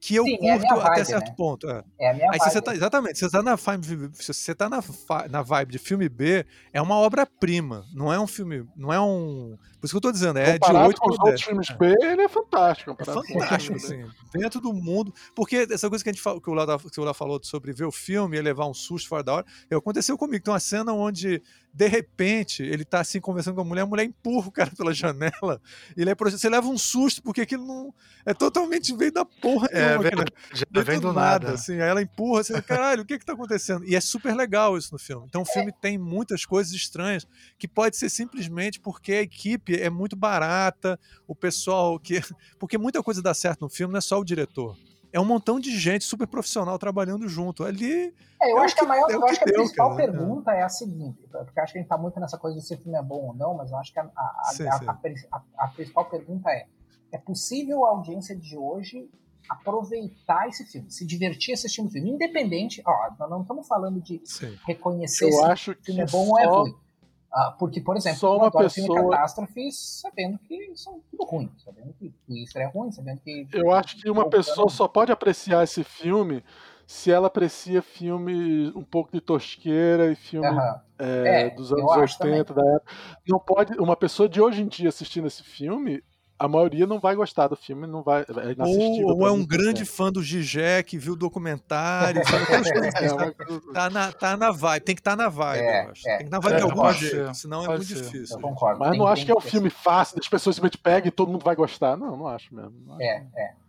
que 0.06 0.14
eu 0.16 0.24
Sim, 0.24 0.36
é 0.42 0.52
a 0.52 0.58
curto 0.58 0.74
até 0.80 0.96
vibe, 0.96 1.06
certo 1.06 1.28
né? 1.28 1.34
ponto, 1.34 1.70
é. 1.70 1.82
É 1.98 2.10
a 2.10 2.14
minha 2.14 2.30
Aí 2.30 2.38
se 2.38 2.50
você 2.50 2.54
vibe. 2.60 2.64
tá, 2.64 2.74
exatamente, 2.74 3.18
se 3.18 3.24
você 3.24 3.30
tá 3.30 3.42
na 3.42 3.56
vibe, 3.56 4.10
se 4.14 4.34
você 4.34 4.54
tá 4.54 4.68
na, 4.68 4.82
fa- 4.82 5.26
na 5.30 5.40
vibe 5.40 5.72
de 5.72 5.78
filme 5.78 6.08
B, 6.10 6.44
é 6.74 6.82
uma 6.82 6.96
obra-prima, 6.96 7.86
não 7.94 8.12
é 8.12 8.20
um 8.20 8.26
filme, 8.26 8.66
não 8.76 8.92
é 8.92 9.00
um, 9.00 9.56
por 9.80 9.86
isso 9.86 9.94
que 9.94 9.96
eu 9.96 10.00
tô 10.02 10.12
dizendo, 10.12 10.38
é 10.38 10.52
de 10.54 10.60
comparado 10.60 10.88
8 10.88 11.00
com 11.00 11.10
os 11.10 11.18
outros 11.20 11.42
filmes 11.42 11.68
B, 11.70 11.94
ele 12.02 12.22
é 12.22 12.28
fantástico. 12.28 12.94
É 12.98 13.04
fantástico, 13.04 13.78
B. 13.78 13.84
assim, 13.84 14.04
dentro 14.32 14.60
do 14.60 14.72
mundo. 14.72 15.12
Porque 15.34 15.66
essa 15.70 15.88
coisa 15.88 16.04
que, 16.04 16.10
a 16.10 16.12
gente 16.12 16.22
que 16.22 16.50
o 16.50 16.52
o 16.52 17.04
Léo 17.04 17.14
falou 17.14 17.40
sobre 17.42 17.72
ver 17.72 17.84
o 17.84 17.92
filme 17.92 18.36
e 18.36 18.42
levar 18.42 18.66
um 18.66 18.74
susto 18.74 19.08
fora 19.08 19.22
da 19.22 19.34
hora, 19.34 19.46
é, 19.70 19.74
aconteceu 19.74 20.16
comigo. 20.18 20.44
Tem 20.44 20.52
uma 20.52 20.60
cena 20.60 20.92
onde, 20.92 21.42
de 21.76 21.88
repente, 21.88 22.62
ele 22.62 22.84
tá 22.84 23.00
assim 23.00 23.20
conversando 23.20 23.56
com 23.56 23.62
a 23.62 23.64
mulher, 23.64 23.82
a 23.82 23.86
mulher 23.86 24.04
empurra 24.04 24.46
o 24.46 24.52
cara 24.52 24.70
pela 24.76 24.94
janela, 24.94 25.60
e 25.96 26.02
ele 26.02 26.10
é 26.10 26.14
proje- 26.14 26.38
você 26.38 26.48
leva 26.48 26.68
um 26.68 26.78
susto, 26.78 27.20
porque 27.20 27.40
aquilo 27.40 27.66
não. 27.66 27.92
É 28.24 28.32
totalmente 28.32 28.94
veio 28.96 29.10
da 29.12 29.24
porra. 29.24 29.68
É, 29.72 29.98
vem, 29.98 30.12
já 30.54 30.64
vem 30.82 31.00
do 31.00 31.12
nada. 31.12 31.52
assim. 31.54 31.74
Aí 31.74 31.88
ela 31.88 32.00
empurra, 32.00 32.42
assim, 32.42 32.52
caralho, 32.62 33.02
o 33.02 33.04
que 33.04 33.18
que 33.18 33.26
tá 33.26 33.32
acontecendo? 33.32 33.84
E 33.84 33.96
é 33.96 34.00
super 34.00 34.34
legal 34.36 34.78
isso 34.78 34.92
no 34.92 34.98
filme. 35.00 35.26
Então 35.28 35.42
o 35.42 35.44
filme 35.44 35.72
tem 35.80 35.98
muitas 35.98 36.44
coisas 36.46 36.72
estranhas 36.72 37.26
que 37.58 37.66
pode 37.66 37.96
ser 37.96 38.08
simplesmente 38.08 38.78
porque 38.78 39.12
a 39.12 39.22
equipe 39.22 39.74
é 39.74 39.90
muito 39.90 40.14
barata, 40.14 40.98
o 41.26 41.34
pessoal 41.34 41.98
que. 41.98 42.20
Porque 42.58 42.78
muita 42.78 43.02
coisa 43.02 43.20
dá 43.20 43.34
certo 43.34 43.62
no 43.62 43.68
filme, 43.68 43.92
não 43.92 43.98
é 43.98 44.00
só 44.00 44.18
o 44.20 44.24
diretor. 44.24 44.76
É 45.14 45.20
um 45.20 45.24
montão 45.24 45.60
de 45.60 45.70
gente 45.78 46.04
super 46.04 46.26
profissional 46.26 46.76
trabalhando 46.76 47.28
junto. 47.28 47.62
Ali. 47.62 48.12
É, 48.42 48.50
eu 48.52 48.58
É 48.58 48.64
acho 48.64 48.74
que 48.74 48.80
a 48.84 48.88
maior, 48.88 49.08
é 49.08 49.14
eu 49.14 49.24
acho 49.24 49.38
que 49.38 49.44
que 49.44 49.50
a 49.50 49.52
deu, 49.52 49.62
principal 49.62 49.90
cara. 49.90 50.02
pergunta 50.12 50.50
é 50.50 50.62
a 50.64 50.68
seguinte, 50.68 51.22
porque 51.30 51.56
eu 51.60 51.62
acho 51.62 51.72
que 51.72 51.78
a 51.78 51.82
gente 51.82 51.88
tá 51.88 51.96
muito 51.96 52.18
nessa 52.18 52.36
coisa 52.36 52.58
de 52.58 52.66
se 52.66 52.74
o 52.74 52.78
filme 52.78 52.98
é 52.98 53.02
bom 53.02 53.28
ou 53.28 53.34
não, 53.34 53.54
mas 53.54 53.70
eu 53.70 53.76
acho 53.78 53.92
que 53.92 54.00
a, 54.00 54.02
a- 54.16 54.42
Sim, 54.52 54.66
a- 54.66 54.72
sim. 54.80 54.84
a 54.88 54.92
pri- 54.94 55.28
a- 55.30 55.42
a 55.58 55.68
principal 55.68 56.04
pergunta 56.06 56.50
é: 56.50 56.66
é 57.12 57.18
possível 57.18 57.86
a 57.86 57.90
audiência 57.90 58.34
de 58.36 58.56
hoje 58.58 59.08
aproveitar 59.48 60.48
esse 60.48 60.64
filme, 60.66 60.90
se 60.90 61.06
divertir 61.06 61.54
assistindo 61.54 61.86
o 61.86 61.90
filme, 61.90 62.10
independente, 62.10 62.82
ó, 62.84 63.10
nós 63.18 63.30
não 63.30 63.42
estamos 63.42 63.68
falando 63.68 64.00
de 64.00 64.20
Sim. 64.24 64.58
reconhecer 64.66 65.26
Eu 65.26 65.32
se 65.32 65.44
acho 65.44 65.70
o 65.70 65.76
que 65.76 65.84
filme 65.84 66.00
é 66.00 66.06
bom 66.06 66.28
ou 66.28 66.38
é 66.40 66.46
ruim. 66.46 66.74
Ah, 67.36 67.50
porque, 67.58 67.80
por 67.80 67.96
exemplo, 67.96 68.20
só 68.20 68.34
eu 68.34 68.38
uma 68.38 68.50
pessoa- 68.50 69.10
catástrofes 69.10 70.00
sabendo 70.00 70.38
que 70.38 70.70
são 70.76 71.00
tudo 71.10 71.24
ruim, 71.24 71.50
sabendo 71.58 71.92
que 71.98 72.10
Twister 72.26 72.62
é 72.62 72.66
ruim, 72.66 72.92
sabendo 72.92 73.20
que. 73.22 73.48
Eu 73.52 73.72
acho 73.72 73.96
que 73.96 74.08
uma 74.08 74.28
pessoa 74.30 74.68
só 74.70 74.86
pode 74.86 75.10
apreciar 75.10 75.64
esse 75.64 75.82
filme 75.82 76.44
se 76.86 77.10
ela 77.10 77.26
aprecia 77.26 77.82
filme 77.82 78.68
um 78.76 78.84
pouco 78.84 79.10
de 79.10 79.20
tosqueira 79.20 80.12
e 80.12 80.14
filme 80.14 80.46
Aham. 80.46 80.80
é, 80.98 81.46
É, 81.46 81.50
dos 81.50 81.72
anos 81.72 81.90
acho 81.92 82.22
80 82.22 82.54
da 82.54 82.62
época. 82.76 82.92
Não 83.26 83.38
pode, 83.40 83.76
uma 83.80 83.96
pessoa 83.96 84.28
de 84.28 84.40
hoje 84.40 84.62
em 84.62 84.68
dia 84.68 84.88
assistindo 84.90 85.26
esse 85.26 85.42
filme, 85.42 86.04
a 86.38 86.48
maioria 86.48 86.86
não 86.86 86.98
vai 86.98 87.14
gostar 87.14 87.46
do 87.48 87.56
filme, 87.56 87.86
não 87.86 88.02
vai, 88.02 88.22
é 88.22 88.62
Ou, 88.64 89.20
ou 89.20 89.26
é 89.26 89.30
um 89.30 89.44
grande 89.46 89.84
tempo. 89.84 89.96
fã 89.96 90.10
do 90.12 90.22
Gigé 90.22 90.82
que 90.82 90.98
viu 90.98 91.12
o 91.12 91.16
documentário. 91.16 92.20
assim, 92.22 92.34
É, 93.04 93.12
uma 93.12 93.32
Tá 93.72 93.88
na, 93.90 94.12
tá 94.12 94.36
na 94.36 94.50
vibe, 94.50 94.82
tem 94.82 94.94
que 94.94 95.00
estar 95.00 95.16
na 95.16 95.28
vibe, 95.28 95.62
É, 95.62 95.84
eu 95.86 95.90
acho. 95.90 96.08
é. 96.08 96.16
Tem 96.18 96.26
que 96.28 96.34
estar 96.34 96.36
na 96.36 96.40
vibe 96.40 96.54
É, 96.54 96.56
de 96.56 96.62
algum 96.64 96.92
jeito, 96.92 97.26
ser, 97.28 97.34
senão 97.34 97.64
é 97.64 97.68
muito 97.68 97.84
ser. 97.84 97.94
difícil. 98.02 98.36
Eu 98.36 98.42
concordo. 98.42 98.78
Mas 98.80 98.90
Tem- 98.90 98.98
não 98.98 99.06
acho 99.06 99.24
que 99.24 99.30
é 99.30 99.34
um 99.34 99.40
filme 99.40 99.70
fácil, 99.70 100.16
das 100.16 100.28
pessoas 100.28 100.56
simplesmente 100.56 100.78
pegam 100.78 101.08
e 101.08 101.10
todo 101.10 101.30
mundo 101.30 101.44
vai 101.44 101.54
gostar. 101.54 101.96
Não, 101.96 102.16
não 102.16 102.26
acho 102.26 102.54
mesmo. 102.54 102.72
Não 102.86 102.94
acho. 102.94 103.02
É, 103.02 103.26
é. 103.36 103.63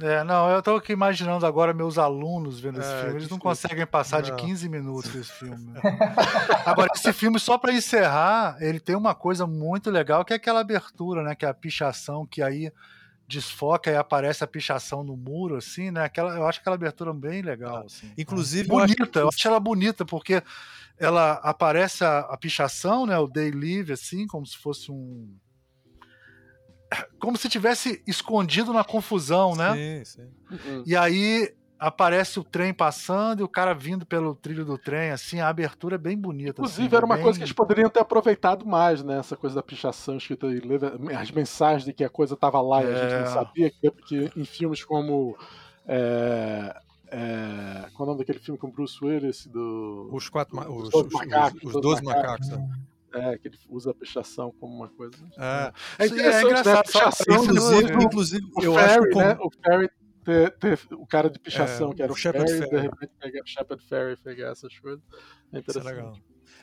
É, 0.00 0.22
não, 0.22 0.48
eu 0.50 0.62
tô 0.62 0.76
aqui 0.76 0.92
imaginando 0.92 1.44
agora 1.44 1.74
meus 1.74 1.98
alunos 1.98 2.60
vendo 2.60 2.78
esse 2.80 2.88
É, 2.88 3.00
filme. 3.00 3.10
Eles 3.16 3.28
não 3.28 3.38
difícil. 3.38 3.38
conseguem 3.40 3.86
passar 3.86 4.22
de 4.22 4.30
Não. 4.30 4.36
15 4.36 4.68
minutos 4.68 5.14
esse 5.14 5.32
filme. 5.32 5.72
agora, 6.64 6.90
esse 6.94 7.12
filme, 7.12 7.38
só 7.40 7.58
pra 7.58 7.72
encerrar, 7.72 8.56
ele 8.60 8.78
tem 8.78 8.94
uma 8.94 9.14
coisa 9.14 9.46
muito 9.46 9.90
legal, 9.90 10.24
que 10.24 10.32
é 10.32 10.36
aquela 10.36 10.60
abertura, 10.60 11.22
né? 11.22 11.34
Que 11.34 11.44
é 11.44 11.48
a 11.48 11.54
pichação, 11.54 12.24
que 12.24 12.42
aí 12.42 12.70
desfoca 13.26 13.90
e 13.90 13.96
aparece 13.96 14.42
a 14.42 14.46
pichação 14.46 15.02
no 15.04 15.16
muro, 15.16 15.56
assim, 15.56 15.90
né? 15.90 16.04
Aquela, 16.04 16.34
eu 16.34 16.46
acho 16.46 16.60
aquela 16.60 16.76
abertura 16.76 17.12
bem 17.12 17.42
legal. 17.42 17.84
Assim. 17.84 18.10
Inclusive, 18.16 18.70
eu 18.70 18.78
acho 18.78 18.94
bonita, 18.96 19.18
eu 19.20 19.28
acho 19.28 19.48
ela 19.48 19.60
bonita, 19.60 20.04
porque 20.06 20.42
ela 20.98 21.32
aparece 21.42 22.04
a, 22.04 22.20
a 22.20 22.36
pichação, 22.38 23.04
né? 23.04 23.18
O 23.18 23.26
day 23.26 23.50
live, 23.50 23.92
assim, 23.92 24.26
como 24.26 24.46
se 24.46 24.56
fosse 24.56 24.90
um. 24.90 25.28
Como 27.18 27.36
se 27.36 27.48
tivesse 27.48 28.02
escondido 28.06 28.72
na 28.72 28.82
confusão, 28.84 29.54
né? 29.54 29.74
Sim, 29.74 30.04
sim. 30.04 30.28
Uhum. 30.50 30.82
E 30.86 30.96
aí 30.96 31.52
aparece 31.78 32.40
o 32.40 32.44
trem 32.44 32.74
passando 32.74 33.40
e 33.40 33.42
o 33.44 33.48
cara 33.48 33.72
vindo 33.72 34.04
pelo 34.04 34.34
trilho 34.34 34.64
do 34.64 34.76
trem, 34.76 35.10
assim, 35.10 35.38
a 35.38 35.48
abertura 35.48 35.94
é 35.94 35.98
bem 35.98 36.18
bonita. 36.18 36.50
Inclusive, 36.60 36.86
assim, 36.88 36.96
era 36.96 37.06
uma 37.06 37.14
bem- 37.14 37.22
coisa 37.22 37.38
que 37.38 37.44
eles 37.44 37.52
poderiam 37.54 37.88
ter 37.88 38.00
aproveitado 38.00 38.66
mais, 38.66 39.02
né? 39.04 39.18
Essa 39.18 39.36
coisa 39.36 39.54
da 39.54 39.62
pichação 39.62 40.16
escrita 40.16 40.46
aí, 40.48 40.58
leva- 40.60 40.98
as 41.20 41.30
mensagens 41.30 41.84
de 41.84 41.92
que 41.92 42.02
a 42.02 42.08
coisa 42.08 42.34
estava 42.34 42.60
lá 42.60 42.82
e 42.82 42.86
a 42.86 42.96
gente 43.02 43.12
É. 43.14 43.20
não 43.20 43.26
sabia, 43.32 43.70
que, 43.70 43.90
que 44.06 44.30
em 44.34 44.44
filmes 44.44 44.82
como. 44.84 45.36
É, 45.86 46.80
é, 47.10 47.86
qual 47.94 48.00
é 48.00 48.02
o 48.02 48.06
nome 48.14 48.18
daquele 48.18 48.38
filme 48.40 48.58
com 48.58 48.70
Bruce 48.70 48.98
Willis? 49.02 49.46
Do, 49.46 50.08
Os 50.12 50.28
quatro 50.28 50.56
ma- 50.56 50.68
os, 50.68 50.92
Os 50.92 51.12
macacos, 51.12 51.60
os 51.62 51.74
os 51.74 51.80
doze 51.80 51.82
doze 51.82 52.02
macacos. 52.04 52.48
macacos. 52.48 52.68
né? 52.68 52.78
É, 53.14 53.38
que 53.38 53.48
ele 53.48 53.58
usa 53.68 53.90
a 53.90 53.94
pichação 53.94 54.52
como 54.60 54.74
uma 54.76 54.88
coisa. 54.88 55.16
É. 55.38 55.72
É 56.02 56.06
Isso 56.06 56.14
é 56.14 56.18
interessante, 56.18 56.44
né? 56.44 56.60
engraçado, 56.60 57.16
do- 57.26 57.32
Inclusive, 57.34 58.04
inclusive 58.04 58.46
o 58.56 58.62
eu 58.62 58.78
acho 58.78 58.94
Ferry, 58.94 59.14
né? 59.16 59.34
como- 59.34 59.46
O 59.46 59.50
Ferry 59.50 59.90
ter, 60.24 60.50
ter 60.58 60.78
o 60.92 61.06
cara 61.06 61.30
de 61.30 61.38
pichação, 61.38 61.90
É, 61.90 61.94
que 61.94 62.02
era 62.02 62.12
o 62.12 62.14
o 62.14 62.18
Shepard 62.18 62.50
Ferry, 62.52 62.68
de 62.70 62.76
repente 62.80 63.12
pegar 63.18 63.42
Shepard 63.46 63.84
Ferry 63.88 64.16
pegar 64.22 64.48
essas 64.50 64.78
coisas. 64.78 65.00
É 65.10 65.12
Isso 65.12 65.56
é 65.56 65.58
interessante. 65.58 65.86
legal. 65.94 66.16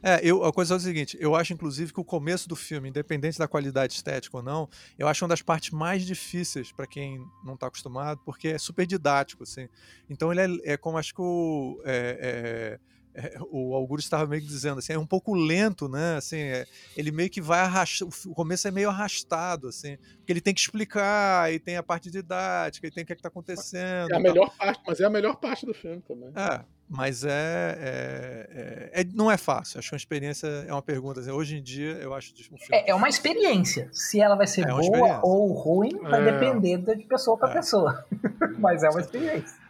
É, 0.03 0.19
eu, 0.23 0.43
a 0.43 0.51
coisa 0.51 0.73
é 0.73 0.77
o 0.77 0.79
seguinte, 0.79 1.17
eu 1.19 1.35
acho 1.35 1.53
inclusive 1.53 1.93
que 1.93 1.99
o 1.99 2.03
começo 2.03 2.49
do 2.49 2.55
filme, 2.55 2.89
independente 2.89 3.39
da 3.39 3.47
qualidade 3.47 3.93
estética 3.93 4.37
ou 4.37 4.43
não, 4.43 4.67
eu 4.99 5.07
acho 5.07 5.23
uma 5.23 5.29
das 5.29 5.41
partes 5.41 5.71
mais 5.71 6.05
difíceis 6.05 6.71
para 6.71 6.85
quem 6.85 7.17
não 7.43 7.53
está 7.53 7.67
acostumado, 7.67 8.19
porque 8.25 8.49
é 8.49 8.57
super 8.57 8.85
didático, 8.85 9.43
assim. 9.43 9.67
Então 10.09 10.31
ele 10.31 10.41
é, 10.63 10.73
é 10.73 10.77
como 10.77 10.97
acho 10.97 11.13
que 11.13 11.21
o, 11.21 11.81
é, 11.85 12.79
é, 13.15 13.35
é, 13.35 13.37
o 13.49 13.73
Augusto 13.73 14.05
estava 14.05 14.27
meio 14.27 14.41
que 14.41 14.47
dizendo, 14.47 14.79
assim, 14.79 14.93
é 14.93 14.99
um 14.99 15.05
pouco 15.05 15.33
lento, 15.33 15.87
né? 15.87 16.17
Assim, 16.17 16.37
é, 16.37 16.65
ele 16.97 17.11
meio 17.11 17.29
que 17.29 17.41
vai 17.41 17.59
arrastar, 17.61 18.07
o 18.27 18.33
começo 18.33 18.67
é 18.67 18.71
meio 18.71 18.89
arrastado, 18.89 19.67
assim, 19.69 19.97
porque 20.17 20.31
ele 20.33 20.41
tem 20.41 20.53
que 20.53 20.59
explicar, 20.61 21.51
e 21.53 21.59
tem 21.59 21.77
a 21.77 21.83
parte 21.83 22.11
didática, 22.11 22.85
e 22.87 22.91
tem 22.91 23.03
o 23.03 23.07
que 23.07 23.13
está 23.13 23.29
acontecendo. 23.29 23.83
É 23.85 24.01
a 24.03 24.05
e 24.05 24.09
tal. 24.09 24.21
melhor 24.21 24.49
parte, 24.57 24.81
mas 24.85 24.99
é 24.99 25.05
a 25.05 25.09
melhor 25.09 25.35
parte 25.37 25.65
do 25.65 25.73
filme 25.73 26.01
também. 26.07 26.29
É, 26.35 26.61
mas 26.89 27.23
é, 27.23 27.29
é- 27.79 28.91
é- 28.93 29.01
é- 29.01 29.05
não 29.13 29.31
é 29.31 29.37
fácil. 29.37 29.79
Acho 29.79 29.89
que 29.89 29.93
uma 29.95 29.97
experiência 29.97 30.47
é 30.47 30.71
uma 30.71 30.81
pergunta. 30.81 31.19
assim, 31.19 31.31
hoje 31.31 31.57
em 31.57 31.63
dia, 31.63 31.91
eu 31.93 32.13
acho 32.13 32.33
um 32.33 32.57
filme. 32.57 32.57
É, 32.71 32.91
é 32.91 32.95
uma 32.95 33.07
experiência. 33.09 33.89
Se 33.91 34.19
ela 34.19 34.35
vai 34.35 34.47
ser 34.47 34.61
É 34.65 34.67
boa 34.67 35.19
ou 35.23 35.51
ruim, 35.53 35.97
vai 36.01 36.27
É. 36.27 36.31
depender 36.31 36.77
de 36.95 37.03
pessoa 37.05 37.37
para 37.37 37.51
É. 37.51 37.53
pessoa. 37.53 38.05
Mas 38.59 38.83
é 38.83 38.89
uma 38.89 38.99
experiência. 39.01 39.64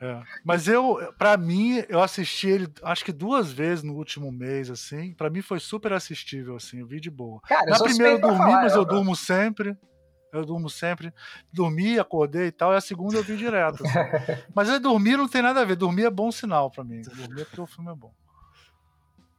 É. 0.00 0.22
Mas 0.42 0.66
eu, 0.66 1.12
pra 1.18 1.36
mim, 1.36 1.84
eu 1.88 2.00
assisti 2.00 2.48
ele 2.48 2.68
acho 2.82 3.04
que 3.04 3.12
duas 3.12 3.52
vezes 3.52 3.84
no 3.84 3.94
último 3.94 4.32
mês, 4.32 4.70
assim. 4.70 5.12
Pra 5.12 5.28
mim 5.28 5.42
foi 5.42 5.60
super 5.60 5.92
assistível, 5.92 6.56
assim, 6.56 6.80
eu 6.80 6.86
vi 6.86 7.00
de 7.00 7.10
boa. 7.10 7.40
Cara, 7.42 7.66
eu 7.66 7.70
Na 7.70 7.76
sou 7.76 7.86
primeira 7.86 8.14
eu 8.14 8.20
dormi, 8.20 8.38
falar, 8.38 8.62
mas 8.62 8.74
eu 8.74 8.84
durmo 8.84 9.14
sempre. 9.14 9.76
Eu 10.32 10.44
durmo 10.46 10.70
sempre. 10.70 11.12
Dormi, 11.52 11.98
acordei 11.98 12.46
e 12.46 12.52
tal, 12.52 12.72
e 12.72 12.76
a 12.76 12.80
segunda 12.80 13.16
eu 13.16 13.22
vi 13.22 13.36
direto. 13.36 13.84
assim. 13.84 13.98
Mas 14.54 14.70
aí 14.70 14.78
dormir 14.78 15.16
não 15.16 15.26
tem 15.26 15.42
nada 15.42 15.60
a 15.60 15.64
ver. 15.64 15.74
Dormir 15.74 16.04
é 16.04 16.10
bom 16.10 16.30
sinal 16.30 16.70
pra 16.70 16.84
mim. 16.84 17.02
Dormir 17.02 17.42
é 17.42 17.44
porque 17.44 17.60
o 17.60 17.66
filme 17.66 17.90
é 17.90 17.94
bom. 17.96 18.12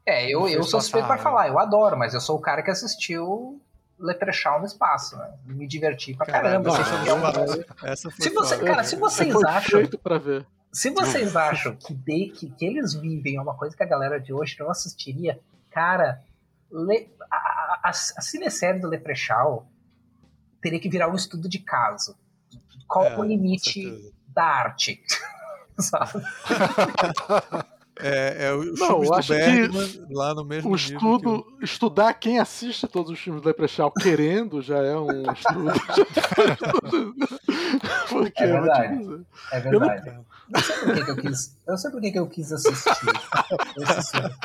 É, 0.05 0.25
eu, 0.29 0.49
eu 0.49 0.63
sou 0.63 0.81
suspeito 0.81 1.07
pra 1.07 1.17
falar, 1.17 1.47
eu 1.47 1.57
adoro, 1.57 1.97
mas 1.97 2.13
eu 2.13 2.19
sou 2.19 2.35
o 2.35 2.41
cara 2.41 2.61
que 2.61 2.71
assistiu 2.71 3.61
Leprechaun 4.01 4.59
no 4.59 4.65
espaço, 4.65 5.15
né? 5.17 5.33
Me 5.45 5.67
diverti 5.67 6.13
pra 6.15 6.25
caramba. 6.25 6.69
não, 6.69 6.75
assim, 6.75 7.85
é 7.85 7.91
Essa 7.91 8.09
foi 8.09 8.21
Se 8.25 8.29
você, 8.31 8.57
cara, 8.57 8.83
se 8.83 8.95
vocês 8.95 9.31
Foi 9.31 9.47
acham, 9.47 9.85
pra 10.01 10.17
ver. 10.17 10.45
se 10.71 10.89
vocês 10.89 11.35
acham 11.35 11.75
que, 11.75 11.93
de, 11.93 12.27
que, 12.29 12.49
que 12.49 12.65
eles 12.65 12.93
vivem 12.93 13.35
é 13.37 13.41
uma 13.41 13.55
coisa 13.55 13.75
que 13.75 13.83
a 13.83 13.85
galera 13.85 14.19
de 14.19 14.33
hoje 14.33 14.57
não 14.59 14.69
assistiria, 14.71 15.39
cara, 15.69 16.21
le- 16.71 17.09
a, 17.29 17.35
a, 17.35 17.79
a, 17.85 17.89
a 17.89 17.93
cinesérie 18.21 18.81
do 18.81 18.87
Leprechaun 18.87 19.63
teria 20.61 20.79
que 20.79 20.89
virar 20.89 21.07
um 21.09 21.15
estudo 21.15 21.47
de 21.47 21.59
caso. 21.59 22.15
Qual 22.87 23.05
É, 23.05 23.17
o 23.17 23.23
limite 23.23 24.11
da 24.27 24.43
arte? 24.43 25.01
Sabe? 25.79 26.23
É, 27.99 28.45
é 28.47 28.53
os 28.53 28.79
Não, 28.79 28.87
filmes 28.87 29.03
eu 29.03 29.09
do 29.09 29.13
acho 29.15 29.27
que 29.27 29.33
Bergman 29.39 30.07
lá 30.11 30.33
no 30.33 30.45
mesmo 30.45 30.71
O 30.71 30.75
estudo, 30.75 31.45
estudar 31.61 32.13
quem 32.13 32.39
assiste 32.39 32.87
todos 32.87 33.11
os 33.11 33.19
filmes 33.19 33.41
do 33.41 33.47
Leprechaun 33.47 33.91
querendo 33.91 34.61
já 34.61 34.77
é 34.77 34.95
um 34.97 35.07
estudo. 35.33 35.73
Porque, 38.09 38.43
É 38.43 38.49
eu 38.57 38.61
vou 38.61 38.71
te 38.73 38.79
verdade. 38.79 39.25
É 39.51 39.59
Eu 39.59 39.71
não- 39.71 39.79
verdade. 39.79 40.19
Eu 40.53 40.61
sei 40.61 40.75
por 40.81 40.93
que, 40.93 41.03
que 41.05 41.11
eu 41.11 41.15
quis. 41.15 41.57
Eu 41.67 41.77
sei 41.77 41.91
por 41.91 42.01
que, 42.01 42.11
que 42.11 42.19
eu 42.19 42.27
quis 42.27 42.51
assistir. 42.51 42.91
esse 43.77 44.11
filme. 44.11 44.35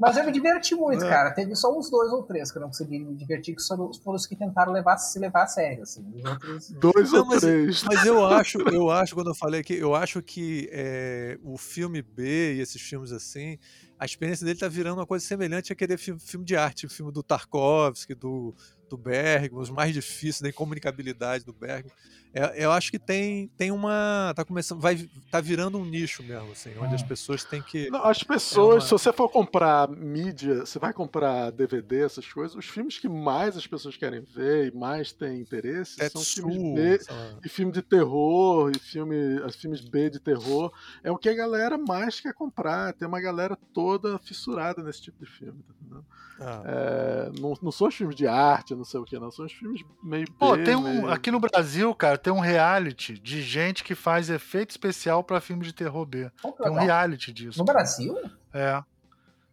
Mas 0.00 0.16
eu 0.16 0.24
me 0.24 0.32
diverti 0.32 0.74
muito, 0.74 1.04
É. 1.04 1.08
cara. 1.08 1.30
Teve 1.32 1.54
só 1.54 1.76
uns 1.76 1.90
dois 1.90 2.10
ou 2.10 2.22
três 2.22 2.50
que 2.50 2.56
eu 2.58 2.62
não 2.62 2.68
consegui 2.68 2.98
me 3.00 3.14
divertir, 3.14 3.54
que 3.54 3.62
foram, 3.62 3.92
foram 3.92 4.16
os 4.16 4.26
que 4.26 4.34
tentaram 4.34 4.72
levar, 4.72 4.96
se 4.96 5.18
levar 5.18 5.42
a 5.42 5.46
sério. 5.46 5.82
Assim. 5.82 6.04
Os 6.14 6.24
outros. 6.24 6.70
dois 6.70 7.12
Não, 7.12 7.20
ou 7.20 7.26
mas- 7.26 7.40
três. 7.40 7.82
Mas 7.84 8.06
eu 8.06 8.24
acho, 8.26 8.58
eu 8.70 8.90
acho, 8.90 9.14
quando 9.14 9.28
eu 9.28 9.34
falei 9.34 9.60
aqui, 9.60 9.74
eu 9.74 9.94
acho 9.94 10.22
que 10.22 10.68
é, 10.72 11.38
o 11.42 11.58
filme 11.58 12.02
B 12.18 12.54
e 12.54 12.60
esses 12.60 12.82
filmes 12.82 13.12
assim, 13.12 13.56
a 13.96 14.04
experiência 14.04 14.44
dele 14.44 14.58
tá 14.58 14.66
virando 14.66 14.98
uma 14.98 15.06
coisa 15.06 15.24
semelhante 15.24 15.72
àquele 15.72 15.96
filme, 15.96 16.18
filme 16.18 16.44
de 16.44 16.56
arte, 16.56 16.84
o 16.84 16.90
filme 16.90 17.12
do 17.12 17.22
Tarkovsky, 17.22 18.12
do, 18.12 18.52
do 18.88 18.96
Bergman, 18.96 19.60
os 19.60 19.70
mais 19.70 19.92
difíceis 19.92 20.40
da 20.40 20.48
incomunicabilidade 20.48 21.44
do 21.44 21.52
Bergman. 21.52 21.92
É, 22.34 22.62
eu 22.62 22.70
acho 22.70 22.90
que 22.90 22.98
tem, 22.98 23.48
tem 23.56 23.70
uma. 23.72 24.34
tá 24.36 24.44
começando. 24.44 24.80
Vai, 24.80 25.08
tá 25.30 25.40
virando 25.40 25.78
um 25.78 25.84
nicho 25.84 26.22
mesmo, 26.22 26.52
assim, 26.52 26.76
onde 26.78 26.94
as 26.94 27.02
pessoas 27.02 27.42
têm 27.42 27.62
que. 27.62 27.88
Não, 27.88 28.04
as 28.04 28.22
pessoas, 28.22 28.68
É 28.70 28.74
uma- 28.74 28.80
se 28.82 28.90
você 28.90 29.12
for 29.14 29.30
comprar 29.30 29.88
mídia, 29.88 30.66
você 30.66 30.78
vai 30.78 30.92
comprar 30.92 31.50
DVD, 31.50 32.02
essas 32.04 32.30
coisas, 32.30 32.54
os 32.54 32.66
filmes 32.66 32.98
que 32.98 33.08
mais 33.08 33.56
as 33.56 33.66
pessoas 33.66 33.96
querem 33.96 34.20
ver 34.20 34.70
e 34.70 34.76
mais 34.76 35.10
têm 35.10 35.40
interesse 35.40 35.96
são 36.10 36.20
os 36.20 36.30
filmes 36.34 36.56
Tetsu, 36.74 37.08
B 37.08 37.14
lá. 37.14 37.38
e 37.42 37.48
filme 37.48 37.72
de 37.72 37.80
terror, 37.80 38.70
e 38.76 38.78
filme, 38.78 39.16
filmes 39.52 39.80
B 39.80 40.10
de 40.10 40.20
terror, 40.20 40.70
é 41.02 41.10
o 41.10 41.16
que 41.16 41.30
a 41.30 41.34
galera 41.34 41.78
mais 41.78 42.20
quer 42.20 42.34
comprar. 42.34 42.92
Tem 42.92 43.08
uma 43.08 43.22
galera 43.22 43.56
toda 43.72 44.18
fissurada 44.18 44.82
nesse 44.82 45.00
tipo 45.00 45.18
de 45.24 45.30
filme. 45.30 45.64
tá? 45.88 46.00
Ah, 46.40 46.62
É, 46.66 47.40
não, 47.40 47.56
não 47.62 47.72
são 47.72 47.88
os 47.88 47.94
filmes 47.96 48.14
de 48.14 48.26
arte, 48.26 48.74
não 48.78 48.84
sei 48.84 48.98
o 49.00 49.04
que, 49.04 49.18
não. 49.18 49.30
São 49.30 49.44
os 49.44 49.52
filmes 49.52 49.82
meio 50.02 50.30
Pô, 50.38 50.56
B, 50.56 50.64
tem 50.64 50.74
um. 50.76 50.82
meio- 50.82 51.10
Aqui 51.10 51.30
no 51.30 51.38
Brasil, 51.40 51.94
cara, 51.94 52.16
tem 52.16 52.32
um 52.32 52.40
reality 52.40 53.18
de 53.18 53.42
gente 53.42 53.84
que 53.84 53.94
faz 53.94 54.30
efeito 54.30 54.70
especial 54.70 55.22
pra 55.22 55.40
filme 55.40 55.64
de 55.64 55.72
terror 55.74 56.06
B. 56.06 56.30
Que 56.40 56.52
Tem 56.62 56.70
um 56.70 56.74
reality 56.78 57.32
disso. 57.32 57.58
No 57.58 57.64
Brasil? 57.64 58.16
É. 58.54 58.82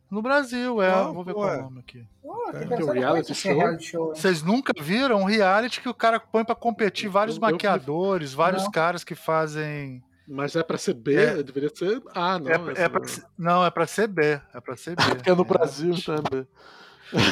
No 0.09 0.21
Brasil, 0.21 0.81
é. 0.81 0.91
Ah, 0.91 1.03
Vou 1.11 1.23
ver 1.23 1.33
pô, 1.33 1.39
qual 1.41 1.49
é 1.51 1.55
é. 1.55 1.59
o 1.59 1.63
nome 1.63 1.79
aqui. 1.79 2.05
Pô, 2.21 2.51
que 2.51 2.65
Tem 2.65 2.83
um 2.83 2.91
reality 2.91 3.33
show? 3.33 3.55
reality 3.57 3.83
show. 3.85 4.15
Vocês 4.15 4.43
nunca 4.43 4.71
viram 4.79 5.21
um 5.21 5.25
reality 5.25 5.81
que 5.81 5.89
o 5.89 5.93
cara 5.93 6.19
põe 6.19 6.45
pra 6.45 6.55
competir 6.55 7.09
vários 7.09 7.37
Eu- 7.37 7.43
eu- 7.43 7.51
maquiadores, 7.51 8.33
vários 8.33 8.63
Não. 8.63 8.71
caras 8.71 9.03
que 9.03 9.15
fazem. 9.15 10.01
Mas 10.27 10.55
é 10.55 10.63
pra 10.63 10.77
ser 10.77 10.93
B, 10.95 11.15
É. 11.15 11.43
deveria 11.43 11.69
ser 11.75 12.01
A, 12.13 12.39
não. 12.39 12.49
É, 12.49 12.55
é 12.83 12.89
pra, 12.89 13.01
não. 13.37 13.65
é 13.65 13.69
pra 13.69 13.85
ser 13.87 14.07
B. 14.07 14.39
É 14.53 14.59
pra 14.61 14.75
ser 14.77 14.95
B. 14.95 15.01
É 15.31 15.35
no 15.35 15.43
Brasil, 15.45 15.93
então 15.93 16.15
é. 16.15 16.45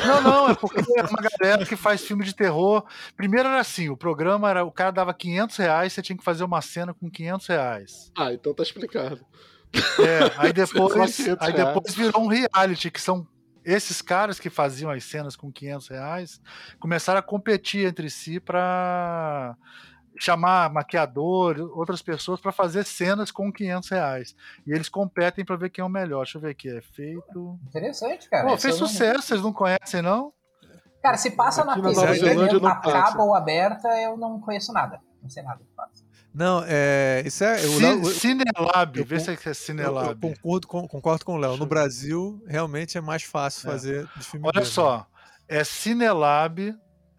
Não, 0.05 0.21
não, 0.21 0.49
é 0.49 0.55
porque 0.55 0.79
é 0.79 1.03
uma 1.03 1.29
galera 1.39 1.65
que 1.65 1.75
faz 1.75 2.03
filme 2.03 2.23
de 2.23 2.35
terror. 2.35 2.83
Primeiro 3.15 3.49
era 3.49 3.59
assim: 3.59 3.89
o 3.89 3.97
programa 3.97 4.49
era. 4.49 4.63
O 4.63 4.71
cara 4.71 4.91
dava 4.91 5.13
500 5.13 5.57
reais, 5.57 5.93
você 5.93 6.01
tinha 6.01 6.17
que 6.17 6.23
fazer 6.23 6.43
uma 6.43 6.61
cena 6.61 6.93
com 6.93 7.09
500 7.09 7.47
reais. 7.47 8.11
Ah, 8.17 8.33
então 8.33 8.53
tá 8.53 8.63
explicado. 8.63 9.19
É, 9.99 10.31
aí 10.37 10.53
depois, 10.53 11.15
500 11.15 11.47
aí 11.47 11.53
depois 11.53 11.95
virou 11.95 12.23
um 12.23 12.27
reality, 12.27 12.91
que 12.91 13.01
são 13.01 13.27
esses 13.65 14.01
caras 14.01 14.39
que 14.39 14.49
faziam 14.49 14.91
as 14.91 15.03
cenas 15.03 15.35
com 15.35 15.51
500 15.51 15.87
reais, 15.87 16.41
começaram 16.79 17.19
a 17.19 17.23
competir 17.23 17.87
entre 17.87 18.09
si 18.09 18.39
pra 18.39 19.55
chamar 20.17 20.71
maquiador, 20.71 21.57
outras 21.75 22.01
pessoas 22.01 22.39
pra 22.39 22.51
fazer 22.51 22.83
cenas 22.85 23.31
com 23.31 23.51
500 23.51 23.89
reais. 23.89 24.35
E 24.65 24.71
eles 24.71 24.89
competem 24.89 25.43
pra 25.43 25.55
ver 25.55 25.69
quem 25.69 25.81
é 25.81 25.85
o 25.85 25.89
melhor. 25.89 26.23
Deixa 26.23 26.37
eu 26.37 26.41
ver 26.41 26.51
aqui, 26.51 26.69
é 26.69 26.81
feito... 26.81 27.59
Interessante, 27.67 28.29
cara. 28.29 28.47
Pô, 28.47 28.57
fez 28.57 28.75
eu 28.75 28.81
não- 28.81 28.87
sucesso, 28.87 29.21
vocês 29.23 29.41
não 29.41 29.51
conhecem, 29.53 30.01
não? 30.01 30.31
Cara, 31.01 31.17
se 31.17 31.31
passa 31.31 31.65
na 31.65 31.73
Aqui 31.73 31.81
na 31.81 31.89
TV, 31.89 32.01
Nova 32.01 32.13
Zelândia 32.15 32.59
não 32.59 32.69
acaba 32.69 32.91
passa. 33.03 33.21
ou 33.21 33.35
aberta, 33.35 33.87
eu 34.01 34.15
não 34.15 34.39
conheço 34.39 34.71
nada. 34.71 35.01
Não 35.21 35.29
sei 35.29 35.43
nada 35.43 35.59
que 35.59 35.75
passa. 35.75 36.03
Não, 36.33 36.63
é. 36.65 37.21
Isso 37.25 37.43
é. 37.43 37.55
o 37.55 37.57
Ci- 37.59 37.81
Léo- 37.81 38.05
Cinelab, 38.05 38.97
eu 38.99 39.05
vê 39.05 39.19
se 39.19 39.29
é 39.29 39.33
eu, 39.33 39.39
eu 39.45 39.53
Cinelab. 39.53 40.19
concordo 40.19 40.67
com, 40.67 40.87
concordo 40.87 41.25
com 41.25 41.35
o 41.35 41.37
Léo. 41.37 41.57
No 41.57 41.63
eu. 41.63 41.67
Brasil, 41.67 42.41
realmente 42.47 42.97
é 42.97 43.01
mais 43.01 43.21
fácil 43.23 43.67
É. 43.67 43.71
fazer 43.71 44.07
de 44.15 44.23
filme 44.25 44.47
Olha 44.47 44.65
só, 44.65 45.05
é 45.47 45.63
Cinelab. 45.63 46.73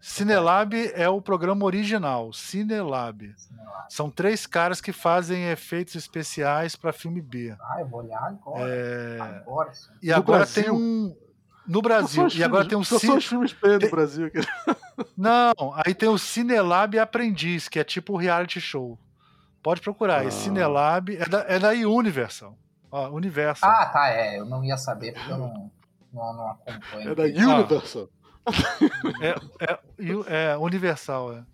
Cinelab 0.09 0.75
é 0.95 1.09
o 1.09 1.19
programa 1.23 1.65
original, 1.65 2.31
Cinelab. 2.31 3.35
São 3.89 4.11
três 4.11 4.47
caras 4.47 4.79
que 4.79 4.93
fazem 4.93 5.45
efeitos 5.51 5.95
especiais 5.95 6.77
para 6.77 6.93
filme 6.93 7.23
B. 7.23 7.57
Ah, 7.59 7.77
eu 7.81 7.87
vou 7.87 8.01
olhar 8.01 8.23
agora. 8.23 8.69
É, 8.69 9.19
Agora 9.19 9.73
sim. 9.73 9.91
E 10.03 10.09
No 10.11 10.17
agora 10.17 10.39
Brasil? 10.41 10.63
tem 10.63 10.71
um 10.71 11.17
no 11.67 11.81
Brasil 11.81 12.29
e 12.35 12.45
agora 12.45 12.65
filmes- 12.65 12.69
tem 12.69 12.79
um 12.79 12.85
só 12.85 12.99
Ci- 12.99 13.07
são 13.07 13.17
os 13.17 13.25
filmes 13.27 13.55
B 13.55 13.73
do 13.73 13.79
tem- 13.79 13.91
Brasil. 13.91 14.31
que- 14.31 14.41
não, 15.17 15.55
aí 15.83 15.95
tem 15.95 16.11
o 16.11 16.19
Cinelab 16.19 16.99
Aprendiz, 16.99 17.67
que 17.71 17.79
é 17.79 17.85
tipo 17.85 18.13
o 18.13 18.17
reality 18.19 18.61
show. 18.61 18.99
Pode 19.63 19.81
procurar, 19.81 20.21
Ah. 20.21 20.25
é 20.27 20.31
Cinelab, 20.31 21.17
é 21.17 21.25
da, 21.27 21.41
é 21.49 21.59
da 21.59 21.71
Universal. 21.71 22.55
Ó, 22.93 23.09
Universal. 23.09 23.71
Ah, 23.71 23.87
tá, 23.87 24.09
é. 24.11 24.39
Eu 24.39 24.45
não 24.45 24.63
ia 24.63 24.77
saber 24.77 25.15
porque 25.15 25.33
eu 25.33 25.39
não, 25.39 25.71
não, 26.13 26.35
não 26.35 26.51
acompanho. 26.51 27.11
É 27.11 27.15
da 27.15 27.23
Universal. 27.23 28.11
É, 29.21 29.79
Yu- 29.99 30.25
é 30.29 30.57
Universal, 30.59 31.33
é. 31.35 31.45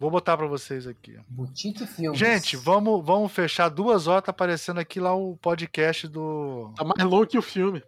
Vou 0.00 0.10
botar 0.10 0.36
para 0.36 0.46
vocês 0.46 0.86
aqui. 0.86 1.18
Boutique 1.28 1.84
Filmes. 1.86 2.18
Gente, 2.18 2.56
vamos, 2.56 3.04
vamos 3.04 3.32
fechar 3.32 3.68
duas 3.68 4.06
horas. 4.06 4.24
Tá 4.24 4.30
aparecendo 4.30 4.78
aqui 4.78 5.00
lá 5.00 5.12
o 5.14 5.36
podcast 5.36 6.06
do. 6.06 6.72
Tá 6.76 6.84
mais 6.84 7.02
longo 7.02 7.26
que 7.26 7.36
o 7.38 7.42
filme. 7.42 7.82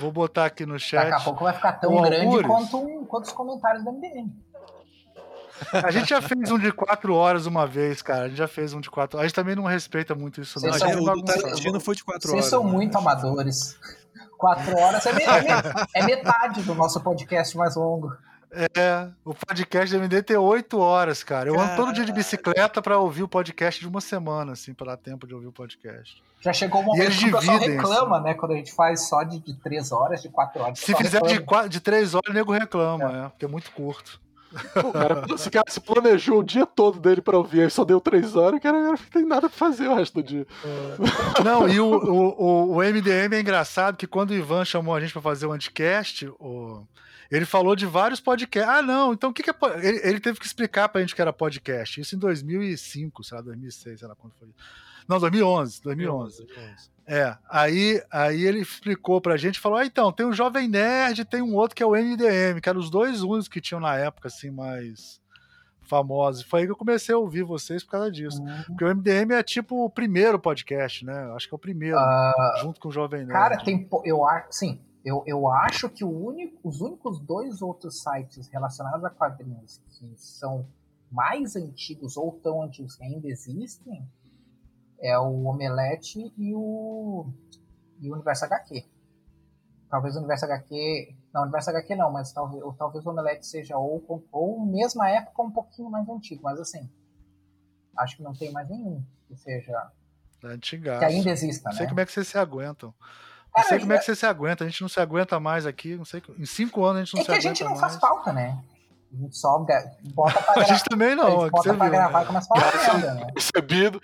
Vou 0.00 0.10
botar 0.10 0.46
aqui 0.46 0.66
no 0.66 0.74
Daqui 0.74 0.96
a 0.96 1.10
chat. 1.10 1.24
pouco 1.24 1.44
vai 1.44 1.52
ficar 1.52 1.72
tão 1.74 1.94
O 1.96 2.02
grande 2.02 2.42
quanto, 2.46 2.78
um- 2.78 3.04
quanto 3.04 3.26
os 3.26 3.32
comentários 3.32 3.84
do 3.84 3.92
MDM. 3.92 4.32
A 5.72 5.90
gente 5.90 6.08
já 6.10 6.20
fez 6.20 6.50
um 6.50 6.58
de 6.58 6.72
quatro 6.72 7.14
horas 7.14 7.46
uma 7.46 7.66
vez, 7.66 8.02
cara. 8.02 8.24
A 8.24 8.28
gente 8.28 8.38
já 8.38 8.48
fez 8.48 8.72
um 8.74 8.80
de 8.80 8.90
quatro. 8.90 9.18
A 9.18 9.22
gente 9.22 9.34
também 9.34 9.54
não 9.56 9.64
respeita 9.64 10.14
muito 10.14 10.40
isso, 10.40 10.58
não. 10.60 10.70
Vocês 10.70 10.76
A 10.76 10.78
são 10.78 10.88
gente 10.88 10.98
o 10.98 11.02
é 11.02 11.06
bagunçado. 11.14 11.42
Tarantino 11.42 11.80
foi 11.80 11.94
de 11.94 12.04
quatro 12.04 12.22
Vocês 12.28 12.34
horas. 12.34 12.50
são 12.50 12.64
né? 12.64 12.70
muito 12.72 12.96
amadores. 12.98 13.76
Quatro 14.38 14.76
horas 14.76 15.06
é, 15.06 15.12
me- 15.12 15.22
é 15.22 15.40
me- 15.40 15.86
é 15.94 16.02
metade 16.04 16.62
do 16.62 16.74
nosso 16.74 17.00
podcast 17.00 17.56
mais 17.56 17.76
longo. 17.76 18.12
É, 18.54 19.08
o 19.24 19.32
podcast 19.34 19.90
do 19.96 19.98
MD 20.02 20.22
tem 20.22 20.36
oito 20.36 20.78
horas, 20.78 21.22
cara. 21.24 21.48
Eu 21.48 21.58
ando 21.58 21.74
todo 21.74 21.90
dia 21.92 22.04
de 22.04 22.12
bicicleta 22.12 22.82
pra 22.82 22.98
ouvir 22.98 23.22
o 23.22 23.28
podcast 23.28 23.80
de 23.80 23.88
uma 23.88 24.00
semana, 24.02 24.52
assim, 24.52 24.74
pra 24.74 24.88
dar 24.88 24.96
tempo 24.98 25.26
de 25.26 25.34
ouvir 25.34 25.46
o 25.46 25.52
podcast. 25.52 26.22
Já 26.38 26.52
chegou 26.52 26.82
o 26.82 26.84
momento 26.84 27.16
que 27.16 27.28
o 27.30 27.38
pessoal 27.38 27.58
reclama, 27.58 28.20
né? 28.20 28.34
Quando 28.34 28.52
a 28.52 28.56
gente 28.56 28.70
faz 28.74 29.08
só 29.08 29.22
de, 29.22 29.38
de 29.38 29.54
três 29.54 29.90
horas, 29.90 30.20
de 30.20 30.28
quatro 30.28 30.60
horas. 30.60 30.78
o 30.78 30.84
Se 30.84 30.94
fizer 30.94 31.22
de, 31.22 31.40
quatro, 31.40 31.68
de 31.70 31.80
três 31.80 32.14
horas, 32.14 32.28
o 32.28 32.32
nego 32.34 32.52
reclama, 32.52 33.26
é, 33.26 33.28
porque 33.30 33.44
é 33.46 33.48
muito 33.48 33.70
curto. 33.70 34.20
O 34.76 34.92
cara, 34.92 35.24
esse 35.34 35.50
cara 35.50 35.70
se 35.70 35.80
planejou 35.80 36.40
o 36.40 36.44
dia 36.44 36.66
todo 36.66 37.00
dele 37.00 37.20
pra 37.20 37.36
ouvir, 37.36 37.62
aí 37.62 37.70
só 37.70 37.84
deu 37.84 38.00
três 38.00 38.36
horas, 38.36 38.58
o 38.58 38.62
cara 38.62 38.78
agora 38.78 38.98
não 38.98 39.10
tem 39.10 39.24
nada 39.24 39.48
pra 39.48 39.58
fazer 39.58 39.88
o 39.88 39.94
resto 39.94 40.14
do 40.14 40.22
dia. 40.22 40.46
Não, 41.44 41.68
e 41.68 41.80
o, 41.80 41.86
o, 41.86 42.76
o, 42.76 42.78
MDM 42.78 43.34
é 43.34 43.40
engraçado 43.40 43.96
que 43.96 44.06
quando 44.06 44.30
o 44.30 44.34
Ivan 44.34 44.64
chamou 44.64 44.94
a 44.94 45.00
gente 45.00 45.12
pra 45.12 45.22
fazer 45.22 45.46
o 45.46 45.52
Anticast, 45.52 46.26
o, 46.38 46.86
ele 47.30 47.46
falou 47.46 47.74
de 47.74 47.86
vários 47.86 48.20
podcasts. 48.20 48.70
Ah, 48.70 48.82
não, 48.82 49.14
então 49.14 49.30
o 49.30 49.32
que, 49.32 49.42
que 49.42 49.50
é. 49.50 49.54
Ele, 49.82 50.00
ele 50.04 50.20
teve 50.20 50.38
que 50.38 50.46
explicar 50.46 50.88
pra 50.90 51.00
gente 51.00 51.14
que 51.14 51.22
era 51.22 51.32
podcast. 51.32 52.00
Isso 52.00 52.14
em 52.14 52.18
2005, 52.18 53.24
sei 53.24 53.36
lá, 53.36 53.42
2006, 53.42 54.00
sei 54.00 54.08
lá 54.08 54.14
quando 54.14 54.34
foi. 54.38 54.48
Não, 55.08 55.18
2011, 55.18 55.82
2011. 55.82 56.46
É, 57.14 57.36
aí, 57.46 58.02
aí 58.10 58.42
ele 58.42 58.60
explicou 58.60 59.20
pra 59.20 59.36
gente, 59.36 59.60
falou, 59.60 59.76
ah, 59.76 59.84
então, 59.84 60.10
tem 60.10 60.24
o 60.24 60.32
Jovem 60.32 60.66
Nerd 60.66 61.20
e 61.20 61.24
tem 61.26 61.42
um 61.42 61.54
outro 61.54 61.76
que 61.76 61.82
é 61.82 61.86
o 61.86 61.90
MDM, 61.90 62.58
que 62.58 62.70
eram 62.70 62.80
os 62.80 62.88
dois 62.88 63.22
únicos 63.22 63.48
que 63.48 63.60
tinham 63.60 63.80
na 63.80 63.94
época, 63.96 64.28
assim, 64.28 64.50
mais 64.50 65.20
famosos. 65.82 66.42
Foi 66.42 66.60
aí 66.60 66.66
que 66.66 66.72
eu 66.72 66.76
comecei 66.76 67.14
a 67.14 67.18
ouvir 67.18 67.42
vocês 67.42 67.84
por 67.84 67.90
causa 67.90 68.10
disso. 68.10 68.42
Hum, 68.42 68.62
Porque 68.68 68.82
o 68.82 68.88
MDM 68.88 69.32
é 69.34 69.42
tipo 69.42 69.84
o 69.84 69.90
primeiro 69.90 70.38
podcast, 70.38 71.04
né? 71.04 71.30
Acho 71.36 71.46
que 71.48 71.54
é 71.54 71.56
o 71.56 71.58
primeiro, 71.58 71.98
ah, 71.98 72.54
junto 72.62 72.80
com 72.80 72.88
o 72.88 72.92
Jovem 72.92 73.26
Nerd. 73.26 73.32
Cara, 73.32 73.62
tem. 73.62 73.86
Eu 74.04 74.26
acho. 74.26 74.46
Sim, 74.50 74.80
Eu, 75.04 75.22
eu 75.26 75.50
acho 75.50 75.90
que 75.90 76.02
o 76.02 76.08
único, 76.08 76.56
os 76.66 76.80
únicos 76.80 77.20
dois 77.20 77.60
outros 77.60 78.00
sites 78.02 78.48
relacionados 78.48 79.04
a 79.04 79.10
quadrinhos 79.10 79.82
que 79.90 80.14
são 80.16 80.64
mais 81.10 81.56
antigos 81.56 82.16
ou 82.16 82.32
tão 82.42 82.62
antigos 82.62 82.96
que 82.96 83.04
ainda 83.04 83.28
existem 83.28 84.02
é 85.02 85.18
o 85.18 85.44
Omelete 85.46 86.32
e 86.38 86.54
o, 86.54 87.26
e 88.00 88.08
o 88.10 88.14
Universo 88.14 88.44
HQ. 88.44 88.84
Talvez 89.90 90.14
o 90.16 90.18
Universo 90.20 90.44
HQ. 90.46 91.14
Não, 91.34 91.40
o 91.40 91.44
Universo 91.44 91.70
HQ 91.70 91.96
não, 91.96 92.10
mas 92.10 92.32
talvez, 92.32 92.62
ou, 92.62 92.72
talvez 92.72 93.04
o 93.04 93.10
Omelete 93.10 93.46
seja 93.46 93.76
ou, 93.76 94.26
ou 94.30 94.64
mesma 94.64 95.08
época 95.10 95.42
um 95.42 95.50
pouquinho 95.50 95.90
mais 95.90 96.08
antigo, 96.08 96.42
mas 96.44 96.58
assim. 96.60 96.88
Acho 97.98 98.16
que 98.16 98.22
não 98.22 98.32
tem 98.32 98.50
mais 98.52 98.68
nenhum 98.70 99.04
que 99.28 99.36
seja. 99.36 99.90
Antigaço. 100.44 100.98
Que 101.00 101.04
ainda 101.04 101.30
exista, 101.30 101.68
Não 101.68 101.76
sei 101.76 101.84
né? 101.84 101.88
como 101.90 102.00
é 102.00 102.06
que 102.06 102.12
vocês 102.12 102.26
se 102.26 102.38
aguentam. 102.38 102.88
Não 102.98 103.52
Cara, 103.54 103.68
sei 103.68 103.78
como 103.80 103.92
é 103.92 103.98
que 103.98 104.04
vocês 104.04 104.18
se 104.18 104.26
aguentam. 104.26 104.66
A 104.66 104.70
gente 104.70 104.80
não 104.80 104.88
se 104.88 104.98
aguenta 104.98 105.38
mais 105.38 105.66
aqui. 105.66 105.94
Não 105.94 106.04
sei, 106.06 106.22
em 106.38 106.46
cinco 106.46 106.82
anos 106.84 107.02
a 107.02 107.04
gente 107.04 107.14
não 107.14 107.20
É 107.20 107.24
se 107.24 107.26
que 107.26 107.32
a 107.32 107.34
aguenta 107.36 107.48
gente 107.48 107.64
não 107.64 107.70
mais. 107.72 107.80
faz 107.80 107.96
pauta, 107.96 108.32
né? 108.32 108.64
A 109.12 109.16
gente 109.16 109.36
só 109.36 109.58
bota 109.58 110.42
pra 110.42 110.52
A 110.52 110.54
gravar. 110.54 110.64
gente 110.64 110.84
também 110.84 111.12
a 111.12 111.16
não, 111.16 111.30
gente 111.30 111.40
é 111.40 111.44
que 111.44 111.50
bota 111.50 111.62
você 111.70 111.76
pra 111.76 111.84
viu. 111.84 111.92
gravar 111.92 112.22
e 112.22 112.26
começa 112.26 112.48
a 112.50 112.60
falar 112.60 112.94
merda, 112.94 113.14
né? 113.14 113.26
Recebido. 113.36 114.00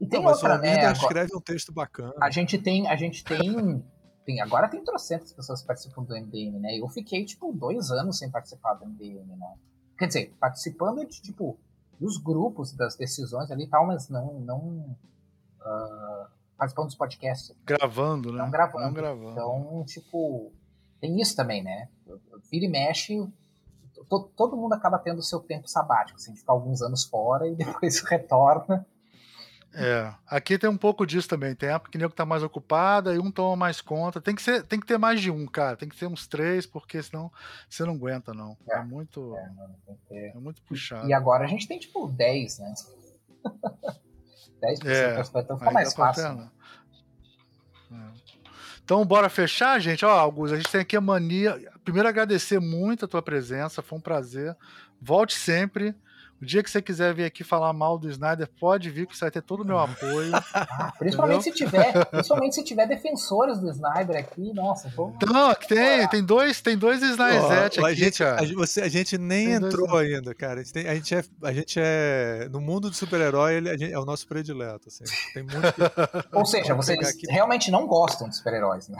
E 0.00 0.06
tem 0.08 0.22
mas 0.22 0.32
o 0.32 0.46
outra, 0.46 0.58
né? 0.58 0.86
Agora- 0.86 0.92
escreve 0.92 1.36
um 1.36 1.40
texto 1.40 1.72
bacana. 1.72 2.14
A 2.20 2.30
gente 2.30 2.58
tem, 2.58 2.88
a 2.88 2.96
gente 2.96 3.24
tem, 3.24 3.84
tem 4.24 4.40
agora 4.40 4.68
tem 4.68 4.82
trocentas 4.84 5.32
pessoas 5.32 5.60
que 5.60 5.66
participam 5.66 6.02
do 6.02 6.14
MDM, 6.14 6.58
né? 6.58 6.78
Eu 6.78 6.88
fiquei, 6.88 7.24
tipo, 7.24 7.52
dois 7.52 7.90
anos 7.90 8.18
sem 8.18 8.30
participar 8.30 8.74
do 8.74 8.86
MDM, 8.86 9.36
né? 9.36 9.54
Quer 9.98 10.06
dizer, 10.06 10.34
participando 10.40 11.06
de, 11.06 11.20
tipo, 11.20 11.58
dos 12.00 12.16
grupos, 12.16 12.72
das 12.72 12.96
decisões 12.96 13.50
ali 13.50 13.64
e 13.64 13.68
tal, 13.68 13.86
mas 13.86 14.08
não, 14.08 14.40
não 14.40 14.96
ah, 15.60 16.28
participando 16.56 16.86
dos 16.86 16.96
podcasts. 16.96 17.54
Gravando, 17.64 18.32
né? 18.32 18.38
Não 18.38 18.50
gravando. 18.50 18.84
Não 18.84 18.92
gravando. 18.92 19.30
Então, 19.30 19.84
tipo, 19.86 20.52
tem 21.00 21.20
isso 21.20 21.36
também, 21.36 21.62
né? 21.62 21.88
Vira 22.50 22.64
e 22.64 22.68
mexe, 22.68 23.14
to- 24.08 24.30
todo 24.36 24.56
mundo 24.56 24.72
acaba 24.74 24.98
tendo 24.98 25.18
o 25.18 25.22
seu 25.22 25.40
tempo 25.40 25.68
sabático, 25.68 26.18
assim, 26.18 26.34
ficar 26.36 26.52
alguns 26.52 26.82
anos 26.82 27.04
fora 27.04 27.46
e 27.48 27.54
depois 27.82 28.00
retorna. 28.00 28.86
É, 29.74 30.12
aqui 30.26 30.58
tem 30.58 30.68
um 30.68 30.76
pouco 30.76 31.06
disso 31.06 31.26
também. 31.26 31.54
Tem 31.54 31.70
época 31.70 31.90
que 31.90 31.96
o 31.96 32.00
nego 32.00 32.12
tá 32.12 32.26
mais 32.26 32.42
ocupada 32.42 33.14
e 33.14 33.18
um 33.18 33.30
toma 33.30 33.56
mais 33.56 33.80
conta. 33.80 34.20
Tem 34.20 34.34
que, 34.34 34.42
ser, 34.42 34.62
tem 34.64 34.78
que 34.78 34.86
ter 34.86 34.98
mais 34.98 35.18
de 35.18 35.30
um, 35.30 35.46
cara. 35.46 35.78
Tem 35.78 35.88
que 35.88 35.96
ter 35.96 36.06
uns 36.06 36.26
três, 36.26 36.66
porque 36.66 37.02
senão 37.02 37.32
você 37.70 37.82
não 37.86 37.94
aguenta, 37.94 38.34
não. 38.34 38.54
É, 38.68 38.76
É. 38.76 38.82
muito, 38.82 39.34
É, 39.34 39.48
mano, 39.48 39.74
ter- 40.08 40.32
é 40.36 40.38
muito 40.38 40.60
puxado. 40.62 41.08
E 41.08 41.14
agora 41.14 41.44
a 41.44 41.46
gente 41.46 41.66
tem, 41.66 41.78
tipo, 41.78 42.06
10, 42.06 42.58
né? 42.58 42.74
10 44.60 44.80
É, 44.84 45.16
pessoas, 45.16 45.44
então 45.44 45.58
fica 45.58 45.70
mais 45.70 45.94
fácil. 45.94 46.24
alternar. 46.26 46.52
Então, 48.84 49.04
bora 49.04 49.28
fechar, 49.28 49.80
gente? 49.80 50.04
Ó, 50.04 50.10
Augusto, 50.10 50.54
a 50.54 50.56
gente 50.56 50.70
tem 50.70 50.80
aqui 50.80 50.96
a 50.96 51.00
mania. 51.00 51.60
Primeiro, 51.84 52.08
agradecer 52.08 52.60
muito 52.60 53.04
a 53.04 53.08
tua 53.08 53.22
presença, 53.22 53.82
foi 53.82 53.98
um 53.98 54.02
prazer. 54.02 54.56
Volte 55.00 55.34
sempre. 55.34 55.94
O 56.42 56.44
dia 56.44 56.60
que 56.60 56.68
você 56.68 56.82
quiser 56.82 57.14
vir 57.14 57.24
aqui 57.24 57.44
falar 57.44 57.72
mal 57.72 57.96
do 57.96 58.10
Snyder, 58.10 58.48
pode 58.58 58.90
vir, 58.90 59.06
que 59.06 59.16
você 59.16 59.26
vai 59.26 59.30
ter 59.30 59.42
todo 59.42 59.60
o 59.60 59.64
meu 59.64 59.78
apoio. 59.78 60.32
Ah, 60.52 60.92
principalmente, 60.98 61.44
se 61.44 61.52
tiver, 61.52 62.04
principalmente 62.06 62.54
se 62.56 62.64
tiver 62.64 62.84
defensores 62.88 63.60
do 63.60 63.70
Snyder 63.70 64.16
aqui, 64.18 64.52
nossa, 64.52 64.90
pô. 64.90 65.12
Então, 65.14 65.50
aqui 65.50 65.68
tem, 65.68 66.08
tem 66.08 66.24
dois, 66.24 66.60
tem 66.60 66.76
dois 66.76 67.00
Snyder 67.00 67.42
Ó, 67.44 67.52
a, 67.52 67.66
aqui, 67.66 67.94
gente, 67.94 68.18
cara. 68.18 68.40
a, 68.40 68.44
gente- 68.44 68.56
você- 68.56 68.80
a 68.82 68.88
gente 68.88 69.16
nem 69.16 69.46
Tem 69.50 69.60
dois 69.60 69.72
entrou 69.72 69.96
ainda, 69.96 70.34
cara. 70.34 70.54
A 70.60 70.62
gente, 70.64 70.72
tem- 70.72 70.88
a 70.88 70.94
gente 70.96 71.14
é, 71.14 71.24
a 71.44 71.52
gente 71.52 71.78
é. 71.80 72.48
No 72.50 72.60
mundo 72.60 72.90
do 72.90 72.96
super-herói, 72.96 73.54
ele 73.54 73.70
a 73.70 73.76
gente- 73.76 73.92
é 73.92 73.98
o 73.98 74.04
nosso 74.04 74.26
predileto. 74.26 74.88
Assim. 74.88 75.04
Tem 75.32 75.44
muito 75.44 75.60
que- 75.60 76.36
Ou 76.36 76.44
seja, 76.44 76.74
vocês 76.74 77.08
aqui. 77.08 77.24
realmente 77.30 77.70
não 77.70 77.86
gostam 77.86 78.28
de 78.28 78.36
super-heróis, 78.36 78.88
né? 78.88 78.98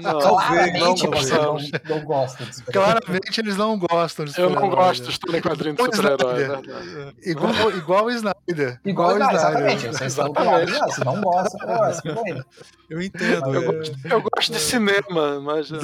Não, 0.00 0.18
Claramente 0.20 1.04
não, 1.04 1.10
talvez. 1.10 1.30
não, 1.30 1.56
não 1.96 2.04
gostam. 2.04 2.46
Claramente 2.72 3.40
eles 3.40 3.56
não 3.56 3.78
gostam 3.78 4.24
de 4.24 4.40
eu 4.40 4.50
não 4.50 4.68
gosto 4.68 5.02
né? 5.02 5.06
de 5.06 5.12
história 5.12 5.38
em 5.38 5.40
quadrinho 5.42 5.74
de 5.76 5.82
Igual 5.82 5.90
o 5.90 5.96
super-herói, 5.96 6.42
é 6.42 6.48
verdade. 6.48 7.16
Igual, 7.24 7.70
igual 7.70 8.04
o 8.06 8.10
Snyder. 8.10 8.80
Igual, 8.84 9.14
o 9.14 9.18
não, 9.18 9.30
Snyder. 9.30 9.40
exatamente. 9.40 9.86
Vocês 9.86 10.12
estão 10.12 10.26
Exatamente. 10.26 10.94
se 10.94 11.04
não 11.04 11.20
que 12.02 12.12
bom. 12.12 12.24
Eu 12.90 13.00
entendo. 13.02 13.54
Eu 13.54 13.62
é- 13.62 13.64
gosto, 13.72 13.96
eu 14.04 14.22
gosto 14.22 14.52
de 14.52 14.58
cinema, 14.60 15.40
mas. 15.40 15.68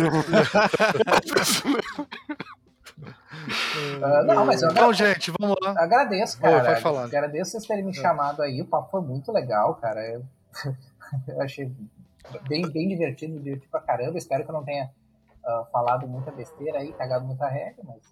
Ah, 4.02 4.22
não, 4.22 4.44
mas 4.46 4.62
eu 4.62 4.70
Então, 4.70 4.92
gente, 4.92 5.32
vamos 5.40 5.56
lá. 5.62 5.74
agradeço, 5.76 6.36
Oi, 6.42 6.50
cara. 6.50 6.76
falar. 6.80 7.04
Agradeço 7.04 7.50
vocês 7.52 7.66
terem 7.66 7.82
me 7.84 7.92
chamado 7.94 8.40
aí. 8.42 8.60
O 8.60 8.66
papo 8.66 8.90
foi 8.90 9.00
muito 9.00 9.32
legal, 9.32 9.74
cara. 9.76 10.00
Eu, 10.06 10.24
eu 11.28 11.42
achei 11.42 11.72
bem, 12.48 12.62
bem 12.70 12.88
divertido, 12.88 13.34
me 13.34 13.40
diverti 13.40 13.68
pra 13.68 13.80
caramba. 13.80 14.18
Espero 14.18 14.44
que 14.44 14.50
eu 14.50 14.54
não 14.54 14.64
tenha 14.64 14.90
ah, 15.44 15.64
falado 15.72 16.06
muita 16.06 16.30
besteira 16.30 16.78
aí, 16.78 16.92
cagado 16.92 17.24
muita 17.26 17.46
regra, 17.48 17.82
mas. 17.84 18.02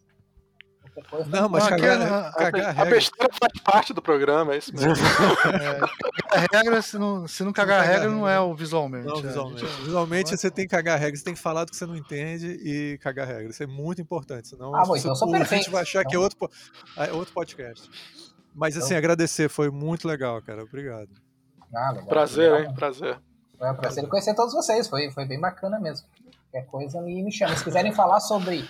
coisa- 1.08 1.30
Não, 1.30 1.48
mas 1.48 1.62
Não, 1.64 1.70
cagar, 1.70 2.00
é- 2.00 2.32
cagar 2.32 2.66
A 2.66 2.72
regra. 2.72 2.90
besteira 2.90 3.32
faz 3.40 3.52
parte 3.62 3.94
do 3.94 4.02
programa, 4.02 4.54
é 4.54 4.58
isso 4.58 4.72
mesmo. 4.74 4.92
A 6.32 6.38
regra, 6.56 6.80
se 6.82 6.96
não, 6.98 7.26
se 7.26 7.42
não 7.44 7.52
cagar 7.52 7.80
a 7.80 7.82
cagar 7.82 7.98
regra, 8.00 8.08
a 8.08 8.16
não 8.16 8.28
é 8.28 8.40
o 8.40 8.54
visualmente. 8.54 9.06
Não, 9.06 9.18
é. 9.18 9.22
visualmente. 9.22 9.64
Visualmente 9.82 10.36
você 10.36 10.50
tem 10.50 10.64
que 10.66 10.70
cagar 10.70 10.98
regra, 10.98 11.16
você 11.16 11.24
tem 11.24 11.34
que 11.34 11.40
falar 11.40 11.64
do 11.64 11.70
que 11.72 11.76
você 11.76 11.86
não 11.86 11.96
entende 11.96 12.46
e 12.62 12.98
cagar 12.98 13.26
regra. 13.26 13.50
Isso 13.50 13.62
é 13.62 13.66
muito 13.66 14.00
importante. 14.00 14.48
Senão 14.48 14.74
Ah, 14.74 14.80
bom, 14.82 14.86
você- 14.88 15.00
então 15.00 15.10
eu 15.12 15.16
sou 15.16 15.26
o 15.28 15.30
ouvinte 15.32 15.48
perfeito. 15.48 15.70
vai 15.72 15.82
achar 15.82 16.04
que 16.04 16.14
é 16.14 16.18
Então- 16.18 16.22
outro, 16.22 16.50
é 16.96 17.12
outro 17.12 17.34
podcast. 17.34 17.90
Mas 18.54 18.76
assim, 18.76 18.86
Então- 18.88 18.98
agradecer, 18.98 19.48
foi 19.48 19.70
muito 19.70 20.06
legal, 20.06 20.40
cara. 20.42 20.62
Obrigado. 20.62 21.08
Legal, 21.72 22.06
Prazer, 22.06 22.50
legal. 22.52 22.68
hein? 22.70 22.74
Prazer. 22.74 23.20
Foi 23.60 23.70
um 23.70 23.74
prazer 23.74 24.08
conhecer 24.08 24.34
todos 24.34 24.54
vocês, 24.54 24.88
foi, 24.88 25.10
foi 25.10 25.26
bem 25.26 25.38
bacana 25.38 25.78
mesmo. 25.78 26.06
Qualquer 26.50 26.66
coisa 26.70 26.98
me, 27.02 27.22
me 27.22 27.30
chama. 27.30 27.54
Se 27.54 27.62
quiserem 27.62 27.92
falar 27.92 28.18
sobre, 28.20 28.66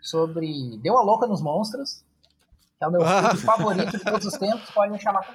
sobre 0.00 0.78
Deu 0.80 0.96
a 0.96 1.02
Louca 1.02 1.26
nos 1.26 1.42
Monstros, 1.42 2.04
que 2.78 2.84
é 2.84 2.86
o 2.86 2.90
meu 2.92 3.02
Ah. 3.04 3.30
filme 3.30 3.44
favorito 3.44 3.98
de 3.98 4.04
todos 4.04 4.26
os 4.28 4.34
tempos, 4.34 4.70
pode 4.70 4.92
me 4.92 5.00
chamar. 5.00 5.28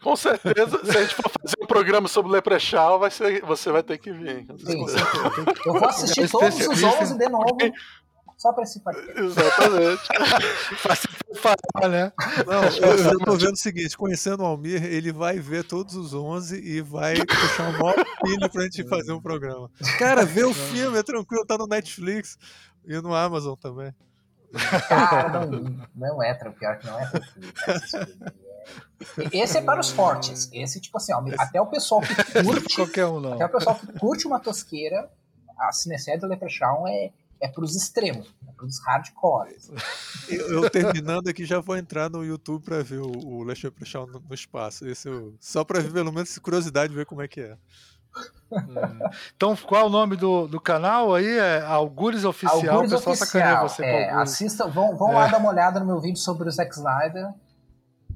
Com 0.00 0.14
certeza, 0.14 0.78
se 0.84 0.96
a 0.96 1.02
gente 1.02 1.16
for 1.16 1.28
fazer 1.42 1.56
um 1.60 1.66
programa 1.66 2.06
sobre 2.06 2.30
Leprechaun, 2.30 3.00
vai 3.00 3.10
ser, 3.10 3.44
você 3.44 3.72
vai 3.72 3.82
ter 3.82 3.98
que 3.98 4.12
vir. 4.12 4.46
Sim, 4.64 4.86
sim. 4.86 4.96
Eu 5.66 5.72
vou 5.72 5.84
assistir 5.88 6.30
todos 6.30 6.54
os 6.54 6.60
Especialista. 6.60 7.02
11 7.02 7.18
de 7.18 7.28
novo, 7.28 7.56
só 8.38 8.52
pra 8.54 8.62
esse 8.62 8.80
podcast. 8.80 9.20
Exatamente. 9.20 10.02
Falar, 11.38 11.88
né? 11.90 12.12
Não, 12.46 12.64
eu, 12.64 12.96
eu 13.12 13.18
tô 13.20 13.36
vendo 13.36 13.52
o 13.52 13.56
seguinte, 13.56 13.96
conhecendo 13.96 14.42
o 14.42 14.46
Almir, 14.46 14.82
ele 14.84 15.12
vai 15.12 15.38
ver 15.38 15.62
todos 15.64 15.94
os 15.94 16.14
11 16.14 16.58
e 16.58 16.80
vai 16.80 17.14
puxar 17.26 17.68
o 17.68 17.72
maior 17.78 18.04
pilha 18.24 18.48
pra 18.48 18.62
gente 18.62 18.88
fazer 18.88 19.12
um 19.12 19.20
programa. 19.20 19.70
Cara, 19.98 20.24
vê 20.24 20.44
o 20.44 20.54
filme, 20.54 20.96
é 20.98 21.02
tranquilo, 21.02 21.44
tá 21.44 21.58
no 21.58 21.66
Netflix 21.66 22.38
e 22.86 22.94
no 23.00 23.14
Amazon 23.14 23.54
também. 23.56 23.94
Cara, 24.88 25.46
não, 25.46 25.86
não 25.94 26.22
é 26.22 26.32
tão 26.34 26.50
pior 26.52 26.78
que 26.78 26.86
não 26.86 26.98
é 26.98 27.06
tranquilo. 27.06 27.52
esse 29.32 29.56
é- 29.58 29.60
é 29.60 29.64
para 29.64 29.80
os 29.80 29.90
fortes. 29.90 30.48
Esse, 30.52 30.80
tipo 30.80 30.96
assim, 30.96 31.12
ó, 31.12 31.22
até 31.38 31.60
o 31.60 31.66
pessoal 31.66 32.00
que 32.00 32.14
curte, 32.42 32.76
Qualquer 32.76 33.06
um, 33.06 33.20
não. 33.20 33.34
até 33.34 33.44
o 33.46 33.48
pessoal 33.50 33.76
que 33.76 33.86
curte 33.98 34.26
uma 34.26 34.40
tosqueira, 34.40 35.08
a 35.58 35.72
Cinesérie 35.72 36.20
do 36.20 36.26
Leprechaun 36.26 36.86
é, 36.88 37.10
é 37.40 37.48
pros 37.48 37.76
extremos, 37.76 38.26
é 38.48 38.52
pros 38.52 38.78
hardcores. 38.84 39.70
Eu, 40.28 40.62
eu 40.62 40.70
terminando 40.70 41.28
aqui 41.28 41.44
já 41.44 41.60
vou 41.60 41.76
entrar 41.76 42.10
no 42.10 42.24
YouTube 42.24 42.62
pra 42.64 42.82
ver 42.82 42.98
o, 43.00 43.10
o 43.10 43.42
Leste 43.44 43.64
Leprechaun 43.66 44.06
no, 44.06 44.20
no 44.20 44.34
espaço. 44.34 44.86
Esse 44.88 45.08
eu- 45.08 45.34
só 45.40 45.64
pra 45.64 45.80
ver 45.80 45.92
pelo 45.92 46.12
menos 46.12 46.36
curiosidade 46.38 46.94
ver 46.94 47.06
como 47.06 47.22
é 47.22 47.28
que 47.28 47.40
é. 47.40 47.56
Então, 49.36 49.54
qual 49.56 49.82
é 49.82 49.84
o 49.84 49.88
nome 49.90 50.16
do, 50.16 50.48
do 50.48 50.60
canal 50.60 51.14
aí? 51.14 51.26
É 51.38 51.60
Algures 51.62 52.24
Oficial. 52.24 52.58
Algures 52.76 52.92
o 52.92 52.96
pessoal 52.96 53.16
sacaneia 53.16 53.62
oficial. 53.62 53.68
você 53.68 53.84
É, 53.84 54.10
assistam, 54.12 54.68
vão, 54.68 54.96
vão 54.96 55.12
lá 55.12 55.26
dar 55.28 55.38
uma 55.38 55.50
olhada 55.50 55.78
no 55.80 55.86
meu 55.86 56.00
vídeo 56.00 56.18
sobre 56.18 56.48
o 56.48 56.52
Zack 56.52 56.74
Snyder 56.74 57.28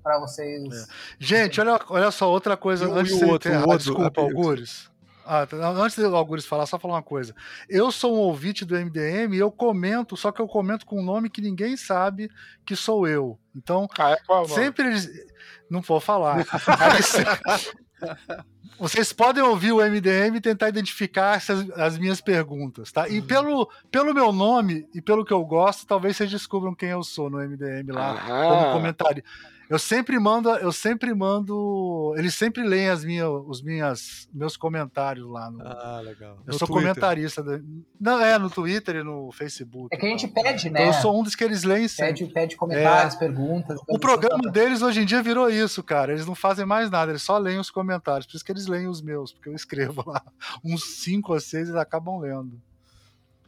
pra 0.02 0.18
vocês. 0.18 0.88
Gente, 1.18 1.60
olha, 1.60 1.78
olha 1.88 2.10
só, 2.10 2.28
outra 2.30 2.56
coisa. 2.56 2.84
E 2.84 2.88
o- 2.88 2.94
antes 2.94 3.12
e 3.12 3.14
o 3.14 3.18
de 3.18 3.24
você 3.24 3.30
outro, 3.30 3.48
enterrar, 3.50 3.68
o 3.68 3.70
outro, 3.70 3.86
desculpa, 3.94 4.20
Algures. 4.22 4.90
Ah, 5.24 5.46
tá, 5.46 5.56
antes 5.56 5.96
do 5.96 6.16
Algures 6.16 6.44
falar, 6.46 6.66
só 6.66 6.78
falar 6.78 6.94
uma 6.94 7.02
coisa. 7.02 7.34
Eu 7.68 7.90
sou 7.92 8.14
um 8.16 8.18
ouvinte 8.18 8.64
do 8.64 8.74
MDM 8.76 9.34
e 9.34 9.38
eu 9.38 9.50
comento, 9.50 10.16
só 10.16 10.30
que 10.32 10.40
eu 10.40 10.46
comento 10.48 10.84
com 10.86 11.00
um 11.00 11.04
nome 11.04 11.30
que 11.30 11.40
ninguém 11.40 11.76
sabe 11.76 12.30
que 12.64 12.74
sou 12.76 13.06
eu. 13.06 13.38
Então, 13.54 13.88
Ah, 13.98 14.12
é 14.12 14.48
sempre 14.48 14.86
eles. 14.86 15.10
Não 15.70 15.80
vou 15.80 16.00
falar. 16.00 16.44
Vocês 18.78 19.12
podem 19.12 19.42
ouvir 19.42 19.70
o 19.72 19.76
MDM 19.80 20.36
e 20.36 20.40
tentar 20.40 20.68
identificar 20.68 21.36
essas, 21.36 21.70
as 21.72 21.96
minhas 21.98 22.20
perguntas, 22.20 22.90
tá? 22.90 23.08
E 23.08 23.22
pelo, 23.22 23.70
pelo 23.92 24.12
meu 24.12 24.32
nome 24.32 24.88
e 24.92 25.00
pelo 25.00 25.24
que 25.24 25.32
eu 25.32 25.44
gosto, 25.44 25.86
talvez 25.86 26.16
vocês 26.16 26.30
descubram 26.30 26.74
quem 26.74 26.88
eu 26.88 27.04
sou 27.04 27.30
no 27.30 27.38
MDM 27.38 27.92
lá 27.92 28.16
como 28.20 28.66
Ah, 28.66 28.72
comentário. 28.72 29.22
Eu 29.72 29.78
sempre 29.78 30.18
mando, 30.18 30.50
eu 30.50 30.70
sempre 30.70 31.14
mando, 31.14 32.14
eles 32.18 32.34
sempre 32.34 32.62
leem 32.62 32.90
as 32.90 33.02
minhas, 33.04 33.28
os 33.46 33.62
minhas, 33.62 34.28
meus 34.30 34.54
comentários 34.54 35.26
lá. 35.26 35.50
No, 35.50 35.62
Ah, 35.62 36.00
legal. 36.04 36.36
eu 36.46 36.52
No 36.52 36.58
sou 36.58 36.68
Twitter. 36.68 36.82
comentarista, 36.92 37.42
do- 37.42 37.64
não 37.98 38.20
é 38.20 38.36
no 38.38 38.50
Twitter 38.50 38.96
e 38.96 39.02
no 39.02 39.32
Facebook. 39.32 39.88
É 39.90 39.96
que 39.96 40.04
a 40.04 40.08
gente 40.10 40.26
então. 40.26 40.42
pede, 40.42 40.68
Então 40.68 40.82
né? 40.82 40.88
eu 40.88 40.92
sou 40.92 41.18
um 41.18 41.22
dos 41.22 41.34
que 41.34 41.42
eles 41.42 41.64
leem 41.64 41.88
sempre. 41.88 42.18
Pede, 42.20 42.32
pede 42.34 42.56
comentários, 42.56 43.14
perguntas. 43.14 43.80
O 43.88 43.98
programa 43.98 44.50
deles 44.50 44.82
hoje 44.82 45.00
em 45.00 45.06
dia 45.06 45.22
virou 45.22 45.48
isso, 45.48 45.82
cara. 45.82 46.12
Eles 46.12 46.26
não 46.26 46.34
fazem 46.34 46.66
mais 46.66 46.90
nada, 46.90 47.10
eles 47.12 47.22
só 47.22 47.38
leem 47.38 47.58
os 47.58 47.70
comentários 47.70 48.26
por 48.26 48.36
isso 48.36 48.44
que 48.44 48.52
eles 48.52 48.66
leem 48.66 48.88
os 48.88 49.00
meus, 49.00 49.32
porque 49.32 49.48
eu 49.48 49.54
escrevo 49.54 50.04
lá 50.06 50.22
uns 50.62 50.96
5 51.02 51.32
ou 51.32 51.40
6 51.40 51.68
eles 51.68 51.80
acabam 51.80 52.18
lendo. 52.18 52.60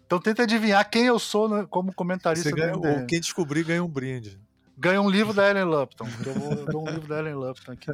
Então 0.06 0.18
tenta 0.18 0.44
adivinhar 0.44 0.88
quem 0.88 1.04
eu 1.04 1.18
sou 1.18 1.48
né, 1.50 1.66
como 1.68 1.92
comentarista 1.92 2.48
Você 2.48 2.56
ganha, 2.56 2.76
ou 2.76 3.04
quem 3.06 3.20
descobrir 3.20 3.62
ganha 3.64 3.84
um 3.84 3.88
brinde. 3.88 4.40
Ganha 4.76 5.00
um 5.00 5.08
livro 5.10 5.32
da 5.32 5.48
Ellen 5.48 5.64
Lupton. 5.64 6.06
Eu, 6.26 6.34
vou, 6.34 6.52
eu 6.52 6.66
dou 6.66 6.82
um 6.82 6.90
livro 6.90 7.08
da 7.08 7.18
Ellen 7.18 7.34
Lupton 7.34 7.72
aqui. 7.72 7.92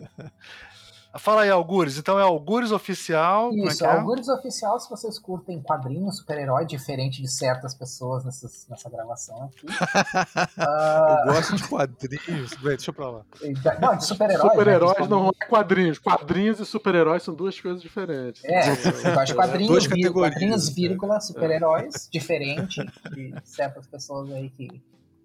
Fala 1.18 1.42
aí, 1.42 1.50
Algures. 1.50 1.98
Então 1.98 2.20
é 2.20 2.22
Algures 2.22 2.70
Oficial. 2.70 3.50
é 3.52 3.56
Isso, 3.66 3.78
que 3.78 3.84
é? 3.84 3.90
Algures 3.90 4.28
Oficial, 4.28 4.78
se 4.78 4.88
vocês 4.88 5.18
curtem 5.18 5.60
quadrinhos, 5.60 6.18
super-herói, 6.18 6.64
diferente 6.64 7.20
de 7.20 7.26
certas 7.28 7.74
pessoas 7.74 8.24
nessas- 8.24 8.64
nessa 8.70 8.88
gravação 8.88 9.42
aqui. 9.42 9.66
Ah, 10.56 11.24
Eu 11.26 11.32
gosto 11.34 11.56
de 11.56 11.66
quadrinhos. 11.68 12.50
Bem, 12.54 12.76
deixa 12.76 12.92
pra 12.92 13.10
lá. 13.10 13.22
não, 13.80 13.96
de 13.96 14.04
super-heróis. 14.06 14.52
Super-heróis 14.52 14.98
né, 15.00 15.06
não 15.08 15.28
é 15.30 15.46
quadrinhos. 15.46 15.98
Quadrinhos 15.98 16.60
e 16.60 16.64
super-heróis 16.64 17.24
são 17.24 17.34
duas 17.34 17.60
coisas 17.60 17.82
diferentes. 17.82 18.44
É, 18.44 18.70
eu 18.70 19.14
gosto 19.14 19.26
de 19.26 19.34
quadrinhos, 19.34 19.68
Duas 19.68 19.84
vir- 19.86 19.90
categorias, 20.02 20.32
quadrinhos, 20.32 20.68
né? 20.68 20.74
vírgula, 20.76 21.20
super-heróis, 21.20 22.08
diferente 22.12 22.84
de 23.12 23.34
certas 23.44 23.84
pessoas 23.88 24.30
aí 24.30 24.48
que. 24.50 24.80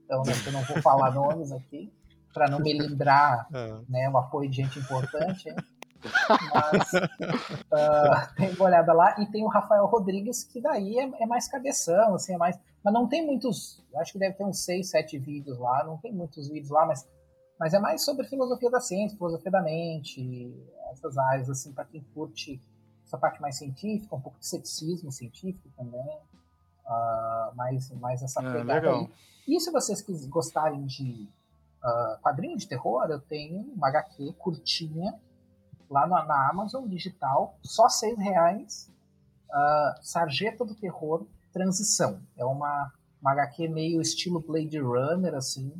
Então, 0.05 0.21
né, 0.23 0.33
eu 0.45 0.51
não 0.51 0.61
vou 0.61 0.81
falar 0.81 1.11
nomes 1.11 1.51
aqui, 1.51 1.91
para 2.33 2.47
não 2.49 2.59
me 2.59 2.73
lembrar 2.73 3.47
É. 3.53 3.75
né, 3.89 4.09
um 4.09 4.17
apoio 4.17 4.49
de 4.49 4.57
gente 4.57 4.79
importante. 4.79 5.49
hein? 5.49 5.55
Mas 6.53 6.91
ah, 7.73 8.29
tem 8.35 8.51
uma 8.51 8.65
olhada 8.65 8.93
lá 8.93 9.15
e 9.19 9.25
tem 9.31 9.43
o 9.43 9.47
Rafael 9.47 9.85
Rodrigues, 9.87 10.43
que 10.43 10.61
daí 10.61 10.99
é, 10.99 11.23
é 11.23 11.25
mais 11.25 11.47
cabeção, 11.47 12.13
assim, 12.15 12.33
é 12.33 12.37
mais. 12.37 12.59
Mas 12.83 12.93
não 12.93 13.07
tem 13.07 13.25
muitos. 13.25 13.83
Acho 13.95 14.13
que 14.13 14.19
deve 14.19 14.35
ter 14.35 14.43
uns 14.43 14.63
6, 14.63 14.87
7 14.89 15.17
vídeos 15.17 15.57
lá, 15.57 15.83
não 15.83 15.97
tem 15.97 16.13
muitos 16.13 16.47
vídeos 16.47 16.69
lá, 16.69 16.85
mas, 16.85 17.07
mas 17.59 17.73
é 17.73 17.79
mais 17.79 18.03
sobre 18.05 18.27
filosofia 18.27 18.69
da 18.69 18.79
ciência, 18.79 19.17
filosofia 19.17 19.51
da 19.51 19.61
mente, 19.63 20.53
essas 20.91 21.17
áreas, 21.17 21.49
assim, 21.49 21.71
para 21.73 21.85
quem 21.85 22.05
curte 22.13 22.61
essa 23.03 23.17
parte 23.17 23.41
mais 23.41 23.57
científica, 23.57 24.15
um 24.15 24.21
pouco 24.21 24.37
de 24.39 24.45
ceticismo 24.47 25.11
científico 25.11 25.67
também. 25.75 26.19
ah, 26.87 27.51
mais, 27.55 27.89
mais 27.93 28.21
essa 28.21 28.41
É, 28.41 28.51
pegada 28.51 28.73
legal. 28.73 28.99
aí. 28.99 29.09
E 29.47 29.59
se 29.59 29.71
vocês 29.71 30.03
gostarem 30.27 30.85
de 30.85 31.29
ah, 31.83 32.19
quadrinho 32.21 32.57
de 32.57 32.67
terror, 32.67 33.05
eu 33.09 33.21
tenho 33.21 33.61
uma 33.75 33.89
HQ 33.89 34.33
curtinha 34.39 35.13
lá 35.89 36.07
na, 36.07 36.25
na 36.25 36.49
Amazon 36.49 36.87
digital, 36.87 37.57
só 37.61 37.87
seis 37.87 38.17
reais. 38.17 38.91
ah, 39.51 39.99
Sarjeta 40.01 40.65
do 40.65 40.73
Terror 40.75 41.27
Transição. 41.53 42.19
É 42.35 42.43
uma, 42.43 42.91
uma 43.21 43.31
HQ 43.33 43.67
meio 43.67 44.01
estilo 44.01 44.39
Blade 44.39 44.79
Runner, 44.79 45.35
assim, 45.35 45.71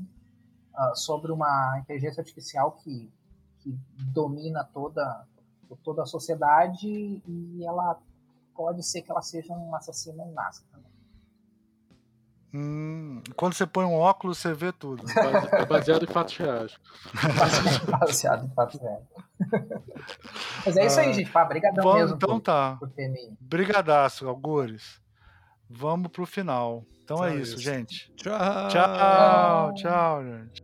ah, 0.76 0.94
sobre 0.94 1.32
uma 1.32 1.80
inteligência 1.80 2.22
artificial 2.22 2.74
que, 2.74 3.12
que 3.60 3.76
domina 4.14 4.64
toda, 4.64 5.26
toda 5.84 6.04
a 6.04 6.06
sociedade 6.06 6.88
e 6.88 7.66
ela 7.66 8.00
pode 8.56 8.84
ser 8.84 9.02
que 9.02 9.12
ela 9.12 9.22
seja 9.22 9.54
um 9.54 9.76
assassino 9.76 10.24
em 10.24 10.32
massa 10.32 10.64
também. 10.72 10.95
Hum, 12.57 13.22
quando 13.36 13.53
você 13.53 13.65
põe 13.65 13.84
um 13.84 13.95
óculos, 13.95 14.38
você 14.38 14.53
vê 14.53 14.72
tudo. 14.72 15.03
Base- 15.03 15.49
É 15.52 15.65
baseado 15.65 16.03
em 16.03 16.07
fatos 16.07 16.38
reais. 16.38 16.72
Baseado 17.99 18.45
em 18.45 18.49
fatos 18.56 18.80
reais. 18.80 19.03
Mas 20.65 20.77
é 20.77 20.86
isso 20.86 20.99
aí, 21.02 21.10
Ah, 21.10 21.14
gente. 21.14 21.30
Pá, 21.32 21.44
brigadão 21.44 21.84
Vamos, 21.84 21.99
mesmo 22.02 22.15
então 22.15 22.30
por, 22.36 22.41
tá. 22.41 22.77
por 22.80 22.90
Brigadaço, 23.41 24.27
Algures. 24.30 25.02
Vamos 25.69 26.10
pro 26.11 26.26
final. 26.26 26.86
Então 27.03 27.18
é 27.23 27.30
Então 27.30 27.38
é 27.40 27.41
isso, 27.41 27.56
isso. 27.56 27.61
gente. 27.64 28.11
Tchau. 28.15 28.68
Tchau, 28.69 29.73
tchau, 29.73 30.23
gente. 30.23 30.64